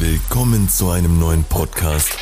Willkommen 0.00 0.68
zu 0.68 0.90
einem 0.90 1.18
neuen 1.18 1.42
Podcast 1.42 2.12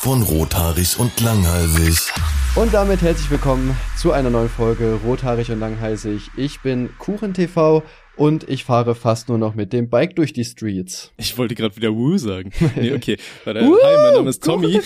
von 0.00 0.22
Rothaarig 0.22 0.96
und 1.00 1.20
Langhalsig. 1.20 2.12
Und 2.54 2.72
damit 2.72 3.02
herzlich 3.02 3.28
willkommen 3.32 3.76
zu 3.96 4.12
einer 4.12 4.30
neuen 4.30 4.48
Folge 4.48 5.00
Rothaarig 5.04 5.50
und 5.50 5.58
Langhalsig. 5.58 6.30
Ich 6.36 6.60
bin 6.60 6.90
KuchenTV 6.98 7.82
und 8.16 8.48
ich 8.48 8.64
fahre 8.64 8.94
fast 8.94 9.28
nur 9.28 9.38
noch 9.38 9.54
mit 9.54 9.72
dem 9.72 9.88
Bike 9.88 10.14
durch 10.14 10.32
die 10.32 10.44
Streets. 10.44 11.10
Ich 11.16 11.38
wollte 11.38 11.54
gerade 11.54 11.74
wieder 11.76 11.94
Woo 11.94 12.18
sagen. 12.18 12.52
Nee, 12.76 12.92
okay. 12.92 13.16
Warte, 13.44 13.62
hi, 13.62 13.66
mein 13.66 14.14
Name 14.14 14.28
ist 14.30 14.44
Tommy. 14.44 14.80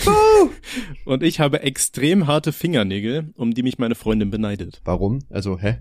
Und 1.05 1.21
ich 1.21 1.39
habe 1.39 1.61
extrem 1.61 2.27
harte 2.27 2.53
Fingernägel, 2.53 3.33
um 3.35 3.53
die 3.53 3.61
mich 3.63 3.77
meine 3.77 3.95
Freundin 3.95 4.29
beneidet. 4.29 4.81
Warum? 4.85 5.19
Also, 5.29 5.59
hä? 5.59 5.79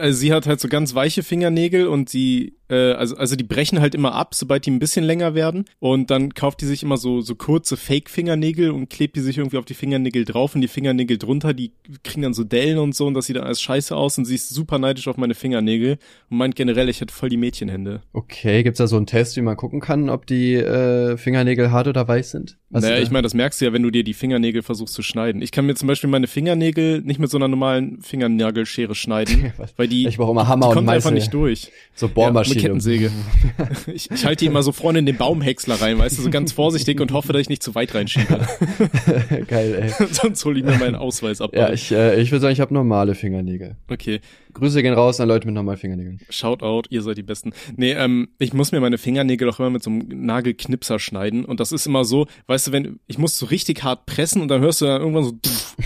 Also 0.00 0.18
sie 0.18 0.32
hat 0.32 0.46
halt 0.46 0.60
so 0.60 0.68
ganz 0.68 0.94
weiche 0.94 1.22
Fingernägel 1.22 1.86
und 1.86 2.08
sie, 2.08 2.58
äh, 2.72 2.92
also, 2.94 3.16
also 3.16 3.36
die 3.36 3.44
brechen 3.44 3.80
halt 3.80 3.94
immer 3.94 4.14
ab, 4.14 4.34
sobald 4.34 4.64
die 4.64 4.70
ein 4.70 4.78
bisschen 4.78 5.04
länger 5.04 5.34
werden. 5.34 5.66
Und 5.78 6.10
dann 6.10 6.32
kauft 6.32 6.62
die 6.62 6.66
sich 6.66 6.82
immer 6.82 6.96
so, 6.96 7.20
so 7.20 7.34
kurze 7.34 7.76
Fake-Fingernägel 7.76 8.70
und 8.70 8.88
klebt 8.88 9.14
die 9.16 9.20
sich 9.20 9.38
irgendwie 9.38 9.58
auf 9.58 9.66
die 9.66 9.74
Fingernägel 9.74 10.24
drauf 10.24 10.54
und 10.54 10.62
die 10.62 10.68
Fingernägel 10.68 11.18
drunter, 11.18 11.52
die 11.52 11.72
kriegen 12.02 12.22
dann 12.22 12.34
so 12.34 12.44
Dellen 12.44 12.78
und 12.78 12.94
so 12.94 13.06
und 13.06 13.14
das 13.14 13.26
sieht 13.26 13.36
dann 13.36 13.44
alles 13.44 13.60
scheiße 13.60 13.94
aus 13.94 14.16
und 14.16 14.24
sie 14.24 14.36
ist 14.36 14.48
super 14.48 14.78
neidisch 14.78 15.06
auf 15.06 15.18
meine 15.18 15.34
Fingernägel 15.34 15.98
und 16.30 16.36
meint 16.38 16.56
generell, 16.56 16.88
ich 16.88 17.00
hätte 17.00 17.12
voll 17.12 17.28
die 17.28 17.36
Mädchenhände. 17.36 18.00
Okay, 18.12 18.62
gibt's 18.62 18.78
da 18.78 18.86
so 18.86 18.96
einen 18.96 19.06
Test, 19.06 19.36
wie 19.36 19.42
man 19.42 19.56
gucken 19.56 19.80
kann, 19.80 20.08
ob 20.08 20.26
die 20.26 20.54
äh, 20.54 21.16
Fingernägel 21.18 21.70
hart 21.70 21.88
oder 21.88 22.08
weich 22.08 22.28
sind? 22.28 22.56
Hast 22.72 22.84
naja, 22.84 23.02
ich 23.02 23.10
meine, 23.10 23.22
das 23.22 23.34
merkst 23.34 23.60
du 23.60 23.66
ja, 23.66 23.72
wenn 23.74 23.82
du 23.82 23.90
dir 23.90 24.02
die 24.02 24.14
Fingernägel 24.14 24.62
versuchst 24.62 24.94
zu 24.94 25.02
schneiden. 25.02 25.42
Ich 25.42 25.52
kann 25.52 25.66
mir 25.66 25.74
zum 25.74 25.88
Beispiel 25.88 26.08
meine 26.08 26.26
Fingernägel 26.26 27.02
nicht 27.02 27.20
mit 27.20 27.30
so 27.30 27.36
einer 27.36 27.48
normalen 27.48 28.00
Fingernagelschere 28.00 28.94
schneiden, 28.94 29.52
weil 29.76 29.88
die, 29.88 30.06
ich 30.06 30.16
brauche 30.16 30.30
immer 30.30 30.48
Hammer 30.48 30.66
die 30.66 30.68
und 30.68 30.74
kommt 30.76 30.86
Meißel. 30.86 30.96
einfach 30.96 31.10
nicht 31.10 31.34
durch. 31.34 31.70
So 31.94 32.08
Bohrmaschine. 32.08 32.56
Ja, 32.56 32.61
Kettensäge. 32.62 33.10
ich, 33.92 34.10
ich 34.10 34.24
halte 34.24 34.44
die 34.44 34.46
immer 34.46 34.62
so 34.62 34.72
vorne 34.72 34.98
in 35.00 35.06
den 35.06 35.16
Baumhäcksler 35.16 35.80
rein, 35.80 35.98
weißt 35.98 36.18
du, 36.18 36.22
so 36.22 36.30
ganz 36.30 36.52
vorsichtig 36.52 37.00
und 37.00 37.12
hoffe, 37.12 37.32
dass 37.32 37.42
ich 37.42 37.48
nicht 37.48 37.62
zu 37.62 37.74
weit 37.74 37.94
reinschiebe. 37.94 38.40
Geil, 39.48 39.92
ey. 39.98 40.06
Sonst 40.12 40.44
hole 40.44 40.58
ich 40.58 40.64
mir 40.64 40.76
meinen 40.78 40.94
Ausweis 40.94 41.40
ab. 41.40 41.50
Ja, 41.54 41.72
ich, 41.72 41.90
äh, 41.92 42.20
ich 42.20 42.30
würde 42.30 42.40
sagen, 42.42 42.52
ich 42.52 42.60
habe 42.60 42.72
normale 42.74 43.14
Fingernägel. 43.14 43.76
Okay. 43.88 44.20
Grüße 44.54 44.82
gehen 44.82 44.92
raus 44.92 45.18
an 45.18 45.28
Leute 45.28 45.46
mit 45.46 45.54
normalen 45.54 45.78
Fingernägeln. 45.78 46.20
Shoutout, 46.28 46.82
ihr 46.90 47.00
seid 47.02 47.16
die 47.16 47.22
Besten. 47.22 47.52
Nee, 47.76 47.92
ähm, 47.92 48.28
ich 48.38 48.52
muss 48.52 48.70
mir 48.70 48.80
meine 48.80 48.98
Fingernägel 48.98 49.48
auch 49.48 49.58
immer 49.58 49.70
mit 49.70 49.82
so 49.82 49.90
einem 49.90 50.06
Nagelknipser 50.26 50.98
schneiden 50.98 51.44
und 51.44 51.58
das 51.58 51.72
ist 51.72 51.86
immer 51.86 52.04
so, 52.04 52.26
weißt 52.48 52.66
du, 52.68 52.72
wenn 52.72 53.00
ich 53.06 53.16
muss 53.18 53.38
so 53.38 53.46
richtig 53.46 53.82
hart 53.82 54.04
pressen 54.04 54.42
und 54.42 54.48
dann 54.48 54.60
hörst 54.60 54.82
du 54.82 54.84
dann 54.86 55.00
irgendwann 55.00 55.24
so 55.24 55.32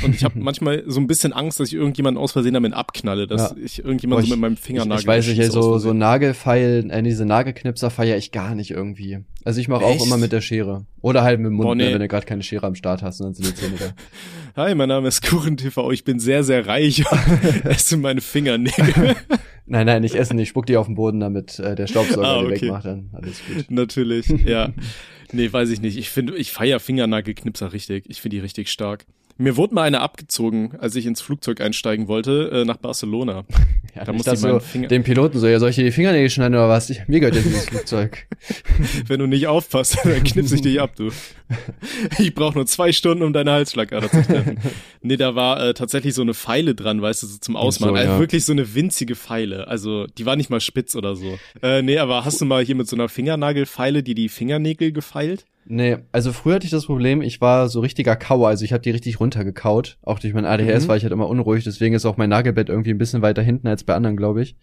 und 0.05 0.15
ich 0.15 0.25
habe 0.25 0.39
manchmal 0.41 0.83
so 0.87 0.99
ein 0.99 1.07
bisschen 1.07 1.33
Angst, 1.33 1.61
dass 1.61 1.69
ich 1.69 1.75
irgendjemanden 1.75 2.21
aus 2.21 2.33
Versehen 2.33 2.55
damit 2.55 2.73
abknalle, 2.73 3.27
dass 3.29 3.53
Ja. 3.53 3.57
ich 3.65 3.79
irgendjemand 3.85 4.23
Boah, 4.23 4.27
so 4.27 4.35
mit 4.35 4.41
meinem 4.41 4.57
Fingernagel 4.57 4.97
Ich, 4.99 5.03
ich 5.03 5.07
weiß 5.07 5.27
nicht, 5.29 5.53
so, 5.53 5.63
so 5.63 5.71
Versehen. 5.71 5.99
Nagelfeil, 6.67 6.91
äh, 6.91 7.03
diese 7.03 7.25
Nagelknipser 7.25 7.91
feiere 7.91 8.17
ich 8.17 8.33
gar 8.33 8.55
nicht 8.55 8.71
irgendwie. 8.71 9.21
Also 9.45 9.61
ich 9.61 9.69
mache 9.69 9.85
auch 9.85 10.05
immer 10.05 10.17
mit 10.17 10.33
der 10.33 10.41
Schere. 10.41 10.87
Oder 11.01 11.23
halt 11.23 11.41
mit 11.41 11.51
dem 11.51 11.55
Mund, 11.55 11.77
ne, 11.77 11.87
nee. 11.87 11.93
wenn 11.93 12.01
du 12.01 12.09
gerade 12.09 12.27
keine 12.27 12.43
Schere 12.43 12.67
am 12.67 12.75
Start 12.75 13.03
hast 13.03 13.21
und 13.21 13.27
dann 13.27 13.35
sind 13.35 13.47
die 13.49 13.55
Zähne 13.55 13.77
da. 13.79 14.63
Hi, 14.65 14.75
mein 14.75 14.89
Name 14.89 15.09
ist 15.09 15.23
KuchenTV, 15.23 15.91
ich 15.93 16.05
bin 16.05 16.19
sehr, 16.19 16.43
sehr 16.45 16.67
reich 16.67 17.05
und 17.11 17.65
esse 17.65 17.97
meine 17.97 18.21
Fingernägel. 18.21 19.17
Nein, 19.69 19.87
nein, 19.87 20.03
nicht 20.03 20.15
essen, 20.15 20.39
ich 20.39 20.51
spuck 20.51 20.67
die 20.67 20.77
auf 20.77 20.87
den 20.87 20.95
Boden, 20.95 21.19
damit 21.19 21.59
äh, 21.59 21.75
der 21.75 21.89
Staubsauger 21.89 22.25
Ah, 22.25 22.41
die 22.41 22.47
okay. 22.47 22.61
wegmacht, 22.63 22.85
dann 22.85 23.11
alles 23.13 23.43
gut. 23.45 23.69
Natürlich, 23.69 24.29
ja. 24.29 24.73
Nee, 25.33 25.53
weiß 25.53 25.71
ich 25.71 25.81
nicht. 25.81 25.97
Ich 25.97 26.09
finde, 26.09 26.37
ich 26.37 26.53
feier 26.53 26.79
Fingernagelknipser 26.79 27.73
richtig. 27.73 28.05
Ich 28.07 28.21
finde 28.21 28.37
die 28.37 28.41
richtig 28.43 28.71
stark. 28.71 29.07
Mir 29.39 29.57
wurde 29.59 29.75
mal 29.75 29.83
eine 29.83 30.01
abgezogen, 30.01 30.73
als 30.79 30.97
ich 30.97 31.05
ins 31.05 31.21
Flugzeug 31.21 31.61
einsteigen 31.61 32.09
wollte, 32.09 32.51
äh, 32.53 32.65
nach 32.65 32.77
Barcelona. 32.79 33.45
Ja, 33.95 34.05
Da 34.05 34.13
musste 34.13 34.35
ich 34.35 34.41
meinen 34.43 34.53
du 34.55 34.61
Finger- 34.61 34.89
dem 34.89 35.05
Piloten 35.05 35.39
so, 35.39 35.47
ja, 35.47 35.59
soll 35.59 35.71
ich 35.71 35.77
dir 35.77 35.85
die 35.85 35.91
Fingernägel 35.91 36.29
schneiden 36.29 36.55
oder 36.55 36.69
was? 36.69 36.91
Ich, 36.91 37.09
mir 37.09 37.19
gehört 37.19 37.35
ja 37.37 37.41
dieses 37.41 37.65
Flugzeug. 37.69 38.27
Wenn 39.07 39.21
du 39.21 39.27
nicht 39.27 39.47
aufpasst, 39.47 39.97
dann 40.05 40.23
knipse 40.23 40.57
ich 40.57 40.61
dich 40.61 40.83
ab, 40.83 40.95
du. 40.97 41.09
Ich 42.19 42.35
brauche 42.35 42.57
nur 42.57 42.67
zwei 42.67 42.93
Stunden, 42.93 43.23
um 43.25 43.33
deine 43.33 43.53
Halsschlagader 43.53 44.11
zu 44.11 44.21
treffen. 44.23 44.59
Nee, 45.01 45.17
da 45.17 45.35
war 45.35 45.63
äh, 45.65 45.73
tatsächlich 45.73 46.13
so 46.13 46.21
eine 46.21 46.35
Feile 46.35 46.75
dran, 46.75 47.01
weißt 47.01 47.23
du, 47.23 47.27
so 47.27 47.39
zum 47.39 47.57
Ausmachen. 47.57 47.95
so, 47.95 48.01
also 48.01 48.13
ja. 48.13 48.19
wirklich 48.19 48.45
so 48.45 48.53
eine 48.53 48.75
winzige 48.75 49.15
Feile. 49.15 49.67
Also 49.69 50.07
die 50.07 50.27
war 50.27 50.37
nicht 50.37 50.51
mal 50.51 50.61
spitz 50.61 50.95
oder 50.95 51.17
so. 51.17 51.39
Äh, 51.63 51.81
nee, 51.81 51.97
aber 51.97 52.27
hast 52.27 52.39
du 52.43 52.45
mal 52.45 52.63
hier 52.63 52.75
mit 52.75 52.89
so 52.89 52.97
einer 52.97 53.09
Fingernagelfeile 53.09 54.03
die 54.03 54.15
die 54.15 54.29
Fingernägel 54.29 54.93
gefeilt? 54.93 55.47
Nee, 55.69 55.97
also 56.13 56.33
früher 56.33 56.55
hatte 56.55 56.65
ich 56.65 56.71
das 56.71 56.87
Problem, 56.87 57.23
ich 57.23 57.41
war 57.41 57.69
so 57.69 57.81
richtiger 57.81 58.15
Kauer, 58.15 58.49
also 58.49 58.65
ich 58.65 58.73
habe 58.73 58.83
die 58.83 58.91
richtig 58.91 59.19
runtergekaut. 59.19 59.99
Auch 60.03 60.21
durch 60.21 60.33
mein 60.33 60.45
ADHS 60.45 60.85
Mhm. 60.85 60.89
war 60.89 60.97
ich 60.97 61.03
halt 61.03 61.13
immer 61.13 61.29
unruhig, 61.29 61.65
deswegen 61.65 61.95
ist 61.95 62.07
auch 62.07 62.17
mein 62.17 62.31
Nagelbett 62.31 62.69
irgendwie 62.69 62.91
ein 62.91 62.99
bisschen 62.99 63.21
weiter 63.23 63.43
hinten 63.43 63.67
als 63.67 63.83
bei 63.83 63.95
anderen, 63.95 64.17
glaube 64.17 64.43
ich. 64.43 64.55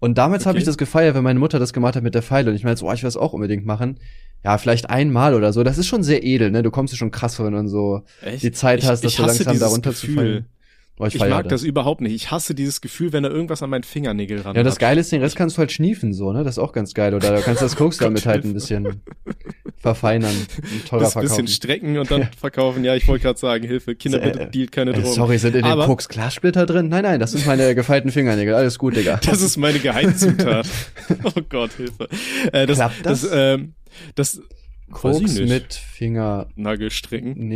Und 0.00 0.18
damals 0.18 0.44
habe 0.44 0.56
Okay. 0.56 0.58
ich 0.60 0.64
das 0.66 0.76
gefeiert, 0.76 1.14
wenn 1.14 1.22
meine 1.24 1.38
Mutter 1.38 1.58
das 1.58 1.72
gemacht 1.72 1.96
hat 1.96 2.02
mit 2.02 2.14
der 2.14 2.20
Feile 2.22 2.50
und 2.50 2.56
ich 2.56 2.64
meinte 2.64 2.80
so, 2.80 2.88
oh, 2.88 2.92
ich 2.92 3.02
will 3.02 3.06
das 3.06 3.16
auch 3.16 3.32
unbedingt 3.32 3.64
machen. 3.64 3.98
Ja, 4.44 4.58
vielleicht 4.58 4.90
einmal 4.90 5.32
oder 5.34 5.54
so. 5.54 5.62
Das 5.62 5.78
ist 5.78 5.86
schon 5.86 6.02
sehr 6.02 6.22
edel, 6.24 6.50
ne? 6.50 6.62
Du 6.62 6.70
kommst 6.70 6.92
dir 6.92 6.98
schon 6.98 7.10
krass 7.10 7.36
vor, 7.36 7.46
wenn 7.46 7.54
du 7.54 7.66
so 7.68 8.02
Echt? 8.20 8.42
die 8.42 8.52
Zeit 8.52 8.80
Ich- 8.80 8.86
hast, 8.86 9.02
das 9.02 9.12
ich 9.12 9.16
so 9.16 9.24
hasse 9.24 9.44
langsam 9.44 9.58
da 9.58 9.66
dieses 9.90 10.02
Oh, 10.96 11.06
Ich 11.06 11.18
mag 11.18 11.48
das 11.48 11.64
überhaupt 11.64 12.00
nicht. 12.02 12.14
Ich 12.14 12.30
hasse 12.30 12.54
dieses 12.54 12.80
Gefühl, 12.80 13.12
wenn 13.12 13.24
da 13.24 13.28
irgendwas 13.28 13.62
an 13.64 13.70
meinen 13.70 13.82
Fingernägel 13.82 14.42
ran 14.42 14.54
Ja, 14.54 14.62
das. 14.62 14.78
Geile 14.78 15.00
ist, 15.00 15.10
den 15.10 15.20
Rest 15.22 15.34
kannst 15.34 15.56
du 15.56 15.58
halt 15.58 15.72
schniefen, 15.72 16.12
so, 16.12 16.32
ne? 16.32 16.44
Das 16.44 16.54
ist 16.54 16.58
auch 16.60 16.72
ganz 16.72 16.94
geil. 16.94 17.14
Oder 17.14 17.34
du 17.34 17.42
kannst 17.42 17.60
das 17.62 17.74
Koks 17.74 17.96
damit 17.98 18.24
halt 18.26 18.44
ein 18.44 18.54
bisschen 18.54 19.02
verfeinern 19.76 20.30
und 20.34 20.86
teurer 20.88 21.00
Das 21.02 21.12
verkaufen. 21.14 21.44
bisschen 21.44 21.48
strecken 21.48 21.98
und 21.98 22.10
dann 22.12 22.28
verkaufen. 22.38 22.84
Ja, 22.84 22.94
ich 22.94 23.08
wollte 23.08 23.24
gerade 23.24 23.38
sagen, 23.40 23.66
Hilfe, 23.66 23.96
Kinder, 23.96 24.22
Äh, 24.22 24.30
bitte 24.30 24.46
dealt 24.54 24.70
keine 24.72 24.92
Äh, 24.92 25.00
Drogen. 25.00 25.12
sorry, 25.14 25.38
sind 25.38 25.56
in 25.56 25.62
den 25.64 25.72
Aber- 25.72 25.86
Koks 25.86 26.08
Glassplitter 26.08 26.64
drin? 26.64 26.88
Nein, 26.88 27.02
nein, 27.02 27.18
das 27.18 27.32
sind 27.32 27.44
meine 27.44 27.74
gefeilten 27.74 28.12
Fingernägel. 28.12 28.54
Alles 28.54 28.78
gut, 28.78 28.94
Digga. 28.96 29.18
Das 29.26 29.42
ist 29.42 29.56
meine 29.56 29.80
Geheimzutat. 29.80 30.66
oh 31.24 31.40
Gott, 31.48 31.72
Hilfe. 31.72 32.08
Äh, 32.52 32.66
das, 32.66 32.76
Klappt 32.78 33.04
das? 33.04 33.22
das, 33.22 33.30
ähm, 33.32 33.74
das 34.14 34.40
ich 34.86 34.92
Koks 34.94 35.34
mit 35.40 35.74
Fingernägeln. 35.74 36.52
Nagelstricken. 36.54 37.48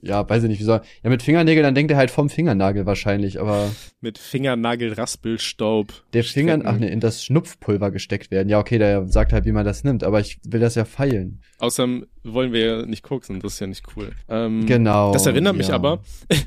Ja, 0.00 0.28
weiß 0.28 0.44
ich 0.44 0.48
nicht, 0.48 0.60
wie 0.60 0.64
soll. 0.64 0.80
Ja, 1.02 1.10
mit 1.10 1.22
Fingernägeln, 1.24 1.64
dann 1.64 1.74
denkt 1.74 1.90
er 1.90 1.96
halt 1.96 2.10
vom 2.12 2.30
Fingernagel 2.30 2.86
wahrscheinlich, 2.86 3.40
aber 3.40 3.68
Mit 4.00 4.16
Fingernagelraspelstaub. 4.18 5.92
der 6.12 6.24
Finger, 6.24 6.60
ach 6.64 6.78
ne, 6.78 6.88
in 6.88 7.00
das 7.00 7.24
Schnupfpulver 7.24 7.90
gesteckt 7.90 8.30
werden. 8.30 8.48
Ja, 8.48 8.58
okay, 8.60 8.78
der 8.78 9.06
sagt 9.08 9.32
halt, 9.32 9.44
wie 9.44 9.52
man 9.52 9.64
das 9.64 9.84
nimmt, 9.84 10.04
aber 10.04 10.20
ich 10.20 10.38
will 10.44 10.60
das 10.60 10.74
ja 10.76 10.84
feilen. 10.84 11.40
Außerdem 11.58 12.06
wollen 12.24 12.52
wir 12.52 12.60
ja 12.60 12.86
nicht 12.86 13.02
koksen, 13.02 13.40
das 13.40 13.54
ist 13.54 13.60
ja 13.60 13.66
nicht 13.66 13.84
cool. 13.96 14.12
Ähm, 14.28 14.66
Genau. 14.66 15.12
Das 15.12 15.26
erinnert 15.26 15.56
mich 15.56 15.68
ja. 15.68 15.74
aber, 15.74 16.00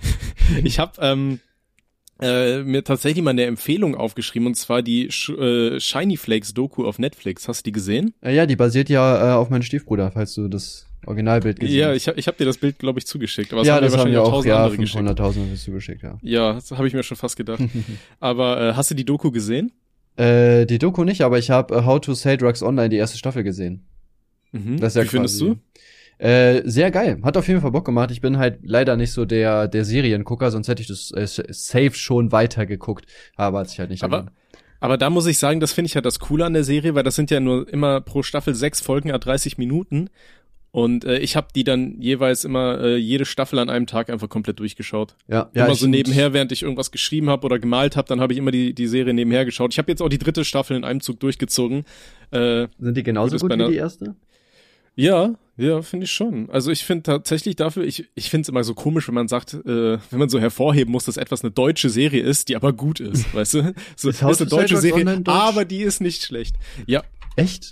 ich 0.64 0.80
habe 0.80 0.94
ähm, 1.02 1.40
äh, 2.22 2.64
mir 2.64 2.84
tatsächlich 2.84 3.24
mal 3.24 3.32
eine 3.32 3.46
Empfehlung 3.46 3.96
aufgeschrieben 3.96 4.48
und 4.48 4.56
zwar 4.56 4.82
die 4.82 5.12
Sh 5.12 5.30
äh, 5.30 5.80
Shiny 5.80 6.18
Flakes 6.18 6.54
Doku 6.54 6.86
auf 6.86 7.00
Netflix. 7.00 7.48
Hast 7.48 7.62
du 7.66 7.70
die 7.70 7.72
gesehen? 7.74 8.14
Äh, 8.22 8.36
Ja, 8.36 8.46
die 8.46 8.56
basiert 8.56 8.90
ja 8.90 9.32
äh, 9.32 9.36
auf 9.36 9.50
meinen 9.50 9.64
Stiefbruder, 9.64 10.12
falls 10.12 10.34
du 10.36 10.48
das 10.48 10.88
Originalbild 11.06 11.60
gesehen 11.60 11.78
Ja, 11.80 11.94
ich, 11.94 12.08
hab- 12.08 12.18
ich 12.18 12.28
habe 12.28 12.38
dir 12.38 12.46
das 12.46 12.58
Bild, 12.58 12.80
glaube 12.80 13.00
ich, 13.00 13.08
zugeschickt. 13.08 13.52
Aber 13.54 13.62
es 13.62 13.68
ja, 13.68 13.76
haben 13.76 13.84
das 13.86 13.98
haben 13.98 14.12
wir 14.12 14.22
auch 14.24 14.46
ja, 14.46 14.64
andere 14.66 14.78
geschickt. 14.78 15.04
500.000 15.04 15.52
hast 15.52 15.68
du 15.68 15.72
geschickt, 15.72 16.04
ja. 16.04 16.18
Ja, 16.22 16.54
das 16.54 16.72
habe 16.72 16.88
ich 16.88 16.94
mir 16.94 17.04
schon 17.04 17.18
fast 17.18 17.36
gedacht. 17.38 17.62
aber 18.20 18.62
äh, 18.62 18.74
hast 18.74 18.92
du 18.92 18.96
die 18.96 19.06
Doku 19.06 19.32
gesehen? 19.32 19.72
Äh, 20.18 20.66
die 20.66 20.78
Doku 20.78 21.04
nicht, 21.04 21.22
aber 21.22 21.40
ich 21.40 21.50
habe 21.50 21.76
äh, 21.76 21.86
How 21.86 22.00
to 22.02 22.14
Sell 22.14 22.38
Drugs 22.38 22.62
Online 22.62 22.90
die 22.90 22.98
erste 22.98 23.18
Staffel 23.18 23.44
gesehen. 23.44 23.86
Mhm. 24.52 24.80
Das 24.80 24.94
ist 24.94 24.98
ja 24.98 25.04
Wie 25.04 25.08
findest 25.08 25.40
quasi- 25.40 25.56
du? 25.56 25.60
Äh, 26.24 26.62
sehr 26.70 26.92
geil. 26.92 27.20
Hat 27.24 27.36
auf 27.36 27.48
jeden 27.48 27.62
Fall 27.62 27.72
Bock 27.72 27.86
gemacht. 27.86 28.12
Ich 28.12 28.22
bin 28.22 28.38
halt 28.38 28.60
leider 28.62 28.96
nicht 28.96 29.12
so 29.12 29.26
der, 29.26 29.68
der 29.68 29.86
Seriengucker, 29.86 30.52
sonst 30.52 30.68
hätte 30.68 30.84
ich 30.84 30.88
das 30.88 31.10
äh, 31.12 31.26
safe 31.26 31.94
schon 31.96 32.32
weitergeguckt. 32.32 33.06
Aber 33.36 33.60
hat 33.60 33.70
sich 33.70 33.80
halt 33.80 33.90
nicht 33.90 34.04
Aber-. 34.04 34.28
Aber 34.80 34.98
da 34.98 35.10
muss 35.12 35.26
ich 35.28 35.38
sagen, 35.40 35.60
das 35.60 35.72
finde 35.74 35.88
ich 35.88 35.94
ja 35.96 36.02
das 36.02 36.20
Coole 36.20 36.46
an 36.46 36.54
der 36.54 36.64
Serie, 36.64 36.96
weil 36.96 37.04
das 37.04 37.16
sind 37.16 37.30
ja 37.32 37.40
nur 37.40 37.68
immer 37.72 38.02
pro 38.02 38.22
Staffel 38.24 38.54
sechs 38.56 38.82
Folgen, 38.82 39.12
a 39.12 39.18
30 39.20 39.58
Minuten. 39.60 40.10
Und 40.72 41.04
äh, 41.04 41.20
ich 41.20 41.36
habe 41.36 41.48
die 41.54 41.66
dann 41.66 42.00
jeweils 42.00 42.46
immer 42.46 42.80
äh, 42.80 42.96
jede 42.96 43.26
Staffel 43.26 43.60
an 43.60 43.70
einem 43.70 43.88
Tag 43.88 44.10
einfach 44.10 44.30
komplett 44.30 44.60
durchgeschaut. 44.60 45.16
Ja, 45.28 45.50
ja 45.54 45.66
immer 45.66 45.76
so 45.76 45.86
nebenher, 45.86 46.32
während 46.32 46.54
ich 46.54 46.64
irgendwas 46.64 46.92
geschrieben 46.92 47.30
habe 47.30 47.46
oder 47.46 47.60
gemalt 47.60 47.98
habe, 47.98 48.08
dann 48.08 48.22
habe 48.22 48.32
ich 48.32 48.40
immer 48.40 48.52
die, 48.52 48.74
die 48.74 48.88
Serie 48.88 49.14
nebenher 49.14 49.44
geschaut. 49.44 49.74
Ich 49.74 49.78
habe 49.80 49.92
jetzt 49.92 50.02
auch 50.02 50.08
die 50.08 50.18
dritte 50.18 50.46
Staffel 50.46 50.78
in 50.78 50.86
einem 50.86 51.02
Zug 51.02 51.20
durchgezogen. 51.20 51.84
Äh, 52.32 52.68
Sind 52.80 52.96
die 52.96 53.04
genauso 53.04 53.38
Gut, 53.38 53.52
wie 53.52 53.68
die 53.68 53.76
erste? 53.76 54.16
ja, 54.96 55.36
ja, 55.58 55.82
finde 55.82 56.06
ich 56.06 56.12
schon. 56.12 56.50
Also 56.50 56.72
ich 56.72 56.86
finde 56.86 57.04
tatsächlich 57.04 57.58
dafür, 57.58 57.84
ich, 57.84 58.10
ich 58.16 58.30
finde 58.30 58.44
es 58.44 58.50
immer 58.50 58.64
so 58.64 58.74
komisch, 58.74 59.08
wenn 59.10 59.16
man 59.16 59.28
sagt, 59.28 59.54
äh, 59.54 59.98
wenn 60.10 60.20
man 60.20 60.30
so 60.30 60.40
hervorheben 60.40 60.92
muss, 60.92 61.04
dass 61.04 61.18
etwas 61.18 61.44
eine 61.44 61.52
deutsche 61.52 61.90
Serie 61.90 62.24
ist, 62.24 62.48
die 62.48 62.56
aber 62.56 62.72
gut 62.72 63.02
ist, 63.02 63.34
weißt 63.36 63.54
du? 63.56 63.74
So, 63.98 64.10
Ist 64.10 64.22
ist, 64.22 64.42
eine 64.42 64.50
deutsche 64.50 64.78
Serie, 64.78 65.22
aber 65.26 65.66
die 65.66 65.82
ist 65.82 66.00
nicht 66.00 66.24
schlecht. 66.24 66.56
Ja, 66.88 67.04
Echt? 67.36 67.72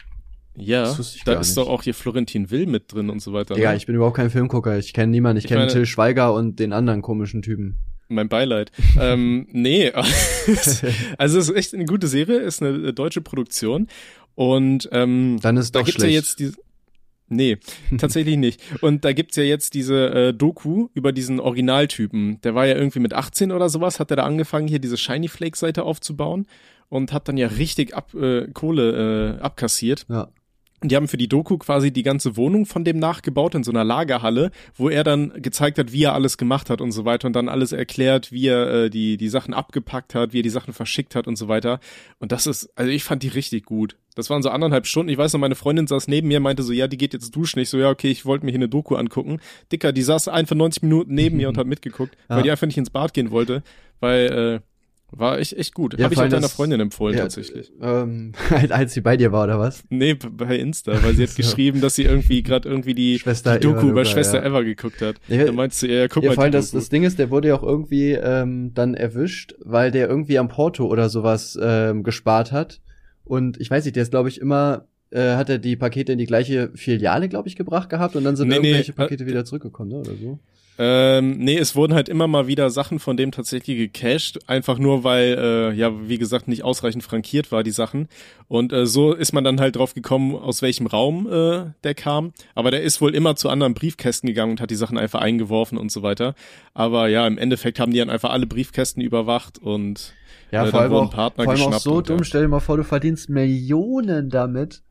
Ja, 0.59 0.95
da 1.25 1.39
ist 1.39 1.57
doch 1.57 1.67
auch 1.67 1.83
hier 1.83 1.94
Florentin 1.94 2.51
Will 2.51 2.65
mit 2.65 2.94
drin 2.94 3.09
und 3.09 3.21
so 3.21 3.33
weiter. 3.33 3.57
Ja, 3.57 3.71
ne? 3.71 3.77
ich 3.77 3.85
bin 3.85 3.95
überhaupt 3.95 4.17
kein 4.17 4.29
Filmgucker. 4.29 4.77
Ich 4.77 4.94
kenne 4.94 5.11
niemanden. 5.11 5.38
Ich, 5.38 5.45
Ich 5.45 5.50
kenne 5.50 5.67
Till 5.67 5.85
Schweiger 5.85 6.33
und 6.33 6.59
den 6.59 6.73
anderen 6.73 7.01
komischen 7.01 7.41
Typen. 7.41 7.75
Mein 8.07 8.27
Beileid. 8.27 8.71
ähm, 9.00 9.47
nee, 9.51 9.91
also 11.17 11.39
es 11.39 11.50
ist 11.50 11.56
echt 11.56 11.73
eine 11.73 11.85
gute 11.85 12.07
Serie, 12.07 12.39
ist 12.39 12.61
eine 12.61 12.89
äh, 12.89 12.94
deutsche 12.94 13.21
Produktion 13.21 13.88
und 14.35 14.89
ähm, 14.91 15.38
Dann 15.41 15.57
ist 15.57 15.75
da 15.75 15.79
doch 15.79 15.85
gibt's 15.85 16.01
schlecht. 16.01 16.13
ja 16.13 16.19
jetzt 16.19 16.39
diese 16.39 16.56
Nee, 17.31 17.57
tatsächlich 17.97 18.38
nicht. 18.38 18.59
Und 18.81 19.05
da 19.05 19.13
gibt's 19.13 19.35
ja 19.35 19.44
jetzt 19.44 19.75
diese 19.75 20.09
äh, 20.09 20.33
Doku 20.33 20.89
über 20.95 21.12
diesen 21.12 21.39
Originaltypen. 21.39 22.41
Der 22.41 22.55
war 22.55 22.65
ja 22.65 22.75
irgendwie 22.75 23.00
mit 23.00 23.13
18 23.13 23.51
oder 23.51 23.69
sowas, 23.69 24.00
hat 24.00 24.09
er 24.12 24.17
da 24.17 24.23
angefangen, 24.23 24.67
hier 24.67 24.79
diese 24.79 24.97
Shiny 24.97 25.27
Flake-Seite 25.27 25.83
aufzubauen 25.83 26.47
und 26.89 27.13
hat 27.13 27.27
dann 27.27 27.38
ja 27.38 27.47
richtig 27.47 27.95
ab, 27.95 28.13
äh, 28.15 28.47
Kohle 28.51 29.38
äh, 29.38 29.41
abkassiert. 29.41 30.05
Ja. 30.09 30.29
Die 30.81 30.95
haben 30.95 31.07
für 31.07 31.17
die 31.17 31.27
Doku 31.27 31.57
quasi 31.57 31.91
die 31.91 32.03
ganze 32.03 32.37
Wohnung 32.37 32.65
von 32.65 32.83
dem 32.83 32.99
nachgebaut 32.99 33.55
in 33.55 33.63
so 33.63 33.71
einer 33.71 33.83
Lagerhalle, 33.83 34.51
wo 34.75 34.89
er 34.89 35.03
dann 35.03 35.33
gezeigt 35.41 35.77
hat, 35.77 35.91
wie 35.91 36.03
er 36.03 36.13
alles 36.13 36.37
gemacht 36.37 36.69
hat 36.69 36.81
und 36.81 36.91
so 36.91 37.05
weiter 37.05 37.27
und 37.27 37.33
dann 37.33 37.49
alles 37.49 37.71
erklärt, 37.71 38.31
wie 38.31 38.47
er 38.47 38.85
äh, 38.85 38.89
die 38.89 39.17
die 39.17 39.29
Sachen 39.29 39.53
abgepackt 39.53 40.15
hat, 40.15 40.33
wie 40.33 40.39
er 40.39 40.43
die 40.43 40.49
Sachen 40.49 40.73
verschickt 40.73 41.15
hat 41.15 41.27
und 41.27 41.35
so 41.35 41.47
weiter. 41.47 41.79
Und 42.19 42.31
das 42.31 42.47
ist, 42.47 42.69
also 42.75 42.89
ich 42.91 43.03
fand 43.03 43.23
die 43.23 43.27
richtig 43.27 43.65
gut. 43.65 43.97
Das 44.15 44.29
waren 44.29 44.41
so 44.41 44.49
anderthalb 44.49 44.85
Stunden. 44.85 45.09
Ich 45.09 45.17
weiß 45.17 45.33
noch, 45.33 45.39
meine 45.39 45.55
Freundin 45.55 45.87
saß 45.87 46.07
neben 46.07 46.27
mir, 46.27 46.39
meinte 46.39 46.63
so, 46.63 46.73
ja, 46.73 46.87
die 46.87 46.97
geht 46.97 47.13
jetzt 47.13 47.35
duschen. 47.35 47.59
Ich 47.59 47.69
so, 47.69 47.77
ja, 47.77 47.89
okay, 47.89 48.09
ich 48.09 48.25
wollte 48.25 48.45
mir 48.45 48.51
hier 48.51 48.59
eine 48.59 48.69
Doku 48.69 48.95
angucken. 48.95 49.39
Dicker, 49.71 49.91
die 49.91 50.01
saß 50.01 50.27
einfach 50.27 50.55
90 50.55 50.83
Minuten 50.83 51.13
neben 51.13 51.37
mir 51.37 51.47
und 51.49 51.57
hat 51.57 51.67
mitgeguckt, 51.67 52.17
ja. 52.29 52.35
weil 52.35 52.43
die 52.43 52.51
einfach 52.51 52.67
nicht 52.67 52.77
ins 52.77 52.89
Bad 52.89 53.13
gehen 53.13 53.31
wollte, 53.31 53.63
weil 53.99 54.61
äh, 54.61 54.69
war 55.11 55.39
echt, 55.39 55.53
echt 55.53 55.73
gut. 55.73 55.97
Ja, 55.97 56.06
Habe 56.06 56.13
ich 56.13 56.19
auch 56.19 56.27
deiner 56.27 56.50
Freundin 56.50 56.79
empfohlen, 56.79 57.15
ja, 57.15 57.23
tatsächlich. 57.23 57.71
Ähm, 57.81 58.33
als 58.69 58.94
sie 58.94 59.01
bei 59.01 59.17
dir 59.17 59.31
war, 59.31 59.45
oder 59.45 59.59
was? 59.59 59.83
Nee, 59.89 60.13
bei 60.13 60.57
Insta, 60.57 61.03
weil 61.03 61.15
sie 61.15 61.23
hat 61.23 61.35
geschrieben, 61.35 61.81
dass 61.81 61.95
sie 61.95 62.03
irgendwie 62.03 62.44
gerade 62.44 62.69
irgendwie 62.69 62.94
die, 62.94 63.19
Schwester 63.19 63.57
die 63.57 63.67
Doku 63.67 63.89
über 63.89 64.06
Schwester 64.06 64.39
ja. 64.39 64.45
Ever 64.45 64.63
geguckt 64.63 65.01
hat. 65.01 65.15
Ja, 65.27 65.45
da 65.45 65.51
meinst 65.51 65.81
du, 65.81 65.88
ja, 65.88 66.07
guck 66.07 66.23
ja, 66.23 66.29
mal. 66.29 66.35
Vor 66.35 66.44
allem 66.44 66.53
das, 66.53 66.71
das 66.71 66.89
Ding 66.89 67.03
ist, 67.03 67.17
der 67.19 67.31
wurde 67.31 67.50
ja 67.50 67.56
auch 67.56 67.63
irgendwie 67.63 68.11
ähm, 68.11 68.73
dann 68.73 68.94
erwischt, 68.94 69.56
weil 69.59 69.91
der 69.91 70.07
irgendwie 70.07 70.38
am 70.38 70.47
Porto 70.47 70.85
oder 70.85 71.09
sowas 71.09 71.57
ähm, 71.62 72.03
gespart 72.03 72.51
hat. 72.51 72.81
Und 73.23 73.59
ich 73.59 73.69
weiß 73.69 73.85
nicht, 73.85 73.95
der 73.95 74.03
ist, 74.03 74.12
glaube 74.12 74.29
ich, 74.29 74.39
immer 74.39 74.88
äh, 75.12 75.35
hat 75.35 75.50
er 75.50 75.57
die 75.57 75.75
Pakete 75.75 76.12
in 76.12 76.17
die 76.17 76.25
gleiche 76.25 76.71
Filiale, 76.75 77.29
glaube 77.29 77.47
ich, 77.47 77.55
gebracht 77.55 77.89
gehabt 77.89 78.15
und 78.15 78.23
dann 78.23 78.35
sind 78.35 78.50
nee, 78.50 78.55
irgendwelche 78.55 78.91
nee, 78.91 78.95
Pakete 78.95 79.25
wieder 79.25 79.45
zurückgekommen, 79.45 79.89
ne, 79.89 79.97
oder 79.97 80.15
so. 80.15 80.39
Ähm, 80.81 81.37
nee, 81.39 81.57
es 81.57 81.75
wurden 81.75 81.93
halt 81.93 82.07
immer 82.07 82.27
mal 82.27 82.47
wieder 82.47 82.69
Sachen 82.69 82.99
von 82.99 83.17
dem 83.17 83.33
tatsächlich 83.33 83.77
gecached, 83.77 84.47
einfach 84.47 84.79
nur 84.79 85.03
weil, 85.03 85.37
äh, 85.37 85.73
ja, 85.73 86.07
wie 86.07 86.17
gesagt, 86.17 86.47
nicht 86.47 86.63
ausreichend 86.63 87.03
frankiert 87.03 87.51
war, 87.51 87.63
die 87.63 87.71
Sachen. 87.71 88.07
Und 88.47 88.71
äh, 88.71 88.85
so 88.85 89.13
ist 89.13 89.33
man 89.33 89.43
dann 89.43 89.59
halt 89.59 89.75
drauf 89.75 89.93
gekommen, 89.93 90.35
aus 90.35 90.61
welchem 90.61 90.87
Raum 90.87 91.27
äh, 91.29 91.65
der 91.83 91.95
kam. 91.95 92.31
Aber 92.55 92.71
der 92.71 92.81
ist 92.81 93.01
wohl 93.01 93.13
immer 93.13 93.35
zu 93.35 93.49
anderen 93.49 93.73
Briefkästen 93.73 94.27
gegangen 94.27 94.53
und 94.53 94.61
hat 94.61 94.71
die 94.71 94.75
Sachen 94.75 94.97
einfach 94.97 95.19
eingeworfen 95.19 95.77
und 95.77 95.91
so 95.91 96.01
weiter. 96.01 96.33
Aber 96.73 97.09
ja, 97.09 97.27
im 97.27 97.37
Endeffekt 97.37 97.77
haben 97.81 97.91
die 97.91 97.99
dann 97.99 98.09
einfach 98.09 98.29
alle 98.29 98.47
Briefkästen 98.47 99.03
überwacht 99.03 99.57
und 99.59 100.13
ja, 100.49 100.65
äh, 100.65 100.67
vor 100.71 100.79
allem 100.79 100.93
auch, 100.93 101.11
Partner 101.11 101.43
vor 101.43 101.53
allem 101.53 101.61
auch 101.63 101.73
so 101.73 101.99
dumm. 101.99 102.23
Stell 102.23 102.43
dir 102.43 102.47
mal 102.47 102.61
vor, 102.61 102.77
du 102.77 102.85
verdienst 102.85 103.29
Millionen 103.29 104.29
damit 104.29 104.81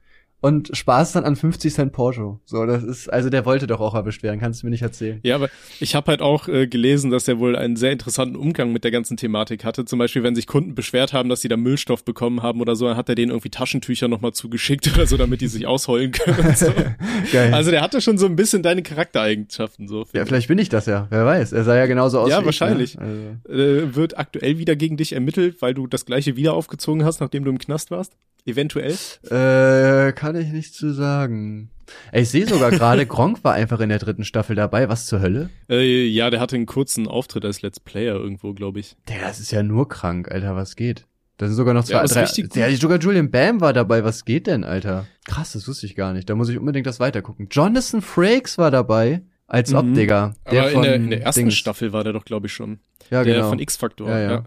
und 0.40 0.70
Spaß 0.72 1.12
dann 1.12 1.24
an 1.24 1.34
50 1.34 1.74
Cent 1.74 1.92
Porsche. 1.92 2.38
So, 2.44 2.64
das 2.64 2.84
ist, 2.84 3.12
also 3.12 3.28
der 3.28 3.44
wollte 3.44 3.66
doch 3.66 3.80
auch 3.80 3.94
erwischt 3.94 4.22
werden, 4.22 4.38
kannst 4.38 4.62
du 4.62 4.66
mir 4.66 4.70
nicht 4.70 4.82
erzählen. 4.82 5.18
Ja, 5.24 5.34
aber 5.34 5.48
ich 5.80 5.94
habe 5.96 6.10
halt 6.12 6.22
auch 6.22 6.46
äh, 6.48 6.68
gelesen, 6.68 7.10
dass 7.10 7.26
er 7.26 7.38
wohl 7.38 7.56
einen 7.56 7.76
sehr 7.76 7.90
interessanten 7.90 8.36
Umgang 8.36 8.72
mit 8.72 8.84
der 8.84 8.92
ganzen 8.92 9.16
Thematik 9.16 9.64
hatte. 9.64 9.84
Zum 9.84 9.98
Beispiel, 9.98 10.22
wenn 10.22 10.36
sich 10.36 10.46
Kunden 10.46 10.76
beschwert 10.76 11.12
haben, 11.12 11.28
dass 11.28 11.40
sie 11.40 11.48
da 11.48 11.56
Müllstoff 11.56 12.04
bekommen 12.04 12.42
haben 12.42 12.60
oder 12.60 12.76
so, 12.76 12.86
dann 12.86 12.96
hat 12.96 13.08
er 13.08 13.16
denen 13.16 13.30
irgendwie 13.30 13.50
Taschentücher 13.50 14.06
nochmal 14.06 14.32
zugeschickt 14.32 14.94
oder 14.94 15.06
so, 15.06 15.16
damit 15.16 15.40
die 15.40 15.48
sich 15.48 15.66
ausheulen 15.66 16.12
können. 16.12 16.54
So. 16.54 16.72
Geil. 17.32 17.52
Also 17.52 17.72
der 17.72 17.80
hatte 17.80 18.00
schon 18.00 18.16
so 18.16 18.26
ein 18.26 18.36
bisschen 18.36 18.62
deine 18.62 18.82
Charaktereigenschaften. 18.82 19.88
so. 19.88 20.06
Ja, 20.12 20.24
vielleicht 20.24 20.48
bin 20.48 20.58
ich 20.58 20.68
das 20.68 20.86
ja, 20.86 21.08
wer 21.10 21.26
weiß. 21.26 21.52
Er 21.52 21.64
sah 21.64 21.76
ja 21.76 21.86
genauso 21.86 22.20
aus. 22.20 22.30
Ja, 22.30 22.44
wahrscheinlich. 22.44 22.94
Ich, 22.94 23.00
ne? 23.00 23.40
also. 23.48 23.62
äh, 23.62 23.96
wird 23.96 24.18
aktuell 24.18 24.58
wieder 24.58 24.76
gegen 24.76 24.96
dich 24.96 25.12
ermittelt, 25.12 25.60
weil 25.62 25.74
du 25.74 25.88
das 25.88 26.06
gleiche 26.06 26.36
wieder 26.36 26.54
aufgezogen 26.54 27.04
hast, 27.04 27.20
nachdem 27.20 27.44
du 27.44 27.50
im 27.50 27.58
Knast 27.58 27.90
warst? 27.90 28.12
Eventuell? 28.48 28.96
Äh, 29.30 30.12
kann 30.12 30.27
ich 30.36 30.52
nicht 30.52 30.74
zu 30.74 30.92
sagen. 30.92 31.70
Ey, 32.12 32.22
ich 32.22 32.30
sehe 32.30 32.46
sogar 32.46 32.70
gerade, 32.70 33.06
Gronk 33.06 33.44
war 33.44 33.54
einfach 33.54 33.80
in 33.80 33.88
der 33.88 33.98
dritten 33.98 34.24
Staffel 34.24 34.56
dabei. 34.56 34.88
Was 34.88 35.06
zur 35.06 35.20
Hölle? 35.20 35.50
Äh, 35.68 36.06
ja, 36.06 36.30
der 36.30 36.40
hatte 36.40 36.56
einen 36.56 36.66
kurzen 36.66 37.06
Auftritt 37.08 37.44
als 37.44 37.62
Let's 37.62 37.80
Player 37.80 38.14
irgendwo, 38.14 38.52
glaube 38.52 38.80
ich. 38.80 38.96
Der, 39.08 39.20
das 39.20 39.40
ist 39.40 39.50
ja 39.50 39.62
nur 39.62 39.88
krank, 39.88 40.30
Alter. 40.30 40.56
Was 40.56 40.76
geht? 40.76 41.06
Da 41.38 41.46
sind 41.46 41.54
sogar 41.54 41.72
noch 41.72 41.84
zwei, 41.84 41.98
ja, 41.98 42.04
drei. 42.04 42.26
Der, 42.54 42.76
sogar 42.76 42.98
Julian 42.98 43.30
Bam 43.30 43.60
war 43.60 43.72
dabei. 43.72 44.02
Was 44.02 44.24
geht 44.24 44.48
denn, 44.48 44.64
Alter? 44.64 45.06
Krass, 45.24 45.52
das 45.52 45.68
wusste 45.68 45.86
ich 45.86 45.94
gar 45.94 46.12
nicht. 46.12 46.28
Da 46.28 46.34
muss 46.34 46.48
ich 46.48 46.58
unbedingt 46.58 46.86
das 46.86 46.98
weitergucken. 46.98 47.48
Jonathan 47.50 48.02
Frakes 48.02 48.58
war 48.58 48.70
dabei. 48.70 49.22
Als 49.46 49.72
mhm. 49.72 49.94
Digga. 49.94 50.34
Der 50.50 50.62
Aber 50.62 50.72
in 50.72 50.82
der, 50.82 50.94
in 50.96 51.10
der 51.10 51.22
ersten 51.22 51.40
Dings. 51.40 51.54
Staffel 51.54 51.92
war 51.94 52.04
der 52.04 52.12
doch, 52.12 52.26
glaube 52.26 52.48
ich, 52.48 52.52
schon. 52.52 52.80
Ja, 53.10 53.24
der 53.24 53.36
genau. 53.36 53.48
von 53.48 53.58
X-Factor. 53.58 54.08
Ja, 54.08 54.18
ja. 54.18 54.30
ja. 54.30 54.44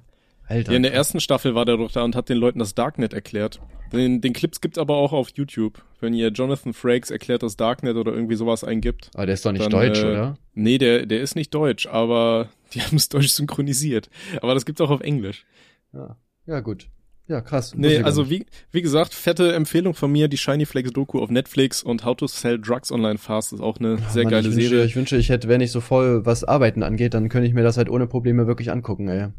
Alter. 0.52 0.72
Ja, 0.72 0.78
in 0.78 0.84
der 0.84 0.94
ersten 0.94 1.20
Staffel 1.20 1.56
war 1.56 1.66
der 1.66 1.78
doch 1.78 1.92
da 1.92 2.04
und 2.04 2.16
hat 2.16 2.30
den 2.30 2.38
Leuten 2.38 2.60
das 2.60 2.76
Darknet 2.76 3.14
erklärt. 3.14 3.62
Den, 3.92 4.22
den 4.22 4.34
Clips 4.34 4.62
gibt's 4.62 4.78
aber 4.78 4.96
auch 4.96 5.12
auf 5.12 5.30
YouTube. 5.36 5.84
Wenn 6.00 6.14
ihr 6.14 6.30
Jonathan 6.30 6.74
Frakes 6.74 7.12
erklärt 7.12 7.44
das 7.44 7.58
Darknet 7.58 7.98
oder 7.98 8.14
irgendwie 8.14 8.36
sowas 8.36 8.64
eingibt. 8.64 9.10
Aber 9.14 9.26
der 9.26 9.34
ist 9.34 9.46
doch 9.46 9.52
nicht 9.52 9.64
dann, 9.64 9.72
deutsch, 9.72 10.02
äh, 10.02 10.06
oder? 10.06 10.38
Nee, 10.54 10.78
der, 10.78 11.06
der 11.06 11.22
ist 11.22 11.36
nicht 11.36 11.54
deutsch, 11.54 11.88
aber 11.88 12.50
die 12.74 12.82
haben 12.82 12.98
es 12.98 13.10
deutsch 13.10 13.30
synchronisiert. 13.30 14.10
Aber 14.42 14.54
das 14.54 14.66
gibt's 14.66 14.82
auch 14.82 14.92
auf 14.92 15.02
Englisch. 15.02 15.46
Ja, 15.94 16.18
ja 16.46 16.60
gut. 16.60 16.88
Ja, 17.28 17.40
krass. 17.40 17.74
Nee, 17.76 18.00
also 18.00 18.30
wie, 18.30 18.46
wie 18.72 18.82
gesagt, 18.82 19.14
fette 19.14 19.54
Empfehlung 19.54 19.94
von 19.94 20.12
mir, 20.12 20.28
die 20.28 20.38
Shiny 20.38 20.66
Flakes 20.66 20.92
Doku 20.92 21.20
auf 21.22 21.30
Netflix 21.30 21.82
und 21.82 22.04
How 22.04 22.18
to 22.18 22.28
Sell 22.28 22.60
Drugs 22.60 22.92
Online 22.92 23.18
Fast 23.18 23.54
ist 23.54 23.62
auch 23.62 23.78
eine 23.78 24.00
ja, 24.00 24.10
sehr 24.10 24.24
Mann, 24.24 24.32
geile 24.32 24.50
ich 24.50 24.56
Serie. 24.56 24.72
Wünsche, 24.72 24.86
ich 24.86 24.96
wünsche, 24.98 25.18
ich 25.18 25.30
hätte, 25.30 25.48
wenn 25.48 25.62
ich 25.62 25.72
so 25.72 25.80
voll 25.80 26.26
was 26.26 26.44
Arbeiten 26.44 26.84
angeht, 26.84 27.14
dann 27.14 27.30
könnte 27.30 27.48
ich 27.48 27.54
mir 27.54 27.64
das 27.64 27.78
halt 27.78 27.90
ohne 27.90 28.08
Probleme 28.08 28.48
wirklich 28.48 28.70
angucken, 28.70 29.08
ey. 29.08 29.30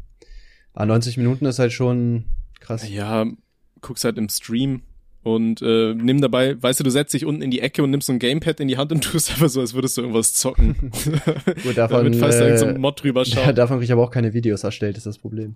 Aber 0.73 0.85
90 0.87 1.17
Minuten 1.17 1.45
ist 1.45 1.59
halt 1.59 1.71
schon 1.71 2.25
krass. 2.59 2.87
Ja, 2.89 3.25
guckst 3.81 4.03
halt 4.03 4.17
im 4.17 4.29
Stream 4.29 4.81
und 5.23 5.61
äh, 5.61 5.93
nimm 5.93 6.19
dabei, 6.21 6.61
weißt 6.61 6.79
du, 6.81 6.83
du 6.83 6.89
setzt 6.89 7.13
dich 7.13 7.25
unten 7.25 7.41
in 7.41 7.51
die 7.51 7.61
Ecke 7.61 7.81
und 7.81 7.91
nimmst 7.91 8.07
so 8.07 8.13
ein 8.13 8.19
Gamepad 8.19 8.59
in 8.59 8.67
die 8.67 8.77
Hand 8.77 8.91
und 8.91 9.03
tust 9.03 9.31
einfach 9.31 9.49
so, 9.49 9.61
als 9.61 9.73
würdest 9.73 9.97
du 9.97 10.01
irgendwas 10.01 10.33
zocken. 10.33 10.75
Gut, 11.63 11.77
davon, 11.77 11.97
Damit 11.97 12.15
fast 12.17 12.41
äh, 12.41 12.57
so 12.57 12.65
ein 12.65 12.79
Mod 12.79 13.01
drüber 13.01 13.23
schauen. 13.25 13.43
Ja, 13.45 13.53
davon 13.53 13.77
krieg 13.77 13.85
ich 13.85 13.91
aber 13.91 14.03
auch 14.03 14.11
keine 14.11 14.33
Videos 14.33 14.63
erstellt, 14.63 14.97
ist 14.97 15.05
das 15.05 15.17
Problem. 15.17 15.55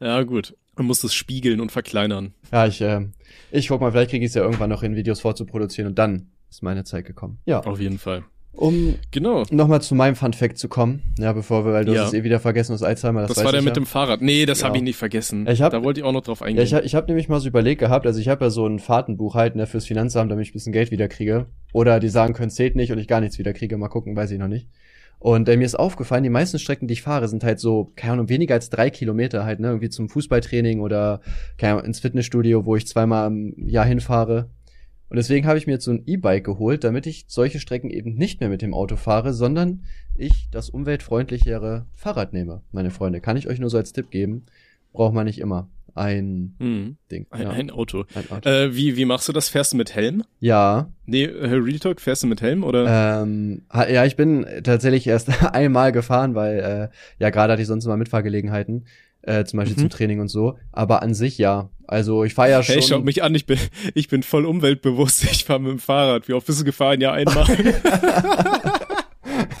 Ja, 0.00 0.22
gut. 0.22 0.54
Man 0.76 0.86
muss 0.86 1.00
das 1.00 1.14
spiegeln 1.14 1.60
und 1.60 1.72
verkleinern. 1.72 2.34
Ja, 2.52 2.66
ich, 2.66 2.80
äh, 2.80 3.06
ich 3.50 3.68
guck 3.68 3.80
mal, 3.80 3.92
vielleicht 3.92 4.10
kriege 4.10 4.24
ich 4.24 4.30
es 4.30 4.34
ja 4.34 4.42
irgendwann 4.42 4.70
noch 4.70 4.82
in 4.82 4.94
Videos 4.94 5.20
vorzuproduzieren 5.20 5.88
und 5.88 5.98
dann 5.98 6.30
ist 6.50 6.62
meine 6.62 6.84
Zeit 6.84 7.06
gekommen. 7.06 7.38
Ja. 7.46 7.60
Auf 7.60 7.80
jeden 7.80 7.98
Fall. 7.98 8.24
Um 8.56 8.94
genau. 9.10 9.42
nochmal 9.50 9.82
zu 9.82 9.94
meinem 9.94 10.16
Fun 10.16 10.32
Fact 10.32 10.56
zu 10.56 10.68
kommen, 10.68 11.02
ja, 11.18 11.32
bevor 11.34 11.66
wir, 11.66 11.72
weil 11.74 11.84
du 11.84 11.92
ja. 11.92 12.00
hast 12.00 12.08
es 12.08 12.14
eh 12.14 12.24
wieder 12.24 12.40
vergessen, 12.40 12.72
das 12.72 12.82
Alzheimer, 12.82 13.20
das, 13.20 13.34
das 13.34 13.44
war 13.44 13.52
der 13.52 13.60
mit 13.60 13.70
ja. 13.70 13.74
dem 13.74 13.86
Fahrrad. 13.86 14.22
Nee, 14.22 14.46
das 14.46 14.60
ja. 14.60 14.68
habe 14.68 14.78
ich 14.78 14.82
nicht 14.82 14.96
vergessen. 14.96 15.46
Ich 15.46 15.60
hab, 15.60 15.72
da 15.72 15.84
wollte 15.84 16.00
ich 16.00 16.06
auch 16.06 16.12
noch 16.12 16.22
drauf 16.22 16.40
eingehen. 16.40 16.66
Ja, 16.66 16.78
ich, 16.78 16.84
ich 16.86 16.94
habe 16.94 17.06
nämlich 17.06 17.28
mal 17.28 17.38
so 17.38 17.48
überlegt 17.48 17.80
gehabt, 17.80 18.06
also 18.06 18.18
ich 18.18 18.28
habe 18.28 18.46
ja 18.46 18.50
so 18.50 18.66
ein 18.66 18.78
Fahrtenbuch 18.78 19.34
halt 19.34 19.56
ne, 19.56 19.66
fürs 19.66 19.84
Finanzamt, 19.84 20.30
damit 20.30 20.46
ich 20.46 20.50
ein 20.50 20.54
bisschen 20.54 20.72
Geld 20.72 20.90
wieder 20.90 21.08
kriege. 21.08 21.46
Oder 21.74 22.00
die 22.00 22.08
sagen 22.08 22.32
können, 22.32 22.50
zählt 22.50 22.76
nicht 22.76 22.92
und 22.92 22.98
ich 22.98 23.08
gar 23.08 23.20
nichts 23.20 23.38
wieder 23.38 23.52
kriege, 23.52 23.76
mal 23.76 23.88
gucken, 23.88 24.16
weiß 24.16 24.30
ich 24.30 24.38
noch 24.38 24.48
nicht. 24.48 24.68
Und 25.18 25.48
äh, 25.48 25.56
mir 25.56 25.64
ist 25.64 25.78
aufgefallen, 25.78 26.24
die 26.24 26.30
meisten 26.30 26.58
Strecken, 26.58 26.88
die 26.88 26.92
ich 26.94 27.02
fahre, 27.02 27.28
sind 27.28 27.44
halt 27.44 27.58
so, 27.58 27.92
keine 27.96 28.14
Ahnung, 28.14 28.28
weniger 28.28 28.54
als 28.54 28.70
drei 28.70 28.90
Kilometer 28.90 29.44
halt, 29.44 29.60
ne? 29.60 29.68
Irgendwie 29.68 29.88
zum 29.88 30.08
Fußballtraining 30.08 30.80
oder 30.80 31.20
keine 31.58 31.74
Ahnung, 31.74 31.86
ins 31.86 32.00
Fitnessstudio, 32.00 32.66
wo 32.66 32.76
ich 32.76 32.86
zweimal 32.86 33.28
im 33.28 33.68
Jahr 33.68 33.86
hinfahre. 33.86 34.50
Und 35.08 35.16
deswegen 35.16 35.46
habe 35.46 35.58
ich 35.58 35.66
mir 35.66 35.74
jetzt 35.74 35.84
so 35.84 35.92
ein 35.92 36.02
E-Bike 36.06 36.44
geholt, 36.44 36.82
damit 36.84 37.06
ich 37.06 37.26
solche 37.28 37.60
Strecken 37.60 37.90
eben 37.90 38.14
nicht 38.14 38.40
mehr 38.40 38.48
mit 38.48 38.62
dem 38.62 38.74
Auto 38.74 38.96
fahre, 38.96 39.32
sondern 39.32 39.84
ich 40.16 40.48
das 40.50 40.70
umweltfreundlichere 40.70 41.86
Fahrrad 41.94 42.32
nehme, 42.32 42.62
meine 42.72 42.90
Freunde. 42.90 43.20
Kann 43.20 43.36
ich 43.36 43.48
euch 43.48 43.60
nur 43.60 43.70
so 43.70 43.76
als 43.76 43.92
Tipp 43.92 44.10
geben. 44.10 44.46
Braucht 44.92 45.14
man 45.14 45.26
nicht 45.26 45.38
immer. 45.38 45.68
Ein 45.94 46.54
hm. 46.58 46.96
Ding. 47.10 47.26
Ein, 47.30 47.42
ja. 47.42 47.50
ein 47.50 47.70
Auto. 47.70 48.04
Ein 48.14 48.30
Auto. 48.30 48.48
Äh, 48.48 48.76
wie, 48.76 48.96
wie 48.96 49.06
machst 49.06 49.28
du 49.28 49.32
das? 49.32 49.48
Fährst 49.48 49.72
du 49.72 49.78
mit 49.78 49.94
Helm? 49.94 50.24
Ja. 50.40 50.90
Nee, 51.06 51.24
äh, 51.24 51.54
Real 51.54 51.78
Talk, 51.78 52.02
fährst 52.02 52.22
du 52.22 52.26
mit 52.26 52.42
Helm 52.42 52.64
oder? 52.64 53.22
Ähm, 53.22 53.62
ja, 53.72 54.04
ich 54.04 54.16
bin 54.16 54.44
tatsächlich 54.62 55.06
erst 55.06 55.30
einmal 55.54 55.92
gefahren, 55.92 56.34
weil 56.34 56.58
äh, 56.58 56.88
ja 57.18 57.30
gerade 57.30 57.54
hatte 57.54 57.62
ich 57.62 57.68
sonst 57.68 57.86
immer 57.86 57.96
Mitfahrgelegenheiten 57.96 58.84
äh, 59.26 59.44
zum 59.44 59.58
Beispiel 59.58 59.76
mhm. 59.76 59.80
zum 59.80 59.90
Training 59.90 60.20
und 60.20 60.28
so. 60.28 60.56
Aber 60.72 61.02
an 61.02 61.14
sich 61.14 61.36
ja. 61.38 61.70
Also 61.86 62.24
ich 62.24 62.34
fahre 62.34 62.50
ja 62.50 62.62
schon. 62.62 62.76
Hey, 62.76 62.82
schau 62.82 63.00
mich 63.00 63.22
an, 63.22 63.34
ich 63.34 63.46
bin, 63.46 63.58
ich 63.94 64.08
bin 64.08 64.22
voll 64.22 64.46
umweltbewusst. 64.46 65.24
Ich 65.24 65.44
fahre 65.44 65.60
mit 65.60 65.72
dem 65.72 65.78
Fahrrad. 65.78 66.28
Wie 66.28 66.32
oft 66.32 66.46
bist 66.46 66.60
du 66.60 66.64
gefahren? 66.64 67.00
Ja, 67.00 67.12
einmal. 67.12 67.46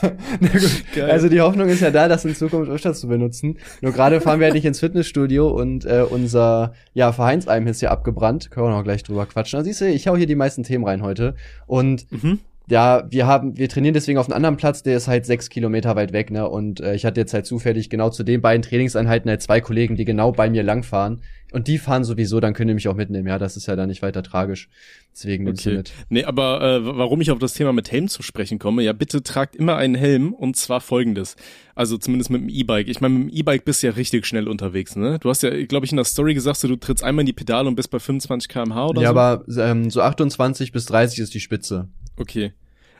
also 1.08 1.28
die 1.28 1.40
Hoffnung 1.40 1.68
ist 1.68 1.80
ja 1.80 1.90
da, 1.90 2.08
das 2.08 2.24
in 2.24 2.34
Zukunft 2.34 2.70
öfters 2.70 3.00
zu 3.00 3.08
benutzen. 3.08 3.58
Nur 3.80 3.92
gerade 3.92 4.20
fahren 4.20 4.40
wir 4.40 4.48
ja 4.48 4.54
nicht 4.54 4.64
ins 4.64 4.80
Fitnessstudio 4.80 5.48
und 5.48 5.84
äh, 5.84 6.04
unser 6.08 6.74
ja, 6.94 7.12
Vereinsheim 7.12 7.66
ist 7.66 7.80
ja 7.80 7.90
abgebrannt. 7.90 8.50
Können 8.50 8.66
wir 8.66 8.76
noch 8.76 8.84
gleich 8.84 9.02
drüber 9.02 9.26
quatschen. 9.26 9.58
Also 9.58 9.68
siehst 9.68 9.80
du, 9.80 9.88
ich 9.88 10.08
hau 10.08 10.16
hier 10.16 10.26
die 10.26 10.34
meisten 10.34 10.62
Themen 10.62 10.84
rein 10.84 11.02
heute. 11.02 11.34
Und 11.66 12.10
mhm 12.10 12.40
ja, 12.68 13.04
wir 13.10 13.26
haben, 13.26 13.56
wir 13.56 13.68
trainieren 13.68 13.94
deswegen 13.94 14.18
auf 14.18 14.26
einem 14.26 14.36
anderen 14.36 14.56
Platz, 14.56 14.82
der 14.82 14.96
ist 14.96 15.06
halt 15.06 15.24
sechs 15.24 15.50
Kilometer 15.50 15.94
weit 15.94 16.12
weg, 16.12 16.30
ne? 16.30 16.48
Und 16.48 16.80
äh, 16.80 16.94
ich 16.94 17.04
hatte 17.04 17.20
jetzt 17.20 17.32
halt 17.32 17.46
zufällig 17.46 17.90
genau 17.90 18.10
zu 18.10 18.24
den 18.24 18.40
beiden 18.40 18.62
Trainingseinheiten 18.62 19.30
halt 19.30 19.42
zwei 19.42 19.60
Kollegen, 19.60 19.94
die 19.94 20.04
genau 20.04 20.32
bei 20.32 20.50
mir 20.50 20.64
langfahren. 20.64 21.20
Und 21.52 21.68
die 21.68 21.78
fahren 21.78 22.02
sowieso, 22.02 22.40
dann 22.40 22.54
können 22.54 22.68
die 22.68 22.74
mich 22.74 22.88
auch 22.88 22.96
mitnehmen. 22.96 23.28
Ja, 23.28 23.38
das 23.38 23.56
ist 23.56 23.66
ja 23.66 23.76
dann 23.76 23.88
nicht 23.88 24.02
weiter 24.02 24.24
tragisch. 24.24 24.68
Deswegen 25.12 25.44
nehme 25.44 25.56
okay. 25.56 25.70
ich 25.70 25.76
mit. 25.76 25.92
Nee, 26.08 26.24
aber 26.24 26.60
äh, 26.60 26.84
warum 26.84 27.20
ich 27.20 27.30
auf 27.30 27.38
das 27.38 27.54
Thema 27.54 27.72
mit 27.72 27.92
Helm 27.92 28.08
zu 28.08 28.24
sprechen 28.24 28.58
komme, 28.58 28.82
ja, 28.82 28.92
bitte 28.92 29.22
tragt 29.22 29.54
immer 29.54 29.76
einen 29.76 29.94
Helm 29.94 30.34
und 30.34 30.56
zwar 30.56 30.80
folgendes. 30.80 31.36
Also 31.76 31.98
zumindest 31.98 32.30
mit 32.30 32.42
dem 32.42 32.48
E-Bike. 32.48 32.88
Ich 32.88 33.00
meine, 33.00 33.14
mit 33.14 33.32
dem 33.32 33.38
E-Bike 33.38 33.64
bist 33.64 33.82
du 33.82 33.86
ja 33.86 33.92
richtig 33.92 34.26
schnell 34.26 34.48
unterwegs, 34.48 34.96
ne? 34.96 35.20
Du 35.20 35.30
hast 35.30 35.44
ja, 35.44 35.64
glaube 35.66 35.86
ich, 35.86 35.92
in 35.92 35.96
der 35.96 36.04
Story 36.04 36.34
gesagt, 36.34 36.58
so, 36.58 36.66
du 36.66 36.76
trittst 36.76 37.04
einmal 37.04 37.22
in 37.22 37.26
die 37.26 37.32
Pedale 37.32 37.68
und 37.68 37.76
bist 37.76 37.90
bei 37.90 38.00
25 38.00 38.48
km/h 38.48 38.88
oder 38.88 39.00
ja, 39.00 39.08
so. 39.08 39.14
Ja, 39.14 39.22
aber 39.22 39.44
ähm, 39.56 39.88
so 39.90 40.02
28 40.02 40.72
bis 40.72 40.86
30 40.86 41.20
ist 41.20 41.32
die 41.32 41.40
Spitze. 41.40 41.88
Okay. 42.16 42.52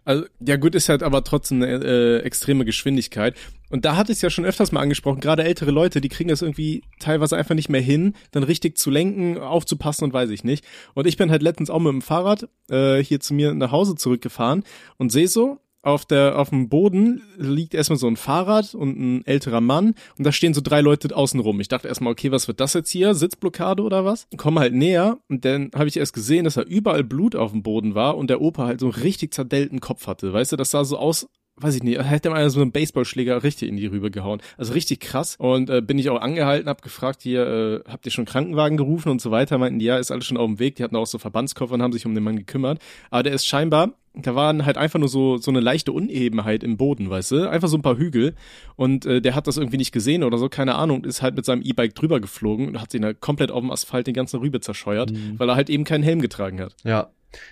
Also, 0.04 0.24
ja 0.38 0.56
gut, 0.56 0.76
ist 0.76 0.88
halt 0.88 1.02
aber 1.02 1.24
trotzdem 1.24 1.62
eine 1.62 1.84
äh, 1.84 2.18
extreme 2.20 2.64
Geschwindigkeit. 2.64 3.34
Und 3.70 3.84
da 3.84 3.96
hatte 3.96 4.12
ich 4.12 4.18
es 4.18 4.22
ja 4.22 4.30
schon 4.30 4.44
öfters 4.44 4.70
mal 4.70 4.80
angesprochen, 4.80 5.20
gerade 5.20 5.42
ältere 5.42 5.72
Leute, 5.72 6.00
die 6.00 6.08
kriegen 6.08 6.28
das 6.28 6.42
irgendwie 6.42 6.84
teilweise 7.00 7.36
einfach 7.36 7.56
nicht 7.56 7.68
mehr 7.68 7.80
hin, 7.80 8.14
dann 8.30 8.44
richtig 8.44 8.78
zu 8.78 8.90
lenken, 8.90 9.38
aufzupassen 9.38 10.04
und 10.04 10.12
weiß 10.12 10.30
ich 10.30 10.44
nicht. 10.44 10.64
Und 10.94 11.08
ich 11.08 11.16
bin 11.16 11.32
halt 11.32 11.42
letztens 11.42 11.70
auch 11.70 11.80
mit 11.80 11.92
dem 11.92 12.02
Fahrrad 12.02 12.48
äh, 12.70 13.02
hier 13.02 13.18
zu 13.18 13.34
mir 13.34 13.52
nach 13.54 13.72
Hause 13.72 13.96
zurückgefahren 13.96 14.62
und 14.96 15.10
sehe 15.10 15.26
so, 15.26 15.58
auf 15.86 16.04
der 16.04 16.38
auf 16.38 16.50
dem 16.50 16.68
Boden 16.68 17.22
liegt 17.36 17.72
erstmal 17.72 17.98
so 17.98 18.08
ein 18.08 18.16
Fahrrad 18.16 18.74
und 18.74 18.98
ein 18.98 19.26
älterer 19.26 19.60
Mann 19.60 19.94
und 20.18 20.26
da 20.26 20.32
stehen 20.32 20.52
so 20.52 20.60
drei 20.60 20.80
Leute 20.80 21.14
außen 21.14 21.38
rum. 21.38 21.60
Ich 21.60 21.68
dachte 21.68 21.86
erstmal, 21.86 22.12
okay, 22.12 22.32
was 22.32 22.48
wird 22.48 22.60
das 22.60 22.74
jetzt 22.74 22.90
hier? 22.90 23.14
Sitzblockade 23.14 23.82
oder 23.82 24.04
was? 24.04 24.26
Komme 24.36 24.60
halt 24.60 24.74
näher 24.74 25.18
und 25.28 25.44
dann 25.44 25.70
habe 25.74 25.86
ich 25.86 25.96
erst 25.96 26.12
gesehen, 26.12 26.44
dass 26.44 26.54
da 26.54 26.62
überall 26.62 27.04
Blut 27.04 27.36
auf 27.36 27.52
dem 27.52 27.62
Boden 27.62 27.94
war 27.94 28.16
und 28.16 28.30
der 28.30 28.40
Opa 28.40 28.66
halt 28.66 28.80
so 28.80 28.86
einen 28.86 28.94
richtig 28.94 29.32
zerdellten 29.32 29.80
Kopf 29.80 30.08
hatte. 30.08 30.32
Weißt 30.32 30.50
du, 30.50 30.56
das 30.56 30.72
sah 30.72 30.84
so 30.84 30.98
aus, 30.98 31.28
weiß 31.58 31.76
ich 31.76 31.82
nicht, 31.82 32.02
hätte 32.02 32.30
mal 32.30 32.48
so 32.50 32.60
einen 32.60 32.72
Baseballschläger 32.72 33.42
richtig 33.42 33.68
in 33.68 33.76
die 33.76 33.86
Rübe 33.86 34.10
gehauen. 34.10 34.40
Also 34.58 34.74
richtig 34.74 35.00
krass. 35.00 35.36
Und 35.38 35.70
äh, 35.70 35.80
bin 35.80 35.98
ich 35.98 36.10
auch 36.10 36.20
angehalten, 36.20 36.68
hab 36.68 36.82
gefragt, 36.82 37.22
hier, 37.22 37.46
äh, 37.86 37.90
habt 37.90 38.04
ihr 38.06 38.12
schon 38.12 38.26
Krankenwagen 38.26 38.76
gerufen 38.76 39.08
und 39.08 39.20
so 39.20 39.30
weiter? 39.30 39.58
Meinten 39.58 39.78
die, 39.78 39.86
ja, 39.86 39.96
ist 39.96 40.10
alles 40.10 40.26
schon 40.26 40.36
auf 40.36 40.46
dem 40.46 40.58
Weg. 40.58 40.76
Die 40.76 40.84
hatten 40.84 40.96
auch 40.96 41.06
so 41.06 41.18
Verbandskoffer 41.18 41.74
und 41.74 41.82
haben 41.82 41.92
sich 41.92 42.04
um 42.04 42.14
den 42.14 42.24
Mann 42.24 42.36
gekümmert. 42.36 42.80
Aber 43.10 43.22
der 43.22 43.32
ist 43.32 43.46
scheinbar 43.46 43.94
da 44.16 44.34
waren 44.34 44.64
halt 44.64 44.78
einfach 44.78 44.98
nur 44.98 45.08
so 45.08 45.36
so 45.36 45.50
eine 45.50 45.60
leichte 45.60 45.92
Unebenheit 45.92 46.64
im 46.64 46.76
Boden, 46.76 47.10
weißt 47.10 47.32
du, 47.32 47.50
einfach 47.50 47.68
so 47.68 47.76
ein 47.76 47.82
paar 47.82 47.98
Hügel 47.98 48.34
und 48.74 49.04
äh, 49.04 49.20
der 49.20 49.34
hat 49.34 49.46
das 49.46 49.58
irgendwie 49.58 49.76
nicht 49.76 49.92
gesehen 49.92 50.24
oder 50.24 50.38
so, 50.38 50.48
keine 50.48 50.76
Ahnung, 50.76 51.04
ist 51.04 51.22
halt 51.22 51.36
mit 51.36 51.44
seinem 51.44 51.62
E-Bike 51.62 51.94
drüber 51.94 52.20
geflogen 52.20 52.68
und 52.68 52.80
hat 52.80 52.90
sich 52.90 53.00
da 53.00 53.12
komplett 53.12 53.50
auf 53.50 53.60
dem 53.60 53.70
Asphalt 53.70 54.06
den 54.06 54.14
ganzen 54.14 54.40
Rübe 54.40 54.60
zerscheuert, 54.60 55.12
mhm. 55.12 55.38
weil 55.38 55.48
er 55.48 55.56
halt 55.56 55.68
eben 55.68 55.84
keinen 55.84 56.02
Helm 56.02 56.22
getragen 56.22 56.60
hat. 56.60 56.74
Ja. 56.82 57.10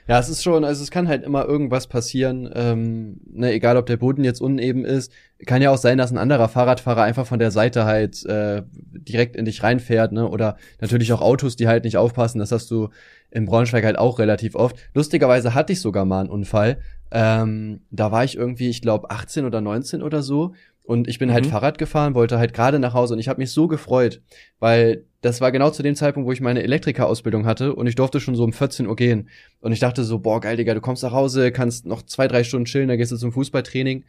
Ja, 0.09 0.19
es 0.19 0.29
ist 0.29 0.43
schon, 0.43 0.65
also 0.65 0.83
es 0.83 0.91
kann 0.91 1.09
halt 1.09 1.25
immer 1.25 1.45
irgendwas 1.47 1.87
passieren, 1.87 2.49
ähm, 2.55 3.21
ne, 3.27 3.53
egal 3.53 3.77
ob 3.77 3.87
der 3.87 3.97
Boden 3.97 4.25
jetzt 4.25 4.41
uneben 4.41 4.85
ist. 4.85 5.13
Kann 5.47 5.63
ja 5.63 5.71
auch 5.71 5.79
sein, 5.79 5.99
dass 5.99 6.11
ein 6.11 6.19
anderer 6.19 6.49
Fahrradfahrer 6.49 7.03
einfach 7.03 7.27
von 7.27 7.39
der 7.39 7.51
Seite 7.51 7.85
halt 7.85 8.25
äh, 8.25 8.63
direkt 8.73 9.37
in 9.37 9.45
dich 9.45 9.63
reinfährt, 9.63 10.13
ne? 10.13 10.29
Oder 10.29 10.57
natürlich 10.81 11.13
auch 11.13 11.21
Autos, 11.21 11.57
die 11.57 11.69
halt 11.69 11.85
nicht 11.85 11.97
aufpassen. 11.97 12.39
Das 12.39 12.53
hast 12.53 12.71
du 12.71 12.89
in 13.31 13.47
Braunschweig 13.47 13.85
halt 13.85 13.99
auch 13.99 14.19
relativ 14.19 14.55
oft. 14.55 14.77
Lustigerweise 14.95 15.55
hatte 15.55 15.73
ich 15.73 15.81
sogar 15.81 16.05
mal 16.05 16.21
einen 16.21 16.31
Unfall. 16.31 16.79
Ähm, 17.11 17.83
da 17.91 18.11
war 18.11 18.25
ich 18.25 18.37
irgendwie, 18.37 18.69
ich 18.69 18.81
glaube, 18.81 19.11
18 19.11 19.45
oder 19.45 19.61
19 19.61 20.03
oder 20.03 20.23
so. 20.23 20.55
Und 20.87 21.09
ich 21.09 21.19
bin 21.19 21.33
halt 21.33 21.47
mhm. 21.47 21.51
Fahrrad 21.51 21.79
gefahren, 21.79 22.15
wollte 22.15 22.39
halt 22.39 22.53
gerade 22.53 22.79
nach 22.79 22.93
Hause 22.93 23.15
und 23.15 23.21
ich 23.21 23.29
habe 23.29 23.41
mich 23.41 23.51
so 23.51 23.69
gefreut, 23.69 24.21
weil 24.61 25.05
das 25.23 25.41
war 25.41 25.51
genau 25.51 25.71
zu 25.71 25.83
dem 25.83 25.95
Zeitpunkt, 25.95 26.27
wo 26.29 26.33
ich 26.33 26.43
meine 26.43 26.63
Elektrikerausbildung 26.63 27.47
hatte 27.47 27.75
und 27.75 27.87
ich 27.87 27.95
durfte 27.95 28.21
schon 28.21 28.35
so 28.35 28.45
um 28.45 28.53
14 28.53 28.87
Uhr 28.87 28.95
gehen. 28.95 29.31
Und 29.61 29.73
ich 29.73 29.81
dachte 29.81 30.05
so, 30.05 30.19
boah, 30.19 30.43
geil, 30.43 30.59
Digga, 30.59 30.75
du 30.75 30.83
kommst 30.83 31.03
nach 31.03 31.13
Hause, 31.13 31.51
kannst 31.53 31.87
noch 31.87 32.03
zwei, 32.03 32.29
drei 32.29 32.45
Stunden 32.45 32.67
chillen, 32.67 32.89
dann 32.89 32.99
gehst 32.99 33.13
du 33.13 33.17
zum 33.17 33.33
Fußballtraining. 33.33 34.05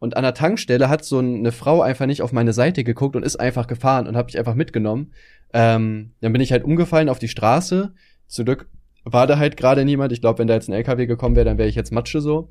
Und 0.00 0.16
an 0.16 0.24
der 0.24 0.34
Tankstelle 0.34 0.88
hat 0.88 1.04
so 1.04 1.18
eine 1.18 1.52
Frau 1.52 1.80
einfach 1.80 2.06
nicht 2.06 2.22
auf 2.22 2.32
meine 2.32 2.52
Seite 2.52 2.82
geguckt 2.82 3.14
und 3.14 3.22
ist 3.22 3.36
einfach 3.36 3.68
gefahren 3.68 4.08
und 4.08 4.16
habe 4.16 4.26
mich 4.26 4.38
einfach 4.38 4.56
mitgenommen. 4.56 5.12
Ähm, 5.52 6.10
dann 6.20 6.32
bin 6.32 6.42
ich 6.42 6.50
halt 6.50 6.64
umgefallen 6.64 7.08
auf 7.08 7.20
die 7.20 7.28
Straße. 7.28 7.94
Zum 8.26 8.44
Glück 8.44 8.68
war 9.04 9.28
da 9.28 9.38
halt 9.38 9.56
gerade 9.56 9.84
niemand. 9.84 10.10
Ich 10.10 10.20
glaube, 10.20 10.40
wenn 10.40 10.48
da 10.48 10.54
jetzt 10.54 10.68
ein 10.68 10.74
LKW 10.74 11.06
gekommen 11.06 11.36
wäre, 11.36 11.44
dann 11.44 11.58
wäre 11.58 11.68
ich 11.68 11.76
jetzt 11.76 11.92
Matsche 11.92 12.20
so. 12.20 12.48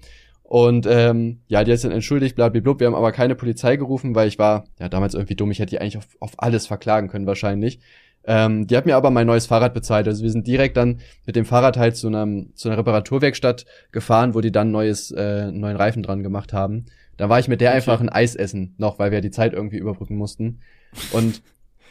Und 0.56 0.88
ähm, 0.90 1.42
ja, 1.50 1.66
die 1.66 1.74
ist 1.74 1.84
dann 1.84 1.92
entschuldigt, 1.92 2.38
blablabla. 2.38 2.80
Wir 2.80 2.88
haben 2.88 2.96
aber 2.96 3.12
keine 3.12 3.36
Polizei 3.36 3.76
gerufen, 3.76 4.16
weil 4.16 4.30
ich 4.30 4.40
war 4.40 4.64
ja 4.80 4.88
damals 4.88 5.14
irgendwie 5.14 5.36
dumm. 5.36 5.52
Ich 5.52 5.60
hätte 5.60 5.72
die 5.72 5.82
eigentlich 5.82 5.98
auf, 5.98 6.08
auf 6.22 6.32
alles 6.38 6.66
verklagen 6.66 7.10
können 7.10 7.26
wahrscheinlich. 7.26 7.82
Ähm, 8.24 8.66
die 8.66 8.78
hat 8.78 8.86
mir 8.86 8.96
aber 8.96 9.12
mein 9.12 9.28
neues 9.28 9.48
Fahrrad 9.48 9.74
bezahlt. 9.74 10.08
Also 10.08 10.24
wir 10.24 10.32
sind 10.32 10.48
direkt 10.48 10.78
dann 10.78 11.02
mit 11.26 11.36
dem 11.36 11.44
Fahrrad 11.44 11.76
halt 11.76 11.98
zu, 11.98 12.08
einem, 12.08 12.56
zu 12.56 12.70
einer 12.70 12.78
Reparaturwerkstatt 12.78 13.66
gefahren, 13.92 14.34
wo 14.34 14.40
die 14.40 14.54
dann 14.54 14.72
neues, 14.72 15.12
äh, 15.12 15.52
neuen 15.52 15.76
Reifen 15.76 16.04
dran 16.04 16.24
gemacht 16.24 16.54
haben. 16.54 16.86
Da 17.18 17.28
war 17.28 17.38
ich 17.38 17.50
mit 17.50 17.60
der 17.60 17.72
okay. 17.72 17.76
einfach 17.76 18.00
ein 18.00 18.08
Eis 18.08 18.34
essen 18.34 18.76
noch, 18.78 18.98
weil 18.98 19.12
wir 19.12 19.20
die 19.20 19.32
Zeit 19.32 19.52
irgendwie 19.52 19.80
überbrücken 19.80 20.16
mussten. 20.16 20.62
Und 21.12 21.42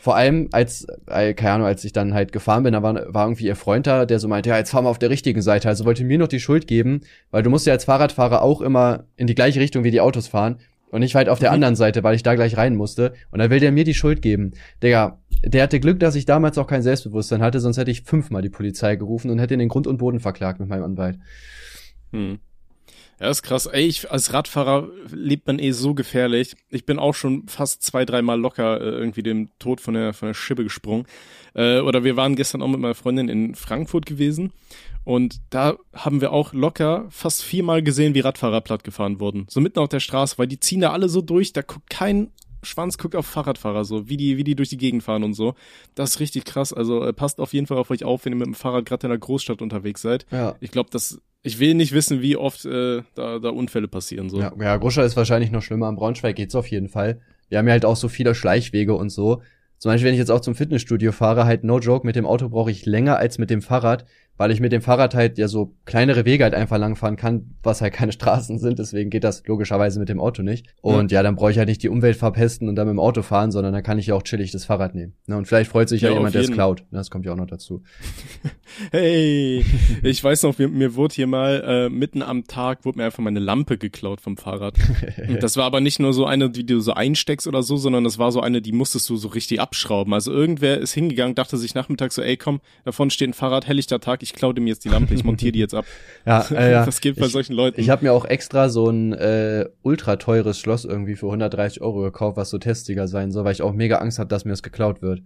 vor 0.05 0.17
allem, 0.17 0.51
als, 0.53 0.87
äh, 1.07 1.33
keine 1.33 1.53
Ahnung, 1.53 1.67
als 1.67 1.83
ich 1.83 1.95
dann 1.95 2.13
halt 2.13 2.31
gefahren 2.31 2.63
bin, 2.63 2.75
da 2.75 2.83
war, 2.83 3.15
war 3.15 3.25
irgendwie 3.25 3.47
ihr 3.47 3.57
Freund 3.57 3.87
da, 3.87 4.05
der 4.05 4.19
so 4.19 4.29
meinte, 4.29 4.51
ja, 4.51 4.59
jetzt 4.59 4.69
fahren 4.69 4.85
wir 4.85 4.91
auf 4.91 4.99
der 4.99 5.09
richtigen 5.09 5.41
Seite. 5.41 5.67
Also 5.67 5.87
wollte 5.87 6.05
mir 6.05 6.19
noch 6.19 6.29
die 6.29 6.41
Schuld 6.41 6.67
geben, 6.67 7.01
weil 7.31 7.43
du 7.43 7.49
musst 7.49 7.67
ja 7.67 7.73
als 7.73 7.87
Fahrradfahrer 7.87 8.43
auch 8.43 8.61
immer 8.61 9.05
in 9.17 9.27
die 9.27 9.35
gleiche 9.35 9.61
Richtung 9.61 9.83
wie 9.83 9.91
die 9.91 10.03
Autos 10.03 10.27
fahren. 10.29 10.59
Und 10.91 11.01
ich 11.01 11.15
war 11.15 11.21
halt 11.21 11.31
auf 11.31 11.39
der 11.39 11.49
mhm. 11.49 11.55
anderen 11.55 11.75
Seite, 11.75 12.05
weil 12.05 12.17
ich 12.17 12.23
da 12.23 12.35
gleich 12.35 12.59
rein 12.59 12.77
musste. 12.77 13.15
Und 13.31 13.39
dann 13.39 13.49
will 13.49 13.61
der 13.61 13.73
mir 13.73 13.85
die 13.85 13.95
Schuld 13.95 14.21
geben. 14.21 14.53
Digga, 14.83 15.23
der 15.43 15.63
hatte 15.63 15.81
Glück, 15.81 15.99
dass 16.01 16.17
ich 16.17 16.27
damals 16.27 16.59
auch 16.59 16.67
kein 16.67 16.83
Selbstbewusstsein 16.83 17.41
hatte, 17.41 17.59
sonst 17.59 17.79
hätte 17.79 17.91
ich 17.91 18.03
fünfmal 18.03 18.43
die 18.43 18.51
Polizei 18.51 18.97
gerufen 18.97 19.31
und 19.31 19.39
hätte 19.39 19.55
ihn 19.55 19.61
den 19.61 19.71
Grund 19.71 19.87
und 19.87 19.97
Boden 19.97 20.21
verklagt 20.21 20.61
mit 20.61 20.69
meinem 20.69 20.85
Anwalt. 20.85 21.19
Hm. 22.13 22.41
Ja, 23.21 23.31
ist 23.31 23.43
krass. 23.43 23.67
Ey, 23.67 23.87
ich, 23.87 24.11
als 24.11 24.33
Radfahrer 24.33 24.89
lebt 25.11 25.47
man 25.47 25.59
eh 25.59 25.71
so 25.71 25.95
gefährlich. 25.95 26.57
Ich 26.71 26.85
bin 26.85 26.99
auch 26.99 27.15
schon 27.15 27.47
fast 27.49 27.83
zwei, 27.83 28.05
dreimal 28.05 28.41
locker 28.41 28.81
äh, 28.81 28.85
irgendwie 28.85 29.23
dem 29.23 29.51
Tod 29.59 29.81
von 29.81 29.95
der, 29.95 30.13
von 30.13 30.29
der 30.29 30.35
Schippe 30.35 30.65
gesprungen. 30.65 31.07
Äh, 31.55 31.81
oder 31.81 32.05
wir 32.05 32.17
waren 32.17 32.37
gestern 32.37 32.63
auch 32.63 32.69
mit 32.69 32.81
meiner 32.81 32.95
Freundin 32.95 33.29
in 33.29 33.55
Frankfurt 33.55 34.07
gewesen. 34.07 34.53
Und 35.05 35.41
da 35.51 35.77
haben 35.93 36.21
wir 36.21 36.33
auch 36.33 36.53
locker 36.53 37.07
fast 37.11 37.43
viermal 37.43 37.83
gesehen, 37.83 38.15
wie 38.15 38.21
Radfahrer 38.21 38.63
plattgefahren 38.63 39.21
wurden. 39.21 39.47
So 39.49 39.61
mitten 39.61 39.79
auf 39.79 39.91
der 39.91 40.01
Straße, 40.01 40.39
weil 40.39 40.47
die 40.47 40.61
ziehen 40.61 40.81
da 40.81 40.93
alle 40.93 41.09
so 41.09 41.21
durch, 41.21 41.53
da 41.53 41.63
guckt 41.63 41.91
kein 41.91 42.31
Schwanz 42.65 42.99
guckt 42.99 43.15
auf 43.15 43.27
Fahrradfahrer 43.27 43.85
so, 43.85 44.09
wie 44.09 44.17
die, 44.17 44.37
wie 44.37 44.45
die 44.45 44.55
durch 44.55 44.71
die 44.71 44.79
Gegend 44.79 45.03
fahren 45.03 45.23
und 45.23 45.35
so. 45.35 45.55
Das 45.95 46.13
ist 46.13 46.21
richtig 46.21 46.45
krass. 46.45 46.73
Also 46.73 47.05
äh, 47.05 47.13
passt 47.13 47.41
auf 47.41 47.53
jeden 47.53 47.67
Fall 47.67 47.79
auf 47.79 47.91
euch 47.91 48.05
auf, 48.05 48.25
wenn 48.25 48.33
ihr 48.33 48.37
mit 48.37 48.47
dem 48.47 48.55
Fahrrad 48.55 48.87
gerade 48.87 49.07
in 49.07 49.11
der 49.11 49.19
Großstadt 49.19 49.63
unterwegs 49.63 50.03
seid. 50.03 50.27
Ja. 50.31 50.57
Ich 50.61 50.71
glaube, 50.71 50.91
das 50.91 51.21
ich 51.45 51.59
will 51.59 51.75
nicht 51.75 51.93
wissen, 51.93 52.23
wie 52.23 52.37
oft 52.37 52.65
äh, 52.65 53.03
da, 53.15 53.39
da 53.39 53.51
Unfälle 53.51 53.87
passieren. 53.87 54.31
So. 54.31 54.41
Ja, 54.41 54.53
ja, 54.59 54.77
Großstadt 54.77 55.05
ist 55.05 55.17
wahrscheinlich 55.17 55.53
noch 55.53 55.63
schlimmer. 55.63 55.87
Am 55.87 55.97
Braunschweig 55.97 56.35
geht's 56.35 56.55
auf 56.55 56.67
jeden 56.67 56.89
Fall. 56.89 57.21
Wir 57.51 57.59
haben 57.59 57.67
ja 57.67 57.73
halt 57.73 57.85
auch 57.85 57.97
so 57.97 58.09
viele 58.09 58.35
Schleichwege 58.35 58.95
und 58.95 59.11
so. 59.11 59.43
Zum 59.77 59.93
Beispiel, 59.93 60.07
wenn 60.07 60.15
ich 60.15 60.19
jetzt 60.19 60.31
auch 60.31 60.41
zum 60.41 60.55
Fitnessstudio 60.55 61.13
fahre, 61.13 61.45
halt 61.45 61.63
no 61.63 61.79
joke, 61.79 62.07
mit 62.07 62.17
dem 62.17 62.25
Auto 62.25 62.49
brauche 62.49 62.71
ich 62.71 62.87
länger 62.87 63.19
als 63.19 63.37
mit 63.37 63.51
dem 63.51 63.61
Fahrrad, 63.61 64.07
weil 64.37 64.51
ich 64.51 64.61
mit 64.61 64.73
dem 64.73 64.83
Fahrrad 64.83 65.15
halt 65.15 65.39
ja 65.39 65.49
so 65.49 65.75
kleinere 65.85 66.25
Wege 66.25 66.45
halt 66.45 66.55
einfach 66.55 66.79
langfahren 66.79 67.17
kann, 67.17 67.55
was 67.63 67.81
halt 67.81 67.93
keine 67.93 68.13
Straßen 68.25 68.59
sind, 68.59 68.79
deswegen 68.79 69.11
geht 69.11 69.25
das 69.25 69.43
logischerweise 69.47 70.01
mit 70.01 70.09
dem 70.09 70.21
Auto 70.21 70.43
nicht. 70.43 70.67
Und 70.81 71.13
ja, 71.13 71.19
ja 71.19 71.23
dann 71.23 71.37
brauche 71.37 71.51
ich 71.51 71.59
halt 71.59 71.69
nicht 71.69 71.83
die 71.83 71.89
Umwelt 71.89 72.17
verpesten 72.17 72.69
und 72.69 72.77
dann 72.77 72.87
mit 72.87 72.95
dem 72.95 73.01
Auto 73.01 73.23
fahren, 73.23 73.53
sondern 73.53 73.73
dann 73.73 73.83
kann 73.83 73.99
ich 73.99 74.09
ja 74.09 74.15
auch 74.15 74.23
chillig 74.23 74.51
das 74.51 74.65
Fahrrad 74.65 74.95
nehmen. 74.95 75.15
Ne? 75.27 75.37
Und 75.37 75.47
vielleicht 75.47 75.71
freut 75.71 75.89
sich 75.89 76.03
ja, 76.03 76.11
ja 76.11 76.17
jemand, 76.17 76.35
der 76.35 76.43
es 76.43 76.51
klaut. 76.51 76.81
Ne? 76.91 76.99
Das 76.99 77.11
kommt 77.11 77.27
ja 77.27 77.33
auch 77.33 77.37
noch 77.37 77.47
dazu. 77.47 77.83
hey, 78.91 79.65
ich 80.03 80.23
weiß 80.23 80.43
noch, 80.43 80.59
mir, 80.59 80.69
mir 80.69 80.95
wurde 80.95 81.15
hier 81.15 81.27
mal 81.27 81.63
äh, 81.67 81.89
mitten 81.89 82.23
am 82.23 82.45
Tag 82.45 82.85
wurde 82.85 82.99
mir 82.99 83.05
einfach 83.05 83.23
meine 83.23 83.41
Lampe 83.41 83.79
geklaut 83.79 84.21
vom 84.21 84.37
Fahrrad. 84.37 84.77
Und 85.29 85.43
das 85.43 85.57
war 85.57 85.65
aber 85.65 85.81
nicht 85.81 86.01
nur 86.01 86.13
so 86.13 86.27
eine, 86.27 86.51
die 86.51 86.67
du 86.67 86.81
so 86.81 86.93
einsteckst 86.93 87.47
oder 87.47 87.63
so, 87.63 87.77
sondern 87.77 88.05
das 88.05 88.19
war 88.19 88.33
so 88.33 88.41
eine, 88.41 88.61
die 88.61 88.73
musstest 88.73 89.09
du 89.09 89.17
so 89.17 89.29
richtig 89.29 89.61
abschrauben. 89.61 90.13
Also 90.13 90.33
irgendwer 90.33 90.79
ist 90.79 90.93
hingegangen, 90.93 91.35
dachte 91.35 91.57
sich 91.57 91.75
nachmittags 91.75 92.17
so, 92.17 92.23
ey 92.23 92.37
komm, 92.37 92.61
davon 92.85 93.11
steht 93.11 93.31
ein 93.31 93.35
Fahrrad, 93.35 93.67
helllichter 93.67 94.01
Tag, 94.01 94.24
ich 94.25 94.33
klaue 94.33 94.55
dem 94.55 94.67
jetzt 94.67 94.85
die 94.85 94.89
Lampe, 94.89 95.15
ich 95.15 95.23
montiere 95.23 95.53
die 95.53 95.61
jetzt 95.61 95.75
ab. 95.75 95.85
ja, 96.27 96.45
äh, 96.51 96.73
ja. 96.73 96.85
Das 96.85 97.01
geht 97.01 97.17
bei 97.17 97.27
ich, 97.27 97.33
solchen 97.33 97.53
Leuten. 97.53 97.81
Ich 97.81 97.91
habe 97.91 98.05
mir 98.05 98.13
auch 98.13 98.25
extra 98.25 98.69
so 98.69 98.89
ein 98.89 99.13
äh, 99.13 99.67
ultra 99.83 100.17
teures 100.17 100.59
Schloss 100.59 100.85
irgendwie 100.85 101.15
für 101.15 101.27
130 101.27 101.83
Euro 101.83 102.01
gekauft, 102.01 102.37
was 102.37 102.51
so 102.51 102.59
testiger 102.59 103.07
sein 103.07 103.31
soll, 103.31 103.45
weil 103.45 103.53
ich 103.53 103.63
auch 103.63 103.73
mega 103.73 103.99
Angst 103.99 104.19
habe, 104.19 104.29
dass 104.29 104.45
mir 104.45 104.53
das 104.53 104.63
geklaut 104.63 105.03
wird. 105.03 105.23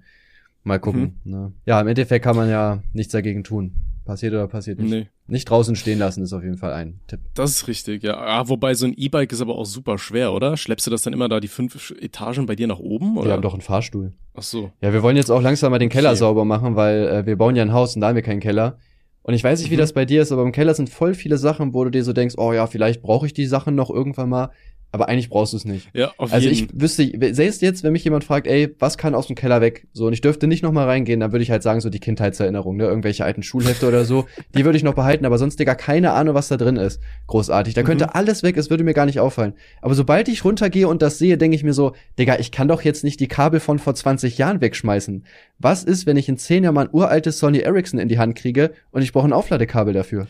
Mal 0.65 0.81
gucken. 0.81 1.21
Mhm. 1.25 1.31
Ne? 1.31 1.53
Ja, 1.65 1.81
im 1.81 1.87
Endeffekt 1.87 2.25
kann 2.25 2.37
man 2.37 2.51
ja 2.51 2.83
nichts 2.93 3.13
dagegen 3.13 3.45
tun. 3.45 3.73
Passiert 4.09 4.33
oder 4.33 4.49
passiert 4.49 4.81
nicht. 4.81 4.91
Nee. 4.91 5.07
Nicht 5.27 5.51
draußen 5.51 5.77
stehen 5.77 5.99
lassen 5.99 6.23
ist 6.23 6.33
auf 6.33 6.43
jeden 6.43 6.57
Fall 6.57 6.73
ein 6.73 6.99
Tipp. 7.09 7.21
Das 7.35 7.51
ist 7.51 7.69
richtig, 7.69 8.03
ja. 8.03 8.17
Ah, 8.17 8.49
wobei 8.49 8.73
so 8.73 8.87
ein 8.87 8.95
E-Bike 8.97 9.31
ist 9.31 9.43
aber 9.43 9.55
auch 9.55 9.67
super 9.67 9.99
schwer, 9.99 10.33
oder? 10.33 10.57
Schleppst 10.57 10.87
du 10.87 10.91
das 10.91 11.03
dann 11.03 11.13
immer 11.13 11.29
da 11.29 11.41
die 11.41 11.49
fünf 11.49 11.95
Etagen 12.01 12.47
bei 12.47 12.57
dir 12.57 12.67
nach 12.67 12.79
oben? 12.79 13.19
Oder? 13.19 13.27
Wir 13.27 13.33
haben 13.35 13.43
doch 13.43 13.53
einen 13.53 13.61
Fahrstuhl. 13.61 14.15
Ach 14.35 14.43
so. 14.43 14.73
Ja, 14.81 14.95
wir 14.95 15.03
wollen 15.03 15.19
jetzt 15.19 15.31
auch 15.31 15.43
langsam 15.43 15.73
mal 15.73 15.79
den 15.79 15.91
Keller 15.91 16.09
okay. 16.09 16.19
sauber 16.19 16.47
machen, 16.47 16.75
weil 16.75 17.07
äh, 17.07 17.27
wir 17.27 17.37
bauen 17.37 17.55
ja 17.55 17.63
ein 17.63 17.75
Haus 17.75 17.97
und 17.97 18.01
da 18.01 18.09
haben 18.09 18.15
wir 18.15 18.23
keinen 18.23 18.41
Keller. 18.41 18.79
Und 19.23 19.35
ich 19.35 19.45
weiß 19.45 19.61
nicht, 19.61 19.71
wie 19.71 19.75
mhm. 19.75 19.81
das 19.81 19.93
bei 19.93 20.05
dir 20.05 20.23
ist, 20.23 20.33
aber 20.33 20.43
im 20.43 20.53
Keller 20.53 20.75
sind 20.75 20.89
voll 20.89 21.15
viele 21.15 21.39
Sachen, 21.39 21.75
wo 21.75 21.85
du 21.85 21.91
dir 21.91 22.05
so 22.05 22.13
denkst, 22.13 22.37
oh 22.39 22.53
ja, 22.53 22.67
vielleicht 22.67 23.03
brauche 23.03 23.27
ich 23.27 23.35
die 23.35 23.47
Sachen 23.47 23.75
noch 23.75 23.91
irgendwann 23.91 24.29
mal. 24.29 24.51
Aber 24.91 25.09
eigentlich 25.09 25.29
brauchst 25.29 25.53
du 25.53 25.59
es 25.59 25.67
nicht. 25.67 25.91
Ja, 25.93 26.13
auf 26.17 26.33
also 26.33 26.49
jeden. 26.49 26.71
ich 26.71 26.81
wüsste, 26.81 27.35
selbst 27.35 27.61
jetzt, 27.61 27.83
wenn 27.83 27.93
mich 27.93 28.05
jemand 28.05 28.25
fragt, 28.25 28.47
ey, 28.47 28.75
was 28.79 28.97
kann 28.97 29.15
aus 29.15 29.27
dem 29.27 29.37
Keller 29.37 29.61
weg? 29.61 29.87
So, 29.93 30.07
und 30.07 30.15
ich 30.15 30.23
dürfte 30.23 30.47
nicht 30.47 30.63
nochmal 30.63 30.87
reingehen, 30.87 31.21
dann 31.21 31.33
würde 31.33 31.43
ich 31.43 31.51
halt 31.51 31.63
sagen, 31.63 31.81
so 31.81 31.91
die 31.91 32.01
Kindheitserinnerung, 32.01 32.77
ne? 32.77 32.85
Irgendwelche 32.85 33.25
alten 33.25 33.43
Schulhefte 33.43 33.87
oder 33.87 34.07
so, 34.07 34.27
die 34.57 34.65
würde 34.65 34.79
ich 34.79 34.85
noch 34.85 34.95
behalten, 34.95 35.27
aber 35.27 35.37
sonst, 35.37 35.61
Digga, 35.61 35.75
keine 35.75 36.13
Ahnung, 36.13 36.35
was 36.35 36.49
da 36.49 36.57
drin 36.57 36.77
ist. 36.77 37.01
Großartig. 37.27 37.75
Da 37.75 37.83
könnte 37.83 38.07
mhm. 38.07 38.11
alles 38.15 38.43
weg, 38.43 38.57
es 38.57 38.71
würde 38.71 38.83
mir 38.83 38.95
gar 38.95 39.05
nicht 39.05 39.21
auffallen. 39.21 39.53
Aber 39.83 39.95
sobald 39.95 40.29
ich 40.29 40.45
runtergehe 40.45 40.89
und 40.89 41.03
das 41.03 41.19
sehe, 41.19 41.37
denke 41.37 41.55
ich 41.55 41.65
mir 41.65 41.75
so, 41.75 41.93
Digga, 42.19 42.39
ich 42.39 42.51
kann 42.51 42.69
doch 42.69 42.81
jetzt 42.81 43.05
nicht 43.05 43.21
die 43.21 43.29
Kabel 43.29 43.61
von 43.61 43.79
vor 43.79 43.95
20 43.95 44.39
Jahren 44.39 44.63
wegschmeißen. 44.63 45.25
Was 45.59 45.85
ist, 45.85 46.07
wenn 46.07 46.17
ich 46.17 46.31
in 46.31 46.39
10 46.39 46.65
Jahren 46.65 46.75
mal 46.75 46.87
ein 46.87 46.93
uraltes 46.93 47.39
Sony 47.39 47.59
Ericsson 47.59 48.01
in 48.01 48.09
die 48.09 48.19
Hand 48.19 48.37
kriege 48.37 48.73
und 48.91 49.03
ich 49.03 49.13
brauche 49.13 49.27
ein 49.27 49.35
Aufladekabel 49.35 49.93
dafür? 49.93 50.29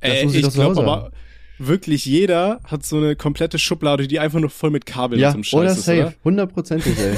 Das 0.00 0.10
äh, 0.10 0.24
muss 0.24 0.34
ich, 0.34 0.44
ich 0.44 0.52
glaube 0.52 0.80
aber 0.80 1.12
wirklich 1.66 2.04
jeder 2.06 2.60
hat 2.64 2.84
so 2.84 2.96
eine 2.96 3.14
komplette 3.16 3.58
Schublade, 3.58 4.08
die 4.08 4.18
einfach 4.18 4.40
nur 4.40 4.50
voll 4.50 4.70
mit 4.70 4.86
Kabeln 4.86 5.20
Ja, 5.20 5.30
zum 5.32 5.44
Scheiß 5.44 5.60
oder 5.60 5.70
ist, 5.72 5.84
safe. 5.84 6.00
oder? 6.00 6.14
Hundertprozentig, 6.24 6.98
ey. 6.98 7.16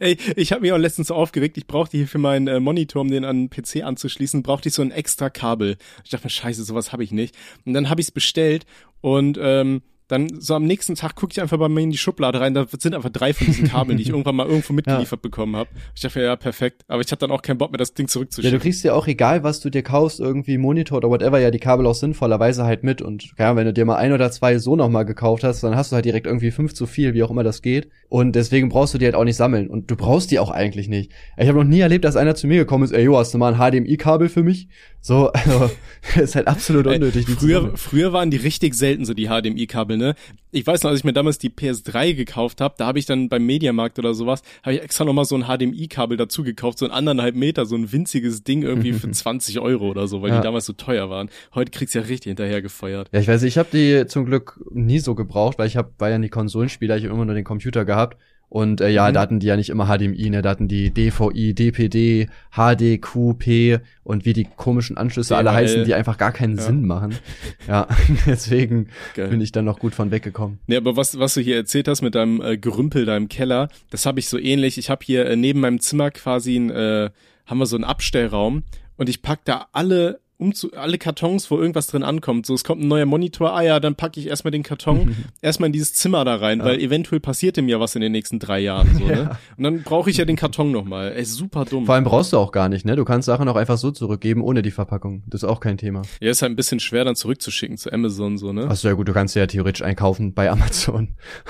Ey, 0.00 0.18
ich 0.36 0.52
habe 0.52 0.62
mich 0.62 0.72
auch 0.72 0.78
letztens 0.78 1.08
so 1.08 1.14
aufgeregt, 1.14 1.56
ich 1.56 1.66
brauchte 1.66 1.96
hier 1.96 2.08
für 2.08 2.18
meinen 2.18 2.48
äh, 2.48 2.60
Monitor, 2.60 3.02
um 3.02 3.10
den 3.10 3.24
an 3.24 3.48
den 3.48 3.50
PC 3.50 3.84
anzuschließen, 3.84 4.42
brauchte 4.42 4.68
ich 4.68 4.74
so 4.74 4.82
ein 4.82 4.90
extra 4.90 5.30
Kabel. 5.30 5.76
Ich 6.02 6.10
dachte 6.10 6.26
mir, 6.26 6.30
scheiße, 6.30 6.64
sowas 6.64 6.92
habe 6.92 7.04
ich 7.04 7.12
nicht. 7.12 7.34
Und 7.64 7.74
dann 7.74 7.90
habe 7.90 8.00
ich 8.00 8.08
es 8.08 8.10
bestellt 8.10 8.64
und 9.00 9.38
ähm, 9.40 9.82
dann 10.14 10.40
so 10.40 10.54
am 10.54 10.64
nächsten 10.64 10.94
Tag 10.94 11.14
gucke 11.16 11.32
ich 11.32 11.40
einfach 11.40 11.58
bei 11.58 11.68
mir 11.68 11.82
in 11.82 11.90
die 11.90 11.98
Schublade 11.98 12.40
rein, 12.40 12.54
da 12.54 12.66
sind 12.78 12.94
einfach 12.94 13.10
drei 13.10 13.32
von 13.34 13.46
diesen 13.46 13.68
Kabeln, 13.68 13.98
die 13.98 14.02
ich 14.02 14.08
irgendwann 14.14 14.36
mal 14.36 14.46
irgendwo 14.46 14.72
mitgeliefert 14.72 15.22
bekommen 15.22 15.56
habe. 15.56 15.68
Ich 15.94 16.02
dachte 16.02 16.22
ja, 16.22 16.36
perfekt. 16.36 16.82
Aber 16.88 17.00
ich 17.02 17.10
hatte 17.10 17.20
dann 17.20 17.30
auch 17.30 17.42
keinen 17.42 17.58
Bock 17.58 17.70
mehr, 17.72 17.78
das 17.78 17.94
Ding 17.94 18.06
Ja, 18.06 18.12
zurückzuschicken. 18.12 18.58
du 18.58 18.62
kriegst 18.62 18.84
ja 18.84 18.94
auch, 18.94 19.06
egal 19.06 19.42
was 19.42 19.60
du 19.60 19.70
dir 19.70 19.82
kaufst, 19.82 20.20
irgendwie 20.20 20.58
Monitor 20.58 20.98
oder 20.98 21.10
whatever, 21.10 21.38
ja 21.38 21.50
die 21.50 21.58
Kabel 21.58 21.86
auch 21.86 21.94
sinnvollerweise 21.94 22.64
halt 22.64 22.84
mit. 22.84 23.02
Und 23.02 23.32
ja, 23.38 23.56
wenn 23.56 23.66
du 23.66 23.72
dir 23.72 23.84
mal 23.84 23.96
ein 23.96 24.12
oder 24.12 24.30
zwei 24.30 24.58
so 24.58 24.76
nochmal 24.76 25.04
gekauft 25.04 25.44
hast, 25.44 25.62
dann 25.62 25.76
hast 25.76 25.92
du 25.92 25.96
halt 25.96 26.04
direkt 26.04 26.26
irgendwie 26.26 26.50
fünf 26.50 26.74
zu 26.74 26.86
viel, 26.86 27.14
wie 27.14 27.22
auch 27.22 27.30
immer 27.30 27.42
das 27.44 27.62
geht. 27.62 27.88
Und 28.08 28.36
deswegen 28.36 28.68
brauchst 28.68 28.94
du 28.94 28.98
die 28.98 29.06
halt 29.06 29.14
auch 29.14 29.24
nicht 29.24 29.36
sammeln. 29.36 29.68
Und 29.68 29.90
du 29.90 29.96
brauchst 29.96 30.30
die 30.30 30.38
auch 30.38 30.50
eigentlich 30.50 30.88
nicht. 30.88 31.10
Ich 31.36 31.48
habe 31.48 31.58
noch 31.58 31.64
nie 31.64 31.80
erlebt, 31.80 32.04
dass 32.04 32.16
einer 32.16 32.34
zu 32.34 32.46
mir 32.46 32.58
gekommen 32.58 32.84
ist, 32.84 32.92
ey, 32.92 33.04
jo, 33.04 33.16
hast 33.18 33.34
du 33.34 33.38
mal 33.38 33.54
ein 33.54 33.58
HDMI-Kabel 33.58 34.28
für 34.28 34.42
mich? 34.42 34.68
So, 35.00 35.30
also, 35.32 35.70
ist 36.20 36.34
halt 36.34 36.46
absolut 36.48 36.86
Ey, 36.86 36.94
unnötig, 36.96 37.26
zu 37.26 37.32
früher, 37.32 37.76
früher 37.76 38.12
waren 38.12 38.30
die 38.30 38.36
richtig 38.36 38.74
selten, 38.74 39.04
so 39.04 39.14
die 39.14 39.26
HDMI-Kabel, 39.28 39.96
ne? 39.96 40.03
Ich 40.50 40.66
weiß 40.66 40.82
noch, 40.82 40.90
als 40.90 41.00
ich 41.00 41.04
mir 41.04 41.12
damals 41.12 41.38
die 41.38 41.50
PS3 41.50 42.14
gekauft 42.14 42.60
habe, 42.60 42.74
da 42.78 42.86
habe 42.86 42.98
ich 42.98 43.06
dann 43.06 43.28
beim 43.28 43.44
Mediamarkt 43.44 43.98
oder 43.98 44.14
sowas, 44.14 44.42
habe 44.62 44.74
ich 44.76 44.82
extra 44.82 45.04
nochmal 45.04 45.24
so 45.24 45.34
ein 45.36 45.44
HDMI-Kabel 45.44 46.16
dazu 46.16 46.44
gekauft, 46.44 46.78
so 46.78 46.84
ein 46.84 46.90
anderthalb 46.92 47.34
Meter, 47.34 47.66
so 47.66 47.74
ein 47.76 47.90
winziges 47.92 48.44
Ding 48.44 48.62
irgendwie 48.62 48.92
für 48.92 49.10
20 49.12 49.58
Euro 49.60 49.88
oder 49.88 50.06
so, 50.06 50.22
weil 50.22 50.30
Ja. 50.30 50.36
die 50.38 50.42
damals 50.44 50.66
so 50.66 50.72
teuer 50.74 51.10
waren. 51.10 51.28
Heute 51.54 51.70
kriegst 51.70 51.94
du 51.94 51.98
ja 52.00 52.04
richtig 52.04 52.30
hinterher 52.30 52.62
gefeuert. 52.62 53.08
Ja, 53.12 53.20
ich 53.20 53.28
weiß 53.28 53.42
ich 53.44 53.58
habe 53.58 53.68
die 53.72 54.06
zum 54.06 54.26
Glück 54.26 54.60
nie 54.70 54.98
so 55.00 55.14
gebraucht, 55.14 55.58
weil 55.58 55.66
ich 55.66 55.76
habe 55.76 55.92
war 55.98 56.10
ja 56.10 56.18
nie 56.18 56.28
Konsolenspieler, 56.28 56.96
ich 56.96 57.04
habe 57.04 57.14
immer 57.14 57.24
nur 57.24 57.34
den 57.34 57.44
Computer 57.44 57.84
gehabt. 57.84 58.16
Und 58.54 58.80
äh, 58.80 58.88
ja, 58.88 59.08
Mhm. 59.08 59.14
da 59.14 59.20
hatten 59.20 59.40
die 59.40 59.48
ja 59.48 59.56
nicht 59.56 59.68
immer 59.68 59.86
HDMI, 59.86 60.30
ne? 60.30 60.40
Da 60.40 60.50
hatten 60.50 60.68
die 60.68 60.92
DVI, 60.94 61.54
DPD, 61.54 62.28
HD, 62.52 63.00
QP 63.02 63.80
und 64.04 64.24
wie 64.24 64.32
die 64.32 64.44
komischen 64.56 64.96
Anschlüsse 64.96 65.36
alle 65.36 65.50
DHL. 65.50 65.56
heißen, 65.56 65.84
die 65.84 65.92
einfach 65.94 66.18
gar 66.18 66.30
keinen 66.30 66.56
Ja. 66.58 66.62
Sinn 66.62 66.86
machen. 66.86 67.16
Ja, 67.66 67.88
deswegen 68.26 68.90
Geil. 69.14 69.26
bin 69.26 69.40
ich 69.40 69.50
dann 69.50 69.64
noch 69.64 69.80
gut 69.80 69.92
von 69.96 70.12
weggekommen. 70.12 70.60
Nee, 70.68 70.76
aber 70.76 70.96
was, 70.96 71.18
was 71.18 71.34
du 71.34 71.40
hier 71.40 71.56
erzählt 71.56 71.88
hast 71.88 72.02
mit 72.02 72.14
deinem 72.14 72.40
äh, 72.40 72.56
Gerümpel 72.56 73.06
da 73.06 73.16
im 73.16 73.26
Keller, 73.28 73.68
das 73.90 74.06
habe 74.06 74.20
ich 74.20 74.28
so 74.28 74.38
ähnlich. 74.38 74.78
Ich 74.78 74.88
habe 74.88 75.04
hier 75.04 75.26
äh, 75.26 75.34
neben 75.34 75.58
meinem 75.58 75.80
Zimmer 75.80 76.12
quasi 76.12 76.54
ein, 76.54 76.70
äh, 76.70 77.10
haben 77.46 77.58
wir 77.58 77.66
so 77.66 77.74
einen 77.74 77.82
Abstellraum 77.84 78.62
und 78.96 79.08
ich 79.08 79.20
pack 79.22 79.40
da 79.46 79.66
alle 79.72 80.20
um 80.44 80.54
zu, 80.54 80.72
alle 80.74 80.98
Kartons, 80.98 81.50
wo 81.50 81.58
irgendwas 81.58 81.86
drin 81.88 82.02
ankommt. 82.02 82.46
So, 82.46 82.54
es 82.54 82.64
kommt 82.64 82.82
ein 82.82 82.88
neuer 82.88 83.06
Monitor, 83.06 83.52
ah 83.54 83.62
ja, 83.62 83.80
dann 83.80 83.94
packe 83.94 84.20
ich 84.20 84.26
erstmal 84.28 84.50
den 84.52 84.62
Karton 84.62 85.16
erstmal 85.42 85.68
in 85.68 85.72
dieses 85.72 85.94
Zimmer 85.94 86.24
da 86.24 86.36
rein, 86.36 86.60
weil 86.62 86.80
eventuell 86.80 87.20
passiert 87.20 87.56
ihm 87.56 87.68
ja 87.68 87.80
was 87.80 87.94
in 87.94 88.00
den 88.02 88.12
nächsten 88.12 88.38
drei 88.38 88.60
Jahren. 88.60 88.94
So, 88.98 89.06
ne? 89.06 89.36
Und 89.56 89.64
dann 89.64 89.82
brauche 89.82 90.10
ich 90.10 90.16
ja 90.18 90.24
den 90.24 90.36
Karton 90.36 90.70
nochmal. 90.70 91.12
Ey, 91.16 91.24
super 91.24 91.64
dumm. 91.64 91.86
Vor 91.86 91.94
allem 91.94 92.04
brauchst 92.04 92.32
du 92.32 92.38
auch 92.38 92.52
gar 92.52 92.68
nicht, 92.68 92.84
ne? 92.84 92.96
Du 92.96 93.04
kannst 93.04 93.26
Sachen 93.26 93.48
auch 93.48 93.56
einfach 93.56 93.78
so 93.78 93.90
zurückgeben, 93.90 94.42
ohne 94.42 94.62
die 94.62 94.70
Verpackung. 94.70 95.22
Das 95.26 95.42
ist 95.42 95.48
auch 95.48 95.60
kein 95.60 95.78
Thema. 95.78 96.02
Ja, 96.20 96.30
ist 96.30 96.42
halt 96.42 96.52
ein 96.52 96.56
bisschen 96.56 96.80
schwer 96.80 97.04
dann 97.04 97.16
zurückzuschicken 97.16 97.76
zu 97.78 97.92
Amazon, 97.92 98.36
so, 98.38 98.52
ne? 98.52 98.68
Achso, 98.68 98.88
ja 98.88 98.94
gut, 98.94 99.08
du 99.08 99.12
kannst 99.12 99.34
ja 99.34 99.46
theoretisch 99.46 99.82
einkaufen 99.82 100.34
bei 100.34 100.50
Amazon. 100.50 101.08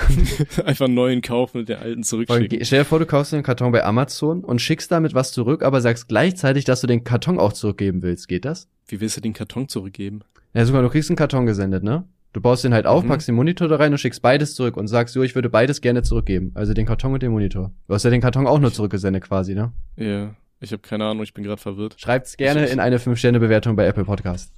Einfach 0.65 0.87
einen 0.87 0.95
neuen 0.95 1.21
kaufen 1.23 1.59
und 1.59 1.69
den 1.69 1.79
alten 1.79 2.03
zurückschicken. 2.03 2.49
ge- 2.49 2.65
Stell 2.65 2.81
dir 2.81 2.85
vor, 2.85 2.99
du 2.99 3.07
kaufst 3.07 3.33
den 3.33 3.43
Karton 3.43 3.73
bei 3.73 3.85
Amazon 3.85 4.45
und 4.45 4.61
schickst 4.61 4.91
damit 4.93 5.15
was 5.15 5.33
zurück, 5.33 5.63
aber 5.63 5.81
sagst 5.81 6.09
gleichzeitig, 6.09 6.65
dass 6.65 6.81
du 6.81 6.87
den 6.87 7.05
Karton 7.05 7.39
auch 7.39 7.53
zurückgeben 7.53 8.03
willst. 8.03 8.29
Geht 8.29 8.45
das? 8.45 8.69
Wie 8.89 9.01
willst 9.01 9.17
du 9.17 9.21
den 9.21 9.33
Karton 9.33 9.69
zurückgeben? 9.69 10.21
Ja, 10.53 10.65
sogar, 10.65 10.83
du 10.83 10.89
kriegst 10.91 11.11
einen 11.11 11.17
Karton 11.17 11.47
gesendet, 11.47 11.83
ne? 11.83 12.05
Du 12.33 12.41
baust 12.41 12.65
den 12.65 12.75
halt 12.75 12.87
auf, 12.87 13.05
Mhm. 13.05 13.09
packst 13.09 13.29
den 13.29 13.35
Monitor 13.37 13.69
da 13.69 13.77
rein 13.77 13.93
und 13.93 13.99
schickst 13.99 14.21
beides 14.21 14.55
zurück 14.55 14.77
und 14.77 14.89
sagst, 14.89 15.15
jo, 15.15 15.23
ich 15.23 15.35
würde 15.35 15.49
beides 15.49 15.81
gerne 15.81 16.03
zurückgeben. 16.03 16.51
Also 16.55 16.75
den 16.75 16.85
Karton 16.87 17.13
und 17.13 17.23
den 17.23 17.31
Monitor. 17.31 17.71
Du 17.87 17.95
hast 17.95 18.03
ja 18.05 18.11
den 18.11 18.21
Karton 18.21 18.47
auch 18.47 18.59
nur 18.59 18.73
zurückgesendet 18.73 19.23
quasi, 19.23 19.55
ne? 19.55 19.73
Ja, 19.97 20.35
ich 20.61 20.73
habe 20.73 20.83
keine 20.83 21.05
Ahnung, 21.05 21.23
ich 21.23 21.33
bin 21.33 21.45
gerade 21.45 21.61
verwirrt. 21.61 21.95
Schreibt's 21.99 22.37
gerne 22.37 22.67
in 22.67 22.81
eine 22.81 22.99
5-Sterne-Bewertung 22.99 23.77
bei 23.77 23.87
Apple 23.87 24.05
Podcast. 24.05 24.53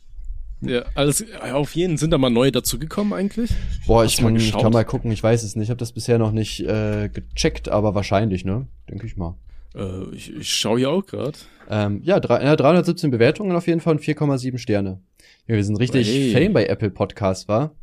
Ja, 0.62 0.85
alles 0.95 1.23
auf 1.52 1.75
jeden 1.76 1.99
sind 1.99 2.12
da 2.12 2.18
mal 2.18 2.30
neue 2.30 2.50
dazugekommen 2.50 3.12
eigentlich. 3.12 3.50
Boah, 3.87 4.04
Hast 4.04 4.14
ich 4.14 4.23
mal 4.23 4.28
kann, 4.28 4.37
ich 4.37 4.52
kann 4.56 4.73
mal 4.73 4.85
gucken, 4.87 5.11
ich 5.12 5.23
weiß 5.23 5.42
es 5.42 5.54
nicht. 5.54 5.64
Ich 5.64 5.71
habe 5.71 5.76
das 5.78 5.92
bisher 5.92 6.18
noch 6.18 6.33
nicht 6.33 6.61
äh, 6.61 7.11
gecheckt, 7.11 7.68
aber 7.68 7.95
wahrscheinlich, 7.95 8.47
ne? 8.47 8.66
Denke 8.88 9.06
ich 9.06 9.18
mal. 9.18 9.35
Äh, 9.76 10.14
ich, 10.14 10.35
ich 10.35 10.49
schaue 10.52 10.78
hier 10.78 10.90
auch 10.90 11.04
gerade. 11.06 11.37
Ähm, 11.68 12.00
ja, 12.02 12.21
drei, 12.21 12.42
ja, 12.45 12.56
317 12.56 13.11
Bewertungen 13.11 13.54
auf 13.56 13.66
jeden 13.66 13.80
Fall 13.80 13.95
und 13.97 14.02
4,7 14.02 14.59
Sterne. 14.59 15.00
Ja, 15.47 15.54
wir 15.56 15.64
sind 15.64 15.76
richtig 15.76 16.09
Hey. 16.09 16.33
Fame 16.33 16.52
bei 16.52 16.66
Apple 16.66 16.90
Podcast, 16.90 17.49
war? 17.49 17.75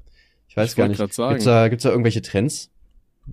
Ich 0.48 0.58
weiß 0.58 0.72
Ich 0.72 0.76
gar 0.76 0.88
nicht. 0.88 0.98
Gibt's 1.00 1.16
da, 1.46 1.68
gibt's 1.68 1.84
da 1.84 1.90
irgendwelche 1.90 2.22
Trends? 2.22 2.70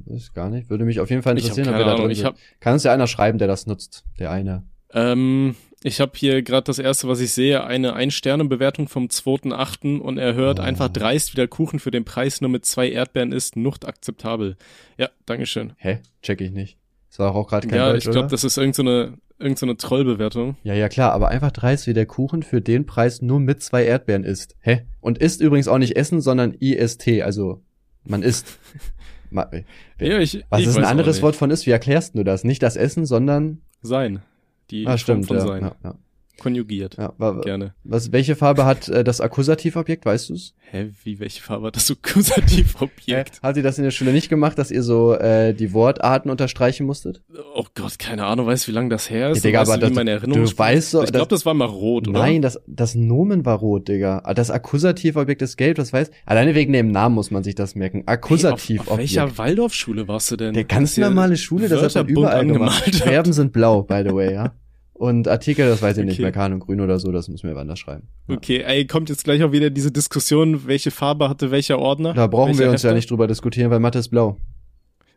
Weiß 0.06 0.32
gar 0.32 0.50
nicht. 0.50 0.70
Würde 0.70 0.84
mich 0.84 1.00
auf 1.00 1.10
jeden 1.10 1.22
Fall 1.22 1.36
interessieren, 1.36 1.64
keine 1.66 1.76
ob 1.76 1.86
wir 1.86 1.92
da 1.92 1.96
drin 2.00 2.10
Ich 2.10 2.18
sind. 2.20 2.34
Kann 2.60 2.74
uns 2.74 2.84
ja 2.84 2.92
einer 2.92 3.06
schreiben, 3.06 3.38
der 3.38 3.48
das 3.48 3.66
nutzt. 3.66 4.04
Der 4.18 4.30
eine. 4.30 4.62
ähm, 4.92 5.56
ich 5.82 6.00
habe 6.00 6.12
hier 6.14 6.42
gerade 6.42 6.64
das 6.64 6.78
erste, 6.78 7.08
was 7.08 7.20
ich 7.20 7.32
sehe, 7.32 7.64
eine 7.64 7.94
Ein-Sterne-Bewertung 7.94 8.86
vom 8.88 9.06
2.8. 9.06 9.98
und 9.98 10.18
er 10.18 10.34
hört 10.34 10.58
Oh. 10.60 10.62
einfach 10.62 10.88
dreist, 10.90 11.32
wie 11.32 11.36
der 11.36 11.48
Kuchen 11.48 11.78
für 11.78 11.90
den 11.90 12.04
Preis 12.04 12.40
nur 12.42 12.50
mit 12.50 12.66
zwei 12.66 12.90
Erdbeeren 12.90 13.32
ist, 13.32 13.56
nucht 13.56 13.86
akzeptabel. 13.86 14.56
Ja, 14.98 15.08
Dankeschön. 15.26 15.72
Hä? 15.78 16.00
Check 16.22 16.40
ich 16.42 16.50
nicht. 16.50 16.76
Das 17.10 17.18
war 17.18 17.34
auch 17.34 17.48
gerade 17.48 17.66
kein 17.66 17.76
Ja, 17.78 17.92
Deutsch, 17.92 18.06
ich 18.06 18.10
glaube, 18.12 18.28
das 18.28 18.44
ist 18.44 18.56
irgendeine 18.56 19.06
so 19.38 19.44
irgend 19.44 19.58
so 19.58 19.72
Trollbewertung. 19.74 20.56
Ja, 20.62 20.74
ja, 20.74 20.88
klar, 20.88 21.12
aber 21.12 21.28
einfach 21.28 21.50
dreist, 21.50 21.86
wie 21.86 21.92
der 21.94 22.06
Kuchen 22.06 22.42
für 22.42 22.60
den 22.60 22.86
Preis 22.86 23.20
nur 23.20 23.40
mit 23.40 23.62
zwei 23.62 23.84
Erdbeeren 23.84 24.22
isst. 24.24 24.54
Hä? 24.60 24.82
Und 25.00 25.18
isst 25.18 25.40
übrigens 25.40 25.66
auch 25.66 25.78
nicht 25.78 25.96
Essen, 25.96 26.20
sondern 26.20 26.54
IST, 26.54 27.22
also 27.22 27.62
man 28.04 28.22
isst. 28.22 28.58
Ma- 29.30 29.48
äh, 29.52 29.64
Ja, 29.98 30.18
ich, 30.18 30.44
Was 30.50 30.60
ich 30.60 30.66
ist 30.66 30.76
ein 30.76 30.84
anderes. 30.84 31.22
Wort 31.22 31.36
von 31.36 31.50
ist? 31.50 31.66
Wie 31.66 31.70
erklärst 31.70 32.16
du 32.16 32.24
das? 32.24 32.44
Nicht 32.44 32.62
das 32.62 32.76
Essen, 32.76 33.06
sondern 33.06 33.62
Sein. 33.82 34.22
Die 34.70 34.86
ah, 34.86 34.90
Form 34.90 34.98
stimmt, 34.98 35.26
von 35.26 35.36
ja, 35.36 35.46
sein. 35.46 35.62
ja, 35.62 35.74
ja, 35.84 35.94
Konjugiert. 36.40 36.96
ja. 36.98 37.12
Wa- 37.18 37.40
Gerne. 37.42 37.74
Was, 37.84 38.10
welche 38.10 38.34
Farbe 38.34 38.64
hat 38.64 38.88
äh, 38.88 39.04
das 39.04 39.20
Akkusativobjekt, 39.20 40.04
weißt 40.04 40.30
du's? 40.30 40.54
Hä, 40.72 40.90
wie, 41.04 41.18
welche 41.20 41.40
Farbe 41.42 41.68
hat 41.68 41.76
das 41.76 41.90
Akkusativobjekt? 41.90 43.42
Hat 43.42 43.56
ihr 43.56 43.62
das 43.62 43.78
in 43.78 43.84
der 43.84 43.90
Schule 43.90 44.12
nicht 44.12 44.28
gemacht, 44.28 44.58
dass 44.58 44.70
ihr 44.70 44.82
so 44.82 45.14
äh, 45.14 45.52
die 45.54 45.72
Wortarten 45.72 46.30
unterstreichen 46.30 46.86
musstet? 46.86 47.22
Oh 47.54 47.64
Gott, 47.74 47.98
keine 47.98 48.24
Ahnung, 48.26 48.46
weißt 48.46 48.66
du, 48.66 48.72
wie 48.72 48.74
lange 48.74 48.88
das 48.88 49.10
her 49.10 49.30
ist? 49.30 49.38
Ja, 49.38 49.42
Digga, 49.48 49.60
aber 49.62 49.74
du, 49.74 49.86
das- 49.86 49.92
meine 49.94 50.10
Erinnerung 50.12 50.44
du 50.44 50.58
weißt 50.58 50.90
so, 50.90 51.02
Ich 51.02 51.12
glaube, 51.12 51.28
das- 51.28 51.44
war 51.46 51.54
mal 51.54 51.64
rot, 51.66 52.08
oder? 52.08 52.18
Nein, 52.20 52.42
das, 52.42 52.60
das 52.66 52.94
Nomen 52.94 53.44
war 53.44 53.58
rot, 53.58 53.88
Digga. 53.88 54.22
Ah, 54.24 54.34
Das 54.34 54.50
Akkusativobjekt 54.50 55.42
ist 55.42 55.56
gelb, 55.56 55.76
das 55.76 55.92
weiß. 55.92 56.10
Alleine 56.26 56.54
wegen 56.54 56.72
dem 56.72 56.90
Namen 56.90 57.14
muss 57.14 57.30
man 57.30 57.42
sich 57.44 57.54
das 57.54 57.74
merken. 57.74 57.98
Hey, 57.98 58.04
auf, 58.06 58.12
Akkusativobjekt. 58.14 58.90
auf 58.90 58.98
welcher 58.98 59.38
Waldorfschule 59.38 60.08
warst 60.08 60.30
du 60.30 60.36
denn? 60.36 60.54
Der 60.54 60.64
ganz 60.64 60.96
normale 60.96 61.36
Schule, 61.36 61.68
das 61.68 61.82
hat 61.82 61.94
man 61.94 62.08
überall 62.08 62.46
gemacht. 62.46 62.86
hat? 62.86 62.94
Verben 62.94 63.32
sind 63.32 63.52
blau, 63.52 63.82
by 63.82 64.02
the 64.06 64.14
way, 64.14 64.32
ja. 64.34 64.54
Und 65.00 65.28
Artikel, 65.28 65.66
das 65.66 65.80
weiß 65.80 65.96
ich 65.96 66.04
nicht 66.04 66.16
Okay. 66.16 66.22
mehr, 66.24 66.32
Kahn 66.32 66.52
und 66.52 66.58
Grün 66.60 66.78
oder 66.82 66.98
so, 66.98 67.10
das 67.10 67.26
muss 67.28 67.42
mir 67.42 67.56
anders 67.56 67.78
schreiben. 67.78 68.08
Ja. 68.28 68.36
Okay, 68.36 68.58
ey, 68.60 68.86
kommt 68.86 69.08
jetzt 69.08 69.24
gleich 69.24 69.42
auch 69.42 69.50
wieder 69.50 69.70
diese 69.70 69.90
Diskussion, 69.90 70.66
welche 70.66 70.90
Farbe 70.90 71.30
hatte 71.30 71.50
welcher 71.50 71.78
Ordner? 71.78 72.12
Da 72.12 72.26
brauchen 72.26 72.58
wir 72.58 72.68
uns 72.68 72.82
ja 72.82 72.88
Hefter? 72.90 72.94
nicht 72.96 73.10
drüber 73.10 73.26
diskutieren, 73.26 73.70
weil 73.70 73.80
Mathe 73.80 73.98
ist 73.98 74.10
blau. 74.10 74.36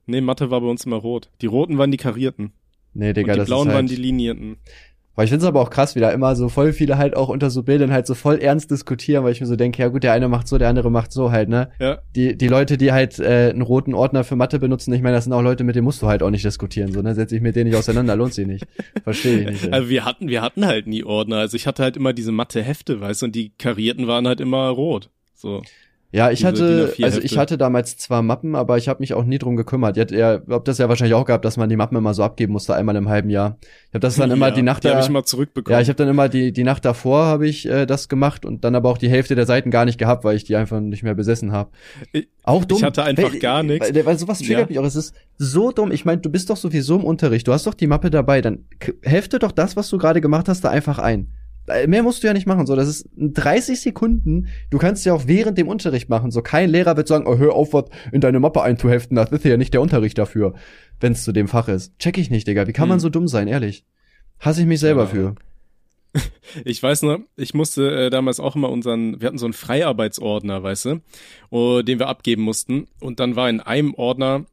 Nee, 0.05 0.21
Mathe 0.21 0.49
war 0.49 0.61
bei 0.61 0.67
uns 0.67 0.85
immer 0.85 0.95
rot. 0.95 1.31
Die 1.41 1.47
roten 1.47 1.77
waren 1.77 1.91
die 1.91 1.97
karierten. 1.97 2.53
Nee, 2.93 3.11
Digga, 3.11 3.33
und 3.33 3.35
die 3.35 3.39
das 3.39 3.47
blauen 3.49 3.67
ist 3.67 3.73
waren 3.73 3.87
halt, 3.87 3.89
die 3.89 4.01
linierten. 4.01 4.55
Weil 5.15 5.26
ich 5.26 5.30
find's 5.30 5.45
aber 5.45 5.62
auch 5.62 5.69
krass, 5.69 5.95
wie 5.95 5.99
da 5.99 6.10
immer 6.10 6.36
so 6.36 6.49
voll 6.49 6.73
viele 6.73 6.97
halt 6.97 7.15
auch 7.15 7.30
unter 7.30 7.52
so 7.52 7.62
Bildern 7.62 7.91
halt 7.91 8.08
so 8.08 8.15
voll 8.15 8.39
ernst 8.39 8.71
diskutieren, 8.71 9.23
weil 9.23 9.32
ich 9.32 9.41
mir 9.41 9.47
so 9.47 9.56
denke, 9.56 9.82
ja 9.82 9.89
gut, 9.89 10.04
der 10.04 10.13
eine 10.13 10.28
macht 10.28 10.47
so, 10.47 10.58
der 10.58 10.69
andere 10.69 10.89
macht 10.89 11.12
so 11.12 11.32
halt, 11.32 11.49
ne? 11.49 11.69
Ja. 11.80 11.99
Die, 12.15 12.36
die 12.36 12.47
Leute, 12.47 12.78
die 12.78 12.91
halt 12.91 13.19
äh, 13.19 13.52
einen 13.52 13.62
roten 13.62 13.93
Ordner 13.93 14.23
für 14.23 14.36
Mathe 14.36 14.58
benutzen, 14.58 14.91
ich 14.91 15.02
meine, 15.04 15.15
das 15.15 15.26
sind 15.26 15.34
auch 15.34 15.41
Leute, 15.41 15.63
mit 15.63 15.76
denen 15.76 15.86
musst 15.86 16.02
du 16.02 16.08
halt 16.08 16.23
auch 16.23 16.32
nicht 16.32 16.43
diskutieren, 16.43 16.91
so, 16.91 17.02
ne? 17.02 17.13
Setz 17.13 17.32
ich 17.32 17.41
mit 17.41 17.56
denen 17.56 17.69
nicht 17.69 17.78
auseinander, 17.78 18.15
lohnt 18.15 18.34
sich 18.34 18.47
nicht. 18.47 18.65
Verstehe 19.04 19.41
ich 19.41 19.47
nicht. 19.47 19.63
ey. 19.65 19.71
Also 19.71 19.89
wir 19.89 20.04
hatten, 20.04 20.30
wir 20.30 20.41
hatten 20.41 20.65
halt 20.65 20.88
nie 20.88 21.04
Ordner. 21.04 21.38
Also 21.38 21.58
ich 21.58 21.67
hatte 21.67 21.84
halt 21.84 21.95
immer 21.95 22.13
diese 22.13 22.32
Mathe-Hefte, 22.32 22.99
weißt 22.99 23.21
du, 23.21 23.26
und 23.28 23.36
die 23.36 23.52
karierten 23.52 24.08
waren 24.08 24.28
halt 24.28 24.41
immer 24.41 24.69
rot. 24.69 25.12
So. 25.36 25.62
Ja, 26.15 26.30
ich 26.30 26.39
Diese 26.39 26.47
hatte, 26.47 26.86
DIN 26.95 26.95
A4 26.95 27.04
also 27.06 27.21
ich 27.21 27.38
hatte 27.39 27.58
damals 27.58 27.97
zwar 27.97 28.21
Mappen, 28.21 28.56
aber 28.56 28.78
ich 28.78 28.88
habe 28.88 28.99
mich 28.99 29.15
auch 29.15 29.23
nie 29.23 29.39
drum 29.39 29.56
gekümmert. 29.56 29.97
Ihr 29.97 30.02
habt 30.02 30.12
ja, 30.12 30.39
habt 30.47 30.67
das 30.67 30.78
ja 30.78 30.88
wahrscheinlich 30.88 31.15
auch 31.15 31.26
gehabt, 31.26 31.43
dass 31.43 31.58
man 31.58 31.69
die 31.69 31.76
Mappen 31.76 31.97
immer 31.97 32.13
so 32.13 32.23
abgeben 32.23 32.54
musste, 32.54 32.76
einmal 32.76 32.95
im 32.95 33.10
halben 33.10 33.32
Jahr. 33.32 33.58
Ich 33.89 33.95
habe 33.95 33.99
das 34.02 34.15
dann 34.15 34.30
immer 34.32 34.49
ja, 34.49 34.54
die 34.54 34.62
Nacht 34.62 34.84
Die 34.84 34.89
da, 34.89 34.99
ich 34.99 35.10
mal 35.10 35.23
zurückbekommen. 35.23 35.76
ja, 35.76 35.82
ich 35.82 35.88
habe 35.89 35.95
dann 35.97 36.08
immer 36.08 36.30
die 36.30 36.52
die 36.54 36.63
Nacht 36.63 36.86
davor 36.86 37.26
habe 37.26 37.47
ich 37.47 37.67
äh, 37.67 37.88
das 37.88 38.10
gemacht 38.10 38.45
und 38.45 38.63
dann 38.63 38.76
aber 38.76 38.89
auch 38.89 38.99
die 38.99 39.10
Hälfte 39.10 39.34
der 39.34 39.47
Seiten 39.47 39.71
gar 39.71 39.86
nicht 39.86 39.97
gehabt, 39.97 40.23
weil 40.23 40.36
ich 40.36 40.43
die 40.43 40.56
einfach 40.56 40.80
nicht 40.80 41.02
mehr 41.02 41.15
besessen 41.15 41.52
habe. 41.52 41.71
Auch 42.43 42.63
dumm. 42.63 42.78
ich 42.78 42.84
hatte 42.84 43.04
einfach 43.04 43.32
weil, 43.32 43.39
gar 43.39 43.63
nichts. 43.63 43.91
Weil, 43.91 44.06
weil 44.06 44.19
sowas 44.19 44.38
triggert 44.38 44.60
Ja. 44.60 44.65
mich 44.67 44.80
auch. 44.80 44.86
Es 44.86 44.95
ist 44.95 45.15
so 45.39 45.71
dumm. 45.71 45.91
Ich 45.91 46.06
meine, 46.06 46.21
du 46.21 46.30
bist 46.30 46.49
doch 46.52 46.58
sowieso 46.58 46.95
im 46.95 47.04
Unterricht. 47.06 47.47
Du 47.47 47.54
hast 47.54 47.65
doch 47.65 47.73
die 47.73 47.88
Mappe 47.88 48.12
dabei. 48.12 48.41
Dann 48.41 48.65
hefte 49.02 49.39
doch 49.39 49.52
das, 49.52 49.76
was 49.76 49.89
du 49.89 49.97
gerade 49.97 50.21
gemacht 50.21 50.47
hast, 50.47 50.63
da 50.63 50.69
einfach 50.69 50.99
ein. 50.99 51.30
Äh, 51.67 51.88
Mehr 51.88 52.04
musst 52.04 52.23
du 52.23 52.28
ja 52.28 52.34
nicht 52.34 52.45
machen. 52.47 52.65
So, 52.65 52.76
das 52.76 52.88
ist 52.88 53.10
30 53.15 53.80
Sekunden. 53.80 54.47
Du 54.69 54.78
kannst 54.78 55.06
ja 55.06 55.13
auch 55.13 55.28
während 55.28 55.58
dem 55.58 55.67
Unterricht 55.67 56.10
machen. 56.10 56.32
So, 56.32 56.41
kein 56.41 56.69
Lehrer 56.69 56.97
wird 56.97 57.08
sagen, 57.08 57.26
oh, 57.28 57.38
hör 57.38 57.54
auf, 57.54 57.73
was 57.73 57.86
in 58.12 58.21
deine 58.21 58.39
Mappe 58.39 58.62
einzuheften. 58.62 59.15
Das 59.15 59.32
ist 59.32 59.45
ja 59.45 59.58
nicht 59.58 59.73
der 59.73 59.82
Unterricht 59.82 60.17
dafür, 60.17 60.54
wenn 60.99 61.13
es 61.13 61.23
zu 61.23 61.32
dem 61.32 61.47
Fach 61.47 61.67
ist. 61.67 61.97
Check 61.99 62.17
ich 62.17 62.30
nicht, 62.30 62.47
Digga. 62.47 62.67
Wie 62.67 62.73
kann 62.73 62.89
man 62.89 62.97
Hm. 62.97 63.02
so 63.02 63.10
dumm 63.10 63.28
sein, 63.28 63.47
ehrlich? 63.47 63.86
Hasse 64.39 64.62
ich 64.62 64.67
mich 64.67 64.80
selber 64.80 65.04
Ja. 65.04 65.08
für. 65.08 65.36
Ich 66.65 66.84
weiß 66.84 67.02
noch, 67.04 67.19
ich 67.36 67.56
musste 67.56 67.89
äh, 68.06 68.10
damals 68.12 68.39
auch 68.39 68.56
immer 68.56 68.69
unseren, 68.69 69.19
wir 69.19 69.28
hatten 69.28 69.39
so 69.39 69.47
einen 69.47 69.54
Freiarbeitsordner, 69.54 70.62
weißt 70.62 70.86
du, 70.86 71.02
oh, 71.49 71.82
den 71.82 71.97
wir 71.97 72.08
abgeben 72.08 72.43
mussten. 72.43 72.86
Und 72.99 73.19
dann 73.19 73.36
war 73.36 73.49
in 73.49 73.60
einem 73.60 73.95
Ordner 73.95 74.45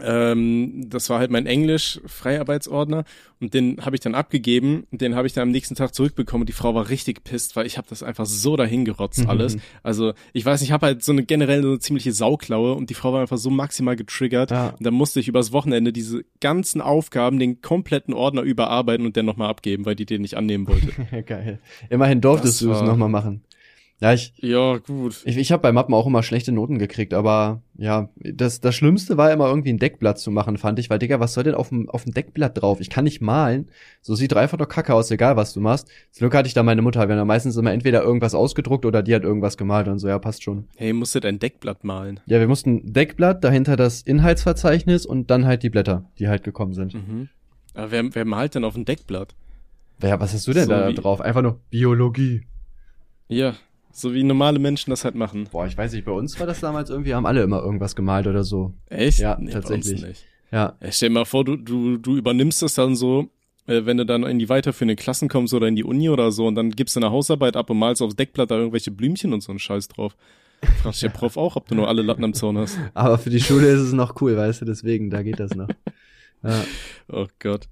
ähm, 0.00 0.88
das 0.88 1.10
war 1.10 1.18
halt 1.18 1.30
mein 1.30 1.46
Englisch-Freiarbeitsordner 1.46 3.04
und 3.40 3.54
den 3.54 3.84
habe 3.84 3.96
ich 3.96 4.00
dann 4.00 4.14
abgegeben 4.14 4.86
und 4.90 5.00
den 5.00 5.14
habe 5.14 5.26
ich 5.26 5.32
dann 5.32 5.42
am 5.42 5.50
nächsten 5.50 5.74
Tag 5.74 5.94
zurückbekommen 5.94 6.42
und 6.42 6.48
die 6.48 6.52
Frau 6.54 6.74
war 6.74 6.88
richtig 6.88 7.24
pisst, 7.24 7.56
weil 7.56 7.66
ich 7.66 7.76
habe 7.78 7.88
das 7.90 8.02
einfach 8.02 8.26
so 8.26 8.56
dahin 8.56 8.84
gerotzt 8.84 9.26
alles. 9.28 9.56
Also 9.82 10.12
ich 10.32 10.44
weiß 10.44 10.60
nicht, 10.60 10.68
ich 10.70 10.72
habe 10.72 10.86
halt 10.86 11.02
so 11.04 11.12
eine 11.12 11.24
generell 11.24 11.62
so 11.62 11.68
eine 11.68 11.78
ziemliche 11.80 12.12
Sauklaue 12.12 12.74
und 12.74 12.90
die 12.90 12.94
Frau 12.94 13.12
war 13.12 13.20
einfach 13.20 13.38
so 13.38 13.50
maximal 13.50 13.96
getriggert 13.96 14.50
Ja. 14.50 14.68
und 14.70 14.86
dann 14.86 14.94
musste 14.94 15.20
ich 15.20 15.28
übers 15.28 15.52
Wochenende 15.52 15.92
diese 15.92 16.24
ganzen 16.40 16.80
Aufgaben, 16.80 17.38
den 17.38 17.60
kompletten 17.62 18.14
Ordner 18.14 18.42
überarbeiten 18.42 19.04
und 19.06 19.16
den 19.16 19.26
nochmal 19.26 19.50
abgeben, 19.50 19.84
weil 19.86 19.96
die 19.96 20.06
den 20.06 20.22
nicht 20.22 20.36
annehmen 20.36 20.66
wollte. 20.68 21.22
Geil. 21.26 21.58
Immerhin 21.90 22.20
durftest 22.20 22.60
du 22.60 22.72
es 22.72 22.80
nochmal 22.82 23.08
machen. 23.08 23.42
Ja, 24.02 24.12
ich, 24.12 24.32
ja, 24.38 24.78
gut. 24.78 25.22
ich, 25.26 25.36
ich 25.36 25.52
habe 25.52 25.62
bei 25.62 25.70
Mappen 25.70 25.94
auch 25.94 26.08
immer 26.08 26.24
schlechte 26.24 26.50
Noten 26.50 26.80
gekriegt, 26.80 27.14
aber 27.14 27.62
ja, 27.78 28.08
das, 28.16 28.60
das 28.60 28.74
Schlimmste 28.74 29.16
war 29.16 29.30
immer 29.30 29.46
irgendwie 29.46 29.72
ein 29.72 29.78
Deckblatt 29.78 30.18
zu 30.18 30.32
machen, 30.32 30.58
fand 30.58 30.80
ich, 30.80 30.90
weil, 30.90 30.98
Digga, 30.98 31.20
was 31.20 31.34
soll 31.34 31.44
denn 31.44 31.54
auf 31.54 31.68
dem, 31.68 31.88
auf 31.88 32.02
dem 32.02 32.12
Deckblatt 32.12 32.60
drauf? 32.60 32.80
Ich 32.80 32.90
kann 32.90 33.04
nicht 33.04 33.20
malen. 33.20 33.70
So 34.00 34.16
sieht 34.16 34.34
einfach 34.34 34.58
nur 34.58 34.66
kacke 34.66 34.92
aus, 34.92 35.12
egal 35.12 35.36
was 35.36 35.52
du 35.52 35.60
machst. 35.60 35.86
Zum 36.10 36.24
Glück 36.24 36.34
hatte 36.34 36.48
ich 36.48 36.54
da 36.54 36.64
meine 36.64 36.82
Mutter, 36.82 36.98
wir 37.06 37.14
haben 37.14 37.20
da 37.20 37.24
meistens 37.24 37.56
immer 37.56 37.70
entweder 37.70 38.02
irgendwas 38.02 38.34
ausgedruckt 38.34 38.84
oder 38.86 39.04
die 39.04 39.14
hat 39.14 39.22
irgendwas 39.22 39.56
gemalt 39.56 39.86
und 39.86 40.00
so, 40.00 40.08
ja, 40.08 40.18
passt 40.18 40.42
schon. 40.42 40.64
Hey, 40.74 40.92
musstet 40.92 41.24
ein 41.24 41.38
Deckblatt 41.38 41.84
malen. 41.84 42.18
Ja, 42.26 42.40
wir 42.40 42.48
mussten 42.48 42.92
Deckblatt, 42.92 43.44
dahinter 43.44 43.76
das 43.76 44.02
Inhaltsverzeichnis 44.02 45.06
und 45.06 45.30
dann 45.30 45.46
halt 45.46 45.62
die 45.62 45.70
Blätter, 45.70 46.10
die 46.18 46.26
halt 46.26 46.42
gekommen 46.42 46.72
sind. 46.72 46.94
Mhm. 46.94 47.28
Aber 47.74 47.92
wer, 47.92 48.12
wer 48.16 48.24
malt 48.24 48.56
denn 48.56 48.64
auf 48.64 48.74
ein 48.74 48.84
Deckblatt? 48.84 49.36
Ja, 50.02 50.18
was 50.18 50.34
hast 50.34 50.48
du 50.48 50.52
denn 50.52 50.64
So 50.64 50.70
da 50.72 50.90
drauf? 50.90 51.20
Einfach 51.20 51.42
nur 51.42 51.60
Biologie. 51.70 52.42
Ja, 53.28 53.54
so 53.92 54.14
wie 54.14 54.22
normale 54.22 54.58
Menschen 54.58 54.90
das 54.90 55.04
halt 55.04 55.14
machen. 55.14 55.48
Boah, 55.50 55.66
ich 55.66 55.76
weiß 55.76 55.92
nicht, 55.92 56.04
bei 56.04 56.12
uns 56.12 56.38
war 56.40 56.46
das 56.46 56.60
damals 56.60 56.90
irgendwie, 56.90 57.14
haben 57.14 57.26
alle 57.26 57.42
immer 57.42 57.62
irgendwas 57.62 57.94
gemalt 57.94 58.26
oder 58.26 58.44
so. 58.44 58.72
Echt? 58.88 59.18
Ja, 59.18 59.34
uns 59.34 59.52
tatsächlich. 59.52 60.02
nicht. 60.02 60.26
Ja, 60.50 60.76
Ja, 60.80 60.92
stell 60.92 61.08
dir 61.08 61.14
mal 61.14 61.24
vor, 61.24 61.44
du, 61.44 61.56
du, 61.56 61.96
du 61.98 62.16
übernimmst 62.16 62.62
das 62.62 62.74
dann 62.74 62.94
so, 62.96 63.30
äh, 63.66 63.84
wenn 63.84 63.96
du 63.96 64.06
dann 64.06 64.24
in 64.24 64.38
die 64.38 64.48
weiterführenden 64.48 64.96
Klassen 64.96 65.28
kommst 65.28 65.54
oder 65.54 65.68
in 65.68 65.76
die 65.76 65.84
Uni 65.84 66.08
oder 66.08 66.32
so 66.32 66.46
und 66.46 66.54
dann 66.54 66.70
gibst 66.70 66.96
du 66.96 67.00
eine 67.00 67.10
Hausarbeit 67.10 67.56
ab 67.56 67.70
und 67.70 67.78
malst 67.78 68.02
aufs 68.02 68.16
Deckblatt 68.16 68.50
da 68.50 68.56
irgendwelche 68.56 68.90
Blümchen 68.90 69.32
und 69.32 69.42
so 69.42 69.52
einen 69.52 69.58
Scheiß 69.58 69.88
drauf. 69.88 70.16
Fragt 70.82 70.94
sich 70.94 71.02
der 71.02 71.08
Prof 71.08 71.36
auch, 71.36 71.56
ob 71.56 71.66
du 71.68 71.74
nur 71.74 71.88
alle 71.88 72.02
Latten 72.02 72.24
am 72.24 72.34
Zaun 72.34 72.58
hast. 72.58 72.78
aber 72.94 73.18
für 73.18 73.30
die 73.30 73.40
Schule 73.40 73.66
ist 73.68 73.80
es 73.80 73.92
noch 73.92 74.20
cool, 74.20 74.36
weißt 74.36 74.60
du, 74.60 74.64
deswegen, 74.64 75.10
da 75.10 75.22
geht 75.22 75.40
das 75.40 75.54
noch. 75.54 75.68
Ja. 76.44 76.64
Oh 77.06 77.28
Gott. 77.38 77.68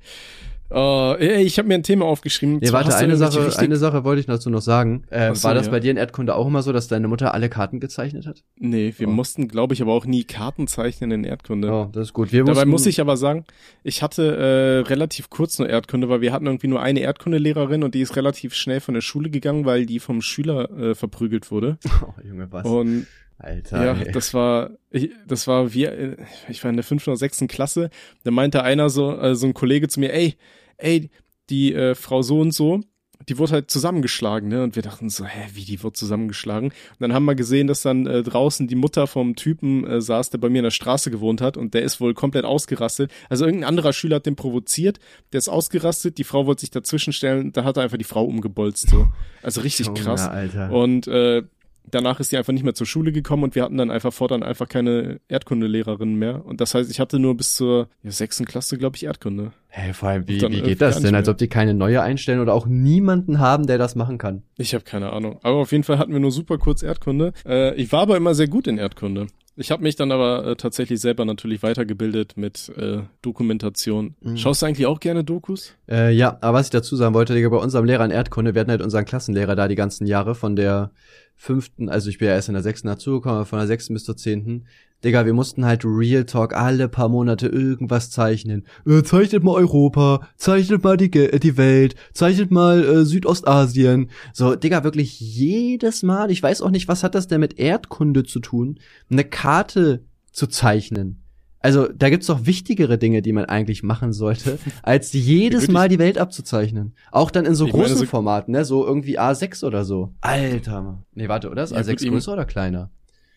Oh, 0.73 1.17
ey, 1.19 1.43
ich 1.43 1.59
habe 1.59 1.67
mir 1.67 1.75
ein 1.75 1.83
Thema 1.83 2.05
aufgeschrieben. 2.05 2.59
Nee, 2.63 2.71
warte, 2.71 2.95
eine 2.97 3.17
Sache, 3.17 3.53
eine 3.59 3.77
Sache 3.77 4.05
wollte 4.05 4.21
ich 4.21 4.27
dazu 4.27 4.51
noch 4.51 4.61
sagen. 4.61 5.03
Äh, 5.11 5.31
Ach 5.33 5.35
so, 5.37 5.45
war 5.49 5.55
das 5.55 5.67
ja. 5.67 5.73
bei 5.73 5.81
dir 5.81 5.91
in 5.91 5.97
Erdkunde 5.97 6.35
auch 6.37 6.47
immer 6.47 6.63
so, 6.63 6.73
dass 6.73 6.87
deine 6.87 7.09
Mutter 7.09 7.35
alle 7.35 7.49
Karten 7.49 7.81
gezeichnet 7.81 8.27
hat? 8.27 8.45
Nee, 8.57 8.95
wir 8.97 9.09
Oh. 9.09 9.11
mussten, 9.11 9.49
glaube 9.49 9.75
ich, 9.75 9.83
aber 9.83 9.93
auch 9.93 10.07
nie 10.07 10.23
Karten 10.25 10.69
zeichnen 10.69 11.11
in 11.11 11.25
Erdkunde. 11.25 11.73
Oh, 11.73 11.89
das 11.93 12.09
ist 12.09 12.13
gut. 12.13 12.31
Wir 12.33 12.45
Dabei 12.45 12.67
muss 12.67 12.87
ich 12.87 13.01
aber 13.01 13.17
sagen, 13.17 13.45
ich 13.83 14.03
hatte 14.03 14.37
äh, 14.85 14.89
relativ 14.89 15.29
kurz 15.29 15.59
nur 15.59 15.69
Erdkunde, 15.69 16.09
weil 16.09 16.21
wir 16.21 16.33
hatten 16.33 16.47
irgendwie 16.47 16.69
nur 16.69 16.81
eine 16.81 17.01
Erdkundelehrerin 17.01 17.83
und 17.83 17.95
die 17.97 18.03
ist 18.03 18.15
relativ 18.15 18.55
schnell 18.55 18.79
von 18.81 18.95
der 18.95 19.01
Schule 19.01 19.29
gegangen, 19.31 19.65
weil 19.65 19.87
die 19.87 19.99
vom 19.99 20.23
Schüler 20.23 20.71
äh, 20.71 20.95
verprügelt 20.95 21.51
wurde. 21.51 21.79
Oh, 22.03 22.13
Junge, 22.27 22.47
was? 22.53 22.65
Und 22.65 23.07
Alter. 23.39 23.85
ja, 23.85 23.93
ey. 23.95 24.13
das 24.13 24.33
war, 24.35 24.71
ich, 24.91 25.11
das 25.27 25.47
war 25.47 25.75
wie, 25.75 25.85
äh, 25.85 26.17
ich 26.49 26.63
war 26.63 26.71
in 26.71 26.77
der 26.77 26.85
fünften 26.85 27.11
oder 27.11 27.17
sechsten 27.17 27.49
Klasse, 27.49 27.91
da 28.25 28.31
meinte 28.31 28.63
einer 28.63 28.89
so, 28.91 29.19
äh, 29.19 29.35
so 29.35 29.47
ein 29.47 29.55
Kollege 29.55 29.89
zu 29.89 29.99
mir, 30.01 30.13
ey, 30.15 30.37
ey, 30.81 31.11
die 31.49 31.75
äh, 31.75 31.95
Frau 31.95 32.23
so 32.23 32.41
und 32.41 32.53
so, 32.53 32.81
die 33.29 33.39
wurde 33.39 33.53
halt 33.53 33.71
zusammengeschlagen, 33.71 34.49
ne? 34.49 34.63
Und 34.63 34.77
wir 34.77 34.83
dachten 34.83 35.11
so, 35.11 35.25
hä, 35.25 35.49
wie 35.53 35.65
die 35.65 35.83
wird 35.83 35.97
zusammengeschlagen? 35.97 36.71
Und 36.71 37.01
dann 37.01 37.13
haben 37.13 37.27
wir 37.27 37.35
gesehen, 37.35 37.67
dass 37.67 37.83
dann 37.83 38.07
äh, 38.07 38.23
draußen 38.23 38.67
die 38.67 38.77
Mutter 38.77 39.07
vom 39.07 39.37
Typen 39.37 39.87
äh, 39.87 40.01
saß, 40.01 40.31
der 40.31 40.39
bei 40.39 40.49
mir 40.49 40.59
in 40.59 40.65
der 40.65 40.71
Straße 40.71 41.11
gewohnt 41.11 41.41
hat 41.41 41.57
und 41.57 41.75
der 41.75 41.83
ist 41.83 42.01
wohl 42.01 42.15
komplett 42.15 42.45
ausgerastet. 42.45 43.13
Also 43.29 43.45
irgendein 43.45 43.69
anderer 43.69 43.93
Schüler 43.93 44.17
hat 44.17 44.27
den 44.27 44.37
provoziert, 44.37 45.01
der 45.33 45.39
ist 45.39 45.49
ausgerastet, 45.49 46.19
die 46.19 46.25
Frau 46.25 46.47
wollte 46.47 46.61
sich 46.61 46.71
dazwischen 46.71 47.13
stellen, 47.13 47.53
da 47.53 47.65
hat 47.65 47.77
er 47.77 47.83
einfach 47.83 47.99
die 47.99 48.05
Frau 48.05 48.25
umgebolzt 48.25 48.89
so. 48.89 49.09
Also 49.43 49.61
richtig 49.61 49.93
krass. 49.95 50.27
Alter. 50.27 50.71
Und 50.73 51.07
äh, 51.07 51.43
danach 51.89 52.21
ist 52.21 52.31
sie 52.31 52.37
einfach 52.37 52.53
nicht 52.53 52.65
mehr 52.65 52.75
zur 52.75 52.87
Schule 52.87 53.13
gekommen 53.13 53.45
und 53.45 53.55
wir 53.55 53.63
hatten 53.63 53.77
dann 53.77 53.91
einfach 53.91 54.13
fortan 54.13 54.43
einfach 54.43 54.69
keine 54.69 55.21
Erdkundelehrerin 55.29 56.15
mehr. 56.15 56.45
Und 56.45 56.61
das 56.61 56.75
heißt, 56.75 56.91
ich 56.91 57.01
hatte 57.01 57.19
nur 57.19 57.37
bis 57.37 57.55
zur 57.55 57.89
ja, 58.03 58.11
sechsten 58.11 58.45
Klasse, 58.45 58.79
glaube 58.79 58.97
ich, 58.97 59.05
Erdkunde. 59.05 59.53
Hä, 59.69 59.93
vor 59.93 60.09
allem, 60.09 60.27
wie, 60.27 60.35
wie 60.35 60.45
irgendwie 60.45 60.63
geht 60.63 60.81
das 60.81 61.01
denn? 61.01 61.15
Als 61.15 61.29
ob 61.29 61.39
die 61.39 61.49
keine 61.49 61.75
neue 61.75 62.03
einstellen 62.03 62.41
oder 62.41 62.55
auch 62.55 62.67
niemanden 62.67 63.39
haben, 63.39 63.67
der 63.67 63.79
das 63.79 63.95
machen 63.95 64.19
kann. 64.19 64.43
Ich 64.57 64.75
habe 64.75 64.85
keine 64.85 65.13
Ahnung. 65.13 65.39
Aber 65.43 65.57
auf 65.57 65.73
jeden 65.73 65.85
Fall 65.85 65.99
hatten 65.99 66.13
wir 66.13 66.21
nur 66.21 66.33
super 66.33 66.59
kurz 66.59 66.83
Erdkunde. 66.83 67.33
Äh, 67.47 67.75
ich 67.75 67.93
war 67.93 68.03
aber 68.03 68.17
immer 68.17 68.35
sehr 68.35 68.49
gut 68.49 68.67
in 68.67 68.79
Erdkunde. 68.79 69.29
Ich 69.57 69.71
habe 69.71 69.83
mich 69.83 69.95
dann 69.95 70.11
aber 70.11 70.47
äh, 70.47 70.57
tatsächlich 70.57 71.01
selber 71.01 71.27
natürlich 71.27 71.63
weitergebildet 71.63 72.37
mit 72.37 72.71
äh, 72.77 73.03
Dokumentation. 73.21 74.15
Mhm. 74.21 74.39
Schaust 74.39 74.63
du 74.63 74.67
eigentlich 74.67 74.87
auch 74.87 75.01
gerne 75.01 75.23
Dokus? 75.23 75.75
Äh, 75.87 76.15
ja, 76.15 76.39
aber 76.41 76.59
was 76.59 76.69
ich 76.69 76.71
dazu 76.71 76.97
sagen 76.97 77.15
wollte, 77.15 77.35
Digga, 77.35 77.51
bei 77.51 77.59
unserem 77.59 77.85
Lehrer 77.85 78.07
in 78.07 78.11
Erdkunde, 78.11 78.55
wir 78.55 78.61
hatten 78.61 78.71
halt 78.71 78.81
unseren 78.81 79.05
Klassenlehrer 79.05 79.57
da 79.57 79.69
die 79.69 79.75
ganzen 79.75 80.07
Jahre 80.07 80.35
von 80.35 80.57
der 80.57 80.93
fünften, 81.41 81.89
also 81.89 82.11
ich 82.11 82.19
bin 82.19 82.29
ja 82.29 82.35
erst 82.35 82.49
in 82.49 82.55
der 82.55 82.63
sechsten 82.63 82.87
dazugekommen, 82.87 83.47
von 83.47 83.59
der 83.59 83.67
sechsten 83.67 83.95
bis 83.95 84.05
zur 84.05 84.15
zehnten. 84.15 84.67
Digga, 85.03 85.25
wir 85.25 85.33
mussten 85.33 85.65
halt 85.65 85.87
Real 85.87 86.25
Talk 86.25 86.55
alle 86.55 86.87
paar 86.87 87.09
Monate 87.09 87.47
irgendwas 87.47 88.11
zeichnen. 88.11 88.67
Äh, 88.87 89.03
zeichnet 89.03 89.43
mal 89.43 89.55
Europa, 89.55 90.29
zeichnet 90.37 90.85
mal 90.85 90.99
die, 90.99 91.11
äh, 91.19 91.39
die 91.39 91.57
Welt, 91.57 91.95
zeichnet 92.13 92.51
mal 92.51 92.85
äh, 92.85 93.05
Südostasien. 93.07 94.11
So, 94.35 94.55
Digga, 94.55 94.85
wirklich 94.85 95.19
jedes 95.19 96.03
Mal. 96.03 96.31
Ich 96.31 96.43
weiß 96.43 96.61
auch 96.61 96.71
nicht, 96.71 96.89
was 96.89 97.03
hat 97.03 97.15
das 97.15 97.27
denn 97.27 97.41
mit 97.41 97.59
Erdkunde 97.59 98.25
zu 98.25 98.41
tun, 98.41 98.79
eine 99.11 99.25
Karte 99.25 100.05
zu 100.33 100.47
zeichnen. 100.47 101.20
Also, 101.63 101.89
da 101.95 102.09
gibt's 102.09 102.27
doch 102.27 102.47
wichtigere 102.47 102.97
Dinge, 102.97 103.21
die 103.21 103.33
man 103.33 103.45
eigentlich 103.45 103.83
machen 103.83 104.13
sollte, 104.15 104.59
als 104.83 105.13
jedes? 105.13 105.69
Mal 105.69 105.89
die 105.91 105.99
Welt 105.99 106.17
abzuzeichnen. 106.17 106.95
Auch 107.13 107.31
dann 107.31 107.45
in 107.45 107.55
so 107.55 107.67
Ich 107.67 107.73
meine, 107.73 107.85
großen 107.85 107.99
so- 107.99 108.07
Formaten, 108.07 108.53
ne? 108.53 108.65
So 108.65 108.87
irgendwie 108.87 109.19
A6 109.21 109.65
oder 109.65 109.85
so. 109.85 110.15
Alter, 110.23 110.81
Mann. 110.81 110.99
Nee, 111.15 111.29
warte, 111.29 111.51
oder? 111.51 111.63
Ist 111.65 111.73
Ja, 111.73 111.79
A6 111.79 111.91
gut, 111.91 112.03
ihm- 112.03 112.13
größer 112.13 112.33
oder 112.33 112.47
kleiner? 112.47 112.91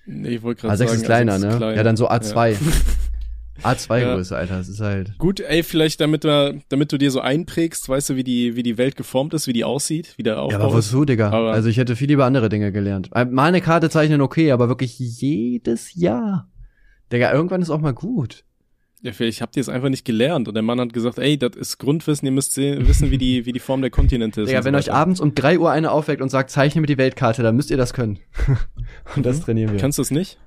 Nee, 0.05 0.29
ich 0.35 0.41
wollte 0.43 0.61
gerade 0.61 0.73
A6 0.75 0.77
sagen. 0.87 0.91
ist 0.99 1.05
kleiner, 1.05 1.33
A6 1.33 1.35
ist 1.37 1.43
ne? 1.43 1.57
klein. 1.57 1.75
Ja, 1.77 1.83
dann 1.83 1.97
so 1.97 2.09
A2. 2.09 2.51
Ja. 2.51 2.57
A2 3.71 3.99
Ja. 3.99 4.15
Größe, 4.15 4.35
Alter. 4.35 4.57
Das 4.57 4.67
ist 4.67 4.79
halt. 4.79 5.17
Gut, 5.19 5.39
ey, 5.39 5.61
vielleicht 5.61 5.99
damit, 6.01 6.23
wir, 6.23 6.59
damit 6.69 6.91
du 6.91 6.97
dir 6.97 7.11
so 7.11 7.19
einprägst, 7.21 7.87
weißt 7.87 8.09
du, 8.09 8.15
wie 8.15 8.23
die, 8.23 8.55
wie 8.55 8.63
die 8.63 8.77
Welt 8.77 8.95
geformt 8.95 9.33
ist, 9.33 9.45
wie 9.47 9.53
die 9.53 9.63
aussieht, 9.63 10.13
wie 10.17 10.23
der 10.23 10.41
Aufbau 10.41 10.57
Ja, 10.59 10.63
aber 10.63 10.73
wozu, 10.73 11.05
Digga? 11.05 11.29
Aber- 11.29 11.51
also 11.51 11.69
ich 11.69 11.77
hätte 11.77 11.95
viel 11.95 12.07
lieber 12.07 12.25
andere 12.25 12.49
Dinge 12.49 12.71
gelernt. 12.71 13.09
Äh, 13.13 13.25
Mal 13.25 13.45
eine 13.49 13.61
Karte 13.61 13.89
zeichnen, 13.89 14.21
okay, 14.21 14.51
aber 14.51 14.69
wirklich 14.69 14.97
jedes 14.97 15.93
Jahr. 15.93 16.49
Digga, 17.13 17.31
irgendwann 17.31 17.61
ist 17.61 17.69
auch 17.69 17.79
mal 17.79 17.93
gut. 17.93 18.43
Ja, 19.01 19.11
vielleicht 19.11 19.41
habt 19.41 19.57
ihr 19.57 19.61
es 19.61 19.67
einfach 19.69 19.89
nicht 19.89 20.05
gelernt. 20.05 20.47
Und 20.47 20.53
der 20.53 20.63
Mann 20.63 20.79
hat 20.79 20.93
gesagt, 20.93 21.19
ey, 21.19 21.37
das 21.37 21.55
ist 21.57 21.77
Grundwissen, 21.77 22.25
ihr 22.25 22.31
müsst 22.31 22.53
sehen, 22.53 22.87
wissen, 22.87 23.11
wie 23.11 23.17
die, 23.17 23.45
wie 23.45 23.51
die 23.51 23.59
Form 23.59 23.81
der 23.81 23.89
Kontinente 23.91 24.41
ist. 24.41 24.47
Digga, 24.47 24.59
und 24.59 24.63
so 24.63 24.67
wenn 24.67 24.75
euch 24.75 24.91
abends 24.93 25.19
um 25.19 25.35
3 25.35 25.59
Uhr 25.59 25.71
einer 25.71 25.91
aufweckt 25.91 26.21
und 26.21 26.29
sagt, 26.29 26.49
zeichne 26.51 26.79
mir 26.81 26.87
die 26.87 26.97
Weltkarte, 26.97 27.43
dann 27.43 27.55
müsst 27.55 27.69
ihr 27.69 27.75
das 27.77 27.93
können. 27.93 28.19
und 29.15 29.25
das 29.25 29.39
Mhm. 29.39 29.43
trainieren 29.43 29.71
wir. 29.73 29.79
Kannst 29.79 29.97
du 29.97 30.01
es 30.01 30.11
nicht? 30.11 30.39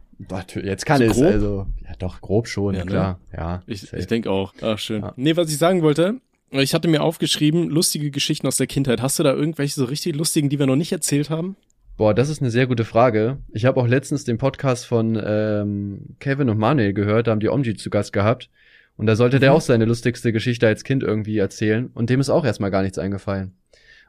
Jetzt 0.63 0.87
kann 0.87 0.99
So 0.99 1.05
es, 1.05 1.13
grob? 1.13 1.25
also. 1.27 1.67
Ja, 1.85 1.93
doch, 1.99 2.23
grob 2.23 2.49
schon, 2.49 2.75
Ja, 2.75 2.85
ne? 2.87 2.91
klar. 2.91 3.21
Ja. 3.37 3.63
Ich, 3.67 3.83
safe. 3.83 3.99
ich 3.99 4.07
denke 4.07 4.31
auch. 4.31 4.55
Ach, 4.63 4.79
schön. 4.79 5.03
Ja. 5.03 5.13
Nee, 5.17 5.37
was 5.37 5.51
ich 5.51 5.59
sagen 5.59 5.83
wollte, 5.83 6.21
ich 6.51 6.73
hatte 6.73 6.89
mir 6.89 7.03
aufgeschrieben, 7.03 7.69
lustige 7.69 8.11
Geschichten 8.11 8.47
aus 8.47 8.57
der 8.57 8.67
Kindheit. 8.67 9.03
Hast 9.03 9.19
du 9.19 9.23
da 9.23 9.35
irgendwelche 9.35 9.75
so 9.75 9.85
richtig 9.85 10.17
lustigen, 10.17 10.49
die 10.49 10.59
wir 10.59 10.65
noch 10.67 10.77
nicht 10.77 10.93
erzählt 10.93 11.29
haben? 11.29 11.57
Boah, 11.97 12.13
das 12.15 12.29
ist 12.29 12.43
eine 12.43 12.51
sehr 12.51 12.67
gute 12.67 12.85
Frage. 12.85 13.39
Ich 13.53 13.65
habe 13.65 13.81
auch 13.81 13.87
letztens 13.87 14.25
den 14.25 14.37
Podcast 14.37 14.85
von 14.87 15.19
ähm, 15.25 16.17
Kevin 16.21 16.51
und 16.51 16.59
Manuel 16.59 16.93
gehört, 16.93 17.27
da 17.27 17.31
haben 17.31 17.41
die 17.41 17.49
Omji 17.49 17.75
zu 17.75 17.89
Gast 17.89 18.13
gehabt. 18.13 18.51
Und 18.99 19.07
da 19.07 19.17
sollte 19.17 19.41
der 19.41 19.51
Mhm. 19.51 19.57
auch 19.57 19.61
seine 19.63 19.85
lustigste 19.87 20.33
Geschichte 20.33 20.67
als 20.67 20.85
Kind 20.85 21.03
irgendwie 21.03 21.39
erzählen. 21.39 21.91
Und 21.95 22.11
dem 22.11 22.21
ist 22.21 22.31
auch 22.31 22.45
erstmal 22.45 22.71
gar 22.71 22.83
nichts 22.83 22.99
eingefallen. 22.99 23.53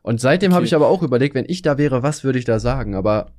Und 0.02 0.19
seitdem 0.21 0.52
habe 0.52 0.62
Okay. 0.63 0.67
ich 0.67 0.76
aber 0.76 0.88
auch 0.88 1.02
überlegt, 1.04 1.36
wenn 1.36 1.45
ich 1.47 1.62
da 1.62 1.78
wäre, 1.78 2.04
was 2.04 2.23
würde 2.23 2.39
ich 2.39 2.45
da 2.45 2.60
sagen? 2.60 2.93
Aber 2.95 3.32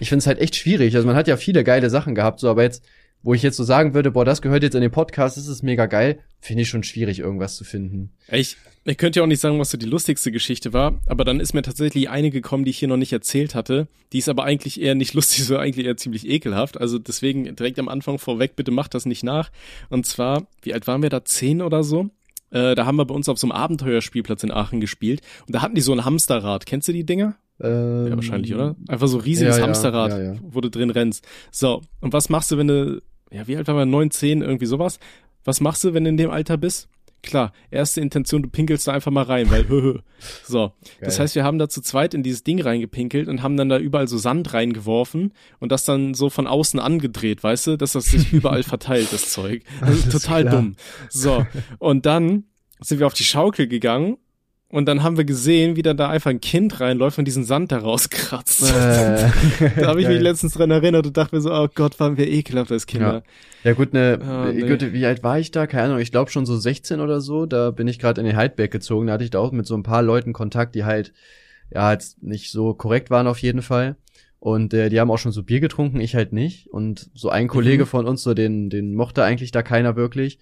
ich 0.00 0.08
finde 0.08 0.18
es 0.20 0.26
halt 0.26 0.40
echt 0.40 0.56
schwierig. 0.56 0.94
Also 0.94 1.06
man 1.06 1.16
hat 1.16 1.28
ja 1.28 1.36
viele 1.36 1.64
geile 1.64 1.90
Sachen 1.90 2.14
gehabt, 2.14 2.40
so, 2.40 2.48
aber 2.50 2.62
jetzt, 2.62 2.84
wo 3.22 3.34
ich 3.34 3.42
jetzt 3.42 3.56
so 3.56 3.64
sagen 3.64 3.94
würde, 3.94 4.12
boah, 4.12 4.24
das 4.24 4.42
gehört 4.42 4.62
jetzt 4.62 4.74
in 4.74 4.82
den 4.82 4.90
Podcast, 4.90 5.36
das 5.36 5.48
ist 5.48 5.62
mega 5.62 5.86
geil, 5.86 6.20
finde 6.40 6.62
ich 6.62 6.68
schon 6.68 6.84
schwierig, 6.84 7.18
irgendwas 7.18 7.56
zu 7.56 7.64
finden. 7.64 8.12
Ich, 8.30 8.56
ich 8.84 8.98
könnte 8.98 9.18
ja 9.18 9.24
auch 9.24 9.28
nicht 9.28 9.40
sagen, 9.40 9.58
was 9.58 9.70
so 9.70 9.78
die 9.78 9.86
lustigste 9.86 10.30
Geschichte 10.30 10.72
war, 10.72 11.00
aber 11.06 11.24
dann 11.24 11.40
ist 11.40 11.52
mir 11.52 11.62
tatsächlich 11.62 12.08
eine 12.08 12.30
gekommen, 12.30 12.64
die 12.64 12.70
ich 12.70 12.78
hier 12.78 12.88
noch 12.88 12.96
nicht 12.96 13.12
erzählt 13.12 13.54
hatte. 13.54 13.88
Die 14.12 14.18
ist 14.18 14.28
aber 14.28 14.44
eigentlich 14.44 14.80
eher 14.80 14.94
nicht 14.94 15.14
lustig, 15.14 15.44
sondern 15.44 15.64
eigentlich 15.64 15.86
eher 15.86 15.96
ziemlich 15.96 16.28
ekelhaft. 16.28 16.80
Also 16.80 16.98
deswegen 16.98 17.56
direkt 17.56 17.78
am 17.78 17.88
Anfang 17.88 18.18
vorweg, 18.18 18.54
bitte 18.54 18.70
macht 18.70 18.94
das 18.94 19.06
nicht 19.06 19.24
nach. 19.24 19.50
Und 19.88 20.06
zwar, 20.06 20.46
wie 20.62 20.72
alt 20.72 20.86
waren 20.86 21.02
wir 21.02 21.10
da? 21.10 21.24
Zehn 21.24 21.62
oder 21.62 21.82
so? 21.82 22.10
Äh, 22.50 22.74
da 22.74 22.86
haben 22.86 22.96
wir 22.96 23.04
bei 23.06 23.14
uns 23.14 23.28
auf 23.28 23.38
so 23.38 23.46
einem 23.46 23.52
Abenteuerspielplatz 23.52 24.44
in 24.44 24.52
Aachen 24.52 24.80
gespielt. 24.80 25.20
Und 25.46 25.54
da 25.54 25.62
hatten 25.62 25.74
die 25.74 25.80
so 25.80 25.92
ein 25.92 26.04
Hamsterrad. 26.04 26.66
Kennst 26.66 26.88
du 26.88 26.92
die 26.92 27.04
Dinger? 27.04 27.36
Ähm, 27.60 28.08
Ja, 28.08 28.16
wahrscheinlich, 28.16 28.54
oder? 28.54 28.76
Einfach 28.88 29.08
so 29.08 29.18
riesiges 29.18 29.58
ja, 29.58 29.64
Hamsterrad, 29.64 30.10
ja, 30.10 30.22
ja. 30.22 30.34
wo 30.42 30.60
du 30.60 30.70
drin 30.70 30.90
rennst. 30.90 31.26
So, 31.50 31.82
und 32.00 32.12
was 32.12 32.28
machst 32.28 32.50
du, 32.50 32.58
wenn 32.58 32.68
du, 32.68 33.02
ja, 33.30 33.46
wie 33.46 33.56
alt 33.56 33.66
waren 33.68 33.76
wir? 33.76 33.86
Neun, 33.86 34.10
zehn, 34.10 34.42
irgendwie 34.42 34.66
sowas? 34.66 34.98
Was 35.44 35.60
machst 35.60 35.84
du, 35.84 35.94
wenn 35.94 36.04
du 36.04 36.10
in 36.10 36.16
dem 36.16 36.30
Alter 36.30 36.56
bist? 36.56 36.88
Klar, 37.22 37.52
erste 37.70 38.00
Intention, 38.00 38.42
du 38.42 38.48
pinkelst 38.48 38.86
da 38.86 38.92
einfach 38.92 39.10
mal 39.10 39.24
rein, 39.24 39.50
weil 39.50 39.66
so. 40.44 40.72
Das 41.00 41.18
heißt, 41.18 41.34
wir 41.34 41.44
haben 41.44 41.58
da 41.58 41.68
zu 41.68 41.80
zweit 41.80 42.14
in 42.14 42.22
dieses 42.22 42.44
Ding 42.44 42.60
reingepinkelt 42.60 43.26
und 43.26 43.42
haben 43.42 43.56
dann 43.56 43.68
da 43.68 43.78
überall 43.78 44.06
so 44.06 44.16
Sand 44.16 44.52
reingeworfen 44.52 45.32
und 45.58 45.72
das 45.72 45.84
dann 45.84 46.14
so 46.14 46.30
von 46.30 46.46
außen 46.46 46.78
angedreht, 46.78 47.42
weißt 47.42 47.66
du, 47.68 47.76
dass 47.76 47.92
das 47.92 48.06
sich 48.06 48.32
überall 48.32 48.62
verteilt, 48.64 49.12
das 49.12 49.30
Zeug. 49.30 49.62
Das 49.80 49.98
ist 49.98 50.12
total 50.12 50.42
klar. 50.42 50.54
dumm. 50.54 50.76
So. 51.08 51.46
Und 51.78 52.06
dann 52.06 52.44
sind 52.80 53.00
wir 53.00 53.06
auf 53.06 53.14
die 53.14 53.24
Schaukel 53.24 53.66
gegangen 53.66 54.18
und 54.76 54.86
dann 54.86 55.02
haben 55.02 55.16
wir 55.16 55.24
gesehen, 55.24 55.74
wie 55.76 55.82
dann 55.82 55.96
da 55.96 56.08
einfach 56.08 56.30
ein 56.30 56.40
Kind 56.40 56.80
reinläuft 56.80 57.18
und 57.18 57.24
diesen 57.24 57.44
Sand 57.44 57.72
da 57.72 57.78
rauskratzt. 57.78 58.62
Äh, 58.62 59.30
da 59.80 59.86
habe 59.88 60.00
ich 60.00 60.08
mich 60.08 60.20
letztens 60.20 60.54
dran 60.54 60.70
erinnert 60.70 61.06
und 61.06 61.16
dachte 61.16 61.34
mir 61.34 61.40
so, 61.40 61.52
oh 61.52 61.68
Gott, 61.74 61.98
waren 61.98 62.16
wir 62.16 62.28
ekelhaft 62.28 62.70
als 62.70 62.86
Kinder. 62.86 63.22
Ja 63.64 63.72
gut, 63.72 63.92
ne, 63.92 64.18
Ah, 64.22 64.50
nee. 64.52 64.60
gut, 64.68 64.92
wie 64.92 65.04
alt 65.06 65.22
war 65.24 65.38
ich 65.38 65.50
da? 65.50 65.66
Keine 65.66 65.84
Ahnung, 65.84 65.98
ich 65.98 66.12
glaube 66.12 66.30
schon 66.30 66.46
so 66.46 66.56
16 66.56 67.00
oder 67.00 67.20
so. 67.20 67.46
Da 67.46 67.70
bin 67.70 67.88
ich 67.88 67.98
gerade 67.98 68.20
in 68.20 68.26
den 68.26 68.36
Heidberg 68.36 68.70
gezogen. 68.70 69.06
Da 69.08 69.14
hatte 69.14 69.24
ich 69.24 69.30
da 69.30 69.38
auch 69.40 69.50
mit 69.52 69.66
so 69.66 69.74
ein 69.76 69.82
paar 69.82 70.02
Leuten 70.02 70.32
Kontakt, 70.32 70.74
die 70.74 70.84
halt, 70.84 71.12
ja, 71.74 71.92
jetzt 71.92 72.22
nicht 72.22 72.50
so 72.50 72.74
korrekt 72.74 73.10
waren 73.10 73.26
auf 73.26 73.38
jeden 73.38 73.62
Fall. 73.62 73.96
Und 74.38 74.74
äh, 74.74 74.90
die 74.90 75.00
haben 75.00 75.10
auch 75.10 75.18
schon 75.18 75.32
so 75.32 75.42
Bier 75.42 75.60
getrunken, 75.60 75.98
ich 76.00 76.14
halt 76.14 76.32
nicht. 76.32 76.68
Und 76.68 77.10
so 77.14 77.30
ein 77.30 77.48
Kollege 77.48 77.84
Mhm. 77.84 77.88
von 77.88 78.06
uns, 78.06 78.22
so 78.22 78.34
den, 78.34 78.70
den 78.70 78.94
mochte 78.94 79.24
eigentlich 79.24 79.50
da 79.50 79.62
keiner 79.62 79.96
wirklich. 79.96 80.38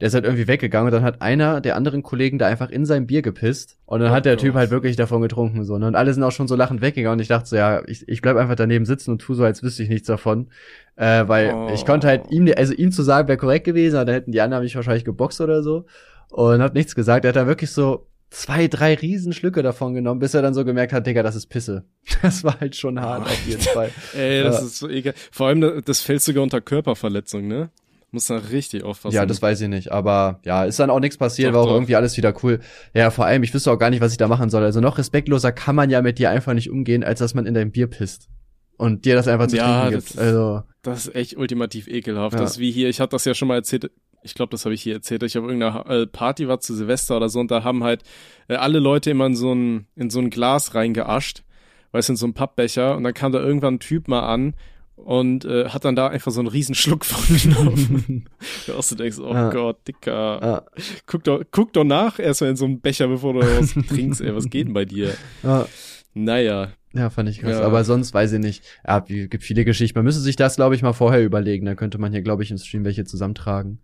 Der 0.00 0.08
ist 0.08 0.14
halt 0.14 0.24
irgendwie 0.26 0.46
weggegangen 0.46 0.86
und 0.88 0.92
dann 0.92 1.02
hat 1.04 1.22
einer 1.22 1.60
der 1.62 1.74
anderen 1.74 2.02
Kollegen 2.02 2.38
da 2.38 2.46
einfach 2.46 2.68
in 2.68 2.84
sein 2.84 3.06
Bier 3.06 3.22
gepisst. 3.22 3.78
Und 3.86 4.00
dann 4.00 4.10
Oh 4.10 4.14
hat 4.14 4.26
der 4.26 4.36
Typ 4.36 4.52
Gott. 4.52 4.58
halt 4.60 4.70
wirklich 4.70 4.96
davon 4.96 5.22
getrunken. 5.22 5.64
so 5.64 5.78
ne? 5.78 5.86
Und 5.86 5.94
alle 5.94 6.12
sind 6.12 6.22
auch 6.22 6.32
schon 6.32 6.48
so 6.48 6.54
lachend 6.54 6.82
weggegangen. 6.82 7.18
Und 7.18 7.22
ich 7.22 7.28
dachte 7.28 7.48
so, 7.48 7.56
ja, 7.56 7.82
ich, 7.86 8.06
ich 8.06 8.20
bleib 8.20 8.36
einfach 8.36 8.56
daneben 8.56 8.84
sitzen 8.84 9.10
und 9.12 9.20
tu 9.20 9.32
so, 9.34 9.42
als 9.44 9.62
wüsste 9.62 9.82
ich 9.82 9.88
nichts 9.88 10.06
davon. 10.06 10.48
Äh, 10.96 11.26
weil 11.28 11.52
Oh. 11.54 11.70
ich 11.72 11.86
konnte 11.86 12.06
halt 12.08 12.30
ihm, 12.30 12.52
also 12.56 12.74
ihm 12.74 12.92
zu 12.92 13.02
sagen, 13.02 13.26
wäre 13.28 13.38
korrekt 13.38 13.64
gewesen, 13.64 13.96
aber 13.96 14.04
dann 14.06 14.14
hätten 14.16 14.32
die 14.32 14.40
anderen 14.42 14.64
mich 14.64 14.76
wahrscheinlich 14.76 15.04
geboxt 15.04 15.40
oder 15.40 15.62
so. 15.62 15.86
Und 16.30 16.60
hat 16.60 16.74
nichts 16.74 16.94
gesagt. 16.94 17.24
Er 17.24 17.28
hat 17.30 17.36
da 17.36 17.46
wirklich 17.46 17.70
so 17.70 18.06
zwei, 18.28 18.66
drei 18.68 18.94
Riesenschlücke 18.94 19.62
davon 19.62 19.94
genommen, 19.94 20.20
bis 20.20 20.34
er 20.34 20.42
dann 20.42 20.52
so 20.52 20.64
gemerkt 20.66 20.92
hat, 20.92 21.06
Digga, 21.06 21.22
das 21.22 21.36
ist 21.36 21.46
Pisse. 21.46 21.84
Das 22.22 22.44
war 22.44 22.60
halt 22.60 22.76
schon 22.76 23.00
hart 23.00 23.22
auf 23.26 23.46
jeden 23.46 23.60
Fall. 23.74 23.90
Ey, 24.14 24.42
das 24.42 24.60
Ja. 24.60 24.66
ist 24.66 24.78
so 24.78 24.88
egal. 24.90 25.14
Vor 25.30 25.46
allem, 25.46 25.82
das 25.86 26.02
fällt 26.02 26.20
sogar 26.22 26.42
unter 26.42 26.60
Körperverletzung, 26.60 27.46
ne? 27.48 27.70
Muss 28.16 28.28
da 28.28 28.36
richtig 28.38 28.82
aufpassen. 28.82 29.14
Ja, 29.14 29.26
das 29.26 29.42
weiß 29.42 29.60
ich 29.60 29.68
nicht. 29.68 29.92
Aber 29.92 30.40
ja, 30.42 30.64
ist 30.64 30.78
dann 30.78 30.88
auch 30.88 31.00
nichts 31.00 31.18
passiert, 31.18 31.50
Doch, 31.50 31.54
war 31.54 31.60
auch 31.64 31.66
doch. 31.66 31.74
irgendwie 31.74 31.96
alles 31.96 32.16
wieder 32.16 32.32
cool. 32.42 32.60
Ja, 32.94 33.10
vor 33.10 33.26
allem, 33.26 33.42
ich 33.42 33.52
wüsste 33.52 33.70
auch 33.70 33.76
gar 33.76 33.90
nicht, 33.90 34.00
was 34.00 34.12
ich 34.12 34.16
da 34.16 34.26
machen 34.26 34.48
soll. 34.48 34.62
Also 34.62 34.80
noch 34.80 34.96
respektloser 34.96 35.52
kann 35.52 35.76
man 35.76 35.90
ja 35.90 36.00
mit 36.00 36.18
dir 36.18 36.30
einfach 36.30 36.54
nicht 36.54 36.70
umgehen, 36.70 37.04
als 37.04 37.18
dass 37.18 37.34
man 37.34 37.44
in 37.44 37.52
dein 37.52 37.72
Bier 37.72 37.88
pisst. 37.88 38.30
Und 38.78 39.04
dir 39.04 39.16
das 39.16 39.28
einfach 39.28 39.48
zu 39.48 39.56
Ja, 39.58 39.82
trinken 39.82 40.00
gibt. 40.00 40.18
Also, 40.18 40.62
Das 40.80 41.06
ist 41.06 41.14
echt 41.14 41.36
ultimativ 41.36 41.88
ekelhaft. 41.88 42.32
Ja. 42.36 42.40
Das 42.40 42.52
ist 42.52 42.58
wie 42.58 42.70
hier, 42.70 42.88
ich 42.88 43.00
hatte 43.00 43.10
das 43.10 43.26
ja 43.26 43.34
schon 43.34 43.48
mal 43.48 43.56
erzählt, 43.56 43.90
ich 44.22 44.32
glaube, 44.32 44.50
das 44.50 44.64
habe 44.64 44.74
ich 44.74 44.80
hier 44.82 44.94
erzählt, 44.94 45.22
ich 45.22 45.36
auf 45.36 45.44
irgendeiner 45.44 45.84
äh, 45.90 46.06
Party 46.06 46.48
war 46.48 46.60
zu 46.60 46.74
Silvester 46.74 47.18
oder 47.18 47.28
so 47.28 47.38
und 47.38 47.50
da 47.50 47.64
haben 47.64 47.84
halt 47.84 48.02
äh, 48.48 48.54
alle 48.54 48.78
Leute 48.78 49.10
immer 49.10 49.26
in 49.26 49.36
so 49.36 49.52
ein, 49.54 49.88
in 49.94 50.08
so 50.08 50.20
ein 50.20 50.30
Glas 50.30 50.74
reingeascht, 50.74 51.44
weißt 51.92 52.08
du, 52.08 52.12
in 52.14 52.16
so 52.16 52.26
ein 52.26 52.32
Pappbecher 52.32 52.96
und 52.96 53.04
dann 53.04 53.12
kam 53.14 53.32
da 53.32 53.40
irgendwann 53.40 53.74
ein 53.74 53.80
Typ 53.80 54.08
mal 54.08 54.20
an 54.26 54.54
und 54.96 55.44
äh, 55.44 55.68
hat 55.68 55.84
dann 55.84 55.94
da 55.94 56.08
einfach 56.08 56.32
so 56.32 56.40
einen 56.40 56.48
riesen 56.48 56.74
Schluck 56.74 57.04
von 57.04 57.36
genommen. 57.36 58.28
du 58.66 58.74
auch 58.76 58.82
so 58.82 58.96
denkst, 58.96 59.18
oh 59.18 59.32
Ja. 59.32 59.50
Gott, 59.50 59.86
Dicker. 59.86 60.40
ja, 60.42 60.62
Guck 61.06 61.24
doch, 61.24 61.42
guck 61.50 61.72
doch 61.72 61.84
nach 61.84 62.18
erstmal 62.18 62.50
in 62.50 62.56
so 62.56 62.64
einen 62.64 62.80
Becher, 62.80 63.08
bevor 63.08 63.34
du 63.34 63.40
was 63.40 63.72
trinkst, 63.88 64.20
ey, 64.20 64.34
was 64.34 64.50
geht 64.50 64.66
denn 64.66 64.74
bei 64.74 64.84
dir? 64.84 65.14
ja, 65.42 65.66
Naja, 66.14 66.72
ja, 66.94 67.10
fand 67.10 67.28
ich 67.28 67.40
krass. 67.40 67.58
Ja. 67.58 67.60
Aber 67.62 67.84
sonst 67.84 68.14
weiß 68.14 68.32
ich 68.32 68.38
nicht. 68.40 68.64
Ja, 68.86 69.00
gibt 69.00 69.42
viele 69.44 69.66
Geschichten. 69.66 69.98
Man 69.98 70.06
müsste 70.06 70.22
sich 70.22 70.36
das, 70.36 70.56
glaube 70.56 70.74
ich, 70.74 70.80
mal 70.80 70.94
vorher 70.94 71.22
überlegen. 71.22 71.66
Dann 71.66 71.76
könnte 71.76 71.98
man 71.98 72.10
hier, 72.10 72.22
glaube 72.22 72.42
ich, 72.42 72.50
im 72.50 72.56
Stream 72.56 72.86
welche 72.86 73.04
zusammentragen. 73.04 73.80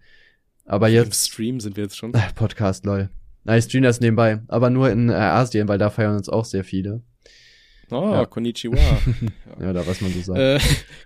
Aber 0.64 0.88
im 0.88 0.94
jetzt, 0.94 1.28
Stream 1.30 1.60
sind 1.60 1.76
wir 1.76 1.84
jetzt 1.84 1.98
schon. 1.98 2.12
Podcast, 2.34 2.86
lol. 2.86 3.10
Na, 3.44 3.58
ich 3.58 3.64
stream 3.64 3.82
das 3.82 4.00
nebenbei. 4.00 4.40
Aber 4.48 4.70
nur 4.70 4.88
in 4.90 5.10
äh, 5.10 5.12
Asien, 5.12 5.68
weil 5.68 5.76
da 5.76 5.90
feiern 5.90 6.16
uns 6.16 6.30
auch 6.30 6.46
sehr 6.46 6.64
viele. 6.64 7.02
Oh, 7.92 8.12
Ja. 8.12 8.26
konnichiwa. 8.26 8.76
Ja, 9.60 9.72
da 9.72 9.86
was 9.86 10.00
man 10.00 10.10
so 10.12 10.20
sagt. 10.20 10.38
äh, 10.40 10.58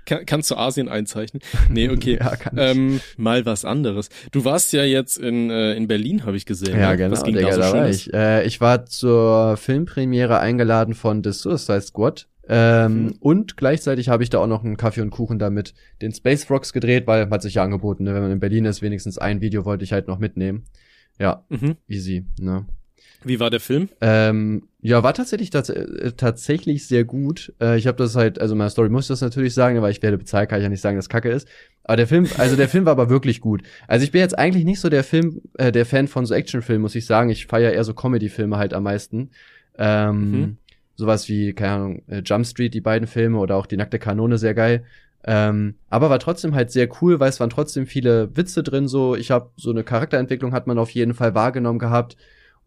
kann, 0.07 0.25
kannst 0.25 0.51
du 0.51 0.55
Asien 0.57 0.88
einzeichnen? 0.88 1.42
Nee, 1.68 1.88
okay. 1.90 2.16
Ja, 2.20 2.37
kann 2.37 2.57
ich. 2.57 2.62
ähm, 2.62 3.01
mal 3.16 3.44
was 3.44 3.64
anderes. 3.64 4.09
Du 4.31 4.44
warst 4.44 4.72
ja 4.72 4.85
jetzt 4.85 5.18
in, 5.18 5.51
äh, 5.51 5.75
in 5.75 5.88
Berlin, 5.88 6.25
habe 6.25 6.37
ich 6.37 6.46
gesehen. 6.46 6.79
Ja, 6.79 6.90
ne? 6.92 6.96
genau, 6.96 7.12
Was 7.12 7.25
ging 7.25 7.35
Digga, 7.35 7.49
da 7.49 7.55
so 7.55 7.61
da 7.61 7.72
war 7.72 7.88
ich. 7.90 8.14
Äh, 8.14 8.46
ich 8.46 8.61
war 8.61 8.87
zur 8.87 9.57
Filmpremiere 9.57 10.38
eingeladen 10.38 10.94
von 10.94 11.22
The 11.25 11.33
Suicide 11.33 11.81
Squad. 11.83 12.29
Ähm, 12.49 13.07
Mhm. 13.07 13.14
Und 13.18 13.57
gleichzeitig 13.57 14.09
habe 14.09 14.22
ich 14.22 14.31
da 14.31 14.38
auch 14.38 14.46
noch 14.46 14.62
einen 14.62 14.77
Kaffee 14.77 15.01
und 15.01 15.11
Kuchen 15.11 15.40
damit 15.40 15.75
den 16.01 16.12
Space 16.14 16.44
Frogs 16.44 16.72
gedreht, 16.72 17.09
weil 17.09 17.29
hat 17.29 17.42
sich 17.42 17.55
ja 17.55 17.64
angeboten, 17.64 18.05
ne? 18.05 18.14
wenn 18.14 18.22
man 18.22 18.31
in 18.31 18.38
Berlin 18.38 18.64
ist, 18.66 18.83
wenigstens 18.83 19.18
ein 19.18 19.40
Video 19.40 19.64
wollte 19.64 19.83
ich 19.83 19.92
halt 19.92 20.07
noch 20.07 20.18
mitnehmen. 20.20 20.62
Ja, 21.18 21.44
Mhm. 21.49 21.75
easy, 21.88 22.25
ne? 22.38 22.66
Wie 23.27 23.41
war 23.41 23.51
der 23.51 23.61
Film? 23.61 23.89
Ähm, 24.01 24.69
ja, 24.81 25.03
war 25.03 25.12
tatsächlich 25.15 25.51
tats 25.51 25.69
äh, 25.69 26.12
tatsächlich 26.17 26.87
sehr 26.87 27.05
gut. 27.05 27.53
Äh, 27.61 27.77
ich 27.77 27.87
habe 27.87 27.99
das 27.99 28.15
halt, 28.15 28.41
also 28.41 28.55
meine 28.55 28.71
Story 28.71 28.89
muss 28.89 29.05
ich 29.05 29.09
das 29.09 29.21
natürlich 29.21 29.53
sagen, 29.53 29.83
weil 29.83 29.91
ich 29.91 30.03
werde 30.03 30.17
bezahlt, 30.17 30.49
kann 30.49 30.59
ich 30.61 30.62
ja 30.62 30.69
nicht 30.69 30.81
sagen, 30.81 30.97
dass 30.97 31.09
Kacke 31.09 31.31
ist. 31.31 31.49
Aber 31.83 31.97
der 31.97 32.07
Film, 32.07 32.27
also 32.39 32.57
der 32.57 32.69
Film 32.69 32.85
war 32.85 32.93
aber 32.93 33.11
wirklich 33.11 33.41
gut. 33.41 33.62
Also 33.89 34.05
ich 34.05 34.12
bin 34.12 34.21
jetzt 34.21 34.39
eigentlich 34.39 34.65
nicht 34.65 34.81
so 34.81 34.89
der 34.89 35.03
Film, 35.05 35.41
äh, 35.59 35.73
der 35.73 35.87
Fan 35.87 36.09
von 36.09 36.25
so 36.25 36.35
Actionfilmen, 36.35 36.83
muss 36.83 36.95
ich 36.95 37.07
sagen. 37.07 37.31
Ich 37.31 37.47
feiere 37.47 37.73
eher 37.73 37.85
so 37.85 37.95
Comedy-Filme 37.95 38.57
halt 38.57 38.75
am 38.75 38.85
meisten. 38.85 39.31
Ähm, 39.77 40.31
Mhm. 40.31 40.57
Sowas 40.99 41.29
wie, 41.29 41.53
keine 41.53 41.73
Ahnung, 41.73 42.03
äh, 42.07 42.23
Jump 42.25 42.47
Street, 42.47 42.73
die 42.73 42.81
beiden 42.81 43.07
Filme 43.07 43.39
oder 43.39 43.57
auch 43.57 43.67
die 43.67 43.77
nackte 43.77 43.99
Kanone 43.99 44.39
sehr 44.39 44.55
geil. 44.55 44.85
Ähm, 45.25 45.75
aber 45.91 46.09
war 46.09 46.21
trotzdem 46.21 46.55
halt 46.55 46.71
sehr 46.71 46.89
cool, 47.03 47.21
weil 47.21 47.29
es 47.29 47.39
waren 47.41 47.51
trotzdem 47.51 47.87
viele 47.87 48.35
Witze 48.37 48.62
drin. 48.62 48.89
So, 48.89 49.15
ich 49.17 49.31
habe 49.31 49.51
so 49.57 49.71
eine 49.71 49.83
Charakterentwicklung 49.83 50.53
hat 50.53 50.67
man 50.67 50.79
auf 50.79 50.91
jeden 50.91 51.12
Fall 51.12 51.35
wahrgenommen 51.35 51.79
gehabt. 51.81 52.17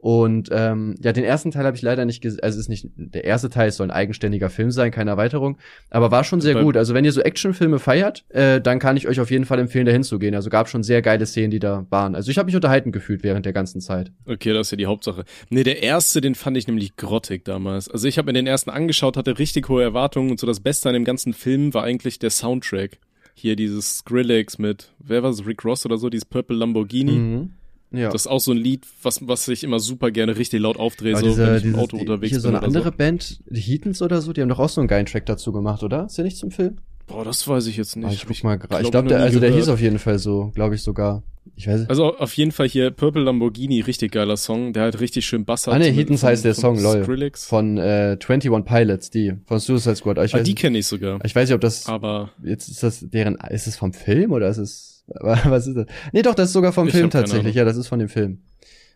Und 0.01 0.47
ähm, 0.53 0.95
ja, 1.03 1.11
den 1.11 1.25
ersten 1.25 1.51
Teil 1.51 1.65
habe 1.65 1.75
ich 1.75 1.81
leider 1.81 2.05
nicht 2.05 2.21
gesehen. 2.21 2.39
Also 2.41 2.55
es 2.55 2.61
ist 2.61 2.69
nicht 2.69 2.87
der 2.95 3.25
erste 3.25 3.49
Teil, 3.49 3.67
es 3.67 3.75
soll 3.75 3.87
ein 3.87 3.91
eigenständiger 3.91 4.49
Film 4.49 4.71
sein, 4.71 4.91
keine 4.91 5.11
Erweiterung. 5.11 5.57
Aber 5.89 6.09
war 6.09 6.23
schon 6.23 6.39
sehr 6.39 6.55
gut. 6.55 6.77
Also 6.77 6.93
wenn 6.93 7.03
ihr 7.03 7.11
so 7.11 7.19
Actionfilme 7.19 7.79
feiert, 7.79 8.23
äh, 8.29 8.61
dann 8.61 8.79
kann 8.79 8.95
ich 8.95 9.09
euch 9.09 9.19
auf 9.19 9.29
jeden 9.29 9.43
Fall 9.43 9.59
empfehlen, 9.59 9.85
da 9.85 9.91
hinzugehen. 9.91 10.35
Also 10.35 10.49
gab 10.49 10.69
schon 10.69 10.83
sehr 10.83 11.01
geile 11.01 11.25
Szenen, 11.25 11.51
die 11.51 11.59
da 11.59 11.85
waren. 11.89 12.15
Also 12.15 12.31
ich 12.31 12.37
habe 12.37 12.45
mich 12.45 12.55
unterhalten 12.55 12.93
gefühlt 12.93 13.23
während 13.23 13.45
der 13.45 13.51
ganzen 13.51 13.81
Zeit. 13.81 14.13
Okay, 14.25 14.53
das 14.53 14.67
ist 14.67 14.71
ja 14.71 14.77
die 14.77 14.85
Hauptsache. 14.85 15.25
Nee, 15.49 15.63
der 15.63 15.83
erste, 15.83 16.21
den 16.21 16.33
fand 16.33 16.55
ich 16.55 16.67
nämlich 16.67 16.95
grottig 16.95 17.43
damals. 17.43 17.89
Also 17.89 18.07
ich 18.07 18.17
habe 18.17 18.27
mir 18.27 18.33
den 18.33 18.47
ersten 18.47 18.69
angeschaut, 18.69 19.17
hatte 19.17 19.37
richtig 19.37 19.67
hohe 19.67 19.83
Erwartungen 19.83 20.31
und 20.31 20.39
so 20.39 20.47
das 20.47 20.61
Beste 20.61 20.87
an 20.87 20.93
dem 20.93 21.03
ganzen 21.03 21.33
Film 21.33 21.73
war 21.73 21.83
eigentlich 21.83 22.19
der 22.19 22.29
Soundtrack. 22.29 22.99
Hier 23.33 23.57
dieses 23.57 23.97
Skrillex 23.97 24.59
mit, 24.59 24.93
wer 24.99 25.23
war 25.23 25.29
es, 25.29 25.45
Rick 25.45 25.65
Ross 25.65 25.85
oder 25.85 25.97
so, 25.97 26.09
dieses 26.09 26.25
Purple 26.25 26.55
Lamborghini. 26.55 27.11
Mhm. 27.11 27.53
Ja. 27.91 28.09
Das 28.09 28.21
ist 28.21 28.27
auch 28.27 28.39
so 28.39 28.51
ein 28.51 28.57
Lied, 28.57 28.85
was, 29.01 29.27
was 29.27 29.47
ich 29.47 29.63
immer 29.63 29.79
super 29.79 30.11
gerne 30.11 30.37
richtig 30.37 30.61
laut 30.61 30.77
aufdrehe, 30.77 31.15
so 31.17 31.37
wenn 31.37 31.57
ich 31.57 31.63
im 31.65 31.75
Auto 31.75 31.97
die, 31.97 32.01
unterwegs 32.01 32.29
hier 32.31 32.39
so 32.39 32.49
bin 32.49 32.57
eine 32.57 32.67
oder 32.67 32.67
andere 32.67 32.91
Band, 32.91 33.39
die 33.49 33.61
Heatons 33.61 34.01
oder 34.01 34.21
so, 34.21 34.31
die 34.31 34.41
haben 34.41 34.49
doch 34.49 34.59
auch 34.59 34.69
so 34.69 34.79
einen 34.81 34.87
geilen 34.87 35.05
Track 35.07 35.25
dazu 35.25 35.51
gemacht, 35.51 35.81
oder? 35.83 36.05
Ist 36.05 36.17
der 36.17 36.25
nicht 36.25 36.37
zum 36.37 36.51
Film? 36.51 36.77
Boah, 37.07 37.25
das 37.25 37.47
weiß 37.47 37.65
ich 37.65 37.77
jetzt 37.77 37.95
nicht. 37.95 38.05
Ah, 38.05 38.11
ich 38.11 38.25
guck 38.27 38.43
mal 38.43 38.57
gerade. 38.57 38.67
glaub, 38.69 38.81
Ich 38.83 38.91
glaube, 38.91 39.05
noch 39.07 39.15
der, 39.15 39.23
also 39.23 39.39
der 39.39 39.51
hieß 39.51 39.69
auf 39.69 39.81
jeden 39.81 39.97
Fall 39.97 40.19
so, 40.19 40.51
glaube 40.53 40.75
ich 40.75 40.83
sogar. 40.83 41.23
Ich 41.55 41.67
weiß 41.67 41.79
nicht. 41.79 41.89
Also 41.89 42.15
auf 42.15 42.33
jeden 42.35 42.51
Fall 42.51 42.67
hier 42.69 42.91
Purple 42.91 43.23
Lamborghini, 43.23 43.81
richtig 43.81 44.11
geiler 44.11 44.37
Song, 44.37 44.73
der 44.73 44.83
halt 44.83 44.99
richtig 44.99 45.25
schön 45.25 45.43
Bass 45.45 45.65
hat. 45.65 45.73
Ah, 45.73 45.79
so 45.81 45.89
mit- 45.89 45.97
Heatons 45.97 46.23
heißt 46.23 46.45
der 46.45 46.53
Song, 46.53 46.79
lol. 46.79 47.01
Skrillex. 47.03 47.45
Von 47.45 47.77
äh, 47.79 48.17
21 48.23 48.63
Pilots, 48.63 49.09
die, 49.09 49.33
von 49.45 49.59
Suicide 49.59 49.95
Squad. 49.95 50.19
Ah, 50.19 50.25
Ich 50.25 50.35
ah, 50.35 50.37
weiß, 50.37 50.43
die 50.45 50.53
kenne 50.55 50.77
ich 50.77 50.85
sogar. 50.85 51.19
ich 51.25 51.35
weiß 51.35 51.49
nicht, 51.49 51.55
ob 51.55 51.61
das, 51.61 51.87
Aber 51.87 52.29
jetzt 52.43 52.69
ist 52.69 52.83
das 52.83 52.99
deren, 53.09 53.35
ist 53.49 53.65
es 53.65 53.75
vom 53.75 53.93
Film 53.93 54.31
oder 54.31 54.47
ist 54.47 54.57
es, 54.59 54.98
was 55.19 55.67
ist 55.67 55.75
das? 55.75 55.85
Nee, 56.11 56.21
doch, 56.21 56.35
das 56.35 56.47
ist 56.47 56.53
sogar 56.53 56.71
vom 56.71 56.87
Ich 56.87 56.93
Film 56.93 57.09
tatsächlich. 57.09 57.55
Ja, 57.55 57.65
das 57.65 57.77
ist 57.77 57.87
von 57.87 57.99
dem 57.99 58.09
Film. 58.09 58.39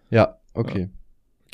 Ja, 0.09 0.37
okay. 0.53 0.79
Der 0.79 0.89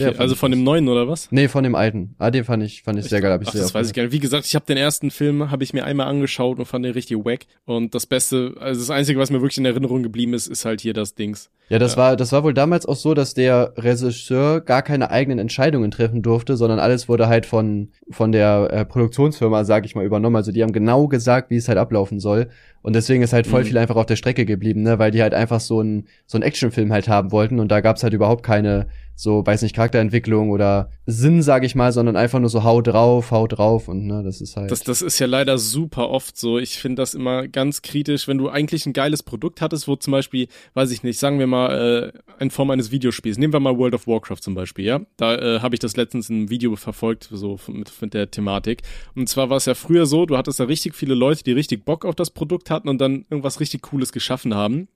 okay, 0.01 0.11
fand 0.11 0.19
also 0.19 0.33
ich 0.33 0.39
von 0.39 0.51
dem 0.51 0.63
neuen 0.63 0.87
oder 0.87 1.07
was? 1.07 1.31
Nee, 1.31 1.47
von 1.47 1.63
dem 1.63 1.75
alten. 1.75 2.15
Ah, 2.17 2.31
den 2.31 2.43
fand 2.43 2.63
ich, 2.63 2.83
fand 2.83 2.99
ich 2.99 3.05
sehr 3.05 3.21
geil, 3.21 3.31
hab 3.31 3.41
ich 3.41 3.47
Ach, 3.49 3.53
sehr 3.53 3.61
das 3.63 3.73
weiß 3.73 3.87
ich 3.87 3.93
gar 3.93 4.03
nicht. 4.03 4.11
Wie 4.11 4.19
gesagt, 4.19 4.45
ich 4.45 4.55
habe 4.55 4.65
den 4.65 4.77
ersten 4.77 5.11
Film, 5.11 5.51
habe 5.51 5.63
ich 5.63 5.73
mir 5.73 5.83
einmal 5.85 6.07
angeschaut 6.07 6.59
und 6.59 6.65
fand 6.65 6.85
den 6.85 6.93
richtig 6.93 7.17
wack. 7.17 7.45
Und 7.65 7.93
das 7.95 8.05
Beste, 8.05 8.55
also 8.59 8.79
das 8.81 8.89
Einzige, 8.89 9.19
was 9.19 9.29
mir 9.29 9.41
wirklich 9.41 9.57
in 9.57 9.65
Erinnerung 9.65 10.03
geblieben 10.03 10.33
ist, 10.33 10.47
ist 10.47 10.65
halt 10.65 10.81
hier 10.81 10.93
das 10.93 11.15
Dings. 11.15 11.49
Ja, 11.69 11.77
das 11.77 11.91
Ja. 11.93 11.97
war, 11.97 12.15
das 12.15 12.31
war 12.31 12.43
wohl 12.43 12.53
damals 12.55 12.85
auch 12.87 12.95
so, 12.95 13.13
dass 13.13 13.35
der 13.35 13.73
Regisseur 13.77 14.61
gar 14.61 14.81
keine 14.81 15.11
eigenen 15.11 15.37
Entscheidungen 15.39 15.91
treffen 15.91 16.21
durfte, 16.23 16.57
sondern 16.57 16.79
alles 16.79 17.07
wurde 17.07 17.27
halt 17.27 17.45
von, 17.45 17.89
von 18.09 18.31
der 18.31 18.69
äh, 18.71 18.85
Produktionsfirma, 18.85 19.63
sag 19.65 19.85
ich 19.85 19.93
mal, 19.95 20.05
übernommen. 20.05 20.35
Also 20.35 20.51
die 20.51 20.63
haben 20.63 20.71
genau 20.73 21.07
gesagt, 21.07 21.49
wie 21.51 21.57
es 21.57 21.67
halt 21.67 21.77
ablaufen 21.77 22.19
soll. 22.19 22.49
Und 22.81 22.95
deswegen 22.95 23.21
ist 23.21 23.33
halt 23.33 23.45
voll 23.45 23.61
Mhm. 23.63 23.67
viel 23.67 23.77
einfach 23.77 23.97
auf 23.97 24.05
der 24.05 24.15
Strecke 24.15 24.45
geblieben, 24.45 24.81
ne, 24.83 24.97
weil 24.99 25.11
die 25.11 25.21
halt 25.21 25.33
einfach 25.33 25.59
so 25.59 25.81
ein 25.81 26.07
so 26.25 26.37
ein 26.37 26.41
Actionfilm 26.43 26.91
halt 26.93 27.07
haben 27.09 27.31
wollten 27.31 27.59
und 27.59 27.69
da 27.71 27.81
gab's 27.81 28.03
halt 28.03 28.13
überhaupt 28.13 28.43
keine 28.43 28.87
so, 29.19 29.45
weiß 29.45 29.63
nicht, 29.63 29.75
Charakterentwicklung 29.75 30.49
oder 30.49 30.91
Sinn, 31.05 31.41
sag 31.41 31.65
ich 31.65 31.75
mal, 31.75 31.91
sondern 31.91 32.15
einfach 32.15 32.39
nur 32.39 32.49
so 32.49 32.63
hau 32.63 32.81
drauf, 32.81 33.31
hau 33.31 33.47
drauf 33.47 33.89
und 33.89 34.07
ne, 34.07 34.23
das 34.23 34.39
ist 34.39 34.55
halt. 34.55 34.71
Das, 34.71 34.79
das 34.79 35.01
ist 35.01 35.19
ja 35.19 35.27
leider 35.27 35.57
super 35.57 36.09
oft 36.09 36.37
so. 36.37 36.57
Ich 36.57 36.79
finde 36.79 37.01
das 37.01 37.15
immer 37.15 37.49
ganz 37.49 37.81
kritisch, 37.81 38.29
wenn 38.29 38.37
du 38.37 38.47
eigentlich 38.47 38.85
ein 38.85 38.93
geiles 38.93 39.21
Produkt 39.21 39.59
hattest, 39.59 39.89
wo 39.89 39.97
zum 39.97 40.11
Beispiel, 40.11 40.47
weiß 40.73 40.91
ich 40.91 41.03
nicht, 41.03 41.19
sagen 41.19 41.37
wir 41.37 41.47
mal, 41.47 42.13
äh, 42.15 42.41
in 42.41 42.49
Form 42.49 42.69
eines 42.69 42.91
Videospiels. 42.91 43.37
Nehmen 43.37 43.51
wir 43.51 43.59
mal 43.59 43.77
World 43.77 43.93
of 43.93 44.07
Warcraft 44.07 44.39
zum 44.39 44.55
Beispiel, 44.55 44.85
ja. 44.85 45.01
Da 45.17 45.35
äh, 45.35 45.59
habe 45.59 45.75
ich 45.75 45.79
das 45.79 45.97
letztens 45.97 46.29
in 46.29 46.37
einem 46.37 46.49
Video 46.49 46.77
verfolgt, 46.77 47.27
so 47.29 47.59
mit, 47.67 47.91
mit 47.99 48.13
der 48.13 48.31
Thematik. 48.31 48.83
Und 49.15 49.27
zwar 49.27 49.49
war 49.49 49.57
es 49.57 49.65
ja 49.65 49.73
früher 49.73 50.05
so, 50.05 50.25
du 50.25 50.37
hattest 50.37 50.61
da 50.61 50.63
richtig 50.63 50.95
viele 50.95 51.13
Leute, 51.13 51.43
die 51.43 51.51
richtig 51.51 51.83
Bock 51.83 52.05
auf 52.05 52.15
das 52.15 52.29
Produkt 52.29 52.69
hatten 52.69 52.87
und 52.87 53.01
dann 53.01 53.25
irgendwas 53.29 53.59
richtig 53.59 53.81
Cooles 53.81 54.13
geschaffen 54.13 54.55
haben. 54.55 54.87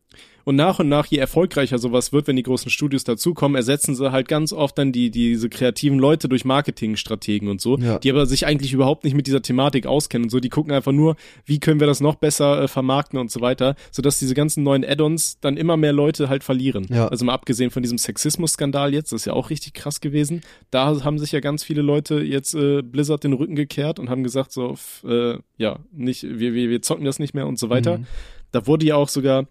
Und 0.46 0.58
nach 0.58 0.80
und 0.80 0.90
nach, 0.90 1.06
je 1.06 1.20
erfolgreicher 1.20 1.78
sowas 1.78 2.12
wird, 2.12 2.28
wenn 2.28 2.36
die 2.36 2.44
großen 2.44 2.70
Studios 2.70 3.06
dazukommen, 3.06 3.56
ersetzen 3.56 3.96
sie 3.96 4.12
halt 4.12 4.28
ganz 4.28 4.52
oft 4.52 4.78
dann 4.78 4.92
die, 4.92 5.10
diese 5.10 5.48
kreativen 5.48 6.00
Leute 6.00 6.28
durch 6.28 6.44
Marketingstrategen 6.44 7.48
und 7.48 7.62
so, 7.62 7.78
Ja. 7.78 7.98
die 8.00 8.10
aber 8.12 8.26
sich 8.26 8.46
eigentlich 8.46 8.74
überhaupt 8.74 9.06
nicht 9.06 9.14
mit 9.16 9.26
dieser 9.28 9.42
Thematik 9.42 9.86
auskennen 9.86 10.26
und 10.26 10.30
so. 10.30 10.42
Die 10.42 10.50
gucken 10.50 10.74
einfach 10.74 10.92
nur, 10.92 11.16
wie 11.46 11.60
können 11.60 11.80
wir 11.80 11.88
das 11.88 12.02
noch 12.02 12.16
besser 12.16 12.64
äh, 12.64 12.68
vermarkten 12.68 13.20
und 13.20 13.32
so 13.32 13.40
weiter, 13.40 13.76
sodass 13.92 14.20
diese 14.20 14.34
ganzen 14.34 14.64
neuen 14.64 14.84
Add-ons 14.84 15.40
dann 15.40 15.56
immer 15.56 15.78
mehr 15.78 15.94
Leute 15.94 16.28
halt 16.28 16.44
verlieren. 16.44 16.88
Ja. 16.90 17.08
Also 17.08 17.24
mal 17.24 17.34
abgesehen 17.34 17.72
von 17.72 17.82
diesem 17.82 17.98
Sexismus-Skandal 17.98 18.94
jetzt, 18.94 19.14
das 19.14 19.22
ist 19.22 19.26
ja 19.26 19.34
auch 19.34 19.50
richtig 19.50 19.74
krass 19.74 20.02
gewesen. 20.02 20.42
Da 20.72 21.04
haben 21.06 21.20
sich 21.20 21.32
ja 21.32 21.40
ganz 21.40 21.64
viele 21.64 21.82
Leute 21.82 22.20
jetzt 22.20 22.54
äh, 22.54 22.82
Blizzard 22.82 23.24
den 23.24 23.32
Rücken 23.34 23.56
gekehrt 23.56 23.98
und 23.98 24.10
haben 24.10 24.24
gesagt, 24.24 24.52
so, 24.52 24.76
äh, 25.08 25.38
ja, 25.58 25.80
nicht, 25.94 26.24
wir, 26.24 26.54
wir, 26.54 26.70
wir 26.70 26.82
zocken 26.82 27.06
das 27.06 27.20
nicht 27.20 27.34
mehr 27.34 27.48
und 27.48 27.58
so 27.58 27.70
weiter. 27.70 28.00
Mhm. 28.00 28.08
Da 28.52 28.68
wurde 28.68 28.86
ja 28.86 28.96
auch 28.98 29.10
sogar, 29.10 29.48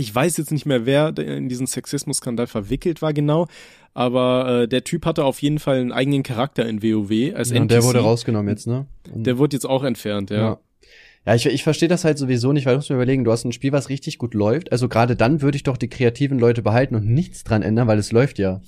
ich 0.00 0.14
weiß 0.14 0.36
jetzt 0.38 0.50
nicht 0.50 0.66
mehr, 0.66 0.86
wer 0.86 1.16
in 1.18 1.48
diesen 1.48 1.66
Sexismus-Skandal 1.66 2.46
verwickelt 2.46 3.02
war 3.02 3.12
genau, 3.12 3.46
aber 3.94 4.62
äh, 4.62 4.68
der 4.68 4.84
Typ 4.84 5.06
hatte 5.06 5.24
auf 5.24 5.40
jeden 5.42 5.58
Fall 5.58 5.78
einen 5.80 5.92
eigenen 5.92 6.22
Charakter 6.22 6.66
in 6.66 6.82
WoW 6.82 7.34
als 7.34 7.50
Ja, 7.50 7.60
und 7.60 7.70
der 7.70 7.78
NPC. 7.78 7.84
wurde 7.88 7.98
rausgenommen 8.00 8.48
jetzt, 8.48 8.66
ne? 8.66 8.86
Und- 9.12 9.26
Der 9.26 9.38
wurde 9.38 9.56
jetzt 9.56 9.66
auch 9.66 9.84
entfernt, 9.84 10.30
ja. 10.30 10.36
Ja. 10.36 10.58
Ja, 11.26 11.34
ich, 11.34 11.44
ich 11.44 11.62
verstehe 11.62 11.88
das 11.88 12.04
halt 12.04 12.16
sowieso 12.16 12.52
nicht, 12.54 12.64
weil 12.64 12.72
du 12.72 12.78
musst 12.78 12.88
mir 12.88 12.96
überlegen, 12.96 13.24
du 13.24 13.30
hast 13.30 13.44
ein 13.44 13.52
Spiel, 13.52 13.72
was 13.72 13.90
richtig 13.90 14.16
gut 14.16 14.32
läuft. 14.32 14.72
Also 14.72 14.88
gerade 14.88 15.16
dann 15.16 15.42
würde 15.42 15.56
ich 15.56 15.62
doch 15.64 15.76
die 15.76 15.88
kreativen 15.88 16.38
Leute 16.38 16.62
behalten 16.62 16.94
und 16.94 17.06
nichts 17.06 17.44
dran 17.44 17.60
ändern, 17.60 17.86
weil 17.88 17.98
es 17.98 18.10
läuft 18.10 18.38
ja. 18.38 18.62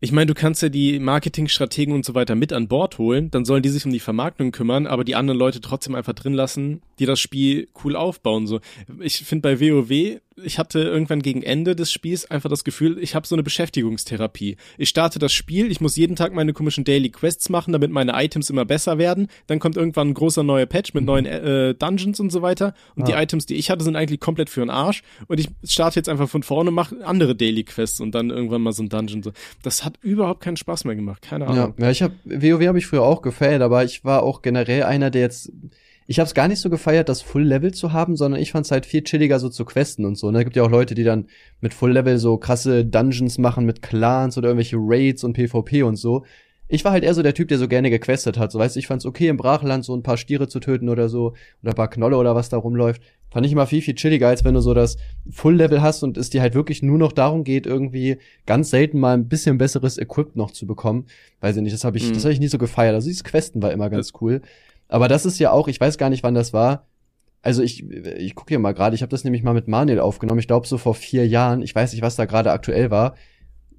Ich 0.00 0.10
meine, 0.10 0.26
du 0.26 0.32
kannst 0.34 0.62
ja 0.62 0.70
die 0.70 0.98
Marketingstrategen 0.98 1.94
und 1.94 2.04
so 2.06 2.14
weiter 2.14 2.34
mit 2.34 2.54
an 2.54 2.66
Bord 2.68 2.96
holen, 2.96 3.30
dann 3.30 3.44
sollen 3.44 3.62
die 3.62 3.68
sich 3.68 3.84
um 3.84 3.92
die 3.92 4.00
Vermarktung 4.00 4.52
kümmern, 4.52 4.86
aber 4.86 5.04
die 5.04 5.16
anderen 5.16 5.38
Leute 5.38 5.60
trotzdem 5.60 5.94
einfach 5.94 6.14
drin 6.14 6.32
lassen, 6.32 6.80
die 6.98 7.06
das 7.06 7.20
Spiel 7.20 7.68
cool 7.84 7.96
aufbauen. 7.96 8.46
So, 8.46 8.60
ich 9.00 9.18
finde 9.18 9.42
bei 9.42 9.60
WoW, 9.60 10.20
ich 10.44 10.58
hatte 10.58 10.80
irgendwann 10.80 11.22
gegen 11.22 11.42
Ende 11.42 11.74
des 11.74 11.90
Spiels 11.90 12.30
einfach 12.30 12.50
das 12.50 12.62
Gefühl, 12.62 12.98
ich 13.00 13.14
habe 13.14 13.26
so 13.26 13.34
eine 13.34 13.42
Beschäftigungstherapie. 13.42 14.56
Ich 14.78 14.88
starte 14.90 15.18
das 15.18 15.32
Spiel, 15.32 15.70
ich 15.70 15.80
muss 15.80 15.96
jeden 15.96 16.16
Tag 16.16 16.34
meine 16.34 16.52
komischen 16.52 16.84
Daily 16.84 17.08
Quests 17.10 17.48
machen, 17.48 17.72
damit 17.72 17.90
meine 17.90 18.12
Items 18.22 18.50
immer 18.50 18.64
besser 18.64 18.98
werden. 18.98 19.28
Dann 19.46 19.58
kommt 19.60 19.76
irgendwann 19.76 20.08
ein 20.08 20.14
großer 20.14 20.42
neuer 20.42 20.66
Patch 20.66 20.92
mit 20.94 21.04
neuen 21.04 21.24
äh, 21.26 21.74
Dungeons 21.74 22.20
und 22.20 22.30
so 22.30 22.42
weiter. 22.42 22.74
Und 22.96 23.08
Ja. 23.08 23.16
die 23.16 23.22
Items, 23.22 23.46
die 23.46 23.54
ich 23.54 23.70
hatte, 23.70 23.84
sind 23.84 23.96
eigentlich 23.96 24.20
komplett 24.20 24.50
für 24.50 24.60
den 24.60 24.70
Arsch. 24.70 25.02
Und 25.26 25.40
ich 25.40 25.48
starte 25.64 25.98
jetzt 25.98 26.08
einfach 26.08 26.28
von 26.28 26.42
vorne, 26.42 26.70
mache 26.70 26.96
andere 27.06 27.34
Daily 27.34 27.64
Quests 27.64 28.00
und 28.00 28.14
dann 28.14 28.30
irgendwann 28.30 28.60
mal 28.62 28.72
so 28.72 28.82
ein 28.82 28.88
Dungeon. 28.88 29.22
So. 29.22 29.32
Das 29.62 29.84
hat 29.84 29.94
überhaupt 30.02 30.40
keinen 30.42 30.56
Spaß 30.58 30.84
mehr 30.84 30.96
gemacht. 30.96 31.22
Keine 31.22 31.44
Ja, 31.46 31.50
Ahnung. 31.50 31.74
ja 31.78 31.90
ich 31.90 32.02
habe 32.02 32.14
WoW 32.24 32.66
habe 32.66 32.78
ich 32.78 32.86
früher 32.86 33.02
auch 33.02 33.22
gefeiert, 33.22 33.62
aber 33.62 33.84
ich 33.84 34.04
war 34.04 34.22
auch 34.22 34.42
generell 34.42 34.82
einer, 34.82 35.10
der 35.10 35.22
jetzt 35.22 35.50
ich 36.06 36.18
habe 36.18 36.26
es 36.26 36.34
gar 36.34 36.48
nicht 36.48 36.60
so 36.60 36.70
gefeiert, 36.70 37.08
das 37.08 37.22
Full 37.22 37.42
Level 37.42 37.72
zu 37.74 37.92
haben, 37.92 38.16
sondern 38.16 38.40
ich 38.40 38.52
fand 38.52 38.66
es 38.66 38.70
halt 38.72 38.86
viel 38.86 39.02
chilliger 39.02 39.38
so 39.40 39.48
zu 39.48 39.64
questen 39.64 40.04
und 40.04 40.16
so. 40.16 40.30
Ne? 40.30 40.38
Es 40.38 40.44
gibt 40.44 40.56
ja 40.56 40.62
auch 40.62 40.70
Leute, 40.70 40.94
die 40.94 41.04
dann 41.04 41.26
mit 41.60 41.74
Full 41.74 41.92
Level 41.92 42.18
so 42.18 42.36
krasse 42.38 42.84
Dungeons 42.84 43.38
machen 43.38 43.64
mit 43.64 43.82
Clans 43.82 44.38
oder 44.38 44.48
irgendwelche 44.48 44.76
Raids 44.78 45.24
und 45.24 45.32
PvP 45.32 45.82
und 45.82 45.96
so. 45.96 46.24
Ich 46.68 46.84
war 46.84 46.90
halt 46.92 47.04
eher 47.04 47.14
so 47.14 47.22
der 47.22 47.34
Typ, 47.34 47.48
der 47.48 47.58
so 47.58 47.68
gerne 47.68 47.90
gequestet 47.90 48.38
hat. 48.38 48.50
So 48.50 48.58
weißt 48.58 48.74
du, 48.74 48.80
ich 48.80 48.88
fand's 48.88 49.06
okay 49.06 49.28
im 49.28 49.36
Brachland 49.36 49.84
so 49.84 49.94
ein 49.96 50.02
paar 50.02 50.16
Stiere 50.16 50.48
zu 50.48 50.58
töten 50.58 50.88
oder 50.88 51.08
so 51.08 51.34
oder 51.62 51.72
ein 51.72 51.76
paar 51.76 51.90
Knolle 51.90 52.16
oder 52.16 52.34
was 52.34 52.48
da 52.48 52.56
rumläuft. 52.56 53.02
Fand 53.30 53.44
ich 53.46 53.52
immer 53.52 53.66
viel 53.66 53.82
viel 53.82 53.94
chilliger, 53.94 54.28
als 54.28 54.44
wenn 54.44 54.54
du 54.54 54.60
so 54.60 54.74
das 54.74 54.96
Full 55.30 55.56
Level 55.56 55.82
hast 55.82 56.02
und 56.02 56.16
es 56.16 56.30
dir 56.30 56.40
halt 56.40 56.54
wirklich 56.54 56.82
nur 56.82 56.98
noch 56.98 57.12
darum 57.12 57.44
geht, 57.44 57.66
irgendwie 57.66 58.18
ganz 58.46 58.70
selten 58.70 58.98
mal 58.98 59.14
ein 59.14 59.28
bisschen 59.28 59.58
besseres 59.58 59.98
Equip 59.98 60.34
noch 60.36 60.50
zu 60.50 60.66
bekommen. 60.66 61.06
Weiß 61.40 61.56
ich 61.56 61.62
nicht, 61.62 61.74
das 61.74 61.84
habe 61.84 61.98
ich 61.98 62.08
Mhm. 62.08 62.14
das 62.14 62.24
habe 62.24 62.32
ich 62.32 62.40
nie 62.40 62.48
so 62.48 62.58
gefeiert. 62.58 62.94
Also 62.94 63.08
dieses 63.08 63.24
Questen 63.24 63.62
war 63.62 63.72
immer 63.72 63.90
ganz 63.90 64.12
cool. 64.20 64.40
Aber 64.88 65.08
das 65.08 65.26
ist 65.26 65.38
ja 65.38 65.50
auch, 65.50 65.68
ich 65.68 65.80
weiß 65.80 65.98
gar 65.98 66.10
nicht, 66.10 66.22
wann 66.22 66.34
das 66.34 66.52
war. 66.52 66.86
Also 67.42 67.62
ich, 67.62 67.88
ich 67.90 68.34
gucke 68.34 68.48
hier 68.48 68.58
mal 68.58 68.72
gerade, 68.72 68.94
ich 68.96 69.02
habe 69.02 69.10
das 69.10 69.22
nämlich 69.24 69.42
mal 69.42 69.54
mit 69.54 69.68
Manuel 69.68 70.00
aufgenommen, 70.00 70.40
ich 70.40 70.48
glaube 70.48 70.66
so 70.66 70.78
vor 70.78 70.94
vier 70.94 71.26
Jahren, 71.28 71.62
ich 71.62 71.74
weiß 71.74 71.92
nicht, 71.92 72.02
was 72.02 72.16
da 72.16 72.24
gerade 72.24 72.50
aktuell 72.50 72.90
war. 72.90 73.14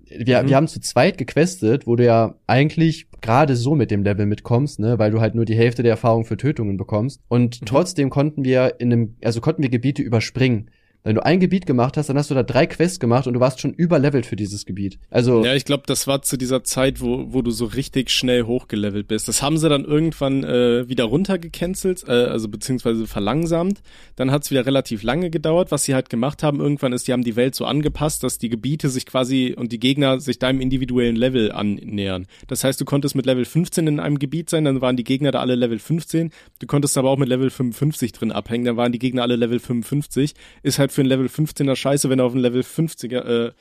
Wir, 0.10 0.42
Mhm. 0.42 0.48
wir 0.48 0.56
haben 0.56 0.68
zu 0.70 0.80
zweit 0.80 1.18
gequestet, 1.18 1.86
wo 1.86 1.98
du 1.98 2.06
ja 2.06 2.36
eigentlich 2.48 3.08
gerade 3.20 3.58
so 3.58 3.76
mit 3.76 3.92
dem 3.92 4.04
Level 4.04 4.26
mitkommst, 4.26 4.80
ne, 4.80 4.98
weil 5.00 5.12
du 5.12 5.20
halt 5.20 5.36
nur 5.36 5.44
die 5.44 5.56
Hälfte 5.58 5.84
der 5.84 5.92
Erfahrung 5.92 6.24
für 6.24 6.38
Tötungen 6.38 6.78
bekommst. 6.78 7.20
Und 7.28 7.60
Mhm. 7.62 7.66
trotzdem 7.66 8.10
konnten 8.10 8.46
wir 8.46 8.80
in 8.80 8.94
einem, 8.94 9.16
also 9.22 9.42
konnten 9.42 9.64
wir 9.64 9.70
Gebiete 9.70 10.02
überspringen. 10.02 10.70
Wenn 11.04 11.16
du 11.16 11.26
ein 11.26 11.40
Gebiet 11.40 11.66
gemacht 11.66 11.96
hast, 11.96 12.10
dann 12.10 12.18
hast 12.18 12.30
du 12.30 12.36
da 12.36 12.44
drei 12.44 12.66
Quests 12.66 13.00
gemacht 13.00 13.28
und 13.28 13.34
du 13.34 13.40
warst 13.40 13.62
schon 13.62 13.74
überlevelt 13.74 14.26
für 14.26 14.36
dieses 14.36 14.66
Gebiet. 14.66 15.00
Also 15.10 15.44
Ja, 15.44 15.54
ich 15.56 15.64
glaube, 15.64 15.84
das 15.86 16.06
war 16.06 16.22
zu 16.22 16.38
dieser 16.38 16.66
Zeit, 16.66 17.00
wo, 17.00 17.32
wo 17.34 17.42
du 17.42 17.52
so 17.52 17.66
richtig 17.66 18.10
schnell 18.10 18.44
hochgelevelt 18.44 19.08
bist. 19.08 19.28
Das 19.30 19.42
haben 19.42 19.58
sie 19.58 19.70
dann 19.70 19.86
irgendwann 19.86 20.44
äh, 20.44 20.90
wieder 20.90 21.06
runtergecancelt, 21.06 22.04
äh, 22.08 22.12
also 22.12 22.50
beziehungsweise 22.50 23.08
verlangsamt. 23.08 23.82
Dann 24.18 24.32
hat's 24.32 24.52
wieder 24.52 24.66
relativ 24.66 25.02
lange 25.02 25.30
gedauert. 25.30 25.72
Was 25.72 25.86
sie 25.86 25.96
halt 25.96 26.10
gemacht 26.10 26.44
haben 26.44 26.60
irgendwann 26.60 26.92
ist, 26.92 27.08
die 27.08 27.14
haben 27.14 27.24
die 27.24 27.38
Welt 27.38 27.56
so 27.56 27.64
angepasst, 27.64 28.24
dass 28.24 28.38
die 28.38 28.50
Gebiete 28.50 28.90
sich 28.90 29.06
quasi 29.06 29.56
und 29.58 29.72
die 29.72 29.80
Gegner 29.80 30.20
sich 30.20 30.40
deinem 30.40 30.60
individuellen 30.60 31.16
Level 31.16 31.54
annähern. 31.54 32.28
Das 32.48 32.66
heißt, 32.66 32.82
du 32.82 32.86
konntest 32.86 33.16
mit 33.16 33.26
Level 33.26 33.46
15 33.46 33.88
in 33.88 34.00
einem 34.02 34.20
Gebiet 34.20 34.50
sein, 34.50 34.66
dann 34.66 34.82
waren 34.82 34.98
die 34.98 35.06
Gegner 35.06 35.32
da 35.32 35.40
alle 35.40 35.56
Level 35.56 35.80
15. 35.80 36.32
Du 36.60 36.68
konntest 36.68 36.98
aber 36.98 37.10
auch 37.10 37.18
mit 37.18 37.30
Level 37.30 37.50
55 37.50 38.12
drin 38.12 38.34
abhängen, 38.34 38.66
dann 38.66 38.78
waren 38.78 38.92
die 38.92 39.00
Gegner 39.00 39.22
alle 39.22 39.38
Level 39.38 39.60
55. 39.60 40.34
Ist 40.64 40.80
halt 40.80 40.87
für 40.92 41.02
ein 41.02 41.08
Level 41.08 41.28
15er 41.28 41.76
scheiße, 41.76 42.10
wenn 42.10 42.20
du 42.20 42.26
auf 42.26 42.34
ein 42.34 42.40
Level 42.40 42.62
50er 42.62 43.48
äh, 43.48 43.52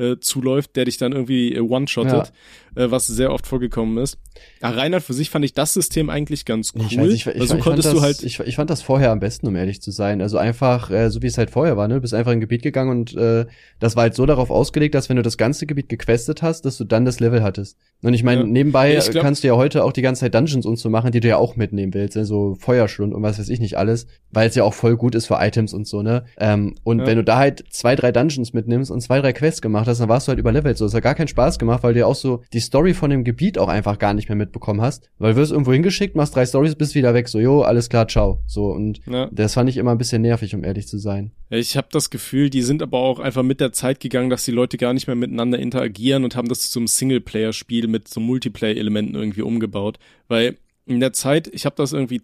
äh, 0.00 0.18
zuläuft, 0.20 0.76
der 0.76 0.86
dich 0.86 0.96
dann 0.96 1.12
irgendwie 1.12 1.54
äh, 1.54 1.60
one-shottet, 1.60 2.32
äh, 2.76 2.90
was 2.90 3.06
sehr 3.06 3.32
oft 3.32 3.46
vorgekommen 3.46 3.98
ist. 3.98 4.18
Ja, 4.62 4.70
Reinhard, 4.70 5.02
für 5.02 5.12
sich 5.12 5.28
fand 5.28 5.44
ich 5.44 5.52
das 5.54 5.74
System 5.74 6.08
eigentlich 6.08 6.44
ganz 6.44 6.72
cool. 6.74 6.82
Ich 6.88 6.96
weiß, 6.96 7.08
ich, 7.12 7.26
ich, 7.26 7.40
weil 7.40 7.46
so 7.46 7.56
ich, 7.56 7.62
konntest 7.62 7.88
fand 7.88 7.98
du 7.98 8.00
das, 8.00 8.02
halt, 8.20 8.22
ich, 8.22 8.40
ich 8.40 8.56
fand 8.56 8.70
das 8.70 8.80
vorher 8.80 9.10
am 9.10 9.20
besten, 9.20 9.46
um 9.46 9.56
ehrlich 9.56 9.82
zu 9.82 9.90
sein. 9.90 10.22
Also 10.22 10.38
einfach, 10.38 10.90
äh, 10.90 11.10
so 11.10 11.20
wie 11.22 11.26
es 11.26 11.36
halt 11.36 11.50
vorher 11.50 11.76
war, 11.76 11.88
ne? 11.88 11.94
Du 11.96 12.00
bist 12.00 12.14
einfach 12.14 12.30
in 12.32 12.38
ein 12.38 12.40
Gebiet 12.40 12.62
gegangen 12.62 12.90
und 12.90 13.14
äh, 13.16 13.44
das 13.80 13.96
war 13.96 14.02
halt 14.04 14.14
so 14.14 14.24
darauf 14.26 14.50
ausgelegt, 14.50 14.94
dass 14.94 15.08
wenn 15.08 15.16
du 15.16 15.22
das 15.22 15.36
ganze 15.36 15.66
Gebiet 15.66 15.88
gequestet 15.88 16.42
hast, 16.42 16.64
dass 16.64 16.78
du 16.78 16.84
dann 16.84 17.04
das 17.04 17.20
Level 17.20 17.42
hattest. 17.42 17.76
Und 18.02 18.14
ich 18.14 18.22
meine, 18.22 18.42
Ja. 18.42 18.46
nebenbei 18.46 18.94
glaub- 18.94 19.22
kannst 19.22 19.42
du 19.44 19.48
ja 19.48 19.56
heute 19.56 19.84
auch 19.84 19.92
die 19.92 20.00
ganze 20.02 20.20
Zeit 20.20 20.34
Dungeons 20.34 20.64
und 20.64 20.78
so 20.78 20.88
machen, 20.88 21.12
die 21.12 21.20
du 21.20 21.28
ja 21.28 21.36
auch 21.36 21.56
mitnehmen 21.56 21.92
willst, 21.92 22.16
also 22.16 22.54
Feuerschlund 22.58 23.12
und 23.12 23.22
was 23.22 23.38
weiß 23.38 23.48
ich 23.50 23.60
nicht 23.60 23.76
alles, 23.76 24.06
weil 24.30 24.48
es 24.48 24.54
ja 24.54 24.64
auch 24.64 24.74
voll 24.74 24.96
gut 24.96 25.14
ist 25.14 25.26
für 25.26 25.36
Items 25.40 25.74
und 25.74 25.86
so, 25.86 26.02
ne? 26.02 26.24
Ähm, 26.38 26.76
und 26.84 27.00
Ja. 27.00 27.06
wenn 27.06 27.16
du 27.16 27.24
da 27.24 27.36
halt 27.36 27.64
zwei, 27.70 27.94
drei 27.96 28.12
Dungeons 28.12 28.52
mitnimmst 28.54 28.90
und 28.90 29.00
zwei, 29.02 29.20
drei 29.20 29.32
Quests 29.34 29.60
gemacht 29.60 29.86
hast, 29.88 29.89
dann 29.98 30.08
warst 30.08 30.26
du 30.26 30.30
halt 30.30 30.38
überlevelt. 30.38 30.78
So, 30.78 30.84
das 30.84 30.94
hat 30.94 31.02
gar 31.02 31.14
keinen 31.14 31.28
Spaß 31.28 31.58
gemacht, 31.58 31.82
weil 31.82 31.94
du 31.94 32.00
ja 32.00 32.06
auch 32.06 32.14
so 32.14 32.42
die 32.52 32.60
Story 32.60 32.94
von 32.94 33.10
dem 33.10 33.24
Gebiet 33.24 33.58
auch 33.58 33.68
einfach 33.68 33.98
gar 33.98 34.14
nicht 34.14 34.28
mehr 34.28 34.36
mitbekommen 34.36 34.80
hast. 34.80 35.10
Weil 35.18 35.34
du 35.34 35.40
wirst 35.40 35.52
irgendwo 35.52 35.72
hingeschickt, 35.72 36.16
machst 36.16 36.36
drei 36.36 36.46
Stories, 36.46 36.74
bist 36.74 36.94
wieder 36.94 37.14
weg. 37.14 37.28
So, 37.28 37.38
jo, 37.38 37.62
alles 37.62 37.88
klar, 37.88 38.08
ciao. 38.08 38.42
So, 38.46 38.66
und 38.66 39.00
ja, 39.06 39.28
das 39.32 39.54
fand 39.54 39.68
ich 39.68 39.76
immer 39.76 39.92
ein 39.92 39.98
bisschen 39.98 40.22
nervig, 40.22 40.54
um 40.54 40.64
ehrlich 40.64 40.86
zu 40.86 40.98
sein. 40.98 41.32
ich 41.50 41.76
habe 41.76 41.88
das 41.90 42.10
Gefühl, 42.10 42.50
die 42.50 42.62
sind 42.62 42.82
aber 42.82 42.98
auch 42.98 43.18
einfach 43.18 43.42
mit 43.42 43.60
der 43.60 43.72
Zeit 43.72 44.00
gegangen, 44.00 44.30
dass 44.30 44.44
die 44.44 44.50
Leute 44.50 44.78
gar 44.78 44.94
nicht 44.94 45.06
mehr 45.06 45.16
miteinander 45.16 45.58
interagieren 45.58 46.24
und 46.24 46.36
haben 46.36 46.48
das 46.48 46.70
zum 46.70 46.86
Singleplayer-Spiel 46.86 47.88
mit 47.88 48.08
so 48.08 48.20
Multiplayer-Elementen 48.20 49.14
irgendwie 49.14 49.42
umgebaut. 49.42 49.98
Weil 50.28 50.56
in 50.86 51.00
der 51.00 51.12
Zeit, 51.12 51.48
ich 51.52 51.66
habe 51.66 51.76
das 51.76 51.92
irgendwie 51.92 52.20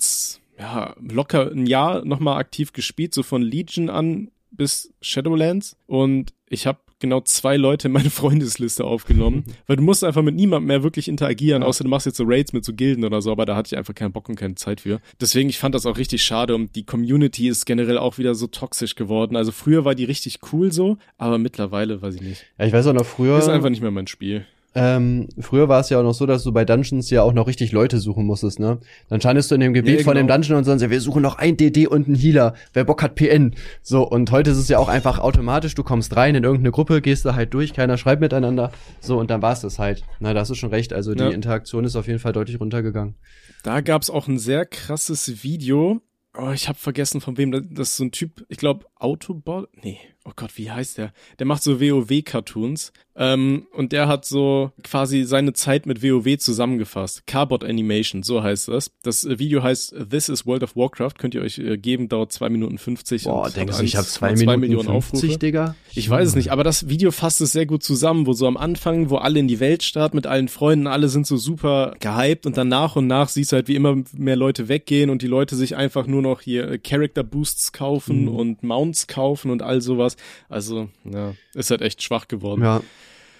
ja, 0.58 0.94
locker 1.00 1.50
ein 1.52 1.66
Jahr 1.66 2.04
nochmal 2.04 2.38
aktiv 2.38 2.72
gespielt, 2.72 3.14
so 3.14 3.22
von 3.22 3.42
Legion 3.42 3.90
an 3.90 4.30
bis 4.50 4.92
Shadowlands 5.00 5.76
und 5.86 6.32
ich 6.48 6.66
habe 6.66 6.78
genau 6.98 7.20
zwei 7.20 7.56
Leute 7.56 7.88
in 7.88 7.92
meine 7.92 8.10
Freundesliste 8.10 8.84
aufgenommen, 8.84 9.44
weil 9.66 9.76
du 9.76 9.82
musst 9.82 10.04
einfach 10.04 10.22
mit 10.22 10.34
niemandem 10.34 10.68
mehr 10.68 10.82
wirklich 10.82 11.08
interagieren, 11.08 11.62
Ja. 11.62 11.68
außer 11.68 11.84
du 11.84 11.90
machst 11.90 12.06
jetzt 12.06 12.16
so 12.16 12.24
Raids 12.26 12.52
mit 12.52 12.64
so 12.64 12.72
Gilden 12.72 13.04
oder 13.04 13.20
so, 13.22 13.30
aber 13.32 13.44
da 13.46 13.54
hatte 13.56 13.68
ich 13.74 13.78
einfach 13.78 13.94
keinen 13.94 14.12
Bock 14.12 14.28
und 14.28 14.36
keine 14.36 14.54
Zeit 14.54 14.80
für. 14.80 15.00
Deswegen, 15.20 15.48
ich 15.48 15.58
fand 15.58 15.74
das 15.74 15.86
auch 15.86 15.98
richtig 15.98 16.22
schade 16.22 16.54
und 16.54 16.74
die 16.76 16.84
Community 16.84 17.48
ist 17.48 17.64
generell 17.66 17.98
auch 17.98 18.18
wieder 18.18 18.34
so 18.34 18.46
toxisch 18.46 18.94
geworden. 18.94 19.36
Also 19.36 19.52
früher 19.52 19.84
war 19.84 19.94
die 19.94 20.04
richtig 20.04 20.38
cool 20.52 20.72
so, 20.72 20.96
aber 21.18 21.38
mittlerweile 21.38 22.00
weiß 22.02 22.14
ich 22.16 22.22
nicht. 22.22 22.46
Ja, 22.58 22.66
ich 22.66 22.72
weiß 22.72 22.86
auch 22.86 22.92
noch 22.94 23.06
früher. 23.06 23.38
Ist 23.38 23.48
einfach 23.48 23.70
nicht 23.70 23.82
mehr 23.82 23.90
mein 23.90 24.06
Spiel. 24.06 24.46
Ähm, 24.78 25.28
früher 25.40 25.70
war 25.70 25.80
es 25.80 25.88
ja 25.88 25.98
auch 25.98 26.02
noch 26.02 26.12
so, 26.12 26.26
dass 26.26 26.44
du 26.44 26.52
bei 26.52 26.66
Dungeons 26.66 27.08
ja 27.08 27.22
auch 27.22 27.32
noch 27.32 27.46
richtig 27.46 27.72
Leute 27.72 27.98
suchen 27.98 28.26
musstest, 28.26 28.60
ne? 28.60 28.78
Dann 29.08 29.20
standest 29.20 29.50
du 29.50 29.54
in 29.54 29.62
dem 29.62 29.72
Gebiet 29.72 30.00
Ja, 30.00 30.04
von 30.04 30.14
dem 30.14 30.26
genau. 30.26 30.34
Dungeon 30.38 30.58
und 30.58 30.64
sonst, 30.64 30.82
ja, 30.82 30.90
wir 30.90 31.00
suchen 31.00 31.22
noch 31.22 31.36
ein 31.38 31.56
DD 31.56 31.86
und 31.86 32.06
einen 32.06 32.14
Healer. 32.14 32.52
Wer 32.74 32.84
Bock 32.84 33.02
hat 33.02 33.14
PN? 33.14 33.54
So, 33.82 34.06
und 34.06 34.30
heute 34.30 34.50
ist 34.50 34.58
es 34.58 34.68
ja 34.68 34.78
auch 34.78 34.88
einfach 34.88 35.18
automatisch, 35.18 35.74
du 35.74 35.82
kommst 35.82 36.14
rein 36.14 36.34
in 36.34 36.44
irgendeine 36.44 36.72
Gruppe, 36.72 37.00
gehst 37.00 37.24
da 37.24 37.34
halt 37.34 37.54
durch, 37.54 37.72
keiner 37.72 37.96
schreibt 37.96 38.20
miteinander. 38.20 38.70
So, 39.00 39.18
und 39.18 39.30
dann 39.30 39.40
war's 39.40 39.62
das 39.62 39.78
halt. 39.78 40.02
Na, 40.20 40.34
da 40.34 40.40
hast 40.40 40.50
du 40.50 40.54
schon 40.54 40.70
recht. 40.70 40.92
Also 40.92 41.14
die 41.14 41.22
Ja. 41.24 41.30
Interaktion 41.30 41.84
ist 41.86 41.96
auf 41.96 42.06
jeden 42.06 42.18
Fall 42.18 42.34
deutlich 42.34 42.60
runtergegangen. 42.60 43.14
Da 43.62 43.80
gab's 43.80 44.10
auch 44.10 44.28
ein 44.28 44.38
sehr 44.38 44.66
krasses 44.66 45.42
Video. 45.42 46.02
Oh, 46.38 46.50
ich 46.52 46.68
habe 46.68 46.78
vergessen 46.78 47.22
von 47.22 47.38
wem. 47.38 47.50
Das 47.50 47.62
das 47.70 47.88
ist 47.92 47.96
so 47.96 48.04
ein 48.04 48.12
Typ, 48.12 48.44
ich 48.50 48.58
glaube 48.58 48.84
Autobot. 48.96 49.70
Nee, 49.82 49.98
oh 50.26 50.32
Gott, 50.36 50.50
wie 50.56 50.70
heißt 50.70 50.98
der? 50.98 51.12
Der 51.38 51.46
macht 51.46 51.62
so 51.62 51.80
WoW-Cartoons. 51.80 52.92
Ähm, 53.18 53.66
und 53.72 53.92
der 53.92 54.08
hat 54.08 54.26
so 54.26 54.72
quasi 54.84 55.22
seine 55.24 55.54
Zeit 55.54 55.86
mit 55.86 56.02
WoW 56.02 56.36
zusammengefasst. 56.36 57.26
Carbot 57.26 57.64
Animation, 57.64 58.22
so 58.22 58.42
heißt 58.42 58.68
das. 58.68 58.90
Das 59.02 59.24
äh, 59.24 59.38
Video 59.38 59.62
heißt 59.62 59.94
This 60.10 60.28
is 60.28 60.44
World 60.46 60.62
of 60.62 60.76
Warcraft. 60.76 61.12
Könnt 61.18 61.34
ihr 61.34 61.40
euch 61.40 61.58
äh, 61.58 61.78
geben, 61.78 62.10
dauert 62.10 62.32
zwei 62.32 62.50
Minuten 62.50 62.76
50. 62.76 63.24
Boah, 63.24 63.48
denkst 63.48 63.78
du, 63.78 63.84
ich 63.84 63.96
habe 63.96 64.06
zwei 64.06 64.34
Minuten 64.34 64.60
Millionen 64.60 64.88
50, 64.88 65.14
Aufrufe. 65.30 65.38
Digga? 65.38 65.74
Ich 65.94 66.10
weiß 66.10 66.28
es 66.28 66.34
nicht, 66.36 66.52
aber 66.52 66.62
das 66.62 66.90
Video 66.90 67.10
fasst 67.10 67.40
es 67.40 67.52
sehr 67.52 67.64
gut 67.64 67.82
zusammen, 67.82 68.26
wo 68.26 68.34
so 68.34 68.46
am 68.46 68.58
Anfang, 68.58 69.08
wo 69.08 69.16
alle 69.16 69.38
in 69.38 69.48
die 69.48 69.60
Welt 69.60 69.82
starten 69.82 70.16
mit 70.16 70.26
allen 70.26 70.48
Freunden, 70.48 70.86
alle 70.86 71.08
sind 71.08 71.26
so 71.26 71.38
super 71.38 71.94
gehypt 72.00 72.44
und 72.44 72.58
dann 72.58 72.68
nach 72.68 72.96
und 72.96 73.06
nach 73.06 73.30
siehst 73.30 73.52
du 73.52 73.56
halt, 73.56 73.68
wie 73.68 73.76
immer 73.76 73.96
mehr 74.14 74.36
Leute 74.36 74.68
weggehen 74.68 75.08
und 75.08 75.22
die 75.22 75.26
Leute 75.26 75.56
sich 75.56 75.74
einfach 75.74 76.06
nur 76.06 76.20
noch 76.20 76.42
hier 76.42 76.70
äh, 76.72 76.78
Character 76.78 77.22
Boosts 77.24 77.72
kaufen 77.72 78.24
Mhm. 78.24 78.28
und 78.28 78.62
Mounts 78.62 79.06
kaufen 79.06 79.50
und 79.50 79.62
all 79.62 79.80
sowas. 79.80 80.15
Sowas. 80.16 80.48
Also, 80.48 80.88
ja, 81.04 81.34
ist 81.54 81.70
halt 81.70 81.82
echt 81.82 82.02
schwach 82.02 82.28
geworden. 82.28 82.62
Ja. 82.62 82.80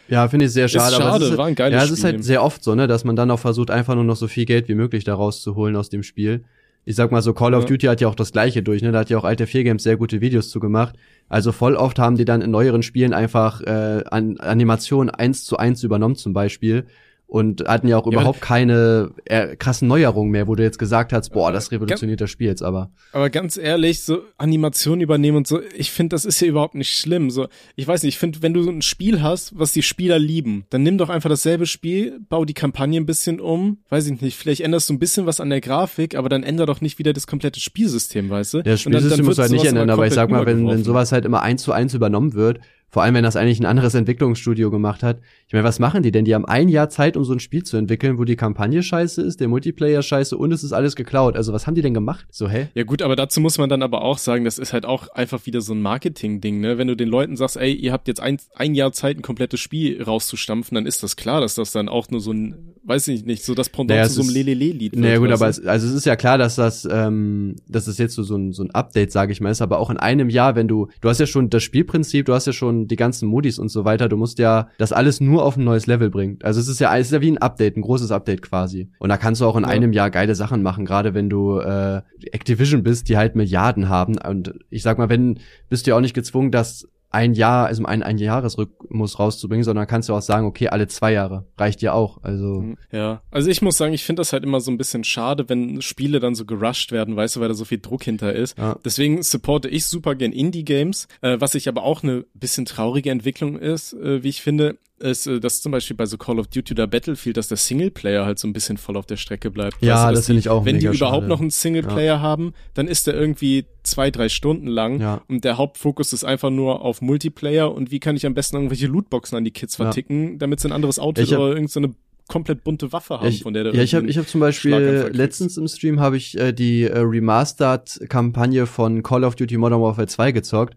Ja, 0.08 0.28
finde 0.28 0.46
ich 0.46 0.52
sehr 0.52 0.68
schade. 0.68 0.94
Ist 0.94 1.00
schade, 1.00 1.04
aber 1.04 1.24
es 1.24 1.30
ist, 1.32 1.36
war 1.36 1.46
ein 1.46 1.54
geiles 1.56 1.76
Ja, 1.76 1.84
es 1.84 1.90
ist 1.90 2.04
halt 2.04 2.22
sehr 2.22 2.42
oft 2.42 2.62
so, 2.62 2.74
ne, 2.76 2.86
dass 2.86 3.02
man 3.04 3.16
dann 3.16 3.30
auch 3.30 3.40
versucht, 3.40 3.70
einfach 3.72 3.96
nur 3.96 4.04
noch 4.04 4.14
so 4.16 4.28
viel 4.28 4.44
Geld 4.44 4.68
wie 4.68 4.76
möglich 4.76 5.02
da 5.02 5.14
rauszuholen 5.14 5.74
aus 5.74 5.88
dem 5.90 6.04
Spiel. 6.04 6.44
Ich 6.84 6.94
sag 6.94 7.10
mal 7.10 7.22
so, 7.22 7.32
Call 7.34 7.54
of 7.54 7.64
Ja. 7.64 7.68
Duty 7.70 7.86
hat 7.86 8.00
ja 8.00 8.06
auch 8.06 8.14
das 8.14 8.30
gleiche 8.30 8.62
durch, 8.62 8.80
ne? 8.82 8.92
Da 8.92 9.00
hat 9.00 9.10
ja 9.10 9.18
auch 9.18 9.24
Alte 9.24 9.48
4 9.48 9.64
Games 9.64 9.82
sehr 9.82 9.96
gute 9.96 10.20
Videos 10.20 10.50
zu 10.50 10.60
gemacht. 10.60 10.94
Also 11.28 11.50
voll 11.50 11.74
oft 11.74 11.98
haben 11.98 12.16
die 12.16 12.24
dann 12.24 12.40
in 12.42 12.52
neueren 12.52 12.84
Spielen 12.84 13.12
einfach 13.12 13.60
äh, 13.62 14.04
an 14.08 14.38
Animationen 14.38 15.10
eins 15.10 15.44
zu 15.44 15.56
eins 15.56 15.82
übernommen 15.82 16.14
zum 16.14 16.32
Beispiel 16.32 16.86
und 17.28 17.66
hatten 17.66 17.88
ja 17.88 17.98
auch 17.98 18.06
Ja, 18.06 18.12
überhaupt 18.12 18.40
keine 18.40 19.10
äh, 19.24 19.56
krassen 19.56 19.88
Neuerungen 19.88 20.30
mehr, 20.30 20.46
wo 20.46 20.54
du 20.54 20.62
jetzt 20.62 20.78
gesagt 20.78 21.12
hast, 21.12 21.30
boah, 21.30 21.50
das 21.50 21.72
revolutioniert 21.72 22.20
das 22.20 22.30
Spiel 22.30 22.46
jetzt 22.46 22.62
aber. 22.62 22.90
Aber 23.12 23.30
ganz 23.30 23.56
ehrlich, 23.56 24.02
so 24.02 24.20
Animation 24.38 25.00
übernehmen 25.00 25.38
und 25.38 25.46
so, 25.48 25.60
ich 25.76 25.90
finde, 25.90 26.14
das 26.14 26.24
ist 26.24 26.40
ja 26.40 26.46
überhaupt 26.46 26.76
nicht 26.76 26.96
schlimm. 26.96 27.30
So, 27.30 27.48
ich 27.74 27.86
weiß 27.86 28.04
nicht, 28.04 28.14
ich 28.14 28.18
finde, 28.18 28.42
wenn 28.42 28.54
du 28.54 28.62
so 28.62 28.70
ein 28.70 28.80
Spiel 28.82 29.22
hast, 29.22 29.58
was 29.58 29.72
die 29.72 29.82
Spieler 29.82 30.18
lieben, 30.20 30.66
dann 30.70 30.84
nimm 30.84 30.98
doch 30.98 31.08
einfach 31.08 31.28
dasselbe 31.28 31.66
Spiel, 31.66 32.20
bau 32.28 32.44
die 32.44 32.54
Kampagne 32.54 33.00
ein 33.00 33.06
bisschen 33.06 33.40
um, 33.40 33.78
weiß 33.88 34.06
ich 34.06 34.20
nicht, 34.20 34.36
vielleicht 34.36 34.60
änderst 34.60 34.88
du 34.88 34.94
ein 34.94 34.98
bisschen 35.00 35.26
was 35.26 35.40
an 35.40 35.50
der 35.50 35.60
Grafik, 35.60 36.14
aber 36.14 36.28
dann 36.28 36.44
änder 36.44 36.64
doch 36.66 36.80
nicht 36.80 36.98
wieder 37.00 37.12
das 37.12 37.26
komplette 37.26 37.58
Spielsystem, 37.60 38.30
weißt 38.30 38.54
du? 38.54 38.58
Ja, 38.58 38.62
das 38.64 38.86
Und 38.86 38.92
dann- 38.92 39.00
Spielsystem 39.02 39.16
dann 39.18 39.26
muss 39.26 39.36
wird 39.38 39.48
halt 39.50 39.52
nicht 39.52 39.64
ändern, 39.68 39.90
aber 39.90 40.06
ich 40.06 40.14
sag 40.14 40.30
mal, 40.30 40.46
wenn, 40.46 40.66
wenn 40.68 40.84
sowas 40.84 41.10
halt 41.10 41.24
immer 41.24 41.42
eins 41.42 41.62
zu 41.64 41.72
eins 41.72 41.92
übernommen 41.92 42.34
wird, 42.34 42.60
vor 42.97 43.03
allem 43.03 43.14
wenn 43.14 43.24
das 43.24 43.36
eigentlich 43.36 43.61
ein 43.61 43.66
anderes 43.66 43.92
Entwicklungsstudio 43.94 44.70
gemacht 44.70 45.03
hat. 45.03 45.20
Ich 45.47 45.53
meine, 45.53 45.64
was 45.64 45.78
machen 45.78 46.03
die 46.03 46.12
denn? 46.12 46.24
Die 46.24 46.34
haben 46.34 46.47
ein 46.47 46.70
Jahr 46.70 46.88
Zeit, 46.88 47.18
um 47.18 47.24
so 47.26 47.34
ein 47.34 47.40
Spiel 47.40 47.62
zu 47.62 47.76
entwickeln, 47.76 48.16
wo 48.16 48.24
die 48.24 48.36
Kampagne 48.36 48.82
scheiße 48.82 49.20
ist, 49.20 49.38
der 49.38 49.49
Multiplayer 49.49 50.01
scheiße 50.01 50.34
und 50.34 50.51
es 50.51 50.64
ist 50.64 50.72
alles 50.72 50.97
geklaut. 50.97 51.36
Also 51.36 51.53
was 51.53 51.66
haben 51.66 51.74
die 51.74 51.82
denn 51.82 51.92
gemacht? 51.92 52.24
So, 52.30 52.49
hä? 52.49 52.68
Ja 52.74 52.84
gut, 52.84 53.03
aber 53.03 53.14
dazu 53.14 53.42
muss 53.42 53.59
man 53.59 53.68
dann 53.68 53.82
aber 53.82 54.01
auch 54.01 54.16
sagen, 54.16 54.47
das 54.47 54.59
ist 54.59 54.72
halt 54.72 54.86
auch 54.86 55.09
einfach 55.09 55.44
wieder 55.44 55.61
so 55.61 55.74
ein 55.74 55.82
Marketing-Ding, 55.82 56.59
ne? 56.59 56.78
Wenn 56.78 56.88
du 56.88 56.97
den 56.97 57.11
Leuten 57.11 57.36
sagst, 57.36 57.59
ey, 57.59 57.70
ihr 57.74 57.92
habt 57.92 58.09
jetzt 58.09 58.20
ein, 58.20 58.38
ein 58.55 58.74
Jahr 58.74 58.92
Zeit, 58.92 59.18
ein 59.18 59.22
komplettes 59.22 59.61
Spiel 59.61 60.03
rauszustampfen, 60.03 60.74
dann 60.74 60.86
ist 60.86 61.03
das 61.03 61.16
klar, 61.16 61.42
dass 61.42 61.55
das 61.55 61.72
dann 61.72 61.90
auch 61.90 62.09
nur 62.09 62.22
so 62.22 62.32
ein, 62.32 62.72
weiß 62.84 63.09
ich 63.09 63.26
nicht, 63.26 63.44
so 63.44 63.53
das 63.53 63.68
Pendant 63.68 63.90
Naja, 63.99 64.09
zu 64.09 64.14
so 64.14 64.20
einem 64.22 64.30
ist- 64.30 64.34
Lelele-Lied. 64.36 64.97
Naja 64.97 65.18
gut, 65.18 65.30
aber 65.32 65.49
es, 65.51 65.62
also 65.66 65.86
es 65.86 65.92
ist 65.92 66.07
ja 66.07 66.16
klar, 66.16 66.38
dass 66.38 66.57
das, 66.57 66.88
ähm, 66.90 67.57
dass 67.68 67.88
es 67.88 67.99
jetzt 67.99 68.14
so, 68.14 68.22
so, 68.22 68.36
ein, 68.36 68.55
so 68.55 68.62
ein 68.62 68.70
Update, 68.70 69.12
sage 69.12 69.32
ich 69.32 69.42
mal, 69.42 69.51
ist, 69.51 69.61
aber 69.61 69.80
auch 69.80 69.90
in 69.90 69.99
einem 69.99 70.30
Jahr, 70.30 70.57
wenn 70.57 70.66
du, 70.66 70.88
du 71.03 71.11
hast 71.11 71.20
ja 71.20 71.26
schon 71.26 71.51
das 71.51 71.62
Spielprinzip, 71.62 72.24
du 72.24 72.32
hast 72.32 72.47
ja 72.47 72.55
schon 72.55 72.86
die 72.87 72.97
ganzen 72.97 73.28
Modis 73.28 73.59
und 73.59 73.68
so 73.68 73.84
weiter, 73.84 74.09
du 74.09 74.16
musst 74.16 74.39
ja 74.39 74.68
das 74.78 74.93
alles 74.93 75.20
nur 75.20 75.45
auf 75.45 75.57
ein 75.57 75.64
neues 75.64 75.87
Level 75.87 76.11
bringen. 76.11 76.39
Also 76.43 76.61
es 76.61 76.68
ist 76.68 76.80
ja, 76.80 76.97
es 76.97 77.07
ist 77.09 77.12
ja 77.12 77.20
wie 77.20 77.30
ein 77.30 77.39
Update, 77.39 77.76
ein 77.76 77.82
großes 77.82 78.11
Update 78.11 78.43
quasi. 78.43 78.89
Und 78.99 79.09
da 79.09 79.16
kannst 79.16 79.41
du 79.41 79.47
auch 79.47 79.57
in 79.57 79.62
Ja. 79.64 79.68
einem 79.70 79.93
Jahr 79.93 80.11
geile 80.11 80.34
Sachen 80.34 80.62
machen, 80.62 80.84
gerade 80.84 81.14
wenn 81.14 81.28
du 81.28 81.59
äh, 81.59 82.03
Activision 82.32 82.82
bist, 82.82 83.09
die 83.09 83.16
halt 83.16 83.37
Milliarden 83.37 83.89
haben. 83.89 84.16
Und 84.18 84.55
ich 84.70 84.82
sag 84.82 84.99
mal, 84.99 85.09
wenn, 85.09 85.39
bist 85.68 85.87
du 85.87 85.91
ja 85.91 85.97
auch 85.97 86.01
nicht 86.01 86.14
gezwungen, 86.14 86.51
das 86.51 86.89
ein 87.16 87.32
Jahr, 87.32 87.66
also 87.66 87.82
ein, 87.86 88.02
ein 88.02 88.18
Jahresrhythmus 88.18 89.18
rauszubringen, 89.18 89.64
sondern 89.64 89.86
kannst 89.86 90.10
du 90.10 90.14
auch 90.14 90.20
sagen, 90.20 90.46
okay, 90.46 90.68
alle 90.68 90.86
zwei 90.86 91.12
Jahre. 91.12 91.46
Reicht 91.56 91.80
ja 91.80 91.94
auch. 91.94 92.22
Also. 92.22 92.76
Ja, 92.92 93.22
also 93.30 93.48
ich 93.48 93.62
muss 93.62 93.78
sagen, 93.78 93.94
ich 93.94 94.04
finde 94.04 94.20
das 94.20 94.34
halt 94.34 94.44
immer 94.44 94.60
so 94.60 94.70
ein 94.70 94.76
bisschen 94.76 95.02
schade, 95.02 95.48
wenn 95.48 95.80
Spiele 95.80 96.20
dann 96.20 96.34
so 96.34 96.44
gerusht 96.44 96.92
werden, 96.92 97.16
weißt 97.16 97.36
du, 97.36 97.40
weil 97.40 97.48
da 97.48 97.54
so 97.54 97.64
viel 97.64 97.78
Druck 97.78 98.04
hinter 98.04 98.34
ist. 98.34 98.58
Ja. 98.58 98.76
Deswegen 98.84 99.22
supporte 99.22 99.68
ich 99.68 99.86
super 99.86 100.14
gern 100.14 100.32
Indie-Games, 100.32 101.08
äh, 101.22 101.36
was 101.40 101.54
ich 101.54 101.68
aber 101.68 101.84
auch 101.84 102.02
eine 102.02 102.26
bisschen 102.34 102.66
traurige 102.66 103.10
Entwicklung 103.10 103.58
ist, 103.58 103.94
äh, 103.94 104.22
wie 104.22 104.28
ich 104.28 104.42
finde, 104.42 104.76
ist, 104.99 105.26
äh, 105.26 105.40
dass 105.40 105.61
zum 105.61 105.72
Beispiel 105.72 105.97
bei 105.97 106.07
so 106.07 106.16
Call 106.16 106.38
of 106.38 106.47
Duty 106.49 106.72
oder 106.74 106.86
Battlefield, 106.86 107.36
dass 107.36 107.49
der 107.49 107.57
Singleplayer 107.57 108.24
halt 108.24 108.38
so 108.38 108.49
ein 108.49 108.53
bisschen 108.53 108.76
voll 108.78 108.97
auf 108.97 109.07
der 109.07 109.16
Strecke 109.16 109.51
bleibt. 109.51 109.76
Ja, 109.82 110.11
dass 110.11 110.20
das 110.20 110.26
finde 110.26 110.40
ich 110.40 110.49
auch 110.49 110.64
Wenn 110.64 110.78
die 110.78 110.86
überhaupt 110.86 110.99
schade. 111.22 111.26
noch 111.28 111.40
einen 111.40 111.51
Singleplayer 111.51 112.20
haben, 112.20 112.55
dann 112.74 112.88
ist 112.88 113.07
der 113.07 113.14
irgendwie 113.14 113.66
zwei, 113.82 114.11
drei 114.11 114.28
Stunden 114.28 114.66
lang 114.68 115.01
Ja. 115.01 115.22
und 115.28 115.44
der 115.44 115.59
Hauptfokus 115.59 116.12
ist 116.12 116.24
einfach 116.24 116.51
nur 116.51 116.82
auf 116.82 117.03
Multiplayer 117.03 117.72
und 117.74 117.90
wie 117.90 118.01
kann 118.01 118.16
ich 118.16 118.24
am 118.26 118.34
besten 118.34 118.57
irgendwelche 118.57 118.86
Lootboxen 118.86 119.36
an 119.36 119.44
die 119.44 119.51
Kids 119.51 119.76
Ja. 119.78 119.84
verticken, 119.84 120.38
damit 120.38 120.61
sie 120.61 120.68
ein 120.68 120.72
anderes 120.72 120.99
Outfit 120.99 121.26
Ich 121.26 121.32
hab- 121.34 121.40
oder 121.40 121.55
irgendeine 121.57 121.94
komplett 122.28 122.64
bunte 122.64 122.92
Waffe 122.92 123.20
haben, 123.20 123.28
ich, 123.28 123.42
von 123.44 123.55
der 123.55 123.64
du 123.64 123.70
ja, 123.70 123.82
ich 123.82 123.94
habe 123.94 124.09
ich 124.09 124.18
hab 124.18 124.26
zum 124.26 124.40
Beispiel 124.40 125.11
letztens 125.12 125.57
im 125.59 125.68
Stream 125.68 126.01
habe 126.01 126.16
ich 126.16 126.36
äh, 126.36 126.53
die 126.53 126.82
äh, 126.82 126.99
Remastered-Kampagne 126.99 128.66
von 128.66 129.03
Call 129.03 129.24
of 129.24 129.36
Duty 129.36 129.57
Modern 129.57 129.80
Warfare 129.80 130.07
2 130.07 130.32
gezockt. 130.32 130.74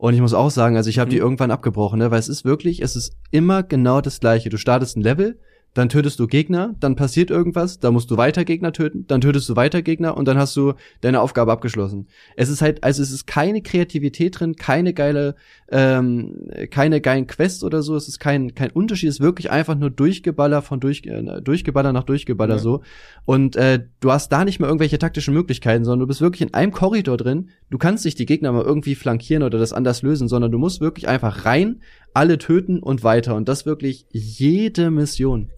Und 0.00 0.14
ich 0.14 0.22
muss 0.22 0.32
auch 0.32 0.50
sagen, 0.50 0.78
also 0.78 0.88
ich 0.88 0.98
habe 0.98 1.10
die 1.10 1.16
Mhm. 1.16 1.22
irgendwann 1.22 1.50
abgebrochen, 1.50 1.98
ne? 1.98 2.10
weil 2.10 2.18
es 2.18 2.30
ist 2.30 2.42
wirklich, 2.46 2.80
es 2.80 2.96
ist 2.96 3.12
immer 3.30 3.62
genau 3.62 4.00
das 4.00 4.18
gleiche. 4.18 4.48
Du 4.48 4.56
startest 4.56 4.96
ein 4.96 5.02
Level, 5.02 5.38
dann 5.74 5.88
tötest 5.88 6.18
du 6.18 6.26
Gegner, 6.26 6.74
dann 6.80 6.96
passiert 6.96 7.30
irgendwas, 7.30 7.78
da 7.78 7.90
musst 7.90 8.10
du 8.10 8.16
weiter 8.16 8.44
Gegner 8.44 8.72
töten, 8.72 9.04
dann 9.06 9.20
tötest 9.20 9.48
du 9.48 9.56
weiter 9.56 9.82
Gegner 9.82 10.16
und 10.16 10.26
dann 10.26 10.36
hast 10.36 10.56
du 10.56 10.74
deine 11.00 11.20
Aufgabe 11.20 11.52
abgeschlossen. 11.52 12.08
Es 12.36 12.48
ist 12.48 12.60
halt, 12.60 12.82
also 12.82 13.02
es 13.02 13.12
ist 13.12 13.26
keine 13.26 13.62
Kreativität 13.62 14.40
drin, 14.40 14.56
keine 14.56 14.92
geile, 14.94 15.36
ähm, 15.70 16.48
keine 16.70 17.00
geilen 17.00 17.28
Quests 17.28 17.62
oder 17.62 17.82
so, 17.82 17.94
es 17.94 18.08
ist 18.08 18.18
kein, 18.18 18.54
kein 18.54 18.70
Unterschied, 18.70 19.08
es 19.08 19.16
ist 19.16 19.20
wirklich 19.20 19.50
einfach 19.50 19.76
nur 19.76 19.90
Durchgeballer 19.90 20.62
von 20.62 20.80
durch, 20.80 21.02
äh, 21.06 21.40
Durchgeballer 21.40 21.92
nach 21.92 22.04
Durchgeballer 22.04 22.56
Ja. 22.56 22.60
so. 22.60 22.82
Und 23.24 23.54
äh, 23.54 23.84
du 24.00 24.10
hast 24.10 24.30
da 24.32 24.44
nicht 24.44 24.58
mehr 24.58 24.68
irgendwelche 24.68 24.98
taktischen 24.98 25.34
Möglichkeiten, 25.34 25.84
sondern 25.84 26.00
du 26.00 26.06
bist 26.08 26.20
wirklich 26.20 26.42
in 26.42 26.52
einem 26.52 26.72
Korridor 26.72 27.16
drin. 27.16 27.50
Du 27.70 27.78
kannst 27.78 28.04
nicht 28.04 28.18
die 28.18 28.26
Gegner 28.26 28.50
mal 28.50 28.64
irgendwie 28.64 28.96
flankieren 28.96 29.44
oder 29.44 29.58
das 29.58 29.72
anders 29.72 30.02
lösen, 30.02 30.26
sondern 30.26 30.50
du 30.50 30.58
musst 30.58 30.80
wirklich 30.80 31.06
einfach 31.06 31.44
rein, 31.44 31.80
alle 32.14 32.38
töten 32.38 32.80
und 32.80 33.02
weiter. 33.04 33.34
Und 33.36 33.48
das 33.48 33.66
wirklich 33.66 34.06
jede 34.12 34.90
Mission. 34.90 35.50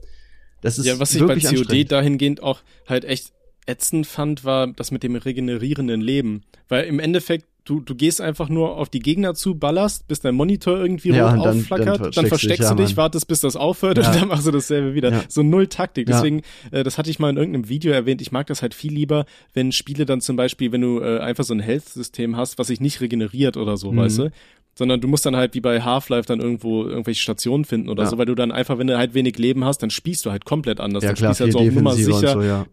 Das 0.61 0.79
ist 0.79 0.87
Ja, 0.87 0.99
was 1.01 1.15
ich 1.15 1.23
bei 1.25 1.37
COD 1.39 1.91
dahingehend 1.91 2.43
auch 2.43 2.61
halt 2.89 3.05
echt 3.05 3.33
ätzend 3.67 4.07
fand, 4.07 4.45
war 4.45 4.67
das 4.69 4.91
mit 4.91 5.03
dem 5.03 5.15
regenerierenden 5.17 6.01
Leben. 6.01 6.43
Weil 6.69 6.85
im 6.85 6.99
Endeffekt, 6.99 7.47
du, 7.65 7.79
du 7.81 7.95
gehst 7.95 8.21
einfach 8.21 8.49
nur 8.49 8.77
auf 8.77 8.89
die 8.89 8.99
Gegner 8.99 9.35
zu, 9.35 9.55
ballerst, 9.55 10.09
bis 10.09 10.21
dein 10.21 10.35
Monitor 10.35 10.79
irgendwie 10.79 11.11
Ja, 11.11 11.33
rot 11.33 11.45
dann- 11.47 11.59
aufflackert, 11.61 12.01
dann 12.01 12.11
dann, 12.11 12.27
versteckst 12.27 12.71
du 12.71 12.75
dich, 12.75 12.91
ja, 12.91 12.97
wartest, 12.97 13.29
bis 13.29 13.41
das 13.41 13.55
aufhört 13.55 13.99
Ja. 13.99 14.11
und 14.11 14.21
dann 14.21 14.29
machst 14.29 14.47
du 14.47 14.51
dasselbe 14.51 14.95
wieder. 14.95 15.13
Ja. 15.13 15.23
So 15.29 15.45
null 15.45 15.69
Taktik. 15.69 16.07
Deswegen, 16.07 16.43
äh, 16.73 16.83
das 16.83 16.99
hatte 16.99 17.09
ich 17.11 17.21
mal 17.21 17.31
in 17.31 17.37
irgendeinem 17.37 17.69
Video 17.69 17.93
erwähnt, 17.93 18.21
ich 18.21 18.33
mag 18.33 18.49
das 18.49 18.63
halt 18.63 18.75
viel 18.75 18.93
lieber, 18.93 19.27
wenn 19.55 19.71
Spiele 19.71 20.07
dann 20.07 20.21
zum 20.21 20.35
Beispiel, 20.37 20.73
wenn 20.73 20.81
du 20.81 21.01
äh, 21.01 21.19
einfach 21.21 21.45
so 21.45 21.55
ein 21.55 21.61
Health-System 21.61 22.37
hast, 22.37 22.59
was 22.59 22.67
sich 22.67 22.81
nicht 22.81 23.01
regeneriert 23.01 23.57
oder 23.57 23.77
so, 23.77 23.93
Mhm. 23.93 23.97
weißt 23.99 24.19
du? 24.19 24.31
Sondern 24.75 25.01
du 25.03 25.09
musst 25.09 25.27
dann 25.27 25.37
halt 25.37 25.55
wie 25.55 25.61
bei 25.61 25.83
Half-Life 25.83 26.27
dann 26.27 26.41
irgendwo 26.41 26.85
irgendwelche 26.87 27.21
Stationen 27.21 27.65
finden 27.65 27.89
oder 27.91 28.05
Ja. 28.05 28.09
so, 28.09 28.17
weil 28.19 28.27
du 28.27 28.35
dann 28.35 28.51
einfach, 28.53 28.79
wenn 28.79 28.87
du 28.87 28.97
halt 28.97 29.13
wenig 29.13 29.37
Leben 29.39 29.65
hast, 29.65 29.83
dann 29.83 29.91
spielst 29.91 30.25
du 30.25 30.31
halt 30.31 30.45
komplett 30.47 30.81
anders. 30.81 31.03
ja 31.03 31.11
dann 31.11 31.17
klar, 31.17 31.35
spielst 31.35 31.41
du 31.41 31.45
halt 31.45 31.53
so 31.53 31.69
auf 31.69 31.75
Nummer 31.75 31.93
sicher, 31.95 32.15
und 32.37 32.43
so, 32.43 32.43
ja. 32.43 32.67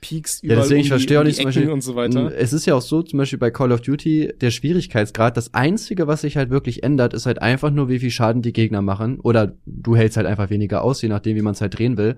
Peaks 0.00 0.42
Ja, 0.42 0.46
überall 0.52 0.60
deswegen, 0.62 0.78
um 0.80 0.82
ich 0.82 0.88
verstehe 0.90 1.18
auch 1.18 1.22
um 1.22 1.26
nicht 1.26 1.36
zum 1.36 1.44
Beispiel, 1.46 1.70
und 1.70 1.80
so 1.82 1.96
weiter. 1.96 2.32
Es 2.36 2.52
ist 2.52 2.66
ja 2.66 2.74
auch 2.74 2.82
so, 2.82 3.02
zum 3.02 3.18
Beispiel 3.18 3.38
bei 3.38 3.50
Call 3.50 3.72
of 3.72 3.80
Duty, 3.80 4.32
der 4.40 4.50
Schwierigkeitsgrad, 4.50 5.36
das 5.36 5.54
Einzige, 5.54 6.06
was 6.06 6.20
sich 6.20 6.36
halt 6.36 6.50
wirklich 6.50 6.82
ändert, 6.82 7.14
ist 7.14 7.26
halt 7.26 7.40
einfach 7.42 7.70
nur, 7.70 7.88
wie 7.88 7.98
viel 7.98 8.10
Schaden 8.10 8.42
die 8.42 8.52
Gegner 8.52 8.80
machen. 8.82 9.18
Oder 9.18 9.54
du 9.66 9.96
hältst 9.96 10.16
halt 10.16 10.26
einfach 10.26 10.50
weniger 10.50 10.84
aus, 10.84 11.02
je 11.02 11.08
nachdem, 11.08 11.36
wie 11.36 11.42
man 11.42 11.54
es 11.54 11.60
halt 11.60 11.78
drehen 11.78 11.96
will. 11.96 12.16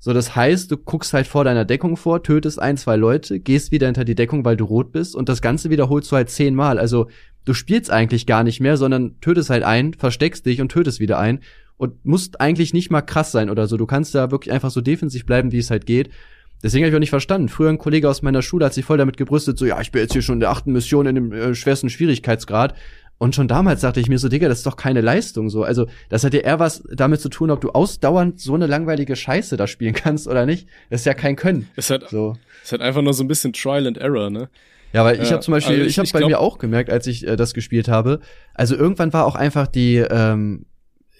So, 0.00 0.12
das 0.12 0.36
heißt, 0.36 0.70
du 0.70 0.76
guckst 0.76 1.14
halt 1.14 1.26
vor 1.26 1.44
deiner 1.44 1.64
Deckung 1.64 1.96
vor, 1.96 2.22
tötest 2.22 2.60
ein, 2.60 2.76
zwei 2.76 2.96
Leute, 2.96 3.40
gehst 3.40 3.70
wieder 3.72 3.86
hinter 3.86 4.04
die 4.04 4.14
Deckung, 4.16 4.44
weil 4.44 4.56
du 4.58 4.64
rot 4.64 4.92
bist 4.92 5.16
und 5.16 5.30
das 5.30 5.40
Ganze 5.40 5.70
wiederholst 5.70 6.12
du 6.12 6.16
halt 6.16 6.28
zehnmal. 6.28 6.78
Also, 6.78 7.08
du 7.44 7.54
spielst 7.54 7.90
eigentlich 7.90 8.26
gar 8.26 8.44
nicht 8.44 8.60
mehr, 8.60 8.76
sondern 8.76 9.20
tötest 9.20 9.50
halt 9.50 9.62
ein, 9.62 9.94
versteckst 9.94 10.46
dich 10.46 10.60
und 10.60 10.70
tötest 10.70 11.00
wieder 11.00 11.18
ein 11.18 11.40
und 11.76 12.04
musst 12.04 12.40
eigentlich 12.40 12.72
nicht 12.72 12.90
mal 12.90 13.02
krass 13.02 13.32
sein 13.32 13.50
oder 13.50 13.66
so. 13.66 13.76
Du 13.76 13.86
kannst 13.86 14.14
da 14.14 14.30
wirklich 14.30 14.52
einfach 14.52 14.70
so 14.70 14.80
defensiv 14.80 15.26
bleiben, 15.26 15.52
wie 15.52 15.58
es 15.58 15.70
halt 15.70 15.86
geht. 15.86 16.10
Deswegen 16.62 16.84
habe 16.84 16.90
ich 16.90 16.96
auch 16.96 17.00
nicht 17.00 17.10
verstanden. 17.10 17.48
Früher 17.48 17.68
ein 17.68 17.78
Kollege 17.78 18.08
aus 18.08 18.22
meiner 18.22 18.40
Schule 18.40 18.64
hat 18.64 18.74
sich 18.74 18.84
voll 18.86 18.96
damit 18.96 19.16
gebrüstet, 19.16 19.58
so, 19.58 19.66
ja, 19.66 19.80
ich 19.80 19.92
bin 19.92 20.00
jetzt 20.00 20.12
hier 20.12 20.22
schon 20.22 20.34
in 20.36 20.40
der 20.40 20.50
achten 20.50 20.72
Mission 20.72 21.06
in 21.06 21.14
dem 21.14 21.32
äh, 21.32 21.54
schwersten 21.54 21.90
Schwierigkeitsgrad. 21.90 22.74
Und 23.18 23.34
schon 23.34 23.48
damals 23.48 23.82
dachte 23.82 24.00
ich 24.00 24.08
mir 24.08 24.18
so, 24.18 24.28
Digga, 24.28 24.48
das 24.48 24.58
ist 24.58 24.66
doch 24.66 24.76
keine 24.76 25.00
Leistung 25.00 25.48
so. 25.48 25.62
Also, 25.62 25.86
das 26.08 26.24
hat 26.24 26.34
ja 26.34 26.40
eher 26.40 26.58
was 26.58 26.82
damit 26.90 27.20
zu 27.20 27.28
tun, 27.28 27.50
ob 27.50 27.60
du 27.60 27.70
ausdauernd 27.70 28.40
so 28.40 28.54
eine 28.54 28.66
langweilige 28.66 29.14
Scheiße 29.14 29.56
da 29.56 29.66
spielen 29.66 29.94
kannst 29.94 30.26
oder 30.26 30.46
nicht. 30.46 30.66
Das 30.90 31.02
ist 31.02 31.04
ja 31.04 31.14
kein 31.14 31.36
Können. 31.36 31.68
ist 31.76 31.90
halt, 31.90 32.08
So. 32.08 32.36
ist 32.62 32.72
halt 32.72 32.82
einfach 32.82 33.02
nur 33.02 33.14
so 33.14 33.22
ein 33.22 33.28
bisschen 33.28 33.52
Trial 33.52 33.86
and 33.86 33.98
Error, 33.98 34.30
ne? 34.30 34.48
Ja, 34.94 35.04
weil 35.04 35.20
ich 35.20 35.32
habe 35.32 35.40
zum 35.42 35.52
Beispiel, 35.52 35.74
also 35.74 35.84
ich, 35.86 35.90
ich- 35.92 35.98
habe 35.98 36.08
bei 36.12 36.18
glaub- 36.20 36.30
mir 36.30 36.38
auch 36.40 36.58
gemerkt, 36.58 36.88
als 36.90 37.06
ich 37.08 37.26
äh, 37.26 37.36
das 37.36 37.52
gespielt 37.52 37.88
habe, 37.88 38.20
also 38.54 38.76
irgendwann 38.76 39.12
war 39.12 39.26
auch 39.26 39.34
einfach 39.34 39.66
die 39.66 39.96
ähm, 39.96 40.66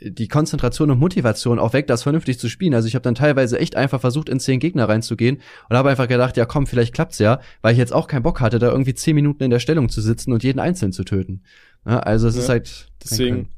die 0.00 0.28
Konzentration 0.28 0.90
und 0.90 0.98
Motivation 0.98 1.58
auch 1.58 1.72
weg, 1.72 1.86
das 1.86 2.02
vernünftig 2.02 2.38
zu 2.38 2.48
spielen. 2.50 2.74
Also 2.74 2.86
ich 2.88 2.94
habe 2.94 3.02
dann 3.02 3.14
teilweise 3.14 3.58
echt 3.58 3.74
einfach 3.74 4.00
versucht, 4.00 4.28
in 4.28 4.38
zehn 4.38 4.60
Gegner 4.60 4.86
reinzugehen 4.88 5.40
und 5.70 5.76
habe 5.76 5.88
einfach 5.88 6.08
gedacht, 6.08 6.36
ja 6.36 6.44
komm, 6.44 6.66
vielleicht 6.66 6.92
klappt's 6.94 7.18
ja, 7.20 7.40
weil 7.62 7.72
ich 7.72 7.78
jetzt 7.78 7.92
auch 7.92 8.06
keinen 8.06 8.22
Bock 8.22 8.40
hatte, 8.40 8.58
da 8.58 8.70
irgendwie 8.70 8.94
zehn 8.94 9.14
Minuten 9.14 9.42
in 9.44 9.50
der 9.50 9.60
Stellung 9.60 9.88
zu 9.88 10.00
sitzen 10.02 10.32
und 10.32 10.42
jeden 10.44 10.58
einzeln 10.60 10.92
zu 10.92 11.04
töten. 11.04 11.42
Ja, 11.86 12.00
also 12.00 12.28
es 12.28 12.34
Ja, 12.34 12.40
ist 12.42 12.48
halt 12.48 12.86
Deswegen. 13.02 13.48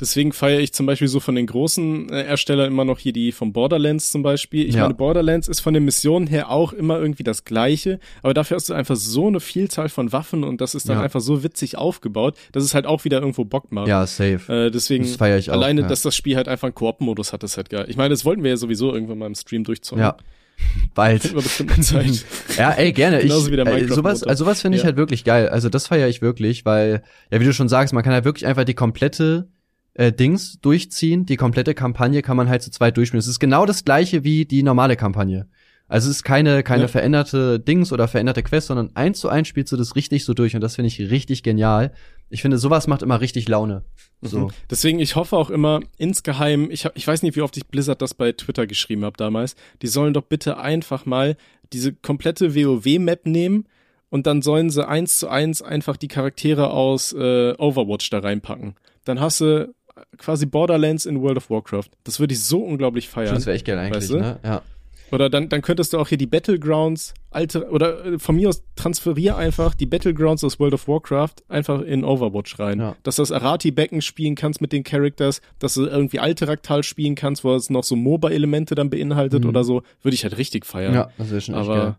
Deswegen 0.00 0.32
feiere 0.32 0.60
ich 0.60 0.72
zum 0.72 0.86
Beispiel 0.86 1.08
so 1.08 1.20
von 1.20 1.34
den 1.34 1.46
großen 1.46 2.08
äh, 2.10 2.22
Erstellern 2.22 2.66
immer 2.68 2.84
noch 2.84 2.98
hier 2.98 3.12
die 3.12 3.32
vom 3.32 3.52
Borderlands 3.52 4.10
zum 4.10 4.22
Beispiel. 4.22 4.68
Ich 4.68 4.74
Ja. 4.74 4.82
meine, 4.82 4.94
Borderlands 4.94 5.48
ist 5.48 5.60
von 5.60 5.74
den 5.74 5.84
Missionen 5.84 6.26
her 6.26 6.50
auch 6.50 6.72
immer 6.72 6.98
irgendwie 6.98 7.22
das 7.22 7.44
Gleiche, 7.44 7.98
aber 8.22 8.34
dafür 8.34 8.56
hast 8.56 8.68
du 8.68 8.74
einfach 8.74 8.96
so 8.96 9.26
eine 9.28 9.40
Vielzahl 9.40 9.88
von 9.88 10.12
Waffen 10.12 10.44
und 10.44 10.60
das 10.60 10.74
ist 10.74 10.88
dann 10.88 10.98
Ja. 10.98 11.02
einfach 11.02 11.20
so 11.20 11.42
witzig 11.42 11.76
aufgebaut, 11.78 12.36
dass 12.52 12.64
es 12.64 12.74
halt 12.74 12.86
auch 12.86 13.04
wieder 13.04 13.20
irgendwo 13.20 13.44
Bock 13.44 13.72
macht. 13.72 13.88
Ja, 13.88 14.06
safe. 14.06 14.40
Äh, 14.66 14.70
deswegen, 14.70 15.04
Das 15.04 15.16
feier 15.16 15.38
ich 15.38 15.50
auch, 15.50 15.54
alleine, 15.54 15.82
ja. 15.82 15.88
dass 15.88 16.02
das 16.02 16.14
Spiel 16.16 16.36
halt 16.36 16.48
einfach 16.48 16.66
einen 16.66 16.74
Koop-Modus 16.74 17.32
hat, 17.32 17.42
ist 17.44 17.56
halt 17.56 17.70
geil. 17.70 17.86
Ich 17.88 17.96
meine, 17.96 18.10
das 18.10 18.24
wollten 18.24 18.42
wir 18.42 18.50
ja 18.50 18.56
sowieso 18.56 18.92
irgendwann 18.92 19.18
mal 19.18 19.26
im 19.26 19.34
Stream 19.34 19.64
durchzocken. 19.64 20.02
Ja. 20.02 20.16
Bald. 20.94 21.22
Zeit. 21.82 22.24
Ja, 22.56 22.70
ey, 22.70 22.92
gerne. 22.92 23.18
Genauso 23.18 23.46
ich, 23.46 23.52
wie 23.52 23.56
der 23.56 23.66
äh, 23.66 23.88
sowas, 23.88 24.22
also 24.22 24.44
sowas 24.44 24.62
finde 24.62 24.76
ich 24.76 24.82
Ja. 24.82 24.86
halt 24.86 24.96
wirklich 24.96 25.24
geil. 25.24 25.48
Also 25.48 25.68
das 25.68 25.88
feiere 25.88 26.08
ich 26.08 26.22
wirklich, 26.22 26.64
weil, 26.64 27.02
ja, 27.32 27.40
wie 27.40 27.44
du 27.44 27.52
schon 27.52 27.68
sagst, 27.68 27.92
man 27.92 28.04
kann 28.04 28.12
halt 28.12 28.24
wirklich 28.24 28.46
einfach 28.46 28.62
die 28.64 28.74
komplette 28.74 29.48
äh, 29.94 30.12
Dings 30.12 30.60
durchziehen. 30.60 31.26
Die 31.26 31.36
komplette 31.36 31.74
Kampagne 31.74 32.22
kann 32.22 32.36
man 32.36 32.48
halt 32.48 32.62
zu 32.62 32.70
zweit 32.70 32.96
durchspielen. 32.96 33.20
Es 33.20 33.26
ist 33.28 33.40
genau 33.40 33.66
das 33.66 33.84
gleiche 33.84 34.24
wie 34.24 34.44
die 34.44 34.62
normale 34.62 34.96
Kampagne. 34.96 35.48
Also 35.86 36.08
es 36.10 36.16
ist 36.16 36.22
keine, 36.22 36.62
keine 36.62 36.82
Ja. 36.84 36.88
veränderte 36.88 37.60
Dings 37.60 37.92
oder 37.92 38.08
veränderte 38.08 38.42
Quest, 38.42 38.68
sondern 38.68 38.90
eins 38.94 39.20
zu 39.20 39.28
eins 39.28 39.48
spielst 39.48 39.70
du 39.70 39.76
das 39.76 39.96
richtig 39.96 40.24
so 40.24 40.32
durch 40.32 40.54
und 40.54 40.62
das 40.62 40.76
finde 40.76 40.88
ich 40.88 40.98
richtig 40.98 41.42
genial. 41.42 41.92
Ich 42.30 42.40
finde, 42.40 42.56
sowas 42.56 42.86
macht 42.86 43.02
immer 43.02 43.20
richtig 43.20 43.48
Laune. 43.48 43.84
So. 44.22 44.38
Mhm. 44.38 44.50
Deswegen, 44.70 44.98
ich 44.98 45.14
hoffe 45.14 45.36
auch 45.36 45.50
immer 45.50 45.80
insgeheim, 45.98 46.70
ich, 46.70 46.88
ich 46.94 47.06
weiß 47.06 47.22
nicht, 47.22 47.36
wie 47.36 47.42
oft 47.42 47.56
ich 47.58 47.66
Blizzard 47.66 48.00
das 48.00 48.14
bei 48.14 48.32
Twitter 48.32 48.66
geschrieben 48.66 49.04
habe 49.04 49.16
damals, 49.18 49.56
die 49.82 49.86
sollen 49.88 50.14
doch 50.14 50.22
bitte 50.22 50.56
einfach 50.56 51.04
mal 51.04 51.36
diese 51.74 51.92
komplette 51.92 52.54
WoW-Map 52.54 53.26
nehmen 53.26 53.66
und 54.08 54.26
dann 54.26 54.40
sollen 54.40 54.70
sie 54.70 54.88
eins 54.88 55.18
zu 55.18 55.28
eins 55.28 55.60
einfach 55.60 55.98
die 55.98 56.08
Charaktere 56.08 56.70
aus 56.70 57.12
äh, 57.12 57.52
Overwatch 57.58 58.08
da 58.08 58.20
reinpacken. 58.20 58.74
Dann 59.04 59.20
hast 59.20 59.42
du 59.42 59.74
quasi 60.18 60.46
Borderlands 60.46 61.06
in 61.06 61.20
World 61.22 61.36
of 61.38 61.50
Warcraft. 61.50 61.90
Das 62.04 62.18
würde 62.20 62.34
ich 62.34 62.44
so 62.44 62.60
unglaublich 62.62 63.08
feiern. 63.08 63.34
Das 63.34 63.46
wäre 63.46 63.56
echt 63.56 63.66
geil 63.66 63.78
eigentlich, 63.78 64.02
Weißt 64.04 64.10
du? 64.10 64.18
ne? 64.18 64.38
Ja. 64.44 64.62
Oder 65.12 65.30
dann, 65.30 65.48
dann 65.48 65.62
könntest 65.62 65.92
du 65.92 65.98
auch 65.98 66.08
hier 66.08 66.18
die 66.18 66.26
Battlegrounds, 66.26 67.14
alte, 67.30 67.68
oder 67.70 68.04
äh, 68.04 68.18
von 68.18 68.34
mir 68.34 68.48
aus 68.48 68.64
transferier 68.74 69.36
einfach 69.36 69.74
die 69.74 69.86
Battlegrounds 69.86 70.42
aus 70.42 70.58
World 70.58 70.74
of 70.74 70.88
Warcraft 70.88 71.34
einfach 71.48 71.82
in 71.82 72.04
Overwatch 72.04 72.58
rein. 72.58 72.80
Ja. 72.80 72.96
Dass 73.04 73.16
du 73.16 73.22
das 73.22 73.30
Arati-Becken 73.30 74.02
spielen 74.02 74.34
kannst 74.34 74.60
mit 74.60 74.72
den 74.72 74.82
Characters, 74.82 75.40
dass 75.60 75.74
du 75.74 75.84
irgendwie 75.86 76.18
alte 76.18 76.48
Raktal 76.48 76.82
spielen 76.82 77.14
kannst, 77.14 77.44
wo 77.44 77.54
es 77.54 77.70
noch 77.70 77.84
so 77.84 77.94
MOBA-Elemente 77.94 78.74
dann 78.74 78.90
beinhaltet 78.90 79.44
Mhm. 79.44 79.50
oder 79.50 79.62
so, 79.62 79.82
würde 80.02 80.14
ich 80.14 80.24
halt 80.24 80.36
richtig 80.38 80.66
feiern. 80.66 80.94
ja, 80.94 81.10
das 81.18 81.30
wäre 81.30 81.40
schon 81.40 81.54
echt 81.54 81.68
geil. 81.68 81.78
Aber, 81.80 81.98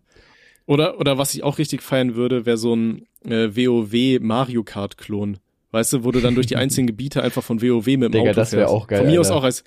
oder, 0.65 0.99
oder 0.99 1.17
was 1.17 1.33
ich 1.35 1.43
auch 1.43 1.57
richtig 1.59 1.83
feiern 1.83 2.15
würde, 2.15 2.45
wäre 2.45 2.57
so 2.57 2.75
ein 2.75 3.05
äh, 3.23 3.55
WoW 3.55 4.19
Mario 4.19 4.63
Kart-Klon. 4.63 5.37
Weißt 5.75 5.93
du, 5.93 6.03
wo 6.03 6.11
du 6.11 6.21
dann 6.21 6.33
durch 6.35 6.47
die 6.47 6.55
einzelnen 6.57 6.87
Gebiete 6.87 7.21
einfach 7.21 7.43
von 7.43 7.61
WoW 7.61 7.85
mit 7.85 8.01
dem 8.01 8.11
Digga, 8.13 8.23
Auto 8.31 8.33
das 8.33 8.51
wär 8.53 8.59
fährst. 8.61 8.73
auch 8.73 8.87
geil, 8.87 8.99
Von 8.99 9.07
mir 9.07 9.19
aus 9.19 9.27
Alter. 9.27 9.39
auch 9.39 9.43
als, 9.43 9.63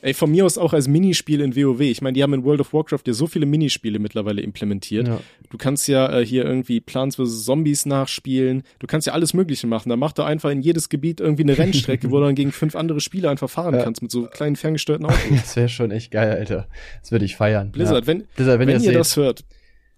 ey, 0.00 0.14
von 0.14 0.30
mir 0.30 0.44
aus 0.46 0.58
auch 0.58 0.72
als 0.72 0.88
Minispiel 0.88 1.40
in 1.40 1.54
WoW. 1.54 1.80
Ich 1.80 2.00
meine, 2.02 2.14
die 2.14 2.22
haben 2.22 2.34
in 2.34 2.42
World 2.44 2.60
of 2.60 2.72
Warcraft 2.72 3.02
ja 3.06 3.12
so 3.12 3.26
viele 3.26 3.46
Minispiele 3.46 3.98
mittlerweile 4.00 4.40
implementiert. 4.42 5.06
Ja. 5.06 5.20
Du 5.50 5.58
kannst 5.58 5.86
ja 5.86 6.18
äh, 6.18 6.24
hier 6.26 6.44
irgendwie 6.44 6.80
Plants 6.80 7.16
vs. 7.16 7.44
Zombies 7.44 7.86
nachspielen. 7.86 8.62
Du 8.80 8.86
kannst 8.86 9.06
ja 9.06 9.12
alles 9.12 9.34
Mögliche 9.34 9.66
machen. 9.66 9.90
Da 9.90 9.96
mach 9.96 10.12
doch 10.12 10.24
einfach 10.24 10.50
in 10.50 10.62
jedes 10.62 10.88
Gebiet 10.88 11.20
irgendwie 11.20 11.42
eine 11.42 11.56
Rennstrecke, 11.58 12.10
wo 12.10 12.18
du 12.18 12.24
dann 12.24 12.34
gegen 12.34 12.50
fünf 12.52 12.74
andere 12.74 13.00
Spieler 13.00 13.30
einfach 13.30 13.50
fahren 13.50 13.74
Ja. 13.74 13.82
kannst 13.84 14.02
mit 14.02 14.10
so 14.10 14.22
kleinen 14.26 14.56
ferngesteuerten 14.56 15.06
Autos. 15.08 15.20
Das 15.30 15.54
wäre 15.56 15.68
schon 15.68 15.90
echt 15.90 16.10
geil, 16.10 16.30
Alter. 16.32 16.66
Das 17.02 17.12
würde 17.12 17.24
ich 17.26 17.36
feiern. 17.36 17.70
Blizzard, 17.70 18.00
ja. 18.00 18.06
wenn, 18.08 18.24
Blizzard, 18.34 18.58
wenn, 18.58 18.68
wenn, 18.68 18.80
ihr, 18.82 18.92
ihr 18.92 18.98
das 18.98 19.10
das 19.10 19.16
hört, 19.18 19.44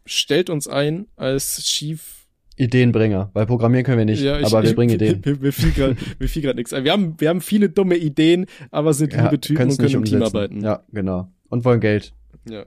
stellt 0.05 0.51
uns 0.51 0.69
ein 0.69 1.07
als 1.17 1.63
Chief 1.63 2.24
Ideenbringer, 2.57 3.31
weil 3.33 3.47
programmieren 3.47 3.85
können 3.85 3.99
wir 3.99 4.05
nicht, 4.05 4.23
Ja, 4.23 4.39
ich, 4.39 4.47
aber 4.47 4.63
wir 4.63 4.75
bringen 4.75 4.95
Ideen. 4.95 5.23
Mir, 5.25 5.37
mir 5.39 5.53
fiel 5.53 6.43
gerade 6.43 6.57
nichts 6.57 6.73
ein. 6.73 6.85
Wir 6.85 6.93
haben, 6.93 7.15
wir 7.19 7.29
haben 7.29 7.41
viele 7.41 7.69
dumme 7.69 7.97
Ideen, 7.97 8.47
aber 8.71 8.95
sind 8.95 9.13
liebe 9.13 9.41
Typen 9.41 9.71
und 9.71 9.79
können 9.79 9.95
im 9.95 10.01
nicht 10.01 10.11
Team 10.13 10.23
arbeiten. 10.23 10.61
Ja, 10.61 10.85
genau. 10.93 11.29
Und 11.49 11.65
wollen 11.65 11.81
Geld. 11.81 12.15
Ja. 12.49 12.65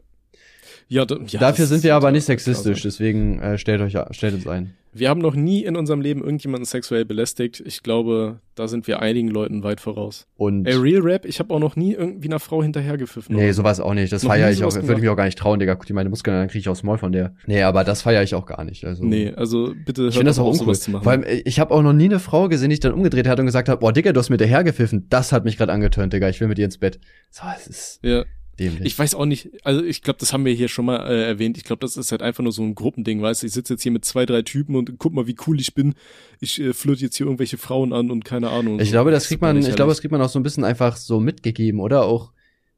Ja, 0.90 1.06
da, 1.06 1.18
ja, 1.28 1.40
Dafür 1.40 1.66
sind 1.66 1.84
wir 1.84 1.96
aber 1.96 2.12
nicht 2.12 2.24
sexistisch, 2.26 2.82
deswegen 2.82 3.40
äh, 3.40 3.58
stellt 3.58 3.82
euch 3.82 3.98
stellt 4.16 4.34
uns 4.36 4.48
ein. 4.48 4.74
Wir 4.94 5.10
haben 5.10 5.22
noch 5.22 5.36
nie 5.36 5.64
in 5.64 5.76
unserem 5.76 6.02
Leben 6.02 6.24
irgendjemanden 6.24 6.66
sexuell 6.66 7.06
belästigt. 7.06 7.62
Ich 7.64 7.84
glaube, 7.84 8.40
da 8.56 8.68
sind 8.68 8.88
wir 8.88 9.00
einigen 9.00 9.28
Leuten 9.28 9.62
weit 9.62 9.80
voraus. 9.80 10.26
Und 10.38 10.66
Ey, 10.66 10.74
Real 10.76 11.02
Rap, 11.02 11.26
ich 11.26 11.38
habe 11.40 11.54
auch 11.54 11.60
noch 11.60 11.76
nie 11.76 11.94
irgendwie 11.94 12.30
einer 12.30 12.40
Frau 12.40 12.64
hinterhergepfiffen. 12.64 13.36
nee, 13.36 13.52
sowas 13.52 13.80
auch 13.80 13.94
nicht. 13.94 14.12
Das 14.12 14.24
feiere 14.24 14.50
ich 14.50 14.64
auch. 14.64 14.74
Würde 14.74 14.94
ich 14.94 15.02
mich 15.02 15.10
auch 15.10 15.16
gar 15.16 15.26
nicht 15.26 15.38
trauen, 15.38 15.60
Digga. 15.60 15.76
Guck 15.76 15.86
dir 15.86 15.94
meine 15.94 16.10
Muskeln 16.10 16.36
an, 16.36 16.42
dann 16.44 16.50
krieg 16.50 16.62
ich 16.62 16.70
aufs 16.70 16.82
Maul 16.82 16.98
von 16.98 17.12
der. 17.12 17.36
Nee, 17.46 17.62
aber 17.62 17.84
das 17.84 18.02
feiere 18.02 18.24
ich 18.24 18.34
auch 18.34 18.48
gar 18.48 18.64
nicht. 18.64 18.86
Also 18.86 19.04
Nee, 19.04 19.34
also 19.36 19.76
bitte 19.86 20.04
hört 20.04 20.16
Ich 20.16 20.24
das 20.24 20.40
auch 20.40 20.50
uncool. 20.52 20.76
zu 20.76 20.90
machen. 20.90 21.04
Vor 21.04 21.12
allem, 21.12 21.24
äh, 21.24 21.42
ich 21.46 21.60
habe 21.60 21.76
auch 21.76 21.84
noch 21.84 21.94
nie 21.94 22.06
eine 22.06 22.20
Frau 22.20 22.48
gesehen, 22.48 22.70
die 22.70 22.76
sich 22.78 22.80
dann 22.80 22.94
umgedreht 22.94 23.28
hat 23.28 23.40
und 23.40 23.46
gesagt 23.46 23.70
hat, 23.70 23.82
boah, 23.82 23.94
Digga, 23.94 24.14
du 24.14 24.20
hast 24.20 24.32
mir 24.32 24.38
dahergepfiffen. 24.38 25.08
Das 25.10 25.32
hat 25.32 25.44
mich 25.44 25.58
gerade 25.58 25.74
angetönt, 25.74 26.14
Digga. 26.14 26.28
Ich 26.30 26.40
will 26.42 26.48
mit 26.48 26.58
dir 26.58 26.66
ins 26.66 26.80
Bett. 26.80 27.00
So, 27.30 27.44
es 27.56 27.68
ist 27.68 28.00
ja. 28.04 28.24
Dämlich. 28.60 28.86
Ich 28.86 28.98
weiß 28.98 29.16
auch 29.16 29.26
nicht, 29.26 29.50
also 29.64 29.84
ich 29.84 30.02
glaube, 30.02 30.20
das 30.20 30.34
haben 30.34 30.46
wir 30.46 30.54
hier 30.54 30.68
schon 30.68 30.86
mal 30.86 30.98
äh, 31.08 31.28
erwähnt. 31.28 31.58
Ich 31.58 31.64
glaube, 31.64 31.80
das 31.80 31.98
ist 31.98 32.12
halt 32.12 32.22
einfach 32.22 32.44
nur 32.44 32.52
so 32.52 32.64
ein 32.64 32.76
Gruppending, 32.76 33.22
weißt 33.22 33.44
du? 33.44 33.48
Ich 33.48 33.54
sitze 33.54 33.74
jetzt 33.74 33.84
hier 33.84 33.92
mit 33.92 34.06
zwei, 34.06 34.26
drei 34.26 34.42
Typen 34.42 34.76
und 34.76 34.98
guck 34.98 35.14
mal, 35.14 35.28
wie 35.28 35.36
cool 35.48 35.60
ich 35.60 35.74
bin. 35.74 35.96
Ich 36.40 36.60
äh, 36.60 36.74
flirt 36.74 37.00
jetzt 37.00 37.18
hier 37.18 37.26
irgendwelche 37.26 37.58
Frauen 37.58 37.94
an 37.94 38.12
und 38.12 38.26
keine 38.26 38.50
Ahnung. 38.50 38.80
Ich 38.80 38.90
so. 38.90 38.94
glaube, 38.94 39.12
das 39.12 39.24
ist 39.24 39.30
kriegt 39.30 39.42
man, 39.42 39.58
ich 39.58 39.76
glaube, 39.76 39.92
das 39.92 40.02
kriegt 40.02 40.12
man 40.12 40.22
auch 40.22 40.30
so 40.30 40.40
ein 40.40 40.44
bisschen 40.44 40.64
einfach 40.64 40.98
so 40.98 41.20
mitgegeben, 41.20 41.80
oder? 41.80 42.06
Auch, 42.06 42.32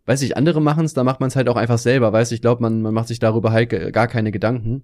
weiß 0.06 0.22
ich, 0.22 0.38
andere 0.38 0.62
machen 0.62 0.86
es, 0.86 0.94
da 0.94 1.04
macht 1.04 1.20
man 1.20 1.28
es 1.28 1.36
halt 1.36 1.50
auch 1.50 1.56
einfach 1.58 1.78
selber, 1.78 2.12
weißt 2.14 2.32
du? 2.32 2.36
Ich 2.36 2.42
glaube, 2.42 2.62
man, 2.62 2.82
man 2.82 2.94
macht 2.94 3.08
sich 3.08 3.20
darüber 3.20 3.52
halt 3.52 3.70
gar 3.94 4.08
keine 4.08 4.32
Gedanken. 4.32 4.84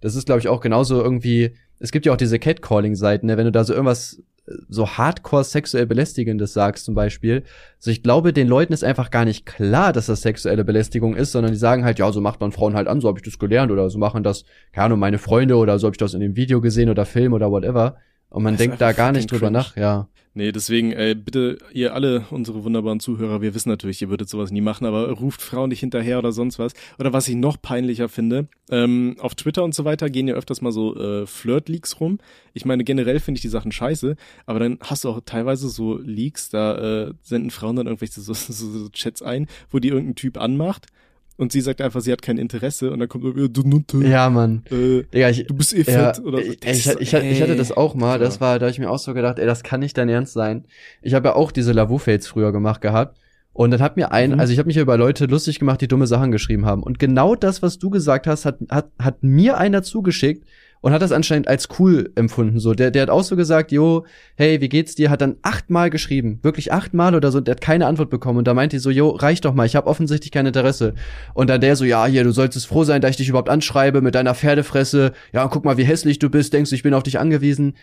Das 0.00 0.14
ist, 0.14 0.26
glaube 0.26 0.40
ich, 0.40 0.48
auch 0.48 0.60
genauso 0.60 1.02
irgendwie, 1.02 1.52
es 1.78 1.90
gibt 1.90 2.06
ja 2.06 2.12
auch 2.12 2.16
diese 2.16 2.38
Catcalling-Seiten, 2.38 3.26
ne? 3.26 3.36
wenn 3.36 3.46
du 3.46 3.52
da 3.52 3.64
so 3.64 3.72
irgendwas 3.72 4.22
so 4.68 4.86
hardcore 4.86 5.44
sexuell 5.44 5.86
belästigendes 5.86 6.52
sagst 6.52 6.84
zum 6.84 6.94
Beispiel. 6.94 7.42
Also 7.78 7.90
ich 7.90 8.02
glaube, 8.02 8.32
den 8.32 8.48
Leuten 8.48 8.72
ist 8.72 8.84
einfach 8.84 9.10
gar 9.10 9.24
nicht 9.24 9.44
klar, 9.44 9.92
dass 9.92 10.06
das 10.06 10.22
sexuelle 10.22 10.64
Belästigung 10.64 11.16
ist, 11.16 11.32
sondern 11.32 11.52
die 11.52 11.58
sagen 11.58 11.84
halt, 11.84 11.98
ja, 11.98 12.10
so 12.12 12.20
macht 12.20 12.40
man 12.40 12.52
Frauen 12.52 12.74
halt 12.74 12.88
an, 12.88 13.00
so 13.00 13.08
habe 13.08 13.18
ich 13.18 13.24
das 13.24 13.38
gelernt 13.38 13.72
oder 13.72 13.90
so 13.90 13.98
machen 13.98 14.22
das, 14.22 14.44
keine 14.72 14.86
Ahnung, 14.86 15.00
meine 15.00 15.18
Freunde 15.18 15.56
oder 15.56 15.78
so 15.78 15.86
habe 15.86 15.94
ich 15.94 15.98
das 15.98 16.14
in 16.14 16.20
dem 16.20 16.36
Video 16.36 16.60
gesehen 16.60 16.88
oder 16.88 17.06
Film 17.06 17.32
oder 17.32 17.50
whatever. 17.50 17.96
Und 18.28 18.42
man 18.42 18.54
Das 18.54 18.58
denkt 18.58 18.80
da 18.80 18.92
gar 18.92 19.12
nicht 19.12 19.30
drüber 19.30 19.46
cringe. 19.46 19.58
nach, 19.58 19.76
ja. 19.76 20.08
Nee, 20.36 20.52
deswegen, 20.52 20.92
äh, 20.92 21.16
bitte, 21.18 21.56
ihr 21.72 21.94
alle, 21.94 22.26
unsere 22.28 22.62
wunderbaren 22.62 23.00
Zuhörer, 23.00 23.40
wir 23.40 23.54
wissen 23.54 23.70
natürlich, 23.70 24.02
ihr 24.02 24.10
würdet 24.10 24.28
sowas 24.28 24.50
nie 24.50 24.60
machen, 24.60 24.84
aber 24.84 25.10
ruft 25.12 25.40
Frauen 25.40 25.70
nicht 25.70 25.80
hinterher 25.80 26.18
oder 26.18 26.30
sonst 26.30 26.58
was. 26.58 26.74
Oder 26.98 27.14
was 27.14 27.26
ich 27.26 27.36
noch 27.36 27.56
peinlicher 27.62 28.10
finde, 28.10 28.46
ähm, 28.70 29.16
auf 29.18 29.34
Twitter 29.34 29.64
und 29.64 29.74
so 29.74 29.86
weiter 29.86 30.10
gehen 30.10 30.28
ja 30.28 30.34
öfters 30.34 30.60
mal 30.60 30.72
so 30.72 30.94
äh, 30.94 31.26
Flirt-Leaks 31.26 32.00
rum. 32.00 32.18
Ich 32.52 32.66
meine, 32.66 32.84
generell 32.84 33.18
finde 33.18 33.38
ich 33.38 33.42
die 33.42 33.48
Sachen 33.48 33.72
scheiße, 33.72 34.14
aber 34.44 34.58
dann 34.58 34.78
hast 34.82 35.04
du 35.04 35.08
auch 35.08 35.20
teilweise 35.24 35.70
so 35.70 35.96
Leaks, 35.96 36.50
da 36.50 37.06
äh, 37.06 37.14
senden 37.22 37.50
Frauen 37.50 37.76
dann 37.76 37.86
irgendwelche 37.86 38.20
so, 38.20 38.34
so, 38.34 38.52
so 38.52 38.90
Chats 38.90 39.22
ein, 39.22 39.46
wo 39.70 39.78
die 39.78 39.88
irgendein 39.88 40.16
Typ 40.16 40.38
anmacht 40.38 40.88
und 41.36 41.52
sie 41.52 41.60
sagt 41.60 41.80
einfach, 41.80 42.00
sie 42.00 42.12
hat 42.12 42.22
kein 42.22 42.38
Interesse 42.38 42.90
und 42.90 42.98
dann 43.00 43.08
kommt 43.08 43.24
äh, 43.36 43.48
du 43.48 43.62
Nutte, 43.62 43.98
Ja, 44.06 44.30
Mann. 44.30 44.62
äh, 44.70 45.02
Digga, 45.12 45.28
ich, 45.30 45.46
du 45.46 45.54
bist 45.54 45.74
eh 45.74 45.78
ja, 45.82 46.12
fett 46.14 46.24
oder 46.24 46.38
so. 46.38 46.44
ich, 46.50 46.58
ich, 46.66 46.86
ich, 47.00 47.12
ich 47.14 47.42
hatte 47.42 47.56
das 47.56 47.72
auch 47.72 47.94
mal, 47.94 48.18
das 48.18 48.36
Ja. 48.36 48.40
war, 48.40 48.58
da 48.58 48.66
hab 48.66 48.72
ich 48.72 48.78
mir 48.78 48.90
auch 48.90 48.98
so 48.98 49.12
gedacht, 49.14 49.38
ey, 49.38 49.46
das 49.46 49.62
kann 49.62 49.80
nicht 49.80 49.96
dein 49.98 50.08
Ernst 50.08 50.32
sein. 50.32 50.64
Ich 51.02 51.14
habe 51.14 51.28
ja 51.28 51.34
auch 51.34 51.52
diese 51.52 51.72
Lavu-Fails 51.72 52.26
früher 52.26 52.52
gemacht 52.52 52.80
gehabt. 52.80 53.18
Und 53.52 53.70
dann 53.70 53.80
hat 53.80 53.96
mir 53.96 54.12
ein, 54.12 54.32
Mhm. 54.32 54.40
also 54.40 54.52
ich 54.52 54.58
habe 54.58 54.66
mich 54.66 54.76
ja 54.76 54.82
über 54.82 54.98
Leute 54.98 55.24
lustig 55.26 55.58
gemacht, 55.58 55.80
die 55.80 55.88
dumme 55.88 56.06
Sachen 56.06 56.30
geschrieben 56.30 56.66
haben. 56.66 56.82
Und 56.82 56.98
genau 56.98 57.34
das, 57.34 57.62
was 57.62 57.78
du 57.78 57.88
gesagt 57.88 58.26
hast, 58.26 58.44
hat, 58.44 58.58
hat, 58.68 58.90
hat 58.98 59.22
mir 59.22 59.56
einer 59.56 59.82
zugeschickt 59.82 60.46
und 60.80 60.92
hat 60.92 61.02
das 61.02 61.12
anscheinend 61.12 61.48
als 61.48 61.68
cool 61.78 62.12
empfunden. 62.14 62.58
So, 62.58 62.74
der, 62.74 62.90
der 62.90 63.02
hat 63.02 63.10
auch 63.10 63.22
so 63.22 63.36
gesagt, 63.36 63.72
jo, 63.72 64.06
hey, 64.36 64.60
wie 64.60 64.68
geht's 64.68 64.94
dir? 64.94 65.10
Hat 65.10 65.20
dann 65.20 65.36
achtmal 65.42 65.90
geschrieben, 65.90 66.38
wirklich 66.42 66.72
achtmal 66.72 67.14
oder 67.14 67.32
so. 67.32 67.38
Und 67.38 67.48
der 67.48 67.52
hat 67.56 67.60
keine 67.60 67.86
Antwort 67.86 68.10
bekommen. 68.10 68.38
Und 68.38 68.46
da 68.46 68.54
meinte 68.54 68.76
ich 68.76 68.82
so, 68.82 68.90
jo, 68.90 69.10
reicht 69.10 69.44
doch 69.44 69.54
mal, 69.54 69.66
ich 69.66 69.76
habe 69.76 69.88
offensichtlich 69.88 70.30
kein 70.30 70.46
Interesse. 70.46 70.94
Und 71.34 71.50
dann 71.50 71.60
der 71.60 71.76
so, 71.76 71.84
ja, 71.84 72.06
hier, 72.06 72.24
du 72.24 72.30
solltest 72.30 72.66
froh 72.66 72.84
sein, 72.84 73.00
dass 73.00 73.12
ich 73.12 73.16
dich 73.16 73.28
überhaupt 73.28 73.48
anschreibe 73.48 74.00
mit 74.00 74.14
deiner 74.14 74.34
Pferdefresse. 74.34 75.12
Ja, 75.32 75.48
guck 75.48 75.64
mal, 75.64 75.76
wie 75.76 75.84
hässlich 75.84 76.18
du 76.18 76.30
bist. 76.30 76.52
Denkst 76.52 76.70
du, 76.70 76.76
ich 76.76 76.82
bin 76.82 76.94
auf 76.94 77.02
dich 77.02 77.18
angewiesen? 77.18 77.74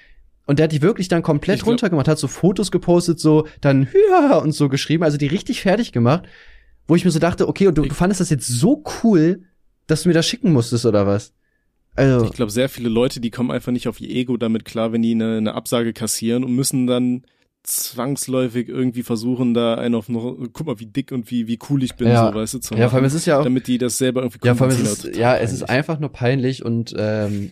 Und 0.45 0.59
der 0.59 0.65
hat 0.65 0.71
die 0.71 0.81
wirklich 0.81 1.07
dann 1.07 1.23
komplett 1.23 1.59
glaub- 1.59 1.69
runtergemacht, 1.69 2.07
hat 2.07 2.19
so 2.19 2.27
Fotos 2.27 2.71
gepostet, 2.71 3.19
so 3.19 3.47
dann 3.61 3.87
ja 4.09 4.37
und 4.37 4.51
so 4.51 4.69
geschrieben, 4.69 5.03
also 5.03 5.17
die 5.17 5.27
richtig 5.27 5.61
fertig 5.61 5.91
gemacht, 5.91 6.23
wo 6.87 6.95
ich 6.95 7.05
mir 7.05 7.11
so 7.11 7.19
dachte, 7.19 7.47
okay, 7.47 7.67
und 7.67 7.77
du, 7.77 7.83
du 7.83 7.95
fandest 7.95 8.19
das 8.21 8.29
jetzt 8.29 8.47
so 8.47 8.83
cool, 9.03 9.43
dass 9.87 10.03
du 10.03 10.09
mir 10.09 10.13
das 10.13 10.27
schicken 10.27 10.51
musstest 10.51 10.85
oder 10.85 11.07
was? 11.07 11.33
Also, 11.95 12.25
Ich 12.25 12.33
glaube, 12.33 12.51
sehr 12.51 12.69
viele 12.69 12.89
Leute, 12.89 13.19
die 13.19 13.29
kommen 13.31 13.51
einfach 13.51 13.71
nicht 13.71 13.87
auf 13.87 14.01
ihr 14.01 14.09
Ego 14.09 14.37
damit 14.37 14.65
klar, 14.65 14.91
wenn 14.91 15.01
die 15.01 15.11
eine, 15.11 15.37
eine 15.37 15.53
Absage 15.53 15.93
kassieren 15.93 16.43
und 16.43 16.53
müssen 16.53 16.87
dann 16.87 17.23
zwangsläufig 17.63 18.67
irgendwie 18.67 19.03
versuchen, 19.03 19.53
da 19.53 19.75
einen 19.75 19.95
auf 19.95 20.09
noch, 20.09 20.35
guck 20.51 20.67
mal, 20.67 20.79
wie 20.79 20.85
dick 20.85 21.11
und 21.11 21.31
wie, 21.31 21.47
wie 21.47 21.57
cool 21.69 21.81
ich 21.83 21.95
bin, 21.95 22.09
Ja. 22.09 22.27
so, 22.27 22.35
weißt 22.35 22.53
du, 22.55 22.59
zu 22.59 22.75
ja, 22.75 22.89
vor 22.89 22.95
allem 22.95 23.03
machen, 23.03 23.05
es 23.05 23.13
ist 23.13 23.25
ja 23.25 23.39
auch, 23.39 23.43
damit 23.43 23.67
die 23.67 23.77
das 23.77 23.97
selber 23.97 24.21
irgendwie 24.21 24.45
ja, 24.45 24.53
vor 24.55 24.67
allem 24.67 24.81
es 24.81 25.05
ist, 25.05 25.15
ja, 25.15 25.37
es 25.37 25.53
ist 25.53 25.63
einfach 25.63 25.99
nur 25.99 26.11
peinlich 26.11 26.65
und 26.65 26.93
ähm, 26.97 27.51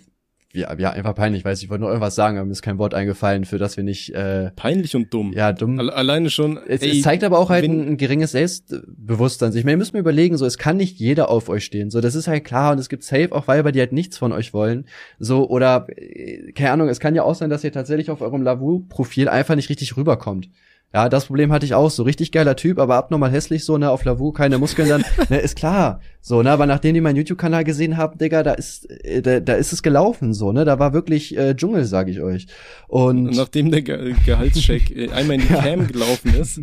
ja, 0.54 0.74
ja, 0.78 0.90
einfach 0.92 1.16
peinlich, 1.16 1.46
weiß 1.46 1.60
ich, 1.60 1.66
ich 1.66 1.70
wollte 1.70 1.82
nur 1.82 1.90
irgendwas 1.90 2.16
sagen, 2.16 2.38
aber 2.38 2.46
mir 2.46 2.52
ist 2.52 2.62
kein 2.62 2.78
Wort 2.78 2.94
eingefallen, 2.94 3.46
für 3.46 3.58
das 3.58 3.78
wir 3.78 3.84
nicht, 3.84 4.14
äh, 4.14 4.52
Peinlich 4.56 4.96
und 4.96 5.14
dumm. 5.14 5.32
ja, 5.34 5.54
dumm. 5.54 5.80
Alle- 5.80 5.94
Alleine 5.94 6.30
schon, 6.30 6.58
Es, 6.68 6.82
ey, 6.82 6.92
es 6.98 7.02
zeigt 7.04 7.24
aber 7.24 7.40
auch 7.40 7.50
halt 7.50 7.64
ein, 7.66 7.88
ein 7.90 7.98
geringes 7.98 8.32
Selbstbewusstsein. 8.34 9.50
Ich 9.56 9.64
meine, 9.64 9.74
ihr 9.74 9.78
müsst 9.78 9.94
mir 9.94 10.00
überlegen, 10.00 10.38
so, 10.38 10.46
es 10.46 10.58
kann 10.58 10.78
nicht 10.78 11.00
jeder 11.00 11.30
auf 11.30 11.50
euch 11.50 11.66
stehen. 11.66 11.90
So, 11.90 12.02
das 12.02 12.16
ist 12.16 12.28
halt 12.28 12.44
klar 12.46 12.72
und 12.74 12.80
es 12.80 12.90
gibt 12.90 13.04
safe 13.04 13.32
auch 13.32 13.48
Weiber, 13.48 13.72
die 13.72 13.80
halt 13.80 13.94
nichts 13.94 14.18
von 14.18 14.32
euch 14.32 14.54
wollen. 14.54 14.86
So, 15.20 15.48
oder, 15.50 15.88
äh, 15.96 16.52
keine 16.54 16.72
Ahnung, 16.72 16.90
es 16.90 17.00
kann 17.00 17.16
ja 17.16 17.24
auch 17.24 17.36
sein, 17.36 17.50
dass 17.50 17.64
ihr 17.64 17.72
tatsächlich 17.72 18.10
auf 18.10 18.22
eurem 18.22 18.42
Lavu-Profil 18.42 19.30
einfach 19.30 19.56
nicht 19.56 19.70
richtig 19.70 19.96
rüberkommt. 19.98 20.50
Ja, 20.94 21.08
das 21.08 21.28
Problem 21.28 21.54
hatte 21.54 21.66
ich 21.66 21.74
auch. 21.74 21.90
So 21.90 22.04
richtig 22.04 22.34
geiler 22.34 22.58
Typ, 22.58 22.78
aber 22.78 22.96
abnormal 22.96 23.32
hässlich 23.32 23.64
so, 23.64 23.78
ne, 23.78 23.90
auf 23.90 24.04
Lavu, 24.04 24.34
keine 24.34 24.58
Muskeln 24.58 24.90
dann, 24.90 25.06
ne, 25.30 25.38
ist 25.40 25.56
klar. 25.56 26.02
So, 26.24 26.44
ne, 26.44 26.52
aber 26.52 26.68
nachdem 26.68 26.94
die 26.94 27.02
meinen 27.02 27.16
YouTube-Kanal 27.16 27.64
gesehen 27.64 27.98
haben, 27.98 28.18
Digga, 28.20 28.44
da 28.44 28.54
ist, 28.54 28.88
äh, 29.04 29.22
da, 29.24 29.40
da 29.40 29.54
ist 29.56 29.74
es 29.74 29.82
gelaufen, 29.82 30.34
so, 30.36 30.52
ne, 30.52 30.66
da 30.66 30.78
war 30.78 30.94
wirklich 30.94 31.36
äh, 31.36 31.56
Dschungel, 31.56 31.84
sag 31.86 32.10
ich 32.10 32.22
euch. 32.22 32.46
Und, 32.88 33.36
nachdem 33.36 33.72
der 33.72 33.82
Ge 33.82 34.14
Gehaltscheck 34.26 34.96
äh, 34.96 35.10
einmal 35.10 35.38
in 35.38 35.42
die 35.42 35.48
Cam 35.54 35.88
gelaufen 35.88 36.34
ist, 36.40 36.62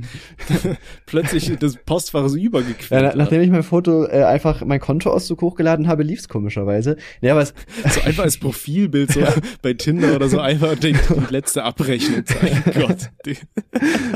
plötzlich 1.06 1.50
das 1.59 1.76
Postfach 1.76 2.28
so 2.28 2.36
übergequillt. 2.36 2.90
ja, 2.90 3.02
na, 3.02 3.16
nachdem 3.16 3.40
ich 3.40 3.50
mein 3.50 3.62
Foto 3.62 4.04
äh, 4.06 4.22
einfach 4.24 4.64
mein 4.64 4.80
Kontoauszug 4.80 5.40
hochgeladen 5.42 5.88
habe, 5.88 6.02
lief's 6.02 6.28
komischerweise. 6.28 6.96
Ja, 7.20 7.32
aber 7.32 7.42
es, 7.42 7.54
So 7.94 8.00
einfach 8.02 8.24
als 8.24 8.38
Profilbild 8.38 9.12
so 9.12 9.20
bei 9.62 9.72
Tinder 9.74 10.14
oder 10.14 10.28
so 10.28 10.38
einfach 10.40 10.76
die, 10.76 10.92
die 10.92 10.98
letzte 11.32 11.64
Abrechnung 11.64 12.24
zeigen. 12.26 12.62
Gott. 12.86 13.11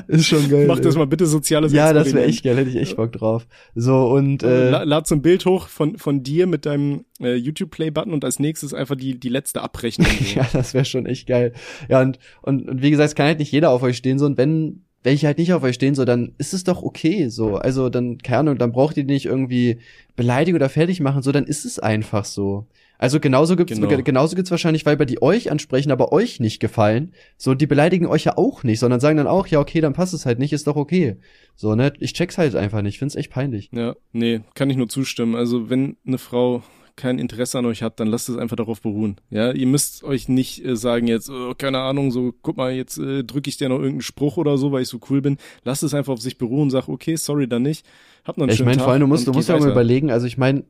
Ist 0.08 0.26
schon 0.26 0.48
geil. 0.50 0.66
mach 0.66 0.78
das 0.80 0.94
mal 0.96 1.06
bitte 1.06 1.26
soziales 1.26 1.72
Ja, 1.72 1.92
das 1.92 2.12
wäre 2.14 2.26
echt 2.26 2.44
geil, 2.44 2.56
hätte 2.56 2.70
ich 2.70 2.76
echt 2.76 2.96
Bock 2.96 3.12
drauf. 3.12 3.46
So, 3.74 4.06
und, 4.12 4.42
Äh, 4.42 4.68
äh, 4.68 4.70
la- 4.70 4.82
Lad 4.84 5.06
so 5.06 5.14
ein 5.14 5.22
Bild 5.22 5.31
hoch 5.40 5.68
von, 5.68 5.98
von 5.98 6.22
dir 6.22 6.46
mit 6.46 6.66
deinem 6.66 7.04
äh, 7.20 7.34
YouTube-Play-Button 7.34 8.12
und 8.12 8.24
als 8.24 8.38
nächstes 8.38 8.74
einfach 8.74 8.96
die, 8.96 9.18
die 9.18 9.28
letzte 9.28 9.62
Abrechnung. 9.62 10.08
Ja, 10.34 10.46
das 10.52 10.72
wäre 10.72 10.84
schon 10.84 11.06
echt 11.06 11.26
geil. 11.26 11.52
Ja, 11.88 12.00
und, 12.00 12.18
und, 12.42 12.68
und 12.68 12.82
wie 12.82 12.90
gesagt, 12.90 13.08
es 13.08 13.14
kann 13.14 13.26
halt 13.26 13.38
nicht 13.38 13.52
jeder 13.52 13.70
auf 13.70 13.82
euch 13.82 13.96
stehen, 13.96 14.18
so, 14.18 14.26
und 14.26 14.38
wenn, 14.38 14.84
wenn 15.02 15.14
ich 15.14 15.24
halt 15.24 15.38
nicht 15.38 15.52
auf 15.52 15.62
euch 15.62 15.74
stehen, 15.74 15.94
so, 15.94 16.04
dann 16.04 16.32
ist 16.38 16.54
es 16.54 16.64
doch 16.64 16.82
okay, 16.82 17.28
so. 17.28 17.56
Also, 17.56 17.88
dann, 17.88 18.18
keine 18.18 18.38
Ahnung, 18.38 18.58
dann 18.58 18.72
braucht 18.72 18.96
ihr 18.96 19.04
nicht 19.04 19.26
irgendwie 19.26 19.78
beleidigen 20.16 20.56
oder 20.56 20.68
fertig 20.68 21.00
machen, 21.00 21.22
so, 21.22 21.32
dann 21.32 21.44
ist 21.44 21.64
es 21.64 21.78
einfach 21.78 22.24
so. 22.24 22.66
Also 23.02 23.18
genauso 23.18 23.56
gibt's 23.56 23.74
Genau. 23.74 23.88
ge- 23.88 24.02
genauso 24.02 24.36
gibt's 24.36 24.52
wahrscheinlich, 24.52 24.86
weil 24.86 24.96
bei 24.96 25.04
die 25.04 25.20
euch 25.20 25.50
ansprechen, 25.50 25.90
aber 25.90 26.12
euch 26.12 26.38
nicht 26.38 26.60
gefallen. 26.60 27.12
So, 27.36 27.54
die 27.54 27.66
beleidigen 27.66 28.06
euch 28.06 28.24
ja 28.24 28.38
auch 28.38 28.62
nicht, 28.62 28.78
sondern 28.78 29.00
sagen 29.00 29.16
dann 29.16 29.26
auch, 29.26 29.48
ja, 29.48 29.58
okay, 29.58 29.80
dann 29.80 29.92
passt 29.92 30.14
es 30.14 30.24
halt 30.24 30.38
nicht, 30.38 30.52
ist 30.52 30.68
doch 30.68 30.76
okay. 30.76 31.16
So, 31.56 31.74
ne? 31.74 31.92
Ich 31.98 32.12
check's 32.12 32.38
halt 32.38 32.54
einfach 32.54 32.80
nicht, 32.80 32.98
find's 33.00 33.16
echt 33.16 33.30
peinlich. 33.32 33.70
Ja, 33.72 33.96
nee, 34.12 34.42
kann 34.54 34.70
ich 34.70 34.76
nur 34.76 34.88
zustimmen. 34.88 35.34
Also 35.34 35.68
wenn 35.68 35.96
eine 36.06 36.18
Frau 36.18 36.62
kein 36.94 37.18
Interesse 37.18 37.58
an 37.58 37.66
euch 37.66 37.82
hat, 37.82 37.98
dann 37.98 38.06
lasst 38.06 38.28
es 38.28 38.36
einfach 38.36 38.54
darauf 38.54 38.80
beruhen. 38.82 39.16
Ja, 39.30 39.50
ihr 39.50 39.66
müsst 39.66 40.04
euch 40.04 40.28
nicht 40.28 40.64
äh, 40.64 40.76
sagen 40.76 41.08
jetzt, 41.08 41.28
oh, 41.28 41.54
keine 41.58 41.78
Ahnung, 41.80 42.12
so, 42.12 42.32
guck 42.42 42.56
mal, 42.56 42.70
jetzt 42.72 42.98
äh, 42.98 43.24
drücke 43.24 43.48
ich 43.48 43.56
dir 43.56 43.68
noch 43.68 43.76
irgendeinen 43.78 44.02
Spruch 44.02 44.36
oder 44.36 44.58
so, 44.58 44.70
weil 44.70 44.82
ich 44.82 44.88
so 44.88 45.00
cool 45.10 45.22
bin. 45.22 45.38
Lasst 45.64 45.82
es 45.82 45.92
einfach 45.94 46.12
auf 46.12 46.20
sich 46.20 46.38
beruhen 46.38 46.64
und 46.64 46.70
sag, 46.70 46.86
okay, 46.88 47.16
sorry, 47.16 47.48
dann 47.48 47.62
nicht. 47.62 47.84
Habt 48.24 48.38
noch 48.38 48.44
einen 48.44 48.50
Ja, 48.50 48.54
ich 48.54 48.64
meine, 48.64 48.80
vor 48.80 48.92
allem, 48.92 49.00
du 49.00 49.06
musst, 49.08 49.26
du 49.26 49.32
musst 49.32 49.48
ja 49.48 49.58
mal 49.58 49.70
überlegen, 49.70 50.10
also 50.12 50.26
ich 50.26 50.38
meine, 50.38 50.64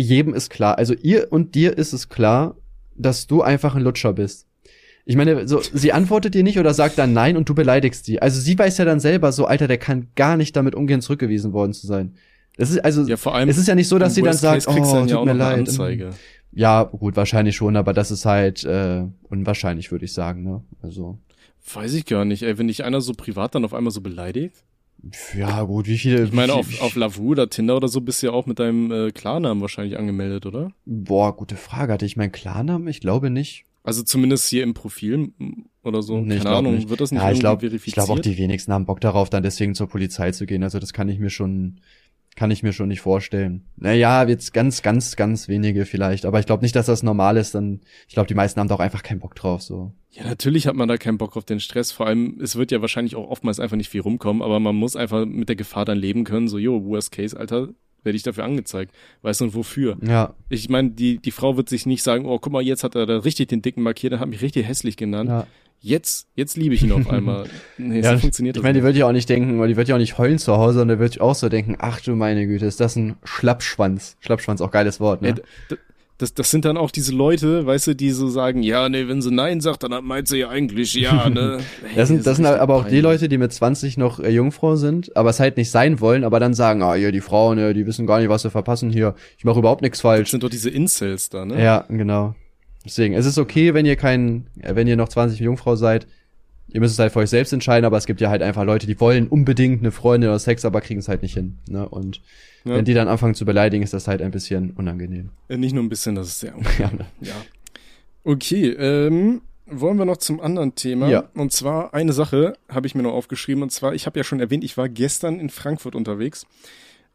jedem 0.00 0.34
ist 0.34 0.50
klar, 0.50 0.78
also 0.78 0.94
ihr 0.94 1.28
und 1.30 1.54
dir 1.54 1.76
ist 1.76 1.92
es 1.92 2.08
klar, 2.08 2.56
dass 2.96 3.26
du 3.26 3.42
einfach 3.42 3.74
ein 3.74 3.82
Lutscher 3.82 4.12
bist. 4.12 4.46
Ich 5.04 5.16
meine, 5.16 5.48
so, 5.48 5.60
sie 5.60 5.92
antwortet 5.92 6.34
dir 6.34 6.42
nicht 6.42 6.58
oder 6.58 6.74
sagt 6.74 6.98
dann 6.98 7.14
nein 7.14 7.36
und 7.36 7.48
du 7.48 7.54
beleidigst 7.54 8.04
sie. 8.04 8.20
Also 8.20 8.40
sie 8.40 8.58
weiß 8.58 8.76
ja 8.78 8.84
dann 8.84 9.00
selber 9.00 9.32
so, 9.32 9.46
Alter, 9.46 9.66
der 9.66 9.78
kann 9.78 10.08
gar 10.16 10.36
nicht 10.36 10.54
damit 10.54 10.74
umgehen, 10.74 11.00
zurückgewiesen 11.00 11.52
worden 11.52 11.72
zu 11.72 11.86
sein. 11.86 12.14
Das 12.58 12.70
ist, 12.70 12.84
also, 12.84 13.04
Ja, 13.04 13.16
vor 13.16 13.34
allem, 13.34 13.48
es 13.48 13.56
ist 13.56 13.68
ja 13.68 13.74
nicht 13.74 13.88
so, 13.88 13.98
dass 13.98 14.14
sie 14.14 14.22
dann 14.22 14.36
sagt, 14.36 14.66
oh, 14.68 14.74
dann 14.74 15.08
ja 15.08 15.16
tut 15.16 15.24
mir 15.24 15.32
leid. 15.32 15.68
Ja, 16.52 16.82
gut, 16.82 17.16
wahrscheinlich 17.16 17.56
schon, 17.56 17.76
aber 17.76 17.92
das 17.92 18.10
ist 18.10 18.24
halt 18.24 18.64
äh, 18.64 19.04
unwahrscheinlich, 19.28 19.92
würde 19.92 20.04
ich 20.04 20.12
sagen, 20.12 20.42
ne? 20.42 20.62
Also, 20.82 21.18
Weiß 21.74 21.94
ich 21.94 22.06
gar 22.06 22.24
nicht, 22.24 22.42
ey, 22.42 22.58
wenn 22.58 22.68
dich 22.68 22.84
einer 22.84 23.00
so 23.00 23.12
privat 23.12 23.54
dann 23.54 23.64
auf 23.64 23.74
einmal 23.74 23.92
so 23.92 24.00
beleidigt. 24.00 24.56
Ja, 25.36 25.62
gut, 25.62 25.86
wie 25.86 25.98
viele. 25.98 26.24
Ich 26.24 26.32
meine, 26.32 26.54
auf, 26.54 26.80
auf 26.82 26.94
Lavu 26.96 27.30
oder 27.30 27.48
Tinder 27.48 27.76
oder 27.76 27.88
so 27.88 28.00
bist 28.00 28.22
du 28.22 28.26
ja 28.26 28.32
auch 28.32 28.46
mit 28.46 28.58
deinem 28.58 28.90
äh, 28.90 29.10
Klarnamen 29.12 29.60
wahrscheinlich 29.60 29.98
angemeldet, 29.98 30.44
oder? 30.46 30.72
Boah, 30.86 31.36
gute 31.36 31.56
Frage. 31.56 31.92
Hatte 31.92 32.06
ich 32.06 32.16
meinen 32.16 32.32
Klarnamen? 32.32 32.88
Ich 32.88 33.00
glaube 33.00 33.30
nicht. 33.30 33.64
Also 33.84 34.02
zumindest 34.02 34.48
hier 34.48 34.64
im 34.64 34.74
Profil 34.74 35.32
oder 35.82 36.02
so. 36.02 36.18
Nee, 36.18 36.28
Keine 36.30 36.40
glaub 36.40 36.58
Ahnung, 36.58 36.74
nicht. 36.74 36.88
wird 36.90 37.00
das 37.00 37.10
nicht 37.10 37.20
ja, 37.22 37.28
ich 37.30 37.36
irgendwie 37.36 37.40
glaube, 37.40 37.64
ich 37.66 37.70
verifiziert? 37.70 37.94
glaube 38.06 38.12
auch 38.12 38.22
die 38.22 38.36
wenigsten 38.36 38.72
haben 38.72 38.84
Bock 38.84 39.00
darauf, 39.00 39.30
dann 39.30 39.42
deswegen 39.42 39.74
zur 39.74 39.88
Polizei 39.88 40.30
zu 40.32 40.44
gehen. 40.46 40.62
Also 40.62 40.78
das 40.78 40.92
kann 40.92 41.08
ich 41.08 41.18
mir 41.18 41.30
schon, 41.30 41.80
kann 42.38 42.52
ich 42.52 42.62
mir 42.62 42.72
schon 42.72 42.86
nicht 42.86 43.00
vorstellen. 43.00 43.64
Naja, 43.76 44.22
jetzt 44.22 44.54
ganz, 44.54 44.82
ganz, 44.82 45.16
ganz 45.16 45.48
wenige 45.48 45.86
vielleicht. 45.86 46.24
Aber 46.24 46.38
ich 46.38 46.46
glaube 46.46 46.62
nicht, 46.62 46.76
dass 46.76 46.86
das 46.86 47.02
normal 47.02 47.36
ist. 47.36 47.56
Dann, 47.56 47.80
ich 48.06 48.14
glaube, 48.14 48.28
die 48.28 48.34
meisten 48.34 48.60
haben 48.60 48.68
da 48.68 48.76
auch 48.76 48.80
einfach 48.80 49.02
keinen 49.02 49.18
Bock 49.18 49.34
drauf. 49.34 49.60
So. 49.60 49.90
Ja, 50.12 50.22
natürlich 50.22 50.68
hat 50.68 50.76
man 50.76 50.86
da 50.86 50.98
keinen 50.98 51.18
Bock 51.18 51.36
auf 51.36 51.44
den 51.44 51.58
Stress. 51.58 51.90
Vor 51.90 52.06
allem, 52.06 52.38
es 52.40 52.54
wird 52.54 52.70
ja 52.70 52.80
wahrscheinlich 52.80 53.16
auch 53.16 53.28
oftmals 53.28 53.58
einfach 53.58 53.76
nicht 53.76 53.88
viel 53.88 54.02
rumkommen, 54.02 54.40
aber 54.40 54.60
man 54.60 54.76
muss 54.76 54.94
einfach 54.94 55.26
mit 55.26 55.48
der 55.48 55.56
Gefahr 55.56 55.84
dann 55.84 55.98
leben 55.98 56.22
können. 56.22 56.46
So, 56.46 56.58
jo, 56.58 56.84
worst 56.84 57.10
case, 57.10 57.36
Alter, 57.36 57.70
werde 58.04 58.16
ich 58.16 58.22
dafür 58.22 58.44
angezeigt. 58.44 58.94
Weißt 59.22 59.40
du, 59.40 59.46
und 59.46 59.54
wofür? 59.56 59.98
Ja, 60.06 60.34
Ich 60.48 60.68
meine, 60.68 60.90
die, 60.90 61.18
die 61.18 61.32
Frau 61.32 61.56
wird 61.56 61.68
sich 61.68 61.86
nicht 61.86 62.04
sagen, 62.04 62.24
oh, 62.24 62.38
guck 62.38 62.52
mal, 62.52 62.62
jetzt 62.62 62.84
hat 62.84 62.94
er 62.94 63.04
da 63.06 63.18
richtig 63.18 63.48
den 63.48 63.62
Dicken 63.62 63.82
markiert, 63.82 64.12
der 64.12 64.20
hat 64.20 64.28
mich 64.28 64.42
richtig 64.42 64.64
hässlich 64.68 64.96
genannt. 64.96 65.28
ja. 65.28 65.46
Jetzt, 65.80 66.26
jetzt 66.34 66.56
liebe 66.56 66.74
ich 66.74 66.82
ihn 66.82 66.92
auf 66.92 67.08
einmal. 67.10 67.46
Nee, 67.76 68.00
ja 68.00 68.12
so 68.14 68.18
funktioniert 68.18 68.56
ich 68.56 68.60
das 68.60 68.64
meine, 68.64 68.78
die 68.78 68.84
wird 68.84 68.96
ja 68.96 69.06
auch 69.06 69.12
nicht 69.12 69.28
denken, 69.28 69.58
oder 69.58 69.68
die 69.68 69.76
wird 69.76 69.88
ja 69.88 69.94
auch 69.94 70.00
nicht 70.00 70.18
heulen 70.18 70.38
zu 70.38 70.56
Hause, 70.56 70.82
und 70.82 70.88
die 70.88 70.98
wird 70.98 71.20
auch 71.20 71.34
so 71.34 71.48
denken, 71.48 71.76
ach 71.78 72.00
du 72.00 72.14
meine 72.16 72.46
Güte, 72.46 72.66
ist 72.66 72.80
das 72.80 72.96
ein 72.96 73.16
Schlappschwanz. 73.24 74.16
Schlappschwanz, 74.20 74.60
auch 74.60 74.70
geiles 74.70 75.00
Wort, 75.00 75.22
ne? 75.22 75.34
D- 75.34 75.42
das, 76.20 76.34
das 76.34 76.50
sind 76.50 76.64
dann 76.64 76.76
auch 76.76 76.90
diese 76.90 77.12
Leute, 77.14 77.64
weißt 77.64 77.86
du, 77.86 77.94
die 77.94 78.10
so 78.10 78.28
sagen, 78.28 78.64
ja, 78.64 78.88
nee, 78.88 79.06
wenn 79.06 79.22
sie 79.22 79.30
Nein 79.30 79.60
sagt, 79.60 79.84
dann 79.84 80.04
meint 80.04 80.26
sie 80.26 80.38
ja 80.38 80.48
eigentlich 80.48 80.92
ja, 80.94 81.30
ne? 81.30 81.58
Ey, 81.84 81.94
Das 81.94 82.08
sind, 82.08 82.26
das 82.26 82.38
sind 82.38 82.46
aber 82.46 82.74
auch 82.74 82.88
die. 82.88 83.00
Leute, 83.00 83.28
die 83.28 83.38
mit 83.38 83.52
20 83.52 83.98
noch 83.98 84.18
äh, 84.18 84.28
Jungfrau 84.30 84.74
sind, 84.74 85.16
aber 85.16 85.30
es 85.30 85.38
halt 85.38 85.56
nicht 85.56 85.70
sein 85.70 86.00
wollen, 86.00 86.24
aber 86.24 86.40
dann 86.40 86.54
sagen, 86.54 86.82
ah, 86.82 86.94
hier, 86.94 87.12
die 87.12 87.20
Frauen, 87.20 87.56
ja, 87.60 87.72
die 87.72 87.86
wissen 87.86 88.04
gar 88.08 88.18
nicht, 88.18 88.30
was 88.30 88.42
sie 88.42 88.50
verpassen 88.50 88.90
hier. 88.90 89.14
Ich 89.36 89.44
mache 89.44 89.60
überhaupt 89.60 89.80
nichts 89.82 89.98
Das 89.98 90.02
falsch. 90.02 90.30
sind 90.32 90.42
doch 90.42 90.50
diese 90.50 90.70
Incels 90.70 91.28
da, 91.28 91.44
ne? 91.44 91.62
Ja, 91.62 91.84
genau. 91.88 92.34
Deswegen, 92.88 93.14
es 93.14 93.26
ist 93.26 93.38
okay, 93.38 93.74
wenn 93.74 93.86
ihr 93.86 93.96
kein, 93.96 94.46
äh, 94.60 94.74
wenn 94.74 94.86
ihr 94.86 94.96
noch 94.96 95.08
20 95.08 95.38
Jungfrau 95.40 95.76
seid. 95.76 96.06
Ihr 96.70 96.80
müsst 96.80 96.92
es 96.94 96.98
halt 96.98 97.12
für 97.12 97.20
euch 97.20 97.30
selbst 97.30 97.52
entscheiden, 97.54 97.86
aber 97.86 97.96
es 97.96 98.04
gibt 98.04 98.20
ja 98.20 98.28
halt 98.28 98.42
einfach 98.42 98.62
Leute, 98.64 98.86
die 98.86 99.00
wollen 99.00 99.26
unbedingt 99.28 99.80
eine 99.80 99.90
Freundin 99.90 100.28
oder 100.28 100.38
Sex, 100.38 100.66
aber 100.66 100.82
kriegen 100.82 101.00
es 101.00 101.08
halt 101.08 101.22
nicht 101.22 101.32
hin. 101.32 101.56
Ne? 101.66 101.88
Und 101.88 102.20
Ja. 102.64 102.74
wenn 102.74 102.84
die 102.84 102.92
dann 102.92 103.08
anfangen 103.08 103.34
zu 103.34 103.46
beleidigen, 103.46 103.82
ist 103.82 103.94
das 103.94 104.06
halt 104.06 104.20
ein 104.20 104.30
bisschen 104.32 104.72
unangenehm. 104.72 105.30
Äh, 105.48 105.56
Nicht 105.56 105.74
nur 105.74 105.82
ein 105.82 105.88
bisschen, 105.88 106.14
das 106.14 106.28
ist 106.28 106.40
sehr 106.40 106.52
Ja, 106.78 106.90
ne? 106.90 107.06
Ja. 107.22 107.32
Okay, 108.24 108.68
ähm, 108.72 109.40
wollen 109.66 109.96
wir 109.98 110.04
noch 110.04 110.18
zum 110.18 110.40
anderen 110.40 110.74
Thema? 110.74 111.08
Ja. 111.08 111.24
Und 111.34 111.52
zwar 111.52 111.94
eine 111.94 112.12
Sache 112.12 112.54
habe 112.68 112.86
ich 112.86 112.94
mir 112.94 113.02
noch 113.02 113.14
aufgeschrieben. 113.14 113.62
Und 113.62 113.70
zwar, 113.70 113.94
ich 113.94 114.04
habe 114.04 114.18
ja 114.18 114.24
schon 114.24 114.40
erwähnt, 114.40 114.64
ich 114.64 114.76
war 114.76 114.90
gestern 114.90 115.40
in 115.40 115.48
Frankfurt 115.48 115.94
unterwegs. 115.94 116.46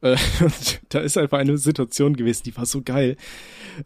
Äh, 0.04 0.18
da 0.90 1.00
ist 1.00 1.18
einfach 1.18 1.40
eine 1.40 1.58
Situation 1.58 2.16
gewesen, 2.16 2.44
die 2.46 2.56
war 2.56 2.66
so 2.66 2.82
geil. 2.84 3.16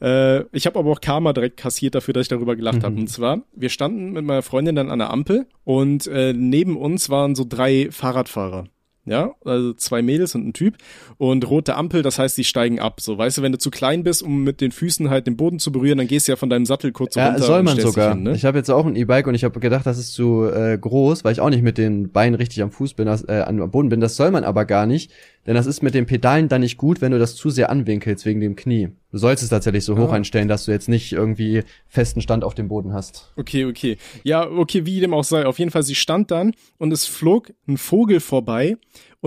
Äh, 0.01 0.41
ich 0.51 0.65
habe 0.65 0.80
aber 0.80 0.91
auch 0.91 1.01
Karma 1.01 1.32
direkt 1.32 1.57
kassiert 1.57 1.95
dafür, 1.95 2.13
dass 2.13 2.24
ich 2.24 2.30
darüber 2.30 2.55
gelacht 2.55 2.84
habe. 2.84 2.95
Mhm. 2.95 3.01
Und 3.01 3.07
zwar, 3.07 3.43
wir 3.55 3.70
standen 3.70 4.11
mit 4.11 4.26
meiner 4.26 4.41
Freundin 4.41 4.76
dann 4.76 4.89
an 4.89 4.99
der 4.99 5.11
Ampel 5.11 5.47
und 5.63 6.07
äh, 6.07 6.34
neben 6.34 6.76
uns 6.76 7.09
waren 7.09 7.36
so 7.36 7.45
drei 7.47 7.89
Fahrradfahrer. 7.91 8.65
Ja, 9.07 9.36
also 9.45 9.74
zwei 9.74 10.01
Mädels 10.01 10.36
und 10.36 10.45
ein 10.49 10.51
Typ 10.51 10.76
und 11.18 11.49
rote 11.49 11.76
Ampel, 11.76 12.01
das 12.01 12.20
heißt, 12.20 12.38
die 12.38 12.43
steigen 12.43 12.82
ab. 12.82 12.99
So, 12.99 13.18
weißt 13.18 13.38
du, 13.38 13.41
wenn 13.41 13.53
du 13.53 13.57
zu 13.57 13.72
klein 13.72 14.03
bist, 14.03 14.22
um 14.22 14.43
mit 14.43 14.59
den 14.59 14.74
Füßen 14.74 15.09
halt 15.09 15.28
den 15.28 15.38
Boden 15.38 15.59
zu 15.59 15.72
berühren, 15.72 15.97
dann 15.97 16.07
gehst 16.07 16.28
du 16.28 16.34
ja 16.34 16.36
von 16.36 16.49
deinem 16.49 16.65
Sattel 16.65 16.91
kurz 16.91 17.15
Ja, 17.15 17.30
runter. 17.30 17.43
soll 17.43 17.63
man 17.63 17.80
sogar. 17.80 18.15
Hin, 18.15 18.24
ne? 18.24 18.34
Ich 18.36 18.43
habe 18.43 18.57
jetzt 18.57 18.70
auch 18.70 18.86
ein 18.86 18.97
E-Bike 18.97 19.28
und 19.28 19.34
ich 19.34 19.45
habe 19.45 19.61
gedacht, 19.61 19.86
das 19.86 19.97
ist 19.97 20.11
zu 20.11 20.43
äh, 20.43 20.78
groß, 20.78 21.24
weil 21.24 21.32
ich 21.32 21.39
auch 21.39 21.49
nicht 21.49 21.63
mit 21.63 21.78
den 21.78 22.11
Beinen 22.11 22.36
richtig 22.36 22.61
am 22.61 22.70
Fuß 22.70 22.95
bin, 22.95 23.05
das, 23.05 23.24
äh, 23.24 23.45
am 23.47 23.72
Boden 23.72 23.88
bin. 23.88 24.01
Das 24.01 24.18
soll 24.18 24.30
man 24.30 24.43
aber 24.43 24.65
gar 24.65 24.86
nicht, 24.86 25.09
denn 25.48 25.56
das 25.56 25.66
ist 25.66 25.82
mit 25.82 25.93
den 25.95 26.06
Pedalen 26.06 26.50
dann 26.50 26.62
nicht 26.62 26.78
gut, 26.78 27.02
wenn 27.02 27.12
du 27.12 27.18
das 27.20 27.36
zu 27.36 27.50
sehr 27.50 27.70
anwinkelst 27.72 28.26
wegen 28.26 28.39
dem 28.41 28.56
Knie. 28.56 28.89
Du 29.12 29.18
sollst 29.18 29.41
es 29.41 29.50
tatsächlich 29.50 29.86
so 29.86 29.98
hoch 29.98 30.12
Ah. 30.12 30.16
einstellen, 30.16 30.48
dass 30.48 30.66
du 30.66 30.72
jetzt 30.72 30.89
nicht 30.89 31.14
irgendwie 31.14 31.64
festen 31.88 32.22
Stand 32.22 32.43
auf 32.43 32.54
dem 32.54 32.68
Boden 32.68 32.93
hast. 32.93 33.32
Okay, 33.38 33.66
okay. 33.66 33.98
Ja, 34.24 34.48
okay, 34.48 34.86
wie 34.86 35.00
dem 35.00 35.14
auch 35.14 35.24
sei. 35.24 35.45
Auf 35.45 35.58
jeden 35.60 35.72
Fall, 35.72 35.84
sie 35.84 35.95
stand 35.95 36.30
dann 36.30 36.54
und 36.78 36.91
es 36.91 37.06
flog 37.06 37.52
ein 37.68 37.78
Vogel 37.78 38.20
vorbei 38.20 38.76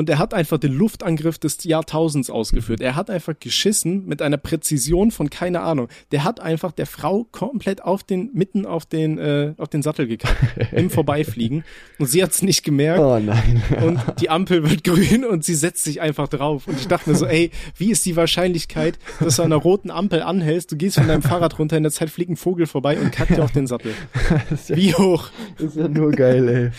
und 0.00 0.08
er 0.08 0.18
hat 0.18 0.32
einfach 0.32 0.56
den 0.56 0.72
Luftangriff 0.72 1.36
des 1.36 1.62
Jahrtausends 1.62 2.30
ausgeführt. 2.30 2.80
Er 2.80 2.96
hat 2.96 3.10
einfach 3.10 3.34
geschissen 3.38 4.06
mit 4.06 4.22
einer 4.22 4.38
Präzision 4.38 5.10
von 5.10 5.28
keine 5.28 5.60
Ahnung. 5.60 5.88
Der 6.10 6.24
hat 6.24 6.40
einfach 6.40 6.72
der 6.72 6.86
Frau 6.86 7.26
komplett 7.30 7.84
auf 7.84 8.02
den 8.02 8.30
mitten 8.32 8.64
auf 8.64 8.86
den 8.86 9.18
äh, 9.18 9.52
auf 9.58 9.68
den 9.68 9.82
Sattel 9.82 10.06
gekackt 10.06 10.38
im 10.72 10.88
Vorbeifliegen 10.88 11.64
und 11.98 12.06
sie 12.06 12.22
hat's 12.22 12.40
nicht 12.40 12.64
gemerkt. 12.64 13.00
Oh 13.00 13.18
nein. 13.18 13.62
und 13.84 14.00
die 14.22 14.30
Ampel 14.30 14.68
wird 14.70 14.84
grün 14.84 15.26
und 15.26 15.44
sie 15.44 15.54
setzt 15.54 15.84
sich 15.84 16.00
einfach 16.00 16.28
drauf. 16.28 16.66
Und 16.66 16.80
ich 16.80 16.88
dachte 16.88 17.10
mir 17.10 17.16
so, 17.16 17.26
ey, 17.26 17.50
wie 17.76 17.90
ist 17.90 18.06
die 18.06 18.16
Wahrscheinlichkeit, 18.16 18.98
dass 19.20 19.36
du 19.36 19.42
an 19.42 19.52
einer 19.52 19.60
roten 19.60 19.90
Ampel 19.90 20.22
anhältst, 20.22 20.72
du 20.72 20.76
gehst 20.76 20.96
von 20.96 21.08
deinem 21.08 21.20
Fahrrad 21.20 21.58
runter, 21.58 21.76
in 21.76 21.82
der 21.82 21.92
Zeit 21.92 22.08
fliegt 22.08 22.30
ein 22.30 22.36
Vogel 22.36 22.64
vorbei 22.64 22.98
und 22.98 23.12
kackt 23.12 23.36
dir 23.36 23.44
auf 23.44 23.52
den 23.52 23.66
Sattel. 23.66 23.92
Wie 24.68 24.94
hoch? 24.94 25.28
das 25.58 25.66
ist 25.66 25.76
ja 25.76 25.88
nur 25.88 26.12
geil, 26.12 26.48
ey. 26.48 26.70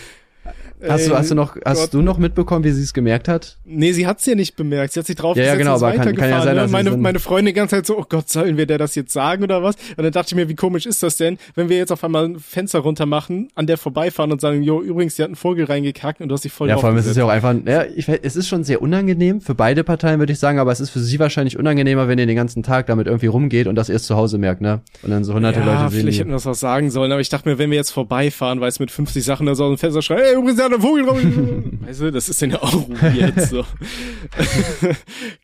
Hast 0.88 1.08
du, 1.08 1.14
hast 1.16 1.30
du 1.30 1.34
noch, 1.34 1.56
hast 1.64 1.80
Gott. 1.80 1.94
du 1.94 2.02
noch 2.02 2.18
mitbekommen, 2.18 2.64
wie 2.64 2.70
sie 2.70 2.82
es 2.82 2.92
gemerkt 2.92 3.28
hat? 3.28 3.58
Nee, 3.64 3.92
sie 3.92 4.06
hat's 4.06 4.26
ja 4.26 4.34
nicht 4.34 4.56
bemerkt. 4.56 4.92
Sie 4.92 5.00
hat 5.00 5.06
sich 5.06 5.16
drauf 5.16 5.36
Ja, 5.36 5.44
ja, 5.44 5.54
genau, 5.54 5.74
aber 5.74 5.92
kann- 5.92 5.98
kann 5.98 6.06
ja 6.06 6.12
weitergefahren, 6.12 6.44
sein, 6.44 6.54
ne? 6.56 6.60
dass 6.62 6.70
meine, 6.70 6.96
meine 6.96 7.18
Freundin 7.18 7.46
die 7.46 7.52
ganze 7.52 7.76
Zeit 7.76 7.86
so, 7.86 7.98
oh 7.98 8.04
Gott, 8.08 8.28
sollen 8.28 8.56
wir 8.56 8.66
der 8.66 8.78
das 8.78 8.94
jetzt 8.94 9.12
sagen 9.12 9.44
oder 9.44 9.62
was? 9.62 9.76
Und 9.96 10.02
dann 10.04 10.12
dachte 10.12 10.28
ich 10.30 10.34
mir, 10.34 10.48
wie 10.48 10.54
komisch 10.54 10.86
ist 10.86 11.02
das 11.02 11.16
denn, 11.16 11.38
wenn 11.54 11.68
wir 11.68 11.76
jetzt 11.76 11.92
auf 11.92 12.02
einmal 12.04 12.24
ein 12.24 12.38
Fenster 12.38 12.80
runter 12.80 13.06
machen, 13.06 13.48
an 13.54 13.66
der 13.66 13.76
vorbeifahren 13.78 14.32
und 14.32 14.40
sagen, 14.40 14.62
jo, 14.62 14.80
übrigens, 14.82 15.16
die 15.16 15.22
hat 15.22 15.28
einen 15.28 15.36
Vogel 15.36 15.64
reingekackt 15.64 16.20
und 16.20 16.28
du 16.28 16.34
hast 16.34 16.44
dich 16.44 16.52
voll 16.52 16.68
Ja, 16.68 16.78
vor 16.78 16.88
allem 16.88 16.98
ist 16.98 17.06
es 17.06 17.16
ja 17.16 17.24
auch 17.24 17.28
einfach, 17.28 17.54
ja, 17.66 17.84
ich, 17.84 18.08
es 18.08 18.36
ist 18.36 18.48
schon 18.48 18.64
sehr 18.64 18.82
unangenehm 18.82 19.40
für 19.40 19.54
beide 19.54 19.84
Parteien, 19.84 20.18
würde 20.18 20.32
ich 20.32 20.38
sagen, 20.38 20.58
aber 20.58 20.72
es 20.72 20.80
ist 20.80 20.90
für 20.90 21.00
sie 21.00 21.18
wahrscheinlich 21.18 21.58
unangenehmer, 21.58 22.08
wenn 22.08 22.18
ihr 22.18 22.26
den 22.26 22.36
ganzen 22.36 22.62
Tag 22.62 22.86
damit 22.86 23.06
irgendwie 23.06 23.26
rumgeht 23.26 23.66
und 23.66 23.74
das 23.74 23.88
erst 23.88 24.06
zu 24.06 24.16
Hause 24.16 24.38
merkt, 24.38 24.60
ne? 24.60 24.80
Und 25.02 25.10
dann 25.10 25.24
so 25.24 25.34
hunderte 25.34 25.60
ja, 25.60 25.66
Leute 25.66 25.90
sehen. 25.92 26.00
vielleicht 26.00 26.18
hätten 26.20 26.30
wir 26.30 26.34
das 26.36 26.46
auch 26.46 26.54
sagen 26.54 26.90
sollen, 26.90 27.12
aber 27.12 27.20
ich 27.20 27.28
dachte 27.28 27.48
mir, 27.48 27.58
wenn 27.58 27.70
wir 27.70 27.76
jetzt 27.76 27.90
vorbeifahren, 27.90 28.60
weil 28.60 28.68
es 28.68 28.80
mit 28.80 28.90
50 28.90 29.24
Sachen 29.24 29.46
da 29.46 29.54
so 29.54 29.64
aus 29.64 29.70
dem 29.74 29.78
Fenster 29.78 30.02
schreit, 30.02 30.20
ey, 30.20 30.34
übrigens, 30.34 30.58
ein 30.74 30.82
Vogel 30.82 31.04
drauf. 31.04 31.18
weißt 31.86 32.00
du, 32.00 32.10
das 32.12 32.28
ist 32.28 32.40
dann 32.42 32.50
ja 32.50 32.62
auch 32.62 32.88
jetzt 33.14 33.50
so. 33.50 33.64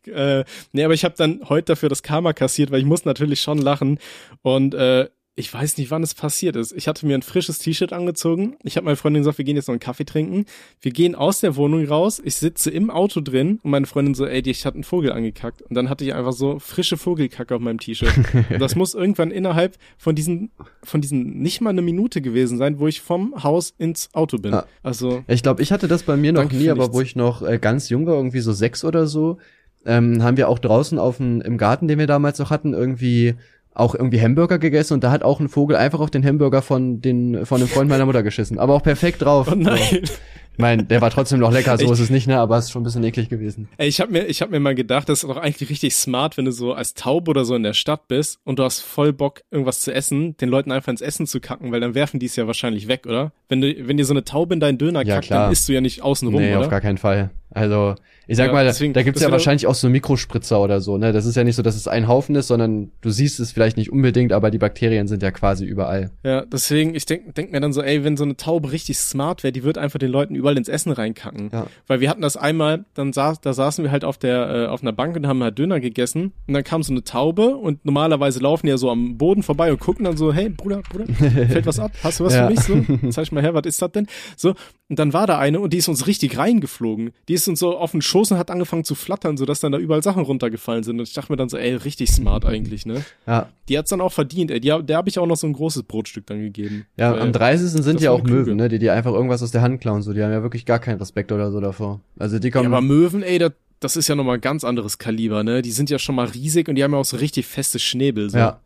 äh, 0.11 0.45
nee, 0.73 0.85
aber 0.85 0.95
ich 0.95 1.05
habe 1.05 1.15
dann 1.17 1.41
heute 1.49 1.73
dafür 1.73 1.89
das 1.89 2.03
Karma 2.03 2.33
kassiert, 2.33 2.71
weil 2.71 2.81
ich 2.81 2.87
muss 2.87 3.05
natürlich 3.05 3.41
schon 3.41 3.59
lachen. 3.59 3.99
Und 4.43 4.75
äh, 4.75 5.09
ich 5.39 5.55
weiß 5.55 5.79
nicht, 5.79 5.93
wann 5.93 6.03
es 6.03 6.15
passiert 6.15 6.57
ist. 6.57 6.73
Ich 6.73 6.89
hatte 6.89 7.07
mir 7.07 7.15
ein 7.15 7.23
frisches 7.23 7.61
T-Shirt 7.61 7.93
angezogen. 7.93 8.57
Ich 8.65 8.77
habe 8.77 8.87
meiner 8.87 8.97
Freundin 8.97 9.23
gesagt, 9.23 9.39
wir 9.39 9.45
gehen 9.45 9.55
jetzt 9.55 9.69
noch 9.69 9.73
einen 9.73 9.81
Kaffee 9.81 10.05
trinken. 10.05 10.47
Wir 10.81 10.91
gehen 10.91 11.15
aus 11.15 11.39
der 11.39 11.55
Wohnung 11.55 11.87
raus. 11.87 12.21
Ich 12.25 12.35
sitze 12.35 12.71
im 12.73 12.91
Auto 12.91 13.21
drin 13.21 13.61
und 13.63 13.71
meine 13.71 13.87
Freundin 13.87 14.15
so, 14.15 14.27
ey, 14.27 14.43
ich 14.45 14.67
hatte 14.67 14.75
einen 14.75 14.85
Vogel 14.85 15.13
angekackt. 15.13 15.63
Und 15.63 15.77
dann 15.77 15.89
hatte 15.89 16.05
ich 16.05 16.13
einfach 16.13 16.33
so 16.33 16.59
frische 16.59 16.97
Vogelkacke 16.97 17.55
auf 17.55 17.61
meinem 17.61 17.79
T-Shirt. 17.79 18.13
und 18.51 18.59
das 18.59 18.75
muss 18.75 18.95
irgendwann 18.95 19.31
innerhalb 19.31 19.79
von 19.97 20.17
diesen, 20.17 20.51
von 20.83 21.01
diesen 21.01 21.39
nicht 21.39 21.61
mal 21.61 21.71
eine 21.71 21.83
Minute 21.83 22.21
gewesen 22.21 22.59
sein, 22.59 22.81
wo 22.81 22.89
ich 22.89 23.01
vom 23.01 23.45
Haus 23.45 23.73
ins 23.79 24.13
Auto 24.15 24.39
bin. 24.39 24.55
Ah. 24.55 24.67
Also. 24.83 25.23
Ich 25.29 25.45
glaube, 25.45 25.63
ich 25.63 25.71
hatte 25.71 25.87
das 25.87 26.03
bei 26.03 26.17
mir 26.17 26.33
noch 26.33 26.51
nie, 26.51 26.69
aber 26.69 26.93
wo 26.93 27.01
ich 27.01 27.15
noch 27.15 27.43
äh, 27.43 27.59
ganz 27.59 27.91
jung 27.91 28.07
war, 28.07 28.15
irgendwie 28.17 28.41
so 28.41 28.53
sechs 28.53 28.85
oder 28.85 29.07
so, 29.07 29.39
ähm, 29.87 30.21
haben 30.25 30.37
wir 30.37 30.49
auch 30.49 30.59
draußen 30.59 30.99
auf 30.99 31.19
dem, 31.19 31.41
im 31.43 31.59
Garten, 31.59 31.87
den 31.87 32.01
wir 32.01 32.09
damals 32.09 32.41
noch 32.41 32.51
hatten, 32.51 32.75
irgendwie 32.75 33.37
auch 33.79 33.95
irgendwie 33.95 34.21
Hamburger 34.21 34.59
gegessen 34.59 34.95
und 34.95 35.05
da 35.05 35.11
hat 35.11 35.23
auch 35.23 35.41
ein 35.41 35.49
Vogel 35.49 35.77
einfach 35.77 36.01
auf 36.01 36.11
den 36.11 36.25
Hamburger 36.25 36.63
von 36.63 37.01
den 37.01 37.47
von 37.47 37.61
einem 37.61 37.69
Freund 37.69 37.89
meiner 37.89 38.07
Mutter 38.07 38.23
geschissen, 38.23 38.59
aber 38.59 38.75
auch 38.75 38.83
perfekt 38.83 39.23
drauf. 39.23 39.49
Oh 39.51 39.55
nein. 39.55 39.79
So. 40.05 40.13
Ich 40.59 40.63
meine, 40.63 40.83
der 40.83 41.01
war 41.01 41.11
trotzdem 41.11 41.39
noch 41.39 41.53
lecker, 41.53 41.79
so 41.79 41.85
Echt? 41.85 41.93
ist 41.93 42.01
es 42.01 42.11
nicht, 42.11 42.27
ne, 42.27 42.37
aber 42.37 42.59
es 42.59 42.65
ist 42.65 42.73
schon 42.73 42.83
ein 42.83 42.85
bisschen 42.85 43.05
eklig 43.05 43.29
gewesen. 43.29 43.69
Ey, 43.77 43.87
ich 43.87 44.01
habe 44.01 44.11
mir, 44.11 44.27
ich 44.27 44.43
hab 44.43 44.51
mir 44.51 44.59
mal 44.59 44.75
gedacht, 44.75 45.09
das 45.09 45.23
ist 45.23 45.31
doch 45.31 45.37
eigentlich 45.37 45.71
richtig 45.71 45.95
smart, 45.95 46.37
wenn 46.37 46.47
du 46.47 46.51
so 46.51 46.73
als 46.73 46.95
Taube 46.95 47.31
oder 47.31 47.45
so 47.45 47.55
in 47.55 47.63
der 47.63 47.75
Stadt 47.75 48.09
bist 48.09 48.41
und 48.43 48.59
du 48.59 48.65
hast 48.65 48.81
voll 48.81 49.13
Bock, 49.13 49.43
irgendwas 49.53 49.79
zu 49.83 49.95
essen, 49.95 50.37
den 50.39 50.49
Leuten 50.49 50.73
einfach 50.73 50.91
ins 50.91 51.01
Essen 51.01 51.29
zu 51.29 51.39
kacken, 51.39 51.71
weil 51.71 51.79
dann 51.79 51.95
werfen 51.95 52.19
die 52.19 52.27
es 52.27 52.35
ja 52.35 52.49
wahrscheinlich 52.49 52.89
weg, 52.89 53.07
oder? 53.07 53.31
Wenn 53.49 53.61
du, 53.61 53.73
wenn 53.87 53.99
dir 53.99 54.05
so 54.05 54.13
eine 54.13 54.25
Taube 54.25 54.53
in 54.53 54.59
deinen 54.59 54.79
Döner 54.79 55.05
Ja, 55.05 55.15
kackt, 55.15 55.29
klar. 55.29 55.43
dann 55.45 55.53
isst 55.53 55.69
du 55.69 55.75
ja 55.75 55.81
nicht 55.81 56.03
außen 56.03 56.27
rum, 56.27 56.43
nee, 56.43 56.51
oder? 56.51 56.63
auf 56.63 56.71
gar 56.71 56.81
keinen 56.81 56.99
Fall. 56.99 57.31
Also, 57.51 57.95
ich 58.29 58.37
sag 58.37 58.47
Ja, 58.47 58.53
mal, 58.53 58.65
deswegen- 58.65 58.93
da 58.93 59.03
gibt's 59.03 59.21
ja 59.23 59.31
wahrscheinlich 59.33 59.67
auch 59.67 59.75
so 59.75 59.89
Mikrospritzer 59.89 60.61
oder 60.61 60.81
so, 60.81 60.99
ne? 60.99 61.13
Das 61.13 61.27
ist 61.27 61.35
ja 61.35 61.43
nicht 61.43 61.57
so, 61.57 61.63
dass 61.63 61.75
es 61.75 61.89
ein 61.89 62.07
Haufen 62.07 62.37
ist, 62.37 62.47
sondern 62.47 62.93
du 63.01 63.11
siehst 63.11 63.41
es 63.41 63.51
vielleicht 63.51 63.77
nicht 63.77 63.91
unbedingt, 63.91 64.33
aber 64.33 64.51
die 64.53 64.59
Bakterien 64.59 65.09
sind 65.09 65.23
ja 65.23 65.31
quasi 65.33 65.65
überall. 65.65 66.11
Ja, 66.23 66.45
deswegen, 66.45 66.95
ich 66.95 67.07
denk, 67.07 67.35
denk 67.35 67.51
mir 67.51 67.61
dann 67.61 67.73
so, 67.73 67.83
ey, 67.83 68.05
wenn 68.05 68.17
so 68.17 68.25
eine 68.25 68.37
Taube 68.37 68.71
richtig 68.71 68.99
smart 68.99 69.43
wäre, 69.43 69.51
die 69.53 69.65
wird 69.65 69.79
einfach 69.79 69.99
den 69.99 70.11
Leuten 70.11 70.35
überall 70.37 70.57
ins 70.57 70.69
Essen 70.69 70.93
reinkacken. 70.93 71.51
Ja. 71.53 71.67
Weil 71.87 72.01
wir 72.01 72.11
hatten 72.11 72.23
das 72.23 72.37
einmal, 72.37 72.85
dann 72.95 73.13
saß, 73.13 73.41
da 73.41 73.53
saßen 73.53 73.83
wir 73.83 73.91
halt 73.91 74.05
auf 74.05 74.19
der, 74.19 74.51
äh, 74.51 74.67
auf 74.67 74.83
einer 74.83 74.93
Bank 74.93 75.17
und 75.17 75.27
haben 75.27 75.43
halt 75.43 75.59
Döner 75.59 75.81
gegessen 75.81 76.33
und 76.47 76.55
dann 76.55 76.65
kam 76.65 76.83
so 76.83 76.93
eine 76.93 77.03
Taube 77.05 77.57
und 77.57 77.85
normalerweise 77.85 78.41
laufen 78.41 78.67
die 78.67 78.71
ja 78.71 78.77
so 78.79 78.91
am 78.91 79.17
Boden 79.17 79.43
vorbei 79.43 79.73
und 79.73 79.81
gucken 79.81 80.05
dann 80.05 80.19
so, 80.19 80.33
hey, 80.35 80.51
Bruder, 80.51 80.83
Bruder, 80.91 81.07
fällt 81.49 81.65
was 81.67 81.79
ab? 81.81 81.93
Hast 82.05 82.21
du 82.21 82.25
was 82.25 82.35
Ja. 82.35 82.47
für 82.47 82.51
mich? 82.53 82.61
So, 82.61 83.11
zeig 83.11 83.33
mal 83.33 83.43
her, 83.43 83.55
was 83.55 83.65
ist 83.65 83.81
das 83.81 83.93
denn? 83.93 84.07
So, 84.37 84.55
und 84.91 84.99
dann 84.99 85.13
war 85.15 85.27
da 85.27 85.39
eine 85.39 85.61
und 85.61 85.73
die 85.73 85.79
ist 85.79 85.89
uns 85.89 86.07
richtig 86.07 86.37
reingeflogen. 86.37 87.11
Die 87.29 87.35
ist 87.35 87.49
uns 87.49 87.59
so 87.61 87.77
auf 87.79 87.93
den 87.93 88.03
Schoß 88.03 88.18
und 88.31 88.39
hat 88.39 88.51
angefangen 88.51 88.85
zu 88.85 88.95
flattern, 88.95 89.37
sodass 89.37 89.61
dann 89.61 89.73
da 89.73 89.79
überall 89.79 90.03
Sachen 90.03 90.23
runtergefallen 90.23 90.83
sind. 90.85 90.99
Und 90.99 91.09
ich 91.09 91.15
dachte 91.15 91.33
mir 91.33 91.37
dann 91.37 91.49
so, 91.49 91.57
ey, 91.57 91.75
richtig 91.75 92.11
smart 92.11 92.45
eigentlich, 92.45 92.85
ne? 92.87 93.05
Ja, 93.27 93.49
Die 93.69 93.79
hat's 93.79 93.91
dann 93.91 94.01
auch 94.01 94.13
verdient, 94.13 94.51
ey. 94.51 94.61
Die, 94.61 94.69
der 94.83 94.97
habe 94.97 95.09
ich 95.09 95.19
auch 95.19 95.27
noch 95.27 95.37
so 95.37 95.47
ein 95.47 95.53
großes 95.53 95.85
Brotstück 95.85 96.27
dann 96.27 96.41
gegeben. 96.41 96.87
ja, 96.97 97.15
am 97.17 97.33
30. 97.33 97.69
sind 97.83 98.01
ja 98.01 98.11
auch. 98.11 98.23
Möwen, 98.23 98.57
ne, 98.57 98.69
die 98.69 98.79
dir 98.79 98.93
einfach 98.93 99.13
irgendwas 99.13 99.43
aus 99.43 99.51
der 99.53 99.63
Hand 99.63 99.81
klauen, 99.81 100.03
so, 100.03 100.13
die 100.13 100.23
haben 100.23 100.33
ja 100.33 100.43
wirklich 100.43 100.67
gar 100.67 100.79
keinen 100.79 100.99
Respekt 100.99 101.33
oder 101.33 101.51
so 101.53 101.61
davor. 101.61 102.01
Also 102.19 102.39
die 102.39 102.49
Ja, 102.49 102.53
kommen, 102.53 102.67
aber 102.67 102.81
Möwen, 102.81 103.23
ey, 103.23 103.39
das, 103.39 103.53
das 103.81 103.97
ist 103.97 104.09
ja 104.09 104.15
nochmal 104.15 104.35
ein 104.37 104.41
ganz 104.41 104.65
anderes 104.65 104.99
Kaliber, 104.99 105.45
ne? 105.45 105.63
Die 105.63 105.71
sind 105.71 105.89
ja 105.91 105.99
schon 105.99 106.15
mal 106.15 106.27
riesig 106.27 106.69
und 106.69 106.75
die 106.75 106.83
haben 106.85 106.93
ja 106.93 106.99
auch 106.99 107.05
so 107.05 107.17
richtig 107.17 107.47
feste 107.47 107.79
Schnäbel. 107.79 108.29
So. 108.31 108.39
ja. 108.39 108.61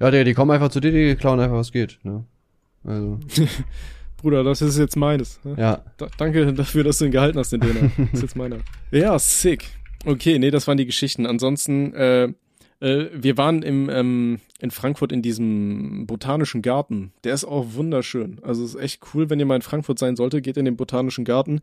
Ja, 0.00 0.10
die, 0.10 0.24
die 0.24 0.32
kommen 0.34 0.50
einfach 0.50 0.70
zu 0.70 0.80
dir, 0.80 0.92
die 0.92 1.14
klauen 1.16 1.40
einfach, 1.40 1.56
was 1.56 1.72
geht, 1.72 1.98
ne. 2.04 2.24
Also, 2.84 3.18
Bruder, 4.16 4.44
das 4.44 4.60
ist 4.62 4.78
jetzt 4.78 4.96
meines. 4.96 5.40
Ne? 5.44 5.54
ja. 5.58 5.80
Da, 5.96 6.08
danke 6.18 6.52
dafür, 6.52 6.84
dass 6.84 6.98
du 6.98 7.06
ihn 7.06 7.10
gehalten 7.10 7.38
hast, 7.38 7.52
den 7.52 7.60
Döner. 7.60 7.90
Das 7.96 8.14
ist 8.14 8.22
jetzt 8.22 8.36
meiner. 8.36 8.56
Ja, 8.90 9.18
sick. 9.18 9.66
Okay, 10.04 10.38
nee, 10.38 10.50
das 10.50 10.66
waren 10.66 10.78
die 10.78 10.86
Geschichten. 10.86 11.26
Ansonsten, 11.26 11.92
äh, 11.94 12.32
äh, 12.80 13.10
wir 13.14 13.36
waren 13.36 13.62
im, 13.62 13.88
ähm, 13.90 14.40
in 14.58 14.70
Frankfurt 14.70 15.12
in 15.12 15.22
diesem 15.22 16.06
botanischen 16.06 16.62
Garten. 16.62 17.12
Der 17.24 17.34
ist 17.34 17.44
auch 17.44 17.74
wunderschön. 17.74 18.40
Also 18.42 18.64
ist 18.64 18.74
echt 18.74 19.00
cool, 19.14 19.30
wenn 19.30 19.38
ihr 19.38 19.46
mal 19.46 19.56
in 19.56 19.62
Frankfurt 19.62 19.98
sein 19.98 20.16
sollte, 20.16 20.40
geht 20.40 20.56
in 20.56 20.64
den 20.64 20.76
botanischen 20.76 21.24
Garten. 21.24 21.60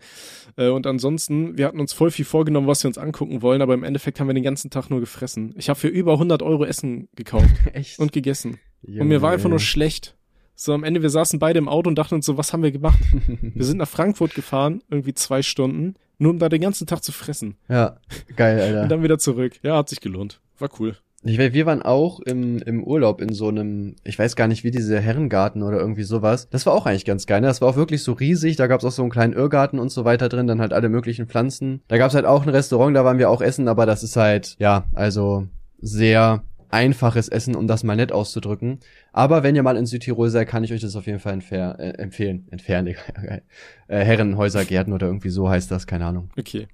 Äh, 0.55 0.69
und 0.69 0.87
ansonsten, 0.87 1.57
wir 1.57 1.65
hatten 1.65 1.79
uns 1.79 1.93
voll 1.93 2.11
viel 2.11 2.25
vorgenommen, 2.25 2.67
was 2.67 2.83
wir 2.83 2.87
uns 2.87 2.97
angucken 2.97 3.41
wollen, 3.41 3.61
aber 3.61 3.73
im 3.73 3.83
Endeffekt 3.83 4.19
haben 4.19 4.27
wir 4.27 4.33
den 4.33 4.43
ganzen 4.43 4.69
Tag 4.69 4.89
nur 4.89 4.99
gefressen. 4.99 5.53
Ich 5.57 5.69
habe 5.69 5.79
für 5.79 5.87
über 5.87 6.13
100 6.13 6.41
Euro 6.43 6.65
Essen 6.65 7.09
gekauft 7.15 7.55
Echt? 7.73 7.99
und 7.99 8.11
gegessen. 8.11 8.59
Und 8.83 9.07
mir 9.07 9.21
war 9.21 9.31
einfach 9.31 9.49
nur 9.49 9.59
schlecht. 9.59 10.15
So 10.55 10.73
am 10.73 10.83
Ende, 10.83 11.01
wir 11.01 11.09
saßen 11.09 11.39
beide 11.39 11.59
im 11.59 11.67
Auto 11.67 11.89
und 11.89 11.97
dachten 11.97 12.15
uns 12.15 12.25
so, 12.25 12.37
was 12.37 12.53
haben 12.53 12.63
wir 12.63 12.71
gemacht? 12.71 12.99
wir 13.41 13.65
sind 13.65 13.77
nach 13.77 13.87
Frankfurt 13.87 14.33
gefahren, 14.33 14.81
irgendwie 14.89 15.13
zwei 15.13 15.41
Stunden, 15.41 15.95
nur 16.17 16.31
um 16.31 16.39
da 16.39 16.49
den 16.49 16.61
ganzen 16.61 16.87
Tag 16.87 17.03
zu 17.03 17.11
fressen. 17.11 17.55
Ja, 17.69 17.97
geil, 18.35 18.55
Und 18.57 18.63
Alter. 18.77 18.87
dann 18.87 19.03
wieder 19.03 19.17
zurück. 19.19 19.53
Ja, 19.63 19.77
hat 19.77 19.89
sich 19.89 20.01
gelohnt. 20.01 20.39
War 20.59 20.69
cool. 20.79 20.95
Ich 21.23 21.39
weiß, 21.39 21.51
wir 21.53 21.65
waren 21.65 21.81
auch 21.81 22.19
im, 22.21 22.59
im 22.59 22.83
Urlaub 22.83 23.21
in 23.21 23.33
so 23.33 23.47
einem, 23.49 23.95
ich 24.03 24.17
weiß 24.17 24.35
gar 24.35 24.47
nicht, 24.47 24.63
wie 24.63 24.71
diese 24.71 24.99
Herrengarten 24.99 25.63
oder 25.63 25.77
irgendwie 25.79 26.03
sowas. 26.03 26.47
Das 26.49 26.65
war 26.65 26.73
auch 26.73 26.85
eigentlich 26.85 27.05
ganz 27.05 27.25
geil, 27.25 27.41
ne? 27.41 27.47
Das 27.47 27.59
war 27.59 27.67
auch 27.69 27.75
wirklich 27.75 28.03
so 28.03 28.13
riesig. 28.13 28.55
Da 28.55 28.67
gab's 28.67 28.85
auch 28.85 28.91
so 28.91 29.01
einen 29.01 29.11
kleinen 29.11 29.33
Irrgarten 29.33 29.79
und 29.79 29.89
so 29.89 30.05
weiter 30.05 30.29
drin, 30.29 30.47
dann 30.47 30.61
halt 30.61 30.73
alle 30.73 30.89
möglichen 30.89 31.27
Pflanzen. 31.27 31.81
Da 31.87 31.97
gab's 31.97 32.13
halt 32.13 32.25
auch 32.25 32.43
ein 32.43 32.49
Restaurant, 32.49 32.95
da 32.95 33.03
waren 33.03 33.17
wir 33.17 33.29
auch 33.31 33.41
essen, 33.41 33.67
aber 33.67 33.85
das 33.85 34.03
ist 34.03 34.15
halt, 34.15 34.55
ja, 34.59 34.85
also 34.93 35.47
sehr 35.79 36.43
einfaches 36.69 37.29
Essen, 37.29 37.55
um 37.55 37.67
das 37.67 37.83
mal 37.83 37.95
nett 37.95 38.11
auszudrücken. 38.11 38.79
Aber 39.13 39.43
wenn 39.43 39.55
ihr 39.55 39.63
mal 39.63 39.77
in 39.77 39.85
Südtirol 39.85 40.29
seid, 40.29 40.47
kann 40.47 40.63
ich 40.63 40.73
euch 40.73 40.81
das 40.81 40.95
auf 40.95 41.05
jeden 41.05 41.19
Fall 41.19 41.33
entfer 41.33 41.79
äh, 41.79 41.89
empfehlen. 41.97 42.47
Entfernen, 42.51 42.87
äh, 43.27 43.39
Herrenhäuser, 43.87 44.65
Gärten 44.65 44.93
oder 44.93 45.07
irgendwie 45.07 45.29
so 45.29 45.49
heißt 45.49 45.71
das, 45.71 45.87
keine 45.87 46.05
Ahnung. 46.05 46.29
Okay. 46.37 46.67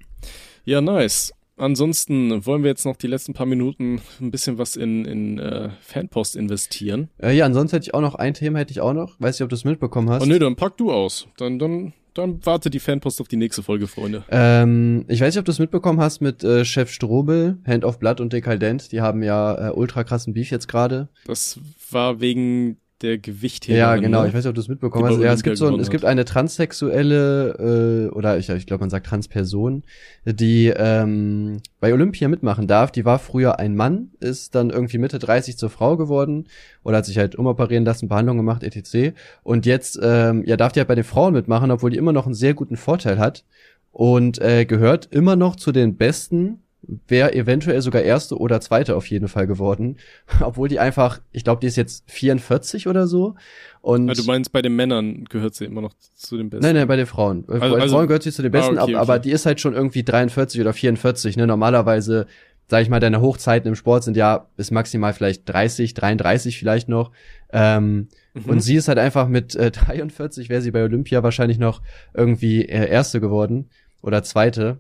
Ja, 0.65 0.81
nice. 0.81 1.33
Ansonsten 1.55 2.45
wollen 2.47 2.63
wir 2.63 2.69
jetzt 2.69 2.85
noch 2.85 2.95
die 2.95 3.07
letzten 3.07 3.33
paar 3.33 3.45
Minuten 3.45 4.01
ein 4.19 4.31
bisschen 4.31 4.57
was 4.57 4.75
in, 4.75 5.05
in 5.05 5.37
äh, 5.37 5.69
Fanpost 5.81 6.35
investieren. 6.35 7.09
Äh, 7.21 7.35
ja, 7.35 7.45
ansonsten 7.45 7.77
hätte 7.77 7.85
ich 7.87 7.93
auch 7.93 8.01
noch 8.01 8.15
ein 8.15 8.33
Thema, 8.33 8.59
hätte 8.59 8.71
ich 8.71 8.81
auch 8.81 8.93
noch. 8.93 9.19
Weiß 9.19 9.35
nicht, 9.35 9.43
ob 9.43 9.49
du 9.49 9.55
es 9.55 9.63
mitbekommen 9.63 10.09
hast. 10.09 10.23
Oh 10.23 10.25
nee, 10.25 10.39
dann 10.39 10.55
pack 10.55 10.77
du 10.77 10.91
aus. 10.91 11.27
Dann, 11.37 11.59
dann, 11.59 11.93
dann 12.13 12.45
warte 12.45 12.69
die 12.69 12.79
Fanpost 12.79 13.21
auf 13.21 13.27
die 13.27 13.37
nächste 13.37 13.63
Folge, 13.63 13.87
Freunde. 13.87 14.23
Ähm, 14.29 15.05
ich 15.07 15.21
weiß 15.21 15.33
nicht, 15.33 15.39
ob 15.39 15.45
du 15.45 15.51
es 15.51 15.59
mitbekommen 15.59 15.99
hast 15.99 16.21
mit 16.21 16.43
äh, 16.43 16.65
Chef 16.65 16.91
Strobel, 16.91 17.57
Hand 17.65 17.85
of 17.85 17.99
Blood 17.99 18.21
und 18.21 18.33
Dekadent. 18.33 18.91
Die 18.91 19.01
haben 19.01 19.23
ja 19.23 19.69
äh, 19.69 19.71
ultra 19.71 20.03
krassen 20.03 20.33
Beef 20.33 20.51
jetzt 20.51 20.67
gerade. 20.67 21.09
Das 21.25 21.59
war 21.91 22.19
wegen 22.19 22.77
der 23.03 23.17
Gewichtheberin. 23.17 23.79
Ja, 23.79 23.95
genau. 23.97 24.21
Ne? 24.21 24.29
Ich 24.29 24.33
weiß 24.33 24.43
nicht, 24.43 24.49
ob 24.49 24.55
du 24.55 24.61
es 24.61 24.67
mitbekommen 24.67 25.05
hast. 25.05 25.19
Ja, 25.19 25.33
es 25.33 25.43
gibt 25.43 25.57
so, 25.57 25.67
ein, 25.67 25.79
es 25.79 25.89
gibt 25.89 26.05
eine 26.05 26.25
transsexuelle 26.25 28.07
äh, 28.09 28.15
oder 28.15 28.37
ich, 28.37 28.49
ich 28.49 28.65
glaube, 28.65 28.81
man 28.81 28.89
sagt 28.89 29.05
Transperson, 29.05 29.83
die 30.25 30.73
ähm, 30.75 31.59
bei 31.79 31.93
Olympia 31.93 32.29
mitmachen 32.29 32.65
darf. 32.65 32.91
Die 32.91 33.05
war 33.05 33.19
früher 33.19 33.59
ein 33.59 33.75
Mann, 33.75 34.11
ist 34.19 34.55
dann 34.55 34.69
irgendwie 34.69 34.97
Mitte 34.97 35.19
30 35.19 35.57
zur 35.57 35.69
Frau 35.69 35.97
geworden 35.97 36.47
oder 36.83 36.97
hat 36.97 37.05
sich 37.05 37.17
halt 37.17 37.35
umoperieren 37.35 37.85
lassen, 37.85 38.07
Behandlung 38.07 38.37
gemacht, 38.37 38.63
etc. 38.63 39.15
Und 39.43 39.65
jetzt 39.65 39.99
ähm, 40.01 40.43
ja 40.45 40.57
darf 40.57 40.71
die 40.71 40.79
halt 40.79 40.87
bei 40.87 40.95
den 40.95 41.03
Frauen 41.03 41.33
mitmachen, 41.33 41.69
obwohl 41.69 41.91
die 41.91 41.97
immer 41.97 42.13
noch 42.13 42.25
einen 42.25 42.35
sehr 42.35 42.53
guten 42.53 42.77
Vorteil 42.77 43.19
hat 43.19 43.43
und 43.91 44.41
äh, 44.41 44.65
gehört 44.65 45.09
immer 45.11 45.35
noch 45.35 45.55
zu 45.55 45.71
den 45.71 45.97
besten 45.97 46.62
wäre 47.07 47.33
eventuell 47.33 47.81
sogar 47.81 48.01
erste 48.01 48.37
oder 48.37 48.59
zweite 48.61 48.95
auf 48.95 49.05
jeden 49.07 49.27
Fall 49.27 49.47
geworden, 49.47 49.97
obwohl 50.41 50.67
die 50.67 50.79
einfach, 50.79 51.21
ich 51.31 51.43
glaube, 51.43 51.61
die 51.61 51.67
ist 51.67 51.77
jetzt 51.77 52.03
44 52.11 52.87
oder 52.87 53.07
so 53.07 53.35
und 53.81 54.09
Ah, 54.09 54.13
du 54.13 54.23
meinst, 54.23 54.51
bei 54.51 54.61
den 54.61 54.75
Männern 54.75 55.25
gehört 55.25 55.55
sie 55.55 55.65
immer 55.65 55.81
noch 55.81 55.93
zu 56.15 56.37
den 56.37 56.49
Besten. 56.49 56.65
Nein, 56.65 56.75
nein, 56.75 56.87
bei 56.87 56.95
den 56.97 57.05
Frauen. 57.05 57.45
Bei 57.45 57.53
Also- 57.55 57.75
den 57.75 57.81
also- 57.81 57.95
Frauen 57.95 58.07
gehört 58.07 58.23
sie 58.23 58.31
zu 58.31 58.41
den 58.41 58.51
Besten, 58.51 58.77
Ah, 58.77 58.83
okay, 58.83 58.95
ab- 58.95 59.01
aber 59.01 59.13
okay. 59.13 59.21
die 59.23 59.31
ist 59.31 59.45
halt 59.45 59.59
schon 59.61 59.73
irgendwie 59.73 60.03
43 60.03 60.59
oder 60.61 60.73
44, 60.73 61.37
ne? 61.37 61.47
Normalerweise, 61.47 62.27
sag 62.67 62.81
ich 62.81 62.89
mal, 62.89 62.99
deine 62.99 63.21
Hochzeiten 63.21 63.67
im 63.67 63.75
Sport 63.75 64.03
sind 64.05 64.15
ja 64.17 64.47
bis 64.55 64.71
maximal 64.71 65.13
vielleicht 65.13 65.47
30, 65.47 65.93
33 65.93 66.57
vielleicht 66.59 66.89
noch. 66.89 67.11
Ähm, 67.51 68.07
Mhm. 68.35 68.45
Und 68.49 68.59
sie 68.61 68.75
ist 68.77 68.87
halt 68.87 68.97
einfach 68.97 69.27
mit 69.27 69.55
äh, 69.55 69.69
43, 69.71 70.49
wäre 70.49 70.61
sie 70.63 70.71
bei 70.71 70.83
Olympia 70.83 71.21
wahrscheinlich 71.21 71.59
noch 71.59 71.81
irgendwie 72.15 72.65
äh, 72.67 72.89
Erste 72.89 73.21
geworden 73.21 73.69
oder 74.01 74.23
Zweite. 74.23 74.79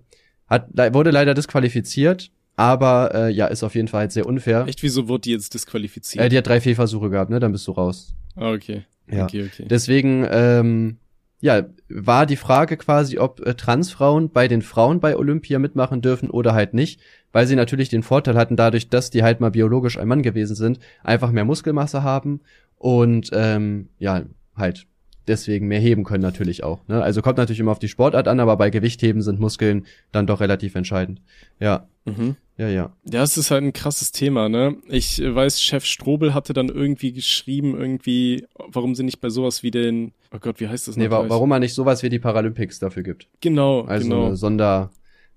Hat, 0.53 0.93
wurde 0.93 1.09
leider 1.09 1.33
disqualifiziert, 1.33 2.29
aber 2.55 3.11
äh, 3.15 3.31
ja, 3.31 3.47
ist 3.47 3.63
auf 3.63 3.73
jeden 3.73 3.87
Fall 3.87 4.01
halt 4.01 4.11
sehr 4.11 4.27
unfair. 4.27 4.65
Echt, 4.67 4.83
wieso 4.83 5.07
wurde 5.07 5.21
die 5.21 5.31
jetzt 5.31 5.53
disqualifiziert? 5.53 6.23
Äh, 6.23 6.29
die 6.29 6.37
hat 6.37 6.47
drei 6.47 6.61
Fehlversuche 6.61 7.09
gehabt, 7.09 7.31
ne? 7.31 7.39
Dann 7.39 7.51
bist 7.51 7.67
du 7.67 7.71
raus. 7.71 8.13
ah, 8.35 8.51
okay. 8.51 8.83
Ja. 9.11 9.25
Okay, 9.25 9.49
okay. 9.51 9.65
Deswegen, 9.67 10.25
ähm, 10.29 10.97
ja, 11.41 11.63
war 11.89 12.25
die 12.25 12.37
Frage 12.37 12.77
quasi, 12.77 13.17
ob 13.17 13.45
äh, 13.45 13.55
Transfrauen 13.55 14.29
bei 14.29 14.47
den 14.47 14.61
Frauen 14.61 14.99
bei 14.99 15.17
Olympia 15.17 15.59
mitmachen 15.59 16.01
dürfen 16.01 16.29
oder 16.29 16.53
halt 16.53 16.73
nicht, 16.73 17.01
weil 17.31 17.47
sie 17.47 17.55
natürlich 17.55 17.89
den 17.89 18.03
Vorteil 18.03 18.35
hatten, 18.35 18.55
dadurch, 18.55 18.89
dass 18.89 19.09
die 19.09 19.23
halt 19.23 19.41
mal 19.41 19.51
biologisch 19.51 19.97
ein 19.97 20.07
Mann 20.07 20.21
gewesen 20.21 20.55
sind, 20.55 20.79
einfach 21.03 21.31
mehr 21.31 21.45
Muskelmasse 21.45 22.03
haben 22.03 22.41
und 22.77 23.31
ähm, 23.33 23.89
ja, 23.97 24.21
halt 24.55 24.85
deswegen 25.27 25.67
mehr 25.67 25.79
heben 25.79 26.03
können 26.03 26.21
natürlich 26.23 26.63
auch. 26.63 26.79
Ne? 26.87 27.01
Also 27.01 27.21
kommt 27.21 27.37
natürlich 27.37 27.59
immer 27.59 27.71
auf 27.71 27.79
die 27.79 27.87
Sportart 27.87 28.27
an, 28.27 28.39
aber 28.39 28.57
bei 28.57 28.69
Gewichtheben 28.69 29.21
sind 29.21 29.39
Muskeln 29.39 29.85
dann 30.11 30.27
doch 30.27 30.39
relativ 30.41 30.75
entscheidend. 30.75 31.21
Ja. 31.59 31.87
Mhm. 32.05 32.35
Ja, 32.57 32.67
ja. 32.69 32.93
Ja, 33.05 33.23
es 33.23 33.35
ist 33.37 33.49
halt 33.49 33.63
ein 33.63 33.73
krasses 33.73 34.11
Thema, 34.11 34.47
ne? 34.47 34.75
Ich 34.87 35.19
weiß, 35.23 35.59
Chef 35.61 35.85
Strobel 35.85 36.33
hatte 36.35 36.53
dann 36.53 36.69
irgendwie 36.69 37.11
geschrieben, 37.11 37.75
irgendwie, 37.75 38.45
warum 38.67 38.93
sie 38.93 39.03
nicht 39.03 39.21
bei 39.21 39.29
sowas 39.29 39.63
wie 39.63 39.71
den, 39.71 40.11
oh 40.31 40.37
Gott, 40.39 40.59
wie 40.59 40.67
heißt 40.67 40.87
das 40.87 40.95
Nee, 40.95 41.09
wa 41.09 41.19
gleich? 41.21 41.31
warum 41.31 41.49
man 41.49 41.61
nicht 41.61 41.73
sowas 41.73 42.03
wie 42.03 42.09
die 42.09 42.19
Paralympics 42.19 42.77
dafür 42.77 43.01
gibt. 43.01 43.27
Genau, 43.41 43.81
Also 43.85 44.07
genau. 44.07 44.25
eine 44.27 44.35
Sonder, 44.35 44.91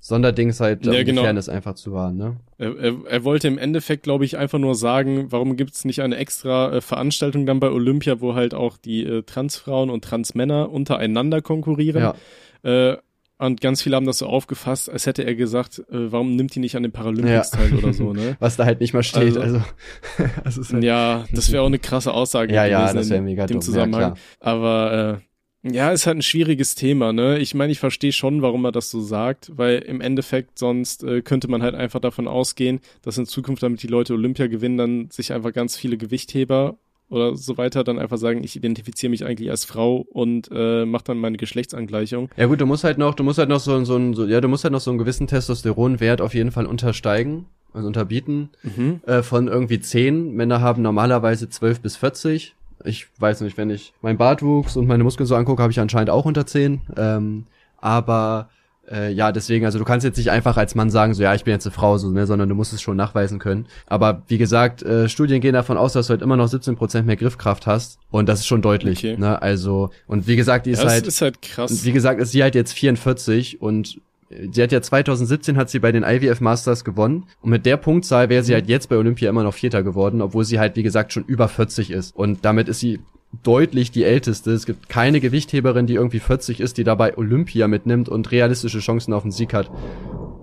Sonderdings 0.06 0.60
halt, 0.60 0.86
Ja, 0.86 0.92
um 0.92 0.98
die 0.98 1.04
genau. 1.04 1.22
Fairness 1.22 1.48
einfach 1.48 1.74
zu 1.74 1.92
wahren, 1.92 2.16
ne? 2.16 2.36
Er, 2.58 2.76
er, 2.78 2.94
er 3.08 3.24
wollte 3.24 3.48
im 3.48 3.58
Endeffekt, 3.58 4.04
glaube 4.04 4.24
ich, 4.24 4.36
einfach 4.36 4.60
nur 4.60 4.76
sagen, 4.76 5.26
warum 5.32 5.56
gibt's 5.56 5.84
nicht 5.84 6.00
eine 6.00 6.16
extra 6.16 6.74
äh, 6.76 6.80
Veranstaltung 6.80 7.44
dann 7.44 7.58
bei 7.58 7.70
Olympia, 7.70 8.20
wo 8.20 8.34
halt 8.36 8.54
auch 8.54 8.76
die 8.76 9.02
äh, 9.04 9.22
Transfrauen 9.24 9.90
und 9.90 10.04
Transmänner 10.04 10.70
untereinander 10.70 11.42
konkurrieren. 11.42 12.14
Ja. 12.62 12.90
Äh, 12.92 12.98
und 13.38 13.60
ganz 13.60 13.82
viele 13.82 13.96
haben 13.96 14.06
das 14.06 14.18
so 14.18 14.26
aufgefasst, 14.26 14.88
als 14.88 15.06
hätte 15.06 15.24
er 15.24 15.34
gesagt, 15.34 15.80
äh, 15.90 16.12
warum 16.12 16.36
nimmt 16.36 16.54
die 16.54 16.60
nicht 16.60 16.76
an 16.76 16.84
den 16.84 16.92
Paralympics 16.92 17.50
Ja. 17.52 17.58
teil 17.58 17.74
oder 17.74 17.92
so, 17.92 18.12
ne? 18.12 18.36
Was 18.40 18.54
da 18.56 18.64
halt 18.64 18.80
nicht 18.80 18.94
mal 18.94 19.02
steht, 19.02 19.36
also. 19.36 19.56
Also- 19.56 19.60
das 20.44 20.56
ist 20.56 20.72
halt, 20.72 20.84
Ja, 20.84 21.24
das 21.32 21.50
wäre 21.50 21.62
auch 21.64 21.66
eine 21.66 21.80
krasse 21.80 22.14
Aussage 22.14 22.54
Ja, 22.54 22.64
ja, 22.64 22.92
das 22.94 23.10
wär 23.10 23.18
in 23.18 23.24
mega 23.24 23.44
dem 23.46 23.54
dumm, 23.54 23.60
ja, 23.60 23.64
Zusammenhang. 23.64 24.14
klar. 24.14 24.16
Aber 24.40 25.18
äh, 25.20 25.26
ja, 25.62 25.90
ist 25.90 26.06
halt 26.06 26.18
ein 26.18 26.22
schwieriges 26.22 26.74
Thema, 26.76 27.12
ne? 27.12 27.38
Ich 27.38 27.54
meine, 27.54 27.72
ich 27.72 27.80
verstehe 27.80 28.12
schon, 28.12 28.40
warum 28.42 28.64
er 28.64 28.72
das 28.72 28.90
so 28.90 29.00
sagt, 29.00 29.50
weil 29.56 29.78
im 29.78 30.00
Endeffekt 30.00 30.58
sonst 30.58 31.02
äh, 31.02 31.22
könnte 31.22 31.48
man 31.48 31.62
halt 31.62 31.74
einfach 31.74 32.00
davon 32.00 32.28
ausgehen, 32.28 32.80
dass 33.02 33.18
in 33.18 33.26
Zukunft, 33.26 33.62
damit 33.62 33.82
die 33.82 33.86
Leute 33.88 34.12
Olympia 34.14 34.46
gewinnen, 34.46 34.76
dann 34.78 35.10
sich 35.10 35.32
einfach 35.32 35.52
ganz 35.52 35.76
viele 35.76 35.96
Gewichtheber 35.96 36.76
oder 37.08 37.36
so 37.36 37.56
weiter 37.56 37.84
dann 37.84 37.98
einfach 38.00 38.18
sagen, 38.18 38.42
ich 38.44 38.56
identifiziere 38.56 39.10
mich 39.10 39.24
eigentlich 39.24 39.50
als 39.50 39.64
Frau 39.64 40.04
und 40.10 40.48
äh, 40.52 40.84
mache 40.84 41.04
dann 41.04 41.18
meine 41.18 41.36
Geschlechtsangleichung. 41.36 42.30
Ja 42.36 42.46
gut, 42.46 42.60
du 42.60 42.66
musst 42.66 42.84
halt 42.84 42.98
noch, 42.98 43.14
du 43.14 43.22
musst 43.24 43.38
halt 43.38 43.48
noch 43.48 43.60
so, 43.60 43.84
so, 43.84 43.96
ein- 43.96 44.14
so, 44.14 44.24
ja, 44.26 44.40
du 44.40 44.48
musst 44.48 44.64
halt 44.64 44.72
noch 44.72 44.80
so 44.80 44.90
einen 44.90 44.98
gewissen 44.98 45.26
Testosteronwert 45.28 46.20
auf 46.20 46.34
jeden 46.34 46.50
Fall 46.52 46.66
untersteigen, 46.66 47.46
also 47.72 47.86
unterbieten, 47.86 48.50
Mhm. 48.62 49.00
äh, 49.06 49.22
von 49.22 49.46
irgendwie 49.48 49.78
10. 49.80 50.34
Männer 50.34 50.60
haben 50.60 50.82
normalerweise 50.82 51.48
12 51.48 51.80
bis 51.80 51.96
40. 51.96 52.54
Ich 52.84 53.06
weiß 53.18 53.40
nicht, 53.40 53.56
wenn 53.56 53.70
ich 53.70 53.92
meinen 54.02 54.18
Bartwuchs 54.18 54.76
und 54.76 54.86
meine 54.86 55.04
Muskeln 55.04 55.26
so 55.26 55.34
angucke, 55.36 55.62
habe 55.62 55.72
ich 55.72 55.80
anscheinend 55.80 56.10
auch 56.10 56.24
unter 56.24 56.46
10. 56.46 56.80
Ähm, 56.96 57.44
aber 57.80 58.48
äh, 58.90 59.12
ja, 59.12 59.32
deswegen, 59.32 59.64
also 59.64 59.78
du 59.78 59.84
kannst 59.84 60.04
jetzt 60.04 60.16
nicht 60.16 60.30
einfach 60.30 60.56
als 60.56 60.74
Mann 60.74 60.90
sagen, 60.90 61.14
so 61.14 61.22
ja, 61.22 61.34
ich 61.34 61.44
bin 61.44 61.52
jetzt 61.52 61.66
eine 61.66 61.72
Frau, 61.72 61.98
so, 61.98 62.10
ne, 62.10 62.26
sondern 62.26 62.48
du 62.48 62.54
musst 62.54 62.72
es 62.72 62.80
schon 62.80 62.96
nachweisen 62.96 63.38
können. 63.38 63.66
Aber 63.86 64.22
wie 64.28 64.38
gesagt, 64.38 64.82
äh, 64.82 65.08
Studien 65.08 65.40
gehen 65.40 65.54
davon 65.54 65.76
aus, 65.76 65.92
dass 65.94 66.06
du 66.06 66.12
halt 66.12 66.22
immer 66.22 66.36
noch 66.36 66.48
17% 66.48 67.02
mehr 67.02 67.16
Griffkraft 67.16 67.66
hast. 67.66 67.98
Und 68.10 68.28
das 68.28 68.40
ist 68.40 68.46
schon 68.46 68.62
deutlich. 68.62 68.98
Okay. 68.98 69.16
Ne? 69.16 69.40
Also, 69.42 69.90
und 70.06 70.26
wie 70.26 70.36
gesagt, 70.36 70.66
die 70.66 70.70
ist 70.70 70.82
Ja, 70.82 70.88
halt. 70.90 71.06
das 71.06 71.14
ist 71.14 71.22
halt 71.22 71.42
krass. 71.42 71.84
wie 71.84 71.92
gesagt, 71.92 72.20
ist 72.20 72.30
sie 72.32 72.42
halt 72.42 72.54
jetzt 72.54 72.72
44 72.74 73.60
und 73.60 74.00
sie 74.28 74.62
hat 74.62 74.72
ja 74.72 74.82
2017 74.82 75.56
hat 75.56 75.70
sie 75.70 75.78
bei 75.78 75.92
den 75.92 76.02
IWF 76.02 76.40
Masters 76.40 76.84
gewonnen 76.84 77.24
und 77.42 77.50
mit 77.50 77.66
der 77.66 77.76
Punktzahl 77.76 78.28
wäre 78.28 78.42
sie 78.42 78.54
halt 78.54 78.68
jetzt 78.68 78.88
bei 78.88 78.96
Olympia 78.96 79.30
immer 79.30 79.42
noch 79.42 79.54
Vierter 79.54 79.82
geworden, 79.82 80.20
obwohl 80.20 80.44
sie 80.44 80.58
halt 80.58 80.76
wie 80.76 80.82
gesagt 80.82 81.12
schon 81.12 81.24
über 81.24 81.48
40 81.48 81.90
ist 81.90 82.16
und 82.16 82.44
damit 82.44 82.68
ist 82.68 82.80
sie 82.80 83.00
deutlich 83.42 83.90
die 83.90 84.04
älteste. 84.04 84.52
Es 84.52 84.66
gibt 84.66 84.88
keine 84.88 85.20
Gewichtheberin, 85.20 85.86
die 85.86 85.94
irgendwie 85.94 86.20
40 86.20 86.60
ist, 86.60 86.78
die 86.78 86.84
dabei 86.84 87.16
Olympia 87.16 87.68
mitnimmt 87.68 88.08
und 88.08 88.30
realistische 88.30 88.78
Chancen 88.78 89.12
auf 89.12 89.22
den 89.22 89.32
Sieg 89.32 89.52
hat. 89.52 89.70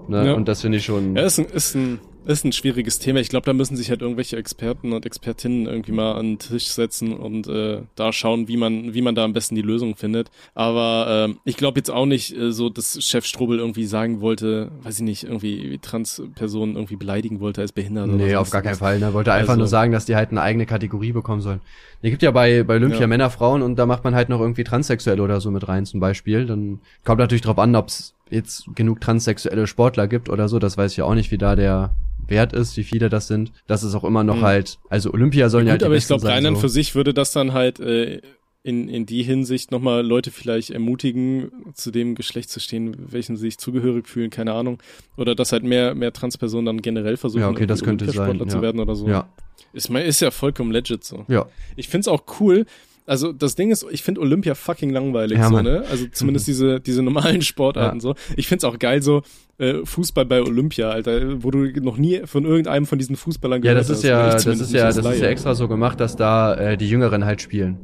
Ne? 0.07 0.27
Ja. 0.27 0.33
Und 0.33 0.47
das 0.47 0.61
finde 0.61 0.77
ich 0.77 0.85
schon. 0.85 1.15
Ja, 1.15 1.23
ist 1.23 1.39
ein, 1.39 1.45
ist 1.45 1.75
ein, 1.75 1.99
ist 2.25 2.45
ein 2.45 2.51
schwieriges 2.53 2.99
Thema. 2.99 3.19
Ich 3.19 3.29
glaube, 3.29 3.45
da 3.45 3.53
müssen 3.53 3.75
sich 3.75 3.89
halt 3.89 4.01
irgendwelche 4.01 4.37
Experten 4.37 4.93
und 4.93 5.05
Expertinnen 5.05 5.65
irgendwie 5.65 5.91
mal 5.91 6.13
an 6.13 6.25
den 6.33 6.39
Tisch 6.39 6.67
setzen 6.67 7.13
und 7.13 7.47
äh, 7.47 7.81
da 7.95 8.13
schauen, 8.13 8.47
wie 8.47 8.57
man, 8.57 8.93
wie 8.93 9.01
man 9.01 9.15
da 9.15 9.23
am 9.23 9.33
besten 9.33 9.55
die 9.55 9.61
Lösung 9.61 9.95
findet. 9.95 10.29
Aber 10.55 11.25
ähm, 11.29 11.39
ich 11.43 11.57
glaube 11.57 11.79
jetzt 11.79 11.89
auch 11.91 12.05
nicht 12.05 12.35
äh, 12.37 12.51
so, 12.51 12.69
dass 12.69 13.03
Chef 13.03 13.25
Strobel 13.25 13.59
irgendwie 13.59 13.85
sagen 13.85 14.21
wollte, 14.21 14.71
weiß 14.83 14.97
ich 14.99 15.03
nicht, 15.03 15.23
irgendwie 15.23 15.79
Transpersonen 15.81 16.75
irgendwie 16.75 16.95
beleidigen 16.95 17.39
wollte 17.39 17.61
als 17.61 17.71
behindert 17.71 18.07
oder 18.09 18.17
Nee, 18.17 18.35
auf 18.35 18.47
sonst 18.47 18.51
gar 18.51 18.61
keinen. 18.61 18.75
Fall. 18.75 18.99
Ne? 18.99 19.13
Wollte 19.13 19.33
einfach 19.33 19.49
Also- 19.49 19.59
nur 19.59 19.67
sagen, 19.67 19.91
dass 19.91 20.05
die 20.05 20.15
halt 20.15 20.31
eine 20.31 20.41
eigene 20.41 20.65
Kategorie 20.65 21.11
bekommen 21.11 21.41
sollen. 21.41 21.61
Es 22.01 22.09
gibt 22.09 22.21
ja 22.21 22.31
bei, 22.31 22.63
bei 22.63 22.75
Olympia 22.75 23.01
Ja. 23.01 23.07
Männer, 23.07 23.29
Frauen 23.29 23.61
und 23.61 23.77
da 23.77 23.85
macht 23.85 24.03
man 24.03 24.13
halt 24.15 24.29
noch 24.29 24.39
irgendwie 24.41 24.63
Transsexuelle 24.63 25.21
oder 25.21 25.39
so 25.39 25.51
mit 25.51 25.67
rein 25.67 25.85
zum 25.85 25.99
Beispiel. 25.99 26.45
Dann 26.45 26.79
kommt 27.05 27.19
natürlich 27.19 27.41
drauf 27.43 27.57
an, 27.59 27.75
ob 27.75 27.87
es 27.87 28.13
jetzt 28.29 28.65
genug 28.75 28.99
transsexuelle 28.99 29.67
Sportler 29.67 30.07
gibt 30.07 30.29
oder 30.29 30.49
so. 30.49 30.59
Das 30.59 30.77
weiß 30.77 30.91
ich 30.91 30.97
ja 30.97 31.05
auch 31.05 31.13
nicht, 31.15 31.31
wie 31.31 31.37
da 31.37 31.55
der 31.55 31.91
Wert 32.27 32.53
ist, 32.53 32.77
wie 32.77 32.83
viele 32.83 33.09
das 33.09 33.27
sind. 33.27 33.51
Das 33.67 33.83
ist 33.83 33.95
auch 33.95 34.03
immer 34.03 34.23
noch 34.23 34.37
Hm. 34.37 34.43
halt, 34.43 34.79
also 34.89 35.11
Olympia 35.11 35.49
sollen 35.49 35.67
ja, 35.67 35.73
Gut, 35.73 35.73
halt 35.73 35.81
die 35.81 35.85
aber 35.85 35.95
ich 35.95 36.07
glaube, 36.07 36.25
dann 36.25 36.55
so. 36.55 36.61
für 36.61 36.69
sich 36.69 36.95
würde 36.95 37.13
das 37.13 37.31
dann 37.31 37.53
halt 37.53 37.79
äh, 37.79 38.21
in, 38.63 38.87
in 38.87 39.05
die 39.05 39.23
Hinsicht 39.23 39.71
nochmal 39.71 40.05
Leute 40.05 40.31
vielleicht 40.31 40.69
ermutigen, 40.69 41.51
zu 41.73 41.91
dem 41.91 42.15
Geschlecht 42.15 42.49
zu 42.49 42.59
stehen, 42.61 42.95
welchen 43.11 43.35
sie 43.35 43.43
sich 43.47 43.57
zugehörig 43.57 44.07
fühlen, 44.07 44.29
keine 44.29 44.53
Ahnung. 44.53 44.81
Oder 45.17 45.35
dass 45.35 45.51
halt 45.51 45.63
mehr, 45.63 45.95
mehr 45.95 46.13
Transpersonen 46.13 46.65
dann 46.65 46.81
generell 46.81 47.17
versuchen, 47.17 47.41
Ja, 47.41 47.49
okay, 47.49 47.65
das 47.65 47.83
könnte 47.83 48.05
sein, 48.05 48.15
Olympiasportler 48.19 48.47
zu 48.51 48.57
ja. 48.57 48.61
werden 48.61 48.79
oder 48.79 48.95
so. 48.95 49.07
Ja, 49.09 49.27
Ist, 49.73 49.89
ist 49.89 50.21
ja 50.21 50.31
vollkommen 50.31 50.71
legit 50.71 51.03
so. 51.03 51.25
ja. 51.27 51.45
Ich 51.75 51.89
find's 51.89 52.07
auch 52.07 52.23
cool. 52.39 52.65
Also 53.05 53.33
das 53.33 53.55
Ding 53.55 53.69
ist, 53.71 53.85
ich 53.91 54.01
find 54.03 54.17
Olympia 54.17 54.55
fucking 54.55 54.89
langweilig 54.89 55.37
Ja, 55.37 55.49
so, 55.49 55.61
ne? 55.61 55.83
Also 55.89 56.05
zumindest 56.11 56.47
diese 56.47 56.79
diese 56.79 57.01
normalen 57.03 57.41
Sportarten 57.51 57.97
Ja. 57.97 58.01
so. 58.01 58.15
Ich 58.37 58.47
find's 58.47 58.63
auch 58.63 58.79
geil 58.79 59.01
so 59.01 59.23
äh, 59.57 59.83
Fußball 59.83 60.25
bei 60.25 60.41
Olympia, 60.41 60.89
Alter, 60.89 61.43
wo 61.43 61.51
du 61.51 61.65
noch 61.81 61.97
nie 61.97 62.21
von 62.25 62.45
irgendeinem 62.45 62.85
von 62.85 62.97
diesen 62.99 63.15
Fußballern 63.17 63.61
Ja, 63.61 63.71
gehört 63.73 63.79
das 63.79 63.89
ist 63.89 63.97
hast. 63.97 64.03
ja, 64.05 64.19
Oder 64.19 64.27
ich 64.29 64.33
das 64.35 64.43
zumindest 64.43 64.69
ist 64.69 64.79
ja, 64.79 64.87
das 64.87 64.97
ist 65.15 65.21
ja 65.21 65.27
extra 65.27 65.53
so 65.55 65.67
gemacht, 65.67 65.99
dass 65.99 66.15
da 66.15 66.55
äh, 66.55 66.77
die 66.77 66.89
Jüngeren 66.89 67.25
halt 67.25 67.41
spielen. 67.41 67.77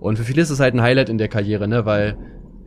Und 0.00 0.16
für 0.18 0.24
viele 0.24 0.42
ist 0.42 0.50
es 0.50 0.60
halt 0.60 0.74
ein 0.74 0.82
Highlight 0.82 1.08
in 1.08 1.18
der 1.18 1.28
Karriere, 1.28 1.66
ne, 1.66 1.84
weil 1.86 2.16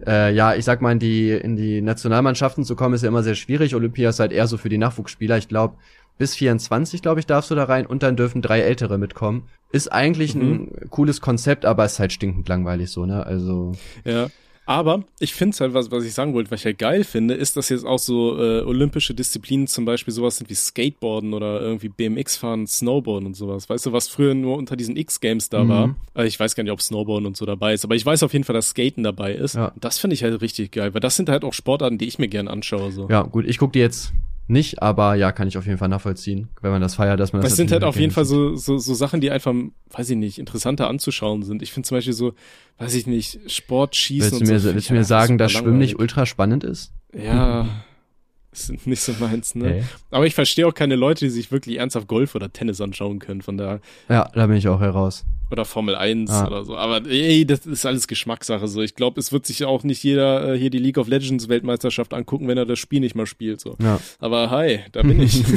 äh, 0.07 0.33
ja, 0.33 0.55
ich 0.55 0.65
sag 0.65 0.81
mal, 0.81 0.91
in 0.93 0.99
die 0.99 1.29
in 1.29 1.55
die 1.55 1.81
Nationalmannschaften 1.81 2.63
zu 2.65 2.75
kommen 2.75 2.95
ist 2.95 3.03
ja 3.03 3.07
immer 3.09 3.21
sehr 3.21 3.35
schwierig. 3.35 3.75
Olympia 3.75 4.09
ist 4.09 4.19
halt 4.19 4.31
eher 4.31 4.47
so 4.47 4.57
für 4.57 4.69
die 4.69 4.79
Nachwuchsspieler. 4.79 5.37
Ich 5.37 5.47
glaube, 5.47 5.75
bis 6.21 6.35
24, 6.35 7.01
glaube 7.01 7.19
ich, 7.19 7.25
darfst 7.25 7.49
du 7.49 7.55
da 7.55 7.63
rein 7.63 7.87
und 7.87 8.03
dann 8.03 8.15
dürfen 8.15 8.43
drei 8.43 8.59
Ältere 8.61 8.99
mitkommen. 8.99 9.43
Ist 9.71 9.91
eigentlich 9.91 10.35
Mhm. 10.35 10.69
ein 10.83 10.89
cooles 10.91 11.19
Konzept, 11.19 11.65
aber 11.65 11.83
ist 11.83 11.99
halt 11.99 12.13
stinkend 12.13 12.47
langweilig 12.47 12.91
so, 12.91 13.05
ne? 13.07 13.25
Also 13.25 13.71
Ja. 14.05 14.27
Aber 14.67 15.03
ich 15.19 15.33
finde 15.33 15.57
halt, 15.59 15.73
was, 15.73 15.89
was 15.89 16.05
ich 16.05 16.13
sagen 16.13 16.35
wollte, 16.35 16.51
was 16.51 16.59
ich 16.61 16.65
halt 16.65 16.77
geil 16.77 17.03
finde, 17.03 17.33
ist, 17.33 17.57
dass 17.57 17.69
jetzt 17.69 17.83
auch 17.85 17.97
so 17.97 18.37
äh, 18.37 18.61
olympische 18.61 19.15
Disziplinen 19.15 19.65
zum 19.65 19.85
Beispiel 19.85 20.13
sowas 20.13 20.37
sind 20.37 20.49
wie 20.51 20.53
Skateboarden 20.53 21.33
oder 21.33 21.59
irgendwie 21.59 21.89
BMX 21.89 22.37
fahren, 22.37 22.67
Snowboarden 22.67 23.25
und 23.25 23.33
sowas. 23.35 23.67
Weißt 23.69 23.87
du, 23.87 23.91
was 23.91 24.07
früher 24.07 24.35
nur 24.35 24.57
unter 24.57 24.75
diesen 24.77 24.95
X-Games 24.95 25.49
da 25.49 25.63
Mhm. 25.63 25.69
war? 25.69 25.95
Äh, 26.15 26.27
ich 26.27 26.39
weiß 26.39 26.53
gar 26.55 26.63
nicht, 26.63 26.71
ob 26.71 26.81
Snowboarden 26.81 27.25
und 27.25 27.35
so 27.35 27.45
dabei 27.47 27.73
ist, 27.73 27.83
aber 27.83 27.95
ich 27.95 28.05
weiß 28.05 28.21
auf 28.21 28.33
jeden 28.33 28.45
Fall, 28.45 28.53
dass 28.53 28.69
Skaten 28.69 29.03
dabei 29.03 29.33
ist. 29.33 29.55
Ja. 29.55 29.73
Das 29.79 29.97
finde 29.97 30.13
ich 30.13 30.23
halt 30.23 30.39
richtig 30.41 30.71
geil, 30.71 30.93
weil 30.93 31.01
das 31.01 31.15
sind 31.15 31.27
halt 31.27 31.43
auch 31.43 31.53
Sportarten, 31.53 31.97
die 31.97 32.07
ich 32.07 32.19
mir 32.19 32.27
gern 32.27 32.47
anschaue. 32.47 32.91
So. 32.91 33.09
ja, 33.09 33.23
gut, 33.23 33.45
ich 33.47 33.57
guck 33.57 33.73
die 33.73 33.79
jetzt 33.79 34.13
nicht, 34.51 34.81
aber 34.81 35.15
ja, 35.15 35.31
kann 35.31 35.47
ich 35.47 35.57
auf 35.57 35.65
jeden 35.65 35.77
Fall 35.77 35.89
nachvollziehen, 35.89 36.49
wenn 36.61 36.71
man 36.71 36.81
das 36.81 36.95
feiert, 36.95 37.19
dass 37.19 37.33
man 37.33 37.41
das 37.41 37.51
Das 37.51 37.57
sind 37.57 37.71
halt 37.71 37.83
auf 37.83 37.95
jeden 37.95 38.11
Fall 38.11 38.25
so, 38.25 38.55
so, 38.55 38.77
so 38.77 38.93
Sachen, 38.93 39.21
die 39.21 39.31
einfach, 39.31 39.53
weiß 39.89 40.09
ich 40.09 40.17
nicht, 40.17 40.37
interessanter 40.37 40.87
anzuschauen 40.87 41.43
sind. 41.43 41.61
Ich 41.61 41.71
finde 41.71 41.87
zum 41.87 41.97
Beispiel 41.97 42.13
so, 42.13 42.33
weiß 42.77 42.93
ich 42.93 43.07
nicht, 43.07 43.39
Sport, 43.49 43.95
Schießen 43.95 44.31
Willst 44.31 44.41
du 44.41 44.45
mir, 44.45 44.57
und 44.57 44.59
so. 44.59 44.73
willst 44.73 44.89
du 44.89 44.93
mir 44.93 45.01
ich 45.01 45.07
sagen, 45.07 45.37
dass 45.37 45.53
Schwimmen 45.53 45.79
nicht 45.79 45.97
ultra 45.97 46.25
spannend 46.25 46.63
ist? 46.63 46.93
Ja, 47.15 47.67
ist 48.51 48.85
nicht 48.85 49.01
so 49.01 49.13
meins, 49.19 49.55
ne? 49.55 49.77
Ey. 49.77 49.83
Aber 50.11 50.25
ich 50.27 50.35
verstehe 50.35 50.67
auch 50.67 50.73
keine 50.73 50.95
Leute, 50.95 51.25
die 51.25 51.31
sich 51.31 51.51
wirklich 51.51 51.77
ernsthaft 51.77 52.07
Golf 52.07 52.35
oder 52.35 52.51
Tennis 52.51 52.81
anschauen 52.81 53.19
können, 53.19 53.41
von 53.41 53.57
da 53.57 53.79
Ja, 54.09 54.29
da 54.33 54.47
bin 54.47 54.57
ich 54.57 54.67
auch 54.67 54.81
heraus. 54.81 55.25
Oder 55.51 55.65
Formel 55.65 55.95
1 55.95 56.29
Ah. 56.31 56.47
oder 56.47 56.63
so. 56.65 56.75
Aber 56.77 57.05
ey, 57.09 57.45
das 57.45 57.65
ist 57.65 57.85
alles 57.85 58.07
Geschmackssache. 58.07 58.67
So, 58.67 58.81
ich 58.81 58.95
glaube, 58.95 59.19
es 59.19 59.31
wird 59.31 59.45
sich 59.45 59.65
auch 59.65 59.83
nicht 59.83 60.03
jeder 60.03 60.53
äh, 60.53 60.57
hier 60.57 60.69
die 60.69 60.79
League 60.79 60.97
of 60.97 61.07
Legends 61.07 61.49
Weltmeisterschaft 61.49 62.13
angucken, 62.13 62.47
wenn 62.47 62.57
er 62.57 62.65
das 62.65 62.79
Spiel 62.79 62.99
nicht 62.99 63.15
mal 63.15 63.25
spielt. 63.25 63.59
So. 63.61 63.75
Ja. 63.81 63.99
Aber 64.19 64.49
hi, 64.49 64.79
da 64.91 65.01
bin 65.01 65.21
ich. 65.21 65.43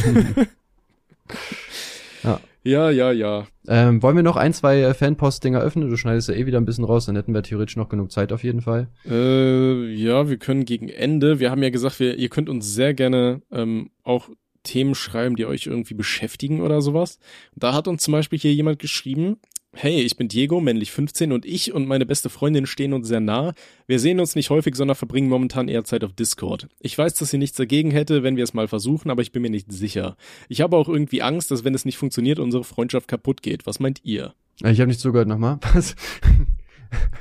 Ja. 2.22 2.40
ja, 2.62 2.90
ja, 2.90 3.12
ja. 3.12 3.46
Ähm, 3.68 4.02
wollen 4.02 4.16
wir 4.16 4.22
noch 4.22 4.36
ein, 4.36 4.52
zwei 4.54 4.80
äh, 4.80 4.94
Fanpost-Dinger 4.94 5.60
öffnen? 5.60 5.90
Du 5.90 5.96
schneidest 5.96 6.28
ja 6.28 6.34
eh 6.34 6.46
wieder 6.46 6.58
ein 6.58 6.64
bisschen 6.64 6.84
raus, 6.84 7.06
dann 7.06 7.16
hätten 7.16 7.34
wir 7.34 7.42
theoretisch 7.42 7.76
noch 7.76 7.88
genug 7.88 8.12
Zeit 8.12 8.32
auf 8.32 8.42
jeden 8.44 8.62
Fall. 8.62 8.88
Äh, 9.08 9.92
ja, 9.92 10.28
wir 10.28 10.38
können 10.38 10.64
gegen 10.64 10.88
Ende. 10.88 11.38
Wir 11.40 11.50
haben 11.50 11.62
ja 11.62 11.70
gesagt, 11.70 12.00
wir, 12.00 12.16
ihr 12.18 12.28
könnt 12.30 12.48
uns 12.48 12.72
sehr 12.74 12.94
gerne 12.94 13.42
ähm, 13.52 13.90
auch 14.02 14.30
Themen 14.62 14.94
schreiben, 14.94 15.36
die 15.36 15.44
euch 15.44 15.66
irgendwie 15.66 15.92
beschäftigen 15.94 16.62
oder 16.62 16.80
sowas. 16.80 17.18
Da 17.54 17.74
hat 17.74 17.86
uns 17.88 18.02
zum 18.02 18.12
Beispiel 18.12 18.38
hier 18.38 18.54
jemand 18.54 18.78
geschrieben, 18.78 19.36
Hey, 19.76 20.00
ich 20.02 20.16
bin 20.16 20.28
Diego, 20.28 20.60
männlich 20.60 20.92
15 20.92 21.32
und 21.32 21.44
ich 21.44 21.72
und 21.72 21.88
meine 21.88 22.06
beste 22.06 22.30
Freundin 22.30 22.64
stehen 22.64 22.92
uns 22.92 23.08
sehr 23.08 23.20
nah. 23.20 23.54
Wir 23.88 23.98
sehen 23.98 24.20
uns 24.20 24.36
nicht 24.36 24.48
häufig, 24.50 24.76
sondern 24.76 24.94
verbringen 24.94 25.28
momentan 25.28 25.66
eher 25.66 25.84
Zeit 25.84 26.04
auf 26.04 26.12
Discord. 26.12 26.68
Ich 26.78 26.96
weiß, 26.96 27.14
dass 27.14 27.30
sie 27.30 27.38
nichts 27.38 27.56
dagegen 27.56 27.90
hätte, 27.90 28.22
wenn 28.22 28.36
wir 28.36 28.44
es 28.44 28.54
mal 28.54 28.68
versuchen, 28.68 29.10
aber 29.10 29.22
ich 29.22 29.32
bin 29.32 29.42
mir 29.42 29.50
nicht 29.50 29.72
sicher. 29.72 30.16
Ich 30.48 30.60
habe 30.60 30.76
auch 30.76 30.88
irgendwie 30.88 31.22
Angst, 31.22 31.50
dass 31.50 31.64
wenn 31.64 31.74
es 31.74 31.84
nicht 31.84 31.98
funktioniert, 31.98 32.38
unsere 32.38 32.62
Freundschaft 32.62 33.08
kaputt 33.08 33.42
geht. 33.42 33.66
Was 33.66 33.80
meint 33.80 34.00
ihr? 34.04 34.34
Ich 34.60 34.78
habe 34.78 34.86
nicht 34.86 35.00
zugehört 35.00 35.28
nochmal. 35.28 35.58
Was? 35.74 35.96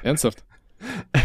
Ernsthaft? 0.03 0.43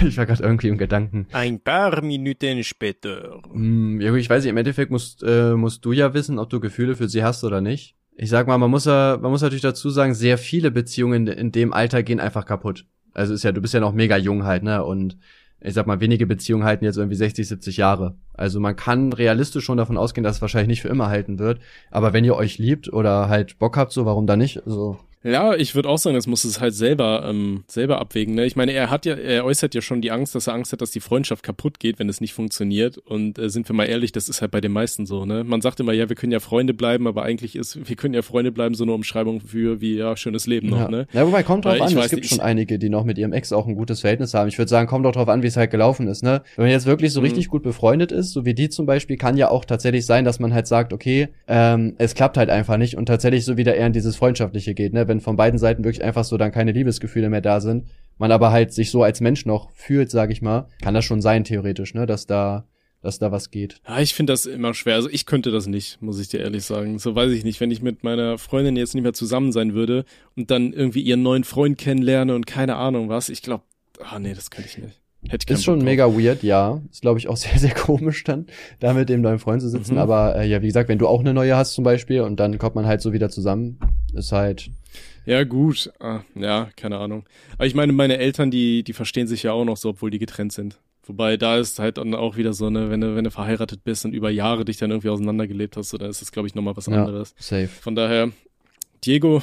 Ich 0.07 0.17
war 0.17 0.25
gerade 0.25 0.43
irgendwie 0.43 0.69
im 0.69 0.79
Gedanken. 0.79 1.27
Ein 1.33 1.61
paar 1.61 2.01
Minuten 2.03 2.65
später. 2.65 3.43
Hm, 3.53 4.01
ja, 4.01 4.11
gut, 4.11 4.21
ich 4.21 4.31
weiß 4.31 4.45
nicht, 4.45 4.51
im 4.51 4.57
Endeffekt 4.57 4.91
musst, 4.91 5.23
äh, 5.23 5.55
musst 5.55 5.85
du 5.85 5.93
ja 5.93 6.15
wissen, 6.15 6.39
ob 6.39 6.49
du 6.49 6.59
Gefühle 6.61 6.97
für 6.97 7.09
sie 7.09 7.23
hast 7.23 7.45
oder 7.45 7.61
nicht. 7.61 7.97
Ich 8.21 8.31
sag 8.31 8.49
mal, 8.49 8.59
man 8.59 8.71
muss 8.71 8.85
ja, 8.85 9.17
man 9.21 9.31
muss 9.31 9.43
natürlich 9.43 9.63
dazu 9.63 9.91
sagen, 9.91 10.13
sehr 10.13 10.39
viele 10.39 10.73
Beziehungen 10.73 11.29
in 11.29 11.53
dem 11.53 11.73
Alter 11.73 12.03
gehen 12.03 12.19
einfach 12.19 12.45
kaputt. 12.45 12.85
Also 13.15 13.33
ist 13.33 13.45
ja, 13.45 13.53
du 13.53 13.61
bist 13.61 13.75
ja 13.75 13.81
noch 13.81 13.93
mega 13.93 14.17
jung 14.17 14.43
halt, 14.43 14.65
ne? 14.65 14.83
Und 14.85 15.17
ich 15.61 15.75
sag 15.75 15.87
mal, 15.87 16.01
wenige 16.01 16.27
Beziehungen 16.27 16.65
halten 16.65 16.85
jetzt 16.85 16.97
irgendwie 16.99 17.15
60, 17.15 17.47
70 17.47 17.77
Jahre. 17.77 18.17
Also 18.35 18.59
man 18.59 18.75
kann 18.75 19.13
realistisch 19.13 19.65
schon 19.65 19.79
davon 19.79 19.97
ausgehen, 19.97 20.25
dass 20.25 20.37
es 20.37 20.43
wahrscheinlich 20.43 20.69
nicht 20.69 20.83
für 20.83 20.89
immer 20.89 21.09
halten 21.09 21.39
wird. 21.39 21.61
Aber 21.93 22.13
wenn 22.13 22.25
ihr 22.25 22.35
euch 22.35 22.59
liebt 22.59 22.93
oder 22.93 23.29
halt 23.29 23.57
Bock 23.61 23.77
habt, 23.77 23.93
so 23.93 24.05
warum 24.05 24.27
dann 24.27 24.41
nicht? 24.41 24.67
Also 24.67 24.99
ja, 25.25 25.55
ich 25.55 25.75
würde 25.75 25.89
auch 25.89 25.99
sagen, 25.99 26.15
das 26.15 26.27
muss 26.27 26.45
es 26.45 26.61
halt 26.61 26.75
selber, 26.75 27.25
ähm, 27.29 27.65
selber 27.67 27.99
abwägen. 28.01 28.35
Ne? 28.35 28.45
Ich 28.47 28.57
meine, 28.57 28.73
er 28.73 28.91
hat 28.91 29.05
ja, 29.07 29.15
er 29.15 29.45
äußert 29.45 29.75
ja 29.75 29.81
schon 29.81 30.01
die 30.01 30.11
Angst, 30.11 30.35
dass 30.35 30.47
er 30.47 30.55
Angst 30.55 30.73
hat, 30.73 30.81
dass 30.81 30.91
die 30.91 31.01
Freundschaft 31.01 31.43
kaputt 31.43 31.81
geht, 31.81 31.99
wenn 31.99 32.09
es 32.09 32.21
nicht 32.21 32.35
funktioniert. 32.35 32.99
Und 32.99 33.39
äh, 33.39 33.49
sind 33.51 33.69
wir 33.69 33.75
mal 33.75 33.85
ehrlich, 33.87 34.13
das 34.13 34.29
ist 34.29 34.41
halt 34.41 34.51
bei 34.51 34.61
den 34.61 34.73
meisten 34.73 35.07
so. 35.07 35.25
Ne? 35.27 35.45
Man 35.45 35.61
sagt 35.61 35.81
immer, 35.81 35.93
ja, 35.93 36.09
wir 36.09 36.17
können 36.17 36.33
ja 36.33 36.41
Freunde 36.41 36.75
bleiben, 36.75 37.07
aber 37.07 37.23
eigentlich 37.25 37.57
ist, 37.57 37.89
wir 37.89 37.97
können 37.97 38.15
ja 38.15 38.23
Freunde 38.23 38.53
bleiben, 38.53 38.75
so 38.75 38.85
eine 38.85 38.93
Umschreibung 38.93 39.41
für 39.41 39.81
wie 39.81 39.97
ja 39.97 40.17
schönes 40.17 40.47
Leben 40.47 40.69
noch. 40.69 40.79
ja. 40.79 40.89
Ne? 40.91 41.07
Ja, 41.13 41.27
wobei 41.27 41.43
kommt 41.43 41.65
drauf 41.65 41.73
Weil 41.75 41.83
an. 41.83 41.95
weiß 41.97 42.05
Es 42.07 42.11
gibt 42.11 42.23
nicht, 42.23 42.31
schon 42.31 42.41
einige, 42.41 42.79
die 42.79 42.89
noch 42.89 43.05
mit 43.05 43.19
ihrem 43.19 43.33
Ex 43.33 43.53
auch 43.53 43.67
ein 43.67 43.75
gutes 43.75 44.01
Verhältnis 44.03 44.35
haben. 44.35 44.49
Ich 44.49 44.59
würde 44.59 44.69
sagen, 44.69 44.87
kommt 44.89 45.05
doch 45.05 45.13
drauf 45.13 45.29
an, 45.29 45.43
wie 45.43 45.47
es 45.49 45.57
halt 45.57 45.71
gelaufen 45.71 46.07
ist. 46.07 46.23
Ne? 46.23 46.43
Wenn 46.57 46.67
man 46.67 46.73
jetzt 46.73 46.87
wirklich 46.87 47.13
so 47.13 47.21
Mhm. 47.21 47.25
richtig 47.27 47.49
gut 47.49 47.63
befreundet 47.65 48.13
ist, 48.13 48.31
so 48.33 48.45
wie 48.45 48.55
die 48.55 48.69
zum 48.69 48.87
Beispiel, 48.87 49.17
kann 49.17 49.37
ja 49.37 49.51
auch 49.51 49.65
tatsächlich 49.65 50.07
sein, 50.07 50.25
dass 50.25 50.39
man 50.39 50.55
halt 50.55 50.67
sagt, 50.69 50.93
okay, 50.93 51.29
ähm, 51.49 51.95
es 51.99 52.15
klappt 52.15 52.37
halt 52.37 52.51
einfach 52.51 52.77
nicht 52.77 52.97
und 52.97 53.07
tatsächlich 53.07 53.45
so 53.45 53.57
wieder 53.57 53.75
eher 53.75 53.87
in 53.89 53.93
dieses 53.93 54.15
Freundschaftliche 54.17 54.75
geht. 54.75 54.93
Ne? 54.93 55.08
Wenn 55.09 55.21
von 55.21 55.37
beiden 55.37 55.59
Seiten 55.59 55.85
wirklich 55.85 56.05
einfach 56.05 56.25
so 56.25 56.37
dann 56.37 56.53
keine 56.53 56.73
Liebesgefühle 56.73 57.31
mehr 57.31 57.41
da 57.41 57.61
sind, 57.61 57.87
man 58.19 58.33
aber 58.33 58.51
halt 58.51 58.73
sich 58.73 58.91
so 58.91 59.03
als 59.03 59.21
Mensch 59.21 59.47
noch 59.47 59.71
fühlt, 59.73 60.11
sag 60.11 60.31
ich 60.31 60.43
mal, 60.43 60.69
kann 60.83 60.95
das 60.95 61.05
schon 61.05 61.23
sein 61.23 61.45
theoretisch, 61.45 61.95
ne, 61.95 62.07
dass 62.07 62.27
da, 62.27 62.67
dass 63.01 63.19
da 63.19 63.33
was 63.33 63.51
geht. 63.51 63.81
Ja, 63.87 64.01
ich 64.01 64.15
finde 64.15 64.33
das 64.33 64.47
immer 64.47 64.75
schwer. 64.75 64.97
Also 64.97 65.09
ich 65.09 65.25
könnte 65.25 65.51
das 65.51 65.67
nicht, 65.67 66.03
muss 66.03 66.21
ich 66.21 66.29
dir 66.29 66.41
ehrlich 66.41 66.65
sagen. 66.65 66.99
So 66.99 67.15
weiß 67.15 67.31
ich 67.33 67.45
nicht, 67.45 67.61
wenn 67.61 67.71
ich 67.71 67.83
mit 67.83 68.05
meiner 68.05 68.39
Freundin 68.39 68.77
jetzt 68.77 68.95
nicht 68.95 69.05
mehr 69.05 69.13
zusammen 69.13 69.53
sein 69.53 69.75
würde 69.75 70.05
und 70.37 70.51
dann 70.51 70.73
irgendwie 70.73 71.01
ihren 71.01 71.23
neuen 71.23 71.45
Freund 71.45 71.79
kennenlerne 71.79 72.35
und 72.35 72.47
keine 72.47 72.77
Ahnung 72.77 73.09
was. 73.09 73.29
Ich 73.29 73.43
glaube, 73.43 73.65
ah 74.01 74.19
nee, 74.19 74.35
das 74.35 74.51
könnte 74.51 74.69
ich 74.69 74.79
nicht. 74.79 75.01
Hätte 75.29 75.47
ich 75.47 75.55
Ist 75.59 75.65
schon 75.65 75.85
mega 75.85 76.07
weird, 76.07 76.43
ja. 76.43 76.81
Ist, 76.91 77.03
glaube 77.03 77.19
ich, 77.19 77.29
auch 77.29 77.37
sehr, 77.39 77.59
sehr 77.59 77.75
komisch 77.75 78.25
dann, 78.25 78.47
da 78.81 78.95
mit 78.95 79.09
dem 79.09 79.21
neuen 79.21 79.39
Freund 79.39 79.63
zu 79.63 79.69
sitzen. 79.69 79.95
Mhm. 79.95 80.01
Aber 80.01 80.37
äh, 80.37 80.49
ja, 80.49 80.63
wie 80.63 80.67
gesagt, 80.67 80.89
wenn 80.89 80.99
du 80.99 81.07
auch 81.07 81.21
eine 81.21 81.35
neue 81.35 81.57
hast 81.57 81.75
zum 81.75 81.85
Beispiel 81.85 82.23
und 82.23 82.41
dann 82.41 82.59
kommt 82.59 82.75
man 82.75 82.87
halt 82.87 83.01
so 83.01 83.13
wieder 83.13 83.31
zusammen, 83.31 83.79
ist 84.15 84.33
halt, 84.33 84.71
Ja, 85.27 85.45
gut. 85.45 85.93
Ah, 86.01 86.21
ja, 86.35 86.71
keine 86.77 86.99
Ahnung. 86.99 87.25
Aber 87.55 87.67
ich 87.67 87.75
meine, 87.75 87.93
meine 87.93 88.19
Eltern, 88.19 88.51
die, 88.51 88.83
die 88.83 88.93
verstehen 88.93 89.27
sich 89.27 89.43
ja 89.43 89.53
auch 89.53 89.65
noch 89.65 89.77
so, 89.77 89.91
obwohl 89.91 90.11
die 90.11 90.19
getrennt 90.19 90.53
sind. 90.53 90.79
Wobei 91.09 91.39
da 91.39 91.57
ist 91.57 91.79
halt 91.79 91.97
dann 91.97 92.15
auch 92.15 92.37
wieder 92.37 92.53
so 92.53 92.67
eine, 92.67 92.91
wenn 92.91 93.01
du, 93.01 93.17
wenn 93.17 93.25
du 93.25 93.31
verheiratet 93.31 93.83
bist 93.83 94.05
und 94.05 94.13
über 94.13 94.29
Jahre 94.29 94.67
dich 94.67 94.77
dann 94.77 94.91
irgendwie 94.91 95.09
auseinandergelebt 95.09 95.77
hast, 95.79 95.89
so, 95.89 95.97
dann 95.97 96.11
ist 96.11 96.21
das, 96.21 96.33
glaube 96.33 96.49
ich, 96.49 96.55
nochmal 96.55 96.77
was 96.77 96.87
ja, 96.87 96.99
anderes. 96.99 97.35
safe. 97.39 97.69
Von 97.69 97.95
daher, 97.95 98.31
Diego, 99.05 99.43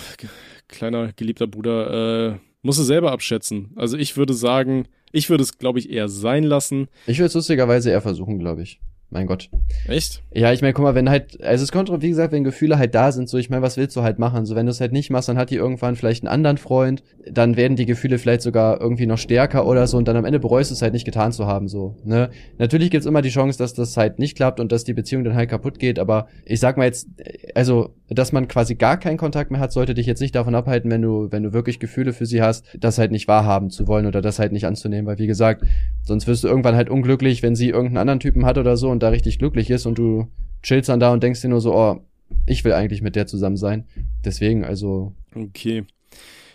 kleiner 0.67 1.11
geliebter 1.13 1.47
Bruder, 1.47 2.33
äh, 2.33 2.37
muss 2.61 2.77
es 2.77 2.85
selber 2.85 3.11
abschätzen. 3.11 3.71
Also 3.75 3.97
ich 3.97 4.15
würde 4.15 4.33
sagen, 4.35 4.87
ich 5.15 5.29
würde 5.29 5.43
es, 5.43 5.57
glaube 5.57 5.79
ich, 5.79 5.89
eher 5.89 6.09
sein 6.09 6.43
lassen. 6.43 6.87
Ich 7.07 7.17
würde 7.17 7.27
es 7.27 7.33
lustigerweise 7.33 7.89
eher 7.89 8.01
versuchen, 8.01 8.37
glaube 8.37 8.63
ich. 8.63 8.81
Mein 9.11 9.27
Gott. 9.27 9.49
Echt? 9.87 10.23
Ja, 10.33 10.51
ich 10.51 10.61
meine, 10.61 10.73
guck 10.73 10.83
mal, 10.83 10.95
wenn 10.95 11.09
halt, 11.09 11.41
also 11.41 11.63
es 11.63 11.71
kommt 11.71 11.89
drauf, 11.89 12.01
wie 12.01 12.09
gesagt, 12.09 12.33
wenn 12.33 12.43
Gefühle 12.43 12.77
halt 12.77 12.95
da 12.95 13.11
sind, 13.11 13.29
so, 13.29 13.37
ich 13.37 13.49
meine, 13.49 13.61
was 13.61 13.77
willst 13.77 13.95
du 13.95 14.01
halt 14.01 14.19
machen? 14.19 14.45
So, 14.45 14.55
wenn 14.55 14.65
du 14.65 14.71
es 14.71 14.81
halt 14.81 14.91
nicht 14.91 15.09
machst, 15.09 15.29
dann 15.29 15.37
hat 15.37 15.51
die 15.51 15.55
irgendwann 15.55 15.95
vielleicht 15.95 16.23
einen 16.23 16.33
anderen 16.33 16.57
Freund, 16.57 17.03
dann 17.29 17.55
werden 17.55 17.77
die 17.77 17.85
Gefühle 17.85 18.17
vielleicht 18.17 18.41
sogar 18.41 18.81
irgendwie 18.81 19.05
noch 19.05 19.19
stärker 19.19 19.67
oder 19.67 19.85
so 19.87 19.97
und 19.97 20.07
dann 20.07 20.17
am 20.17 20.25
Ende 20.25 20.39
bereust 20.39 20.71
du 20.71 20.73
es 20.73 20.81
halt 20.81 20.93
nicht 20.93 21.05
getan 21.05 21.31
zu 21.31 21.45
haben, 21.45 21.67
so, 21.67 21.95
ne? 22.03 22.29
Natürlich 22.57 22.89
gibt's 22.89 23.05
immer 23.05 23.21
die 23.21 23.29
Chance, 23.29 23.57
dass 23.57 23.73
das 23.73 23.95
halt 23.95 24.19
nicht 24.19 24.35
klappt 24.35 24.59
und 24.59 24.71
dass 24.71 24.83
die 24.83 24.93
Beziehung 24.93 25.23
dann 25.23 25.35
halt 25.35 25.49
kaputt 25.49 25.79
geht, 25.79 25.99
aber 25.99 26.27
ich 26.43 26.59
sag 26.59 26.75
mal 26.75 26.85
jetzt, 26.85 27.07
also, 27.53 27.95
dass 28.09 28.31
man 28.31 28.47
quasi 28.47 28.75
gar 28.75 28.97
keinen 28.97 29.17
Kontakt 29.17 29.51
mehr 29.51 29.59
hat, 29.59 29.71
sollte 29.71 29.93
dich 29.93 30.07
jetzt 30.07 30.19
nicht 30.19 30.35
davon 30.35 30.55
abhalten, 30.55 30.91
wenn 30.91 31.01
du, 31.01 31.31
wenn 31.31 31.43
du 31.43 31.53
wirklich 31.53 31.79
Gefühle 31.79 32.11
für 32.11 32.25
sie 32.25 32.41
hast, 32.41 32.65
das 32.77 32.97
halt 32.97 33.11
nicht 33.11 33.27
wahrhaben 33.27 33.69
zu 33.69 33.87
wollen 33.87 34.07
oder 34.07 34.21
das 34.21 34.39
halt 34.39 34.51
nicht 34.51 34.65
anzunehmen, 34.65 35.05
weil 35.05 35.19
wie 35.19 35.27
gesagt, 35.27 35.63
sonst 36.03 36.27
wirst 36.27 36.43
du 36.43 36.47
irgendwann 36.47 36.75
halt 36.75 36.89
unglücklich, 36.89 37.43
wenn 37.43 37.55
sie 37.55 37.69
irgendeinen 37.69 37.97
anderen 37.97 38.19
Typen 38.19 38.45
hat 38.45 38.57
oder 38.57 38.77
so 38.77 38.94
und 38.95 39.03
da 39.03 39.09
richtig 39.09 39.39
glücklich 39.39 39.69
ist 39.69 39.85
und 39.85 39.97
du 39.97 40.27
chillst 40.63 40.89
dann 40.89 40.99
da 40.99 41.13
und 41.13 41.21
denkst 41.21 41.41
dir 41.41 41.49
nur 41.49 41.61
so, 41.61 41.75
oh, 41.75 42.01
ich 42.47 42.63
will 42.63 42.73
eigentlich 42.73 43.01
mit 43.01 43.15
der 43.15 43.27
zusammen 43.27 43.57
sein. 43.57 43.85
Deswegen, 44.23 44.65
also, 44.65 45.13
Okay. 45.35 45.83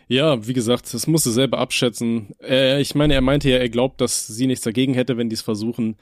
Ja, 0.09 0.45
wie 0.47 0.55
gesagt, 0.55 0.93
das 0.93 1.07
musst 1.07 1.26
du 1.26 1.30
selber 1.30 1.59
abschätzen. 1.59 2.30
Äh, 2.43 2.80
ich 2.80 2.97
meine, 2.97 3.14
er 3.14 3.20
meinte 3.20 3.49
ja, 3.49 3.59
er 3.59 3.68
glaubt, 3.68 4.01
dass 4.01 4.26
sie 4.26 4.49
nichts 4.49 4.64
dagegen 4.64 4.95
hätte, 4.95 5.16
wenn 5.16 5.28
die 5.28 5.34
es 5.34 5.43
versuchen. 5.43 5.95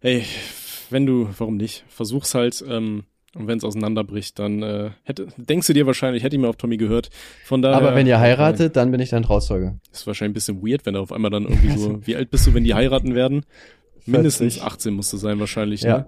Ey, 0.00 0.24
wenn 0.88 1.04
du, 1.04 1.28
warum 1.36 1.56
nicht? 1.56 1.84
Versuch's 1.88 2.34
halt, 2.34 2.64
ähm, 2.68 3.04
und 3.34 3.46
wenn 3.46 3.58
es 3.58 3.64
auseinanderbricht, 3.64 4.38
dann 4.38 4.62
äh, 4.62 4.90
hätte, 5.04 5.28
denkst 5.36 5.66
du 5.66 5.72
dir 5.72 5.86
wahrscheinlich, 5.86 6.22
hätte 6.22 6.36
ich 6.36 6.42
mir 6.42 6.48
auf 6.48 6.56
Tommy 6.56 6.76
gehört. 6.76 7.10
Von 7.44 7.62
daher. 7.62 7.76
aber 7.76 7.94
wenn 7.94 8.06
ihr 8.06 8.18
heiratet, 8.18 8.76
dann 8.76 8.90
bin 8.90 9.00
ich 9.00 9.10
dein 9.10 9.22
Trauzeuge. 9.22 9.78
Ist 9.92 10.06
wahrscheinlich 10.06 10.30
ein 10.30 10.34
bisschen 10.34 10.62
weird, 10.62 10.84
wenn 10.86 10.94
er 10.94 11.00
auf 11.00 11.12
einmal 11.12 11.30
dann 11.30 11.44
irgendwie 11.44 11.70
so. 11.78 12.06
Wie 12.06 12.16
alt 12.16 12.30
bist 12.30 12.46
du, 12.46 12.54
wenn 12.54 12.64
die 12.64 12.74
heiraten 12.74 13.14
werden? 13.14 13.44
Mindestens 14.06 14.54
40. 14.54 14.62
18 14.62 14.94
musst 14.94 15.12
du 15.12 15.16
sein, 15.16 15.38
wahrscheinlich, 15.40 15.82
Ja. 15.82 15.98
ne? 15.98 16.06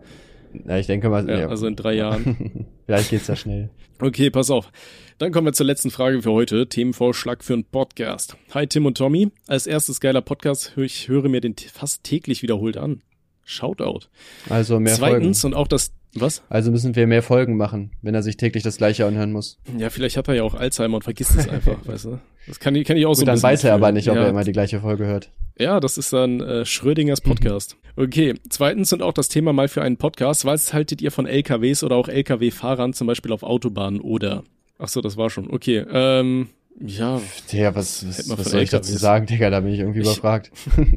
Ja, 0.67 0.77
ich 0.79 0.87
denke 0.87 1.09
mal, 1.09 1.27
Ja, 1.29 1.41
ja. 1.41 1.49
also 1.49 1.67
in 1.67 1.77
drei 1.77 1.95
Jahren. 1.95 2.67
Vielleicht 2.87 3.11
geht's 3.11 3.27
ja 3.27 3.37
schnell. 3.37 3.71
Okay, 4.01 4.29
pass 4.31 4.51
auf. 4.51 4.71
Dann 5.19 5.33
kommen 5.33 5.47
wir 5.47 5.53
zur 5.53 5.67
letzten 5.67 5.91
Frage 5.91 6.21
für 6.23 6.33
heute. 6.33 6.69
Themenvorschlag 6.69 7.43
für 7.45 7.55
einen 7.55 7.65
Podcast. 7.65 8.37
Hi 8.53 8.67
Tim 8.67 8.85
und 8.87 8.99
Tommy. 8.99 9.31
Als 9.47 9.67
erstes 9.67 10.01
geiler 10.01 10.21
Podcast. 10.21 10.73
Ich 10.77 11.09
höre 11.09 11.29
mir 11.29 11.41
den 11.41 11.55
fast 11.73 12.03
täglich 12.05 12.43
wiederholt 12.43 12.77
an. 12.77 13.03
Shoutout. 13.45 14.07
Also 14.49 14.79
mehr 14.81 14.95
Zweitens 14.95 15.41
Folgen. 15.43 15.55
und 15.55 15.61
auch 15.61 15.69
das, 15.69 15.93
was? 16.15 16.43
Also 16.49 16.71
müssen 16.71 16.95
wir 16.95 17.07
mehr 17.07 17.23
Folgen 17.23 17.57
machen, 17.57 17.93
wenn 18.03 18.15
er 18.15 18.23
sich 18.23 18.37
täglich 18.37 18.63
das 18.63 18.77
gleiche 18.77 19.07
anhören 19.07 19.33
muss. 19.33 19.59
Ja, 19.79 19.89
vielleicht 19.91 20.17
hat 20.17 20.29
er 20.29 20.35
ja 20.35 20.43
auch 20.43 20.55
Alzheimer 20.55 20.97
und 20.97 21.05
vergisst 21.05 21.35
es 21.37 21.49
einfach, 21.49 21.77
weißt 21.87 22.05
du? 22.07 22.19
Das 22.47 22.61
kann, 22.61 22.75
ich- 22.75 22.87
kann 22.87 22.97
ich 22.97 23.07
auch 23.07 23.15
so 23.15 23.21
Gut, 23.23 23.29
ein 23.31 23.37
dann 23.37 23.43
weiß 23.43 23.65
er 23.65 23.75
aber 23.75 23.93
nicht, 23.93 24.09
ob 24.11 24.17
ja. 24.17 24.23
er 24.25 24.29
immer 24.29 24.45
die 24.45 24.53
gleiche 24.53 24.81
Folge 24.81 25.07
hört. 25.07 25.31
Ja, 25.59 25.81
das 25.81 25.99
ist 25.99 26.13
dann 26.13 26.41
äh, 26.41 26.65
Schrödingers 26.65 27.21
Podcast. 27.21 27.77
Okay, 27.97 28.35
zweitens 28.49 28.93
und 28.93 29.03
auch 29.03 29.13
das 29.13 29.29
Thema 29.29 29.53
mal 29.53 29.69
für 29.69 29.83
einen 29.83 29.97
Podcast. 29.99 30.45
Was 30.45 30.73
haltet 30.73 31.03
ihr 31.03 31.11
von 31.13 31.27
LKWs 31.27 31.85
oder 31.85 31.97
auch 31.97 32.09
LKW-Fahrern, 32.09 32.95
zum 32.95 33.07
Beispiel 33.07 33.33
auf 33.33 33.43
Autobahnen 33.43 34.01
oder? 34.01 34.45
Ach 34.79 34.89
so, 34.89 35.01
das 35.03 35.17
war 35.17 35.31
schon. 35.31 35.51
Okay, 35.51 35.85
ähm, 35.93 36.49
ja, 36.81 37.21
Digga, 37.53 37.75
was, 37.75 38.07
was, 38.09 38.29
was 38.31 38.51
soll 38.51 38.63
ich 38.63 38.71
dazu 38.71 38.97
sagen, 38.97 39.27
Digga? 39.27 39.51
Da 39.51 39.61
bin 39.61 39.73
ich 39.75 39.81
irgendwie 39.81 40.01
Ich- 40.01 40.07
überfragt. 40.07 40.51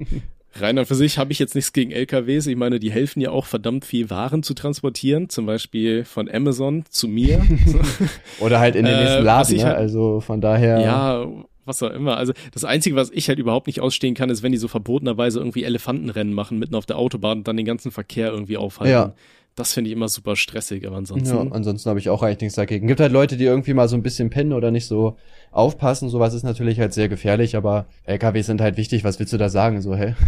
rein 0.60 0.84
für 0.86 0.96
sich 0.96 1.18
habe 1.18 1.32
ich 1.32 1.40
jetzt 1.40 1.56
nichts 1.56 1.74
gegen 1.74 1.92
LKWs. 1.92 2.48
Ich 2.48 2.56
meine, 2.56 2.80
die 2.80 2.92
helfen 2.92 3.22
ja 3.22 3.32
auch 3.32 3.46
verdammt 3.46 3.86
viel 3.86 4.10
Waren 4.10 4.44
zu 4.44 4.54
transportieren, 4.54 5.30
zum 5.30 5.46
Beispiel 5.46 6.04
von 6.06 6.30
Amazon 6.30 6.84
zu 6.90 7.08
mir. 7.08 7.42
Oder 8.40 8.60
halt 8.60 8.76
in 8.76 8.86
den 8.86 8.94
Äh, 8.96 9.00
nächsten 9.04 9.26
was 9.26 9.50
Laden, 9.50 9.58
ne? 9.58 9.64
halt- 9.66 9.78
Also 9.78 10.20
von 10.22 10.42
daher. 10.42 10.80
ja, 10.82 11.26
was 11.66 11.82
auch 11.82 11.90
immer. 11.92 12.18
Also 12.18 12.34
das 12.54 12.64
Einzige, 12.64 12.96
was 12.96 13.10
ich 13.12 13.28
halt 13.28 13.40
überhaupt 13.40 13.66
nicht 13.68 13.82
ausstehen 13.82 14.14
kann, 14.14 14.30
ist, 14.30 14.44
wenn 14.44 14.52
die 14.52 14.58
so 14.60 14.68
verbotenerweise 14.68 15.40
irgendwie 15.40 15.64
Elefantenrennen 15.64 16.34
machen 16.34 16.60
mitten 16.60 16.76
auf 16.76 16.86
der 16.86 16.98
Autobahn 16.98 17.40
und 17.40 17.48
dann 17.48 17.58
den 17.58 17.66
ganzen 17.66 17.92
Verkehr 17.92 18.30
irgendwie 18.30 18.58
aufhalten. 18.58 18.92
Ja. 18.94 19.14
Das 19.56 19.74
finde 19.74 19.90
ich 19.90 19.96
immer 19.96 20.10
super 20.10 20.36
stressig, 20.36 20.86
aber 20.86 20.98
ansonsten. 20.98 21.34
Ja, 21.34 21.42
ansonsten 21.52 21.90
habe 21.90 22.00
ich 22.00 22.10
auch 22.10 22.22
eigentlich 22.22 22.42
nichts 22.42 22.56
dagegen. 22.56 22.88
Gibt 22.88 23.00
halt 23.00 23.14
Leute, 23.14 23.38
die 23.38 23.46
irgendwie 23.46 23.74
mal 23.74 23.88
so 23.88 23.96
ein 23.96 24.04
bisschen 24.04 24.30
pennen 24.30 24.52
oder 24.52 24.70
nicht 24.70 24.86
so 24.86 25.18
aufpassen. 25.52 26.10
Sowas 26.10 26.34
ist 26.34 26.44
natürlich 26.44 26.80
halt 26.80 26.94
sehr 26.94 27.08
gefährlich, 27.08 27.56
aber 27.56 27.86
LKWs 28.04 28.48
sind 28.48 28.60
halt 28.60 28.76
wichtig. 28.76 29.06
Was 29.06 29.18
willst 29.18 29.32
du 29.32 29.38
da 29.38 29.48
sagen? 29.50 29.82
So, 29.82 29.96
hä? 29.96 30.16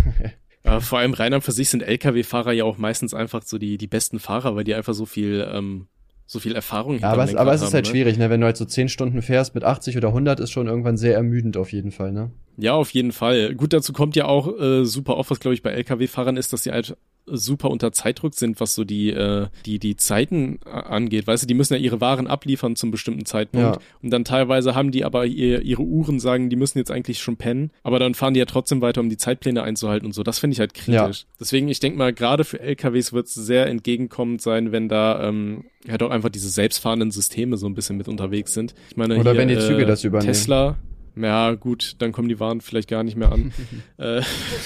Ja, 0.66 0.82
vor 0.82 1.00
allem 1.00 1.14
rein 1.14 1.34
an 1.34 1.40
für 1.42 1.54
sich 1.54 1.70
sind 1.70 1.82
Lkw-Fahrer 1.82 2.52
ja 2.52 2.66
auch 2.66 2.78
meistens 2.78 3.14
einfach 3.14 3.42
so 3.42 3.58
die, 3.58 3.78
die 3.78 3.88
besten 3.88 4.20
Fahrer, 4.20 4.58
weil 4.58 4.66
die 4.66 4.76
einfach 4.76 4.94
so 4.94 5.06
viel, 5.06 5.48
ähm, 5.50 5.88
so 6.26 6.40
viel 6.40 6.56
Erfahrung 6.56 7.00
Ja, 7.00 7.12
aber, 7.12 7.24
es, 7.24 7.36
aber 7.36 7.54
es 7.54 7.62
ist 7.62 7.68
haben, 7.68 7.74
halt 7.76 7.86
ne? 7.86 7.92
schwierig, 7.92 8.18
ne? 8.18 8.30
Wenn 8.30 8.42
du 8.42 8.48
halt 8.48 8.58
so 8.58 8.66
10 8.66 8.90
Stunden 8.90 9.22
fährst 9.22 9.56
mit 9.56 9.64
80 9.64 9.96
oder 9.96 10.10
100, 10.10 10.42
ist 10.42 10.52
schon 10.52 10.68
irgendwann 10.68 10.98
sehr 10.98 11.14
ermüdend 11.14 11.56
auf 11.56 11.72
jeden 11.72 11.92
Fall, 11.92 12.12
ne? 12.12 12.32
Ja, 12.58 12.74
auf 12.74 12.90
jeden 12.90 13.14
Fall. 13.14 13.56
Gut, 13.56 13.72
dazu 13.72 13.94
kommt 13.94 14.18
ja 14.18 14.26
auch 14.26 14.60
äh, 14.60 14.84
super 14.84 15.16
oft, 15.16 15.32
was 15.32 15.40
glaube 15.40 15.54
ich 15.54 15.62
bei 15.62 15.72
Lkw-Fahrern 15.72 16.36
ist, 16.36 16.52
dass 16.52 16.64
sie 16.64 16.72
halt 16.72 16.98
super 17.30 17.70
unter 17.70 17.92
Zeitdruck 17.92 18.34
sind, 18.34 18.60
was 18.60 18.76
so 18.76 18.84
die 18.84 19.10
äh, 19.12 19.48
die 19.66 19.80
die 19.80 19.96
Zeiten 19.96 20.60
angeht. 20.66 21.28
Weißt 21.28 21.44
du, 21.44 21.48
die 21.48 21.54
müssen 21.54 21.74
ja 21.74 21.80
ihre 21.80 22.02
Waren 22.02 22.28
abliefern 22.28 22.76
zum 22.76 22.92
bestimmten 22.92 23.26
Zeitpunkt 23.26 23.78
Ja. 23.78 23.82
und 24.02 24.10
dann 24.12 24.24
teilweise 24.24 24.76
haben 24.76 24.92
die 24.92 25.04
aber 25.06 25.26
ihr, 25.26 25.62
ihre 25.62 25.84
Uhren 25.84 26.20
sagen, 26.20 26.50
die 26.50 26.56
müssen 26.56 26.78
jetzt 26.78 26.92
eigentlich 26.92 27.20
schon 27.20 27.38
pennen, 27.38 27.72
aber 27.84 28.00
dann 28.00 28.14
fahren 28.14 28.34
die 28.34 28.40
ja 28.40 28.46
trotzdem 28.46 28.82
weiter, 28.82 29.02
um 29.02 29.10
die 29.10 29.18
Zeitpläne 29.18 29.64
einzuhalten 29.64 30.06
und 30.06 30.14
so. 30.14 30.24
Das 30.24 30.40
finde 30.40 30.54
ich 30.54 30.60
halt 30.60 30.74
kritisch. 30.74 31.26
Deswegen, 31.40 31.68
ich 31.68 31.80
denke 31.80 31.98
mal, 31.98 32.14
gerade 32.14 32.44
für 32.44 32.60
LKWs 32.60 33.14
wird 33.14 33.28
es 33.28 33.34
sehr 33.36 33.68
entgegenkommend 33.68 34.42
sein, 34.42 34.72
wenn 34.72 34.90
da 34.90 35.28
ähm, 35.28 35.66
ja 35.86 35.98
doch 35.98 36.10
einfach 36.10 36.30
diese 36.30 36.50
selbstfahrenden 36.50 37.12
Systeme 37.12 37.58
so 37.58 37.68
ein 37.68 37.76
bisschen 37.76 37.98
mit 37.98 38.08
unterwegs 38.08 38.54
sind. 38.54 38.74
Ich 38.90 38.98
meine, 38.98 39.18
Oder 39.18 39.32
hier, 39.32 39.42
wenn 39.42 39.48
die 39.48 39.60
Züge 39.60 39.84
äh, 39.84 39.86
das 39.86 40.04
übernehmen. 40.04 40.28
Tesla, 40.34 40.78
ja, 41.16 41.54
gut, 41.56 41.96
dann 42.00 42.12
kommen 42.12 42.30
die 42.30 42.40
Waren 42.40 42.62
vielleicht 42.62 42.90
gar 42.90 43.04
nicht 43.04 43.18
mehr 43.18 43.32
an. 43.32 43.52
äh, 43.98 44.22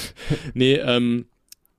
nee, 0.54 0.76
ähm, 0.76 1.26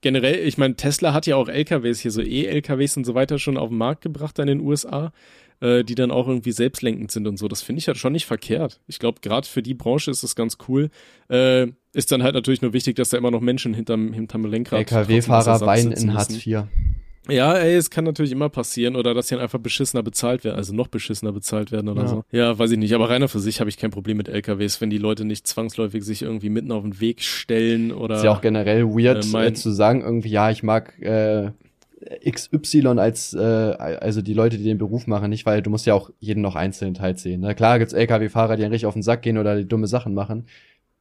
generell, 0.03 0.47
ich 0.47 0.59
meine, 0.59 0.77
Tesla 0.77 1.15
hat 1.15 1.27
ja 1.27 1.37
auch 1.37 1.49
LKWs 1.49 2.01
hier, 2.01 2.11
so 2.11 2.21
E-LKWs 2.21 2.99
und 2.99 3.05
so 3.05 3.15
weiter 3.15 3.39
schon 3.39 3.57
auf 3.57 3.71
den 3.71 3.79
Markt 3.79 4.03
gebracht 4.03 4.39
in 4.39 4.47
den 4.47 4.61
USA, 4.61 5.13
äh, 5.61 5.83
die 5.83 5.95
dann 5.95 6.11
auch 6.11 6.29
irgendwie 6.29 6.53
selbstlenkend 6.53 7.11
sind 7.11 7.27
und 7.27 7.39
so. 7.39 7.49
Das 7.49 7.63
finde 7.63 7.79
ich 7.79 7.87
halt 7.87 7.97
schon 7.97 8.13
nicht 8.13 8.27
verkehrt. 8.27 8.81
Ich 8.87 8.99
glaube, 8.99 9.21
gerade 9.23 9.49
für 9.49 9.63
die 9.63 9.75
Branche 9.75 10.11
ist 10.11 10.23
das 10.23 10.37
ganz 10.37 10.59
cool. 10.69 10.91
Äh, 11.29 11.69
ist 11.95 12.13
dann 12.13 12.23
halt 12.23 12.35
natürlich 12.35 12.63
nur 12.63 12.73
wichtig, 12.73 12.97
dass 12.97 13.11
da 13.11 13.17
immer 13.17 13.31
noch 13.31 13.41
Menschen 13.41 13.73
hinterm, 13.73 14.13
hinterm 14.13 14.45
Lenkrad 14.45 14.81
LKW-Fahrer 14.81 15.61
weinen 15.63 15.93
in 15.93 16.15
Hartz. 16.15 16.47
IV. 16.47 16.65
Ja, 17.29 17.55
ey, 17.55 17.77
es 17.77 17.89
kann 17.91 18.05
natürlich 18.05 18.33
immer 18.33 18.49
passieren 18.49 18.97
oder 18.97 19.15
dass 19.15 19.29
sie 19.29 19.37
dann 19.37 19.43
einfach 19.45 19.61
beschissener 19.61 20.03
bezahlt 20.03 20.43
werden, 20.43 20.57
also 20.57 20.75
noch 20.75 20.89
beschissener 20.89 21.31
bezahlt 21.33 21.71
werden 21.71 21.89
oder 21.89 22.03
Ja. 22.03 22.09
so. 22.09 22.25
Ja, 22.33 22.59
weiß 22.59 22.73
ich 22.73 22.79
nicht, 22.79 22.95
aber 22.95 23.09
reiner 23.11 23.29
für 23.29 23.39
sich 23.39 23.61
habe 23.61 23.71
ich 23.71 23.77
kein 23.77 23.93
Problem 23.93 24.17
mit 24.17 24.29
LKWs, 24.29 24.81
wenn 24.81 24.91
die 24.91 24.99
Leute 24.99 25.25
nicht 25.25 25.47
zwangsläufig 25.47 26.03
sich 26.05 26.23
irgendwie 26.23 26.51
mitten 26.51 26.73
auf 26.73 26.83
den 26.83 27.01
Weg 27.01 27.23
stellen 27.23 27.93
oder 27.93 28.17
Ist 28.17 28.25
ja 28.25 28.33
auch 28.33 28.41
generell 28.41 28.85
weird 28.87 29.25
äh, 29.25 29.29
mein- 29.29 29.53
äh, 29.53 29.55
zu 29.55 29.71
sagen, 29.71 30.01
irgendwie, 30.03 30.31
ja, 30.31 30.51
ich 30.51 30.65
mag 30.65 31.01
äh, 31.01 31.51
XY 32.29 32.99
als, 32.99 33.33
äh, 33.35 33.39
also 33.39 34.23
die 34.23 34.35
Leute, 34.35 34.59
die 34.59 34.65
den 34.65 34.79
Beruf 34.79 35.07
machen, 35.07 35.31
nicht, 35.31 35.47
weil 35.47 35.63
du 35.63 35.71
musst 35.71 35.87
ja 35.87 35.95
auch 35.95 36.11
jeden 36.19 36.41
noch 36.43 36.57
einzeln 36.57 36.99
halt 36.99 37.21
sehen. 37.21 37.41
Ne? 37.43 37.55
Klar 37.55 37.79
gibt's 37.79 37.95
LKW-Fahrer, 37.95 38.57
die 38.57 38.65
einen 38.65 38.73
richtig 38.73 38.87
auf 38.87 38.95
den 38.95 39.03
Sack 39.05 39.23
gehen 39.23 39.39
oder 39.39 39.57
die 39.57 39.69
dumme 39.69 39.87
Sachen 39.87 40.13
machen, 40.13 40.47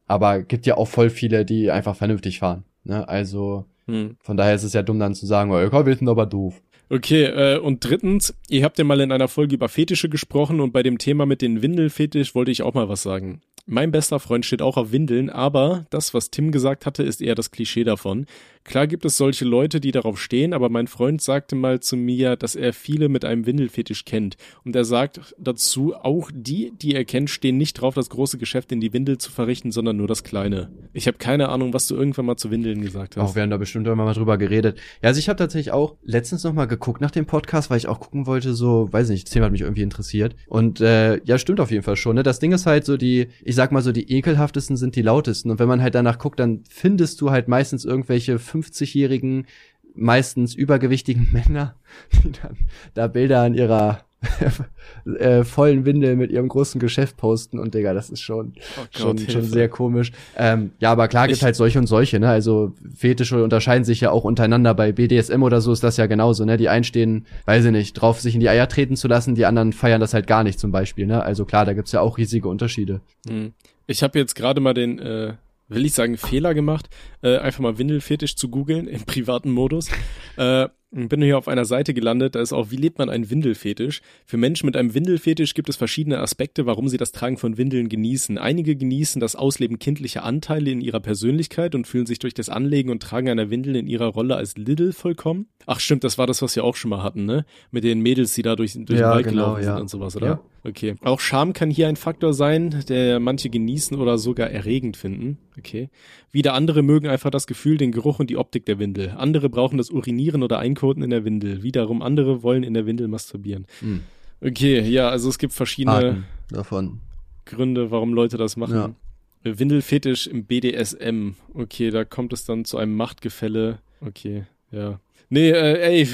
aber 0.06 0.42
gibt 0.42 0.66
ja 0.66 0.76
auch 0.76 0.86
voll 0.86 1.10
viele, 1.10 1.44
die 1.44 1.72
einfach 1.72 1.96
vernünftig 1.96 2.38
fahren. 2.38 2.62
Ne? 2.84 3.08
Also 3.08 3.64
hm. 3.92 4.16
von 4.22 4.36
daher 4.36 4.54
ist 4.54 4.62
es 4.62 4.72
ja 4.72 4.82
dumm 4.82 4.98
dann 4.98 5.14
zu 5.14 5.26
sagen, 5.26 5.50
oh, 5.50 5.58
LKW 5.58 5.94
sind 5.94 6.08
aber 6.08 6.24
doof. 6.26 6.60
Okay, 6.88 7.24
äh, 7.24 7.58
und 7.58 7.84
drittens, 7.84 8.34
ihr 8.48 8.64
habt 8.64 8.78
ja 8.78 8.84
mal 8.84 9.00
in 9.00 9.12
einer 9.12 9.28
Folge 9.28 9.54
über 9.54 9.68
Fetische 9.68 10.08
gesprochen 10.08 10.60
und 10.60 10.72
bei 10.72 10.82
dem 10.82 10.98
Thema 10.98 11.26
mit 11.26 11.42
den 11.42 11.62
Windelfetisch 11.62 12.34
wollte 12.34 12.50
ich 12.50 12.62
auch 12.62 12.74
mal 12.74 12.88
was 12.88 13.02
sagen. 13.02 13.40
Mein 13.66 13.92
bester 13.92 14.18
Freund 14.18 14.44
steht 14.44 14.60
auch 14.60 14.76
auf 14.76 14.92
Windeln, 14.92 15.30
aber 15.30 15.86
das, 15.90 16.14
was 16.14 16.30
Tim 16.30 16.50
gesagt 16.52 16.84
hatte, 16.84 17.02
ist 17.02 17.22
eher 17.22 17.34
das 17.34 17.50
Klischee 17.50 17.84
davon. 17.84 18.26
Klar 18.64 18.86
gibt 18.86 19.04
es 19.04 19.16
solche 19.16 19.44
Leute, 19.44 19.80
die 19.80 19.90
darauf 19.90 20.20
stehen, 20.20 20.52
aber 20.52 20.68
mein 20.68 20.86
Freund 20.86 21.20
sagte 21.20 21.56
mal 21.56 21.80
zu 21.80 21.96
mir, 21.96 22.36
dass 22.36 22.54
er 22.54 22.72
viele 22.72 23.08
mit 23.08 23.24
einem 23.24 23.46
Windelfetisch 23.46 24.04
kennt. 24.04 24.36
Und 24.64 24.76
er 24.76 24.84
sagt 24.84 25.34
dazu, 25.38 25.94
auch 25.94 26.30
die, 26.32 26.72
die 26.80 26.94
er 26.94 27.04
kennt, 27.04 27.30
stehen 27.30 27.56
nicht 27.56 27.74
drauf, 27.74 27.94
das 27.94 28.10
große 28.10 28.38
Geschäft 28.38 28.72
in 28.72 28.80
die 28.80 28.92
Windel 28.92 29.18
zu 29.18 29.32
verrichten, 29.32 29.72
sondern 29.72 29.96
nur 29.96 30.06
das 30.06 30.22
kleine. 30.22 30.70
Ich 30.92 31.06
habe 31.06 31.18
keine 31.18 31.48
Ahnung, 31.48 31.74
was 31.74 31.86
du 31.86 31.96
irgendwann 31.96 32.26
mal 32.26 32.36
zu 32.36 32.50
Windeln 32.50 32.82
gesagt 32.82 33.16
hast. 33.16 33.22
Auch 33.30 33.34
wir 33.34 33.42
haben 33.42 33.50
da 33.50 33.56
bestimmt 33.56 33.86
immer 33.86 34.04
mal 34.04 34.14
drüber 34.14 34.38
geredet. 34.38 34.78
Ja, 35.02 35.08
also 35.08 35.18
ich 35.18 35.28
habe 35.28 35.38
tatsächlich 35.38 35.72
auch 35.72 35.96
letztens 36.04 36.44
noch 36.44 36.52
mal 36.52 36.66
geguckt 36.66 37.00
nach 37.00 37.10
dem 37.10 37.26
Podcast, 37.26 37.70
weil 37.70 37.78
ich 37.78 37.88
auch 37.88 38.00
gucken 38.00 38.26
wollte, 38.26 38.54
so, 38.54 38.88
weiß 38.92 39.08
nicht, 39.08 39.26
das 39.26 39.32
Thema 39.32 39.46
hat 39.46 39.52
mich 39.52 39.62
irgendwie 39.62 39.82
interessiert. 39.82 40.36
Und 40.46 40.80
äh, 40.80 41.20
ja, 41.24 41.38
stimmt 41.38 41.60
auf 41.60 41.70
jeden 41.70 41.82
Fall 41.82 41.96
schon. 41.96 42.16
Ne? 42.16 42.22
Das 42.22 42.38
Ding 42.38 42.52
ist 42.52 42.66
halt 42.66 42.84
so 42.84 42.96
die, 42.96 43.28
ich 43.42 43.54
sag 43.54 43.72
mal 43.72 43.82
so, 43.82 43.92
die 43.92 44.12
ekelhaftesten 44.12 44.76
sind 44.76 44.96
die 44.96 45.02
lautesten. 45.02 45.50
Und 45.50 45.58
wenn 45.58 45.68
man 45.68 45.82
halt 45.82 45.94
danach 45.94 46.18
guckt, 46.18 46.38
dann 46.38 46.62
findest 46.68 47.20
du 47.20 47.30
halt 47.30 47.48
meistens 47.48 47.84
irgendwelche 47.84 48.38
50-jährigen, 48.52 49.46
meistens 49.94 50.54
übergewichtigen 50.54 51.28
Männer, 51.32 51.74
die 52.12 52.32
dann 52.32 52.56
da 52.94 53.06
Bilder 53.06 53.42
an 53.42 53.54
ihrer 53.54 54.04
äh, 55.18 55.42
vollen 55.42 55.84
Windel 55.84 56.16
mit 56.16 56.30
ihrem 56.30 56.48
großen 56.48 56.80
Geschäft 56.80 57.16
posten 57.16 57.58
und 57.58 57.74
Digga, 57.74 57.92
das 57.92 58.08
ist 58.10 58.20
schon 58.20 58.52
Oh 58.56 58.82
Gott, 58.82 58.88
schon, 58.92 59.18
schon 59.18 59.26
Hilfe. 59.26 59.42
sehr 59.42 59.68
komisch. 59.68 60.12
Ähm, 60.36 60.70
ja, 60.78 60.92
aber 60.92 61.08
klar 61.08 61.26
gibt 61.28 61.42
halt 61.42 61.56
solche 61.56 61.78
und 61.78 61.86
solche, 61.86 62.20
ne? 62.20 62.28
Also 62.28 62.72
Fetische 62.94 63.42
unterscheiden 63.42 63.84
sich 63.84 64.00
ja 64.00 64.10
auch 64.10 64.24
untereinander. 64.24 64.74
Bei 64.74 64.92
BDSM 64.92 65.42
oder 65.42 65.60
so 65.60 65.72
ist 65.72 65.82
das 65.82 65.96
ja 65.96 66.06
genauso, 66.06 66.44
ne? 66.44 66.56
Die 66.56 66.68
einen 66.68 66.84
stehen, 66.84 67.26
weiß 67.46 67.64
ich 67.64 67.72
nicht, 67.72 67.94
drauf, 67.94 68.20
sich 68.20 68.34
in 68.34 68.40
die 68.40 68.48
Eier 68.48 68.68
treten 68.68 68.96
zu 68.96 69.08
lassen, 69.08 69.34
die 69.34 69.44
anderen 69.46 69.72
feiern 69.72 70.00
das 70.00 70.14
halt 70.14 70.26
gar 70.26 70.44
nicht 70.44 70.60
zum 70.60 70.70
Beispiel, 70.70 71.06
ne? 71.06 71.22
Also 71.22 71.44
klar, 71.44 71.64
da 71.64 71.72
gibt's 71.72 71.92
ja 71.92 72.00
auch 72.00 72.16
riesige 72.18 72.48
Unterschiede. 72.48 73.00
Hm. 73.28 73.52
Ich 73.88 74.02
habe 74.04 74.18
jetzt 74.18 74.36
gerade 74.36 74.60
mal 74.60 74.74
den, 74.74 75.00
äh, 75.00 75.34
will 75.74 75.84
ich 75.84 75.94
sagen, 75.94 76.16
Fehler 76.16 76.54
gemacht, 76.54 76.88
äh, 77.22 77.38
einfach 77.38 77.60
mal 77.60 77.78
Windelfetisch 77.78 78.36
zu 78.36 78.48
googeln 78.48 78.86
im 78.86 79.04
privaten 79.04 79.50
Modus. 79.50 79.88
äh, 80.36 80.68
bin 80.92 81.22
hier 81.22 81.38
auf 81.38 81.48
einer 81.48 81.64
Seite 81.64 81.94
gelandet, 81.94 82.34
da 82.34 82.40
ist 82.40 82.52
auch, 82.52 82.70
wie 82.70 82.76
lebt 82.76 82.98
man 82.98 83.08
einen 83.08 83.30
Windelfetisch? 83.30 84.02
Für 84.26 84.36
Menschen 84.36 84.66
mit 84.66 84.76
einem 84.76 84.92
Windelfetisch 84.92 85.54
gibt 85.54 85.70
es 85.70 85.76
verschiedene 85.76 86.18
Aspekte, 86.18 86.66
warum 86.66 86.88
sie 86.88 86.98
das 86.98 87.12
Tragen 87.12 87.38
von 87.38 87.56
Windeln 87.56 87.88
genießen. 87.88 88.36
Einige 88.36 88.76
genießen 88.76 89.18
das 89.18 89.34
Ausleben 89.34 89.78
kindlicher 89.78 90.22
Anteile 90.22 90.70
in 90.70 90.82
ihrer 90.82 91.00
Persönlichkeit 91.00 91.74
und 91.74 91.86
fühlen 91.86 92.04
sich 92.04 92.18
durch 92.18 92.34
das 92.34 92.50
Anlegen 92.50 92.90
und 92.90 93.02
Tragen 93.02 93.30
einer 93.30 93.48
Windel 93.48 93.76
in 93.76 93.86
ihrer 93.86 94.08
Rolle 94.08 94.36
als 94.36 94.56
Lidl 94.58 94.92
vollkommen. 94.92 95.46
Ach 95.66 95.80
stimmt, 95.80 96.04
das 96.04 96.18
war 96.18 96.26
das, 96.26 96.42
was 96.42 96.56
wir 96.56 96.64
auch 96.64 96.76
schon 96.76 96.90
mal 96.90 97.02
hatten, 97.02 97.24
ne? 97.24 97.46
Mit 97.70 97.84
den 97.84 98.00
Mädels, 98.00 98.34
die 98.34 98.42
da 98.42 98.54
durch, 98.54 98.72
durch 98.74 98.98
Ja, 98.98 99.10
den 99.10 99.14
Wald 99.14 99.26
genau, 99.26 99.42
gelaufen 99.44 99.64
ja. 99.64 99.72
sind 99.74 99.82
und 99.82 99.88
sowas, 99.88 100.16
oder? 100.16 100.26
Ja. 100.26 100.40
Okay. 100.64 100.94
Auch 101.02 101.18
Scham 101.18 101.52
kann 101.52 101.70
hier 101.70 101.88
ein 101.88 101.96
Faktor 101.96 102.34
sein, 102.34 102.84
der 102.88 103.18
manche 103.18 103.50
genießen 103.50 103.98
oder 103.98 104.16
sogar 104.18 104.50
erregend 104.50 104.96
finden. 104.96 105.38
Okay. 105.58 105.88
Wieder 106.30 106.54
andere 106.54 106.82
mögen 106.82 107.08
einfach 107.08 107.30
das 107.30 107.46
Gefühl, 107.46 107.78
den 107.78 107.90
Geruch 107.92 108.20
und 108.20 108.30
die 108.30 108.36
Optik 108.36 108.64
der 108.66 108.78
Windel. 108.78 109.14
Andere 109.16 109.48
brauchen 109.48 109.78
das 109.78 109.90
Urinieren 109.90 110.42
oder 110.42 110.60
Einkoten 110.82 111.02
in 111.02 111.10
der 111.10 111.24
Windel. 111.24 111.62
Wiederum 111.62 112.02
andere 112.02 112.42
wollen 112.42 112.64
in 112.64 112.74
der 112.74 112.86
Windel 112.86 113.06
masturbieren. 113.06 113.66
Hm. 113.80 114.02
Okay, 114.40 114.80
ja, 114.80 115.08
also 115.08 115.28
es 115.28 115.38
gibt 115.38 115.52
verschiedene 115.52 115.94
Arten 115.94 116.24
davon. 116.50 117.00
Gründe, 117.44 117.90
warum 117.92 118.12
Leute 118.12 118.36
das 118.36 118.56
machen. 118.56 118.96
Windelfetisch 119.44 120.26
im 120.26 120.44
BDSM. 120.44 121.34
Okay, 121.54 121.90
da 121.90 122.04
kommt 122.04 122.32
es 122.32 122.44
dann 122.44 122.64
zu 122.64 122.78
einem 122.78 122.96
Machtgefälle. 122.96 123.78
Okay, 124.00 124.44
ja. 124.72 124.98
Nee, 125.28 125.50
äh, 125.50 126.00
ey, 126.00 126.08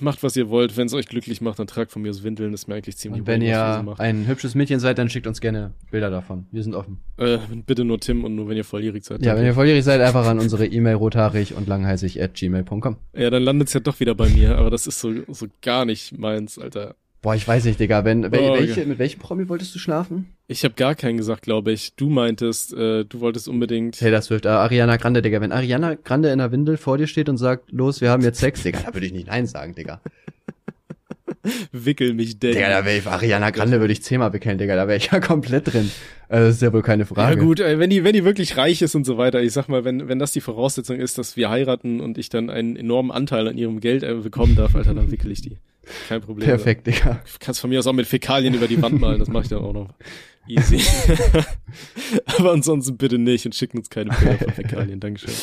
macht 0.00 0.22
was 0.22 0.36
ihr 0.36 0.48
wollt. 0.48 0.76
Wenn 0.76 0.86
es 0.86 0.94
euch 0.94 1.06
glücklich 1.06 1.40
macht, 1.40 1.58
dann 1.58 1.66
tragt 1.66 1.92
von 1.92 2.02
mir 2.02 2.10
aus 2.10 2.22
Windeln. 2.22 2.52
Ist 2.54 2.68
mir 2.68 2.74
eigentlich 2.74 2.96
ziemlich 2.96 3.20
Und 3.20 3.26
wenn 3.26 3.42
ihr 3.42 3.82
so 3.84 3.94
ein 3.98 4.26
hübsches 4.26 4.54
Mädchen 4.54 4.80
seid, 4.80 4.98
dann 4.98 5.08
schickt 5.08 5.26
uns 5.26 5.40
gerne 5.40 5.72
Bilder 5.90 6.10
davon. 6.10 6.46
Wir 6.50 6.62
sind 6.62 6.74
offen. 6.74 7.00
Äh, 7.18 7.38
bitte 7.66 7.84
nur 7.84 8.00
Tim 8.00 8.24
und 8.24 8.34
nur 8.34 8.48
wenn 8.48 8.56
ihr 8.56 8.64
volljährig 8.64 9.04
seid. 9.04 9.24
Ja, 9.24 9.36
wenn 9.36 9.44
ihr 9.44 9.54
volljährig 9.54 9.84
seid, 9.84 10.00
einfach 10.00 10.26
an 10.26 10.38
unsere 10.38 10.66
E-Mail 10.66 10.94
rothaarig 10.94 11.54
und 11.54 11.68
langheißig 11.68 12.22
at 12.22 12.34
gmail.com. 12.34 12.96
Ja, 13.14 13.30
dann 13.30 13.42
landet's 13.42 13.72
ja 13.72 13.80
doch 13.80 14.00
wieder 14.00 14.14
bei 14.14 14.28
mir, 14.28 14.56
aber 14.58 14.70
das 14.70 14.86
ist 14.86 15.00
so, 15.00 15.12
so 15.28 15.46
gar 15.60 15.84
nicht 15.84 16.18
meins, 16.18 16.58
Alter. 16.58 16.94
Boah, 17.22 17.36
ich 17.36 17.46
weiß 17.46 17.64
nicht, 17.66 17.78
Digga. 17.78 18.04
Wenn, 18.04 18.26
Oh, 18.26 18.30
welche, 18.32 18.72
okay. 18.72 18.84
mit 18.84 18.98
welchem 18.98 19.20
Promi 19.20 19.48
wolltest 19.48 19.72
du 19.74 19.78
schlafen? 19.78 20.26
Ich 20.48 20.64
habe 20.64 20.74
gar 20.74 20.96
keinen 20.96 21.16
gesagt, 21.16 21.42
glaube 21.42 21.70
ich. 21.70 21.94
Du 21.94 22.10
meintest, 22.10 22.74
äh, 22.74 23.04
du 23.04 23.20
wolltest 23.20 23.46
unbedingt. 23.48 23.96
Taylor 23.96 24.20
Swift, 24.22 24.44
äh, 24.44 24.48
Ariana 24.48 24.96
Grande, 24.96 25.22
Digga. 25.22 25.40
Wenn 25.40 25.52
Ariana 25.52 25.94
Grande 25.94 26.30
in 26.30 26.38
der 26.38 26.50
Windel 26.50 26.76
vor 26.76 26.98
dir 26.98 27.06
steht 27.06 27.28
und 27.28 27.36
sagt, 27.38 27.70
los, 27.70 28.00
wir 28.00 28.10
haben 28.10 28.22
jetzt 28.24 28.40
Sex, 28.40 28.64
Digga, 28.64 28.80
da 28.86 28.92
würde 28.94 29.06
ich 29.06 29.12
nicht 29.12 29.28
Nein 29.28 29.46
sagen, 29.46 29.74
Digga. 29.74 30.00
Wickel 31.72 32.14
mich 32.14 32.38
denn. 32.38 32.52
Digga, 32.52 32.68
da 32.68 32.84
wäre 32.84 32.98
ich, 32.98 33.06
Ariana 33.06 33.50
Grande 33.50 33.80
würde 33.80 33.92
ich 33.92 34.02
zehnmal 34.02 34.32
wickeln, 34.32 34.58
Digga, 34.58 34.76
da 34.76 34.86
wäre 34.86 34.96
ich 34.96 35.10
ja 35.10 35.20
komplett 35.20 35.72
drin. 35.72 35.90
Also, 36.28 36.46
das 36.46 36.54
ist 36.56 36.62
ja 36.62 36.72
wohl 36.72 36.82
keine 36.82 37.04
Frage. 37.04 37.36
Ja 37.36 37.42
gut, 37.42 37.60
ey, 37.60 37.78
wenn 37.78 37.90
die, 37.90 38.04
wenn 38.04 38.12
die 38.12 38.24
wirklich 38.24 38.56
reich 38.56 38.80
ist 38.80 38.94
und 38.94 39.04
so 39.04 39.18
weiter, 39.18 39.42
ich 39.42 39.52
sag 39.52 39.68
mal, 39.68 39.84
wenn, 39.84 40.08
wenn 40.08 40.18
das 40.18 40.32
die 40.32 40.40
Voraussetzung 40.40 40.98
ist, 40.98 41.18
dass 41.18 41.36
wir 41.36 41.50
heiraten 41.50 42.00
und 42.00 42.16
ich 42.16 42.28
dann 42.28 42.48
einen 42.48 42.76
enormen 42.76 43.10
Anteil 43.10 43.48
an 43.48 43.58
ihrem 43.58 43.80
Geld 43.80 44.02
äh, 44.02 44.14
bekommen 44.14 44.54
darf, 44.54 44.74
Alter, 44.74 44.94
dann 44.94 45.10
wickel 45.10 45.30
ich 45.30 45.42
die. 45.42 45.58
Kein 46.08 46.20
Problem. 46.20 46.46
Perfekt, 46.46 46.86
Digga. 46.86 47.20
Du 47.24 47.38
kannst 47.40 47.60
von 47.60 47.70
mir 47.70 47.80
aus 47.80 47.86
auch 47.86 47.92
mit 47.92 48.06
Fäkalien 48.06 48.54
über 48.54 48.68
die 48.68 48.80
Wand 48.80 49.00
malen, 49.00 49.18
das 49.18 49.28
mache 49.28 49.44
ich 49.44 49.48
dann 49.48 49.64
auch 49.64 49.72
noch. 49.72 49.88
Easy. 50.48 50.80
Aber 52.38 52.52
ansonsten 52.52 52.96
bitte 52.96 53.18
nicht 53.18 53.46
und 53.46 53.54
schicken 53.54 53.78
uns 53.78 53.90
keine 53.90 54.10
Bilder 54.10 54.38
von 54.38 54.52
Fäkalien, 54.52 55.00
Dankeschön. 55.00 55.34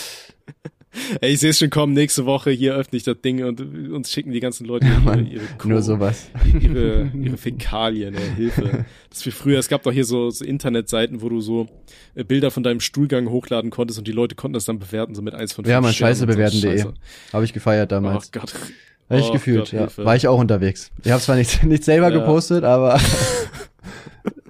Ey, 1.22 1.34
ich 1.34 1.40
sehe 1.40 1.52
es 1.52 1.60
schon 1.60 1.70
kommen, 1.70 1.94
nächste 1.94 2.26
Woche 2.26 2.50
hier 2.52 2.74
öffne 2.76 2.98
ich 2.98 3.04
das 3.04 3.22
Ding 3.22 3.44
und 3.44 3.62
uns 3.92 4.12
schicken 4.12 4.32
die 4.32 4.40
ganzen 4.40 4.66
Leute 4.66 4.88
ihre, 4.88 5.00
Mann, 5.02 5.28
ihre 5.28 5.44
Nur 5.64 5.82
sowas. 5.84 6.30
ihre, 6.60 7.12
ihre 7.14 7.38
Fäkalien, 7.38 8.16
ey, 8.16 8.36
Hilfe. 8.36 8.86
Das 9.10 9.26
wie 9.26 9.32
früher, 9.32 9.58
es 9.60 9.68
gab 9.70 9.82
doch 9.84 9.92
hier 9.92 10.06
so, 10.06 10.30
so 10.30 10.46
Internetseiten, 10.46 11.22
wo 11.24 11.30
du 11.30 11.42
so 11.42 11.68
äh, 12.16 12.24
Bilder 12.24 12.52
von 12.52 12.62
deinem 12.64 12.80
Stuhlgang 12.80 13.30
hochladen 13.30 13.72
konntest 13.72 13.98
und 13.98 14.08
die 14.08 14.12
Leute 14.12 14.36
konnten 14.36 14.54
das 14.54 14.66
dann 14.66 14.78
bewerten, 14.80 15.16
so 15.16 15.22
mit 15.24 15.34
eins 15.34 15.52
von 15.54 15.66
fünf 15.66 15.72
Ja, 15.72 15.82
man, 15.82 15.94
scheiße 15.94 16.28
bewerten.de. 16.28 16.86
Habe 17.34 17.46
ich 17.46 17.54
gefeiert 17.54 17.92
Oh 17.92 17.96
damals. 17.96 18.32
Gott. 18.32 18.54
Habe 19.10 19.20
ich 19.20 19.26
Oh 19.28 19.32
gefühlt, 19.34 19.62
Gott, 19.66 19.72
ja. 19.72 19.80
Hilfe. 19.82 20.06
War 20.06 20.16
ich 20.16 20.28
auch 20.28 20.38
unterwegs. 20.40 20.92
Ich 21.04 21.12
habe 21.12 21.22
zwar 21.22 21.36
nicht, 21.38 21.64
nicht 21.66 21.84
selber 21.84 22.10
Ja. 22.12 22.20
gepostet, 22.20 22.64
aber 22.64 23.00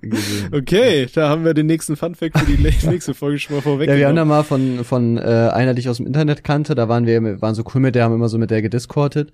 gesehen. 0.02 0.50
Okay, 0.54 1.08
da 1.14 1.30
haben 1.30 1.46
wir 1.46 1.54
den 1.54 1.68
nächsten 1.68 1.96
Funfact 1.96 2.38
für 2.38 2.46
die 2.46 2.62
nächste 2.88 3.14
Folge 3.14 3.40
schon 3.40 3.56
mal 3.56 3.62
vorweg. 3.62 3.90
Ja, 3.90 3.98
wir 3.98 4.08
haben 4.08 4.16
da 4.16 4.26
mal 4.26 4.44
von, 4.44 4.84
von 4.84 5.18
äh, 5.18 5.22
einer, 5.22 5.74
die 5.74 5.82
ich 5.82 5.90
aus 5.90 5.98
dem 5.98 6.08
Internet 6.08 6.44
kannte, 6.44 6.76
da 6.76 6.90
waren 6.90 7.06
wir, 7.06 7.42
waren 7.42 7.56
so 7.56 7.64
cool 7.74 7.82
mit 7.82 7.96
der, 7.96 8.04
haben 8.04 8.14
immer 8.14 8.30
so 8.30 8.38
mit 8.38 8.52
der 8.52 8.62
gediscordet. 8.62 9.32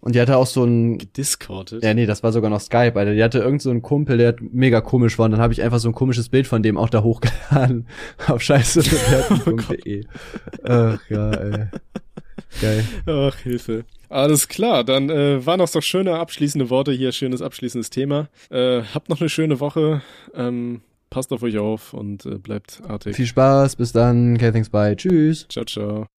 Und 0.00 0.14
die 0.14 0.20
hatte 0.20 0.36
auch 0.36 0.46
so 0.46 0.64
ein, 0.64 0.98
Discorded. 1.16 1.82
ja 1.82 1.92
nee, 1.92 2.06
das 2.06 2.22
war 2.22 2.30
sogar 2.30 2.50
noch 2.50 2.60
Skype, 2.60 2.94
Alter. 2.94 3.14
Die 3.14 3.22
hatte 3.22 3.40
irgend 3.40 3.62
so 3.62 3.70
einen 3.70 3.82
Kumpel, 3.82 4.16
der 4.16 4.36
mega 4.38 4.80
komisch 4.80 5.18
war. 5.18 5.24
Und 5.24 5.32
dann 5.32 5.40
habe 5.40 5.52
ich 5.52 5.60
einfach 5.60 5.80
so 5.80 5.88
ein 5.88 5.94
komisches 5.94 6.28
Bild 6.28 6.46
von 6.46 6.62
dem 6.62 6.76
auch 6.76 6.88
da 6.88 7.02
hochgeladen 7.02 7.86
auf 8.28 8.40
scheißebewerten.de. 8.40 10.04
Ach 10.62 11.00
ja, 11.10 11.30
ey. 11.32 11.66
Geil. 12.60 12.84
Ach, 13.06 13.36
Hilfe. 13.36 13.84
Alles 14.08 14.48
klar, 14.48 14.84
dann 14.84 15.10
äh, 15.10 15.44
waren 15.44 15.58
das 15.58 15.72
doch 15.72 15.82
schöne 15.82 16.18
abschließende 16.18 16.70
Worte 16.70 16.92
hier, 16.92 17.12
schönes 17.12 17.42
abschließendes 17.42 17.90
Thema. 17.90 18.28
Äh, 18.50 18.82
habt 18.94 19.10
noch 19.10 19.20
eine 19.20 19.28
schöne 19.28 19.60
Woche. 19.60 20.02
Ähm, 20.34 20.80
passt 21.10 21.32
auf 21.32 21.42
euch 21.42 21.58
auf 21.58 21.92
und 21.92 22.24
äh, 22.24 22.38
bleibt 22.38 22.80
artig. 22.88 23.16
Viel 23.16 23.26
Spaß, 23.26 23.76
bis 23.76 23.92
dann. 23.92 24.36
Okay, 24.36 24.50
thanks, 24.50 24.70
bye. 24.70 24.96
Tschüss. 24.96 25.46
Ciao, 25.48 25.64
ciao. 25.64 26.08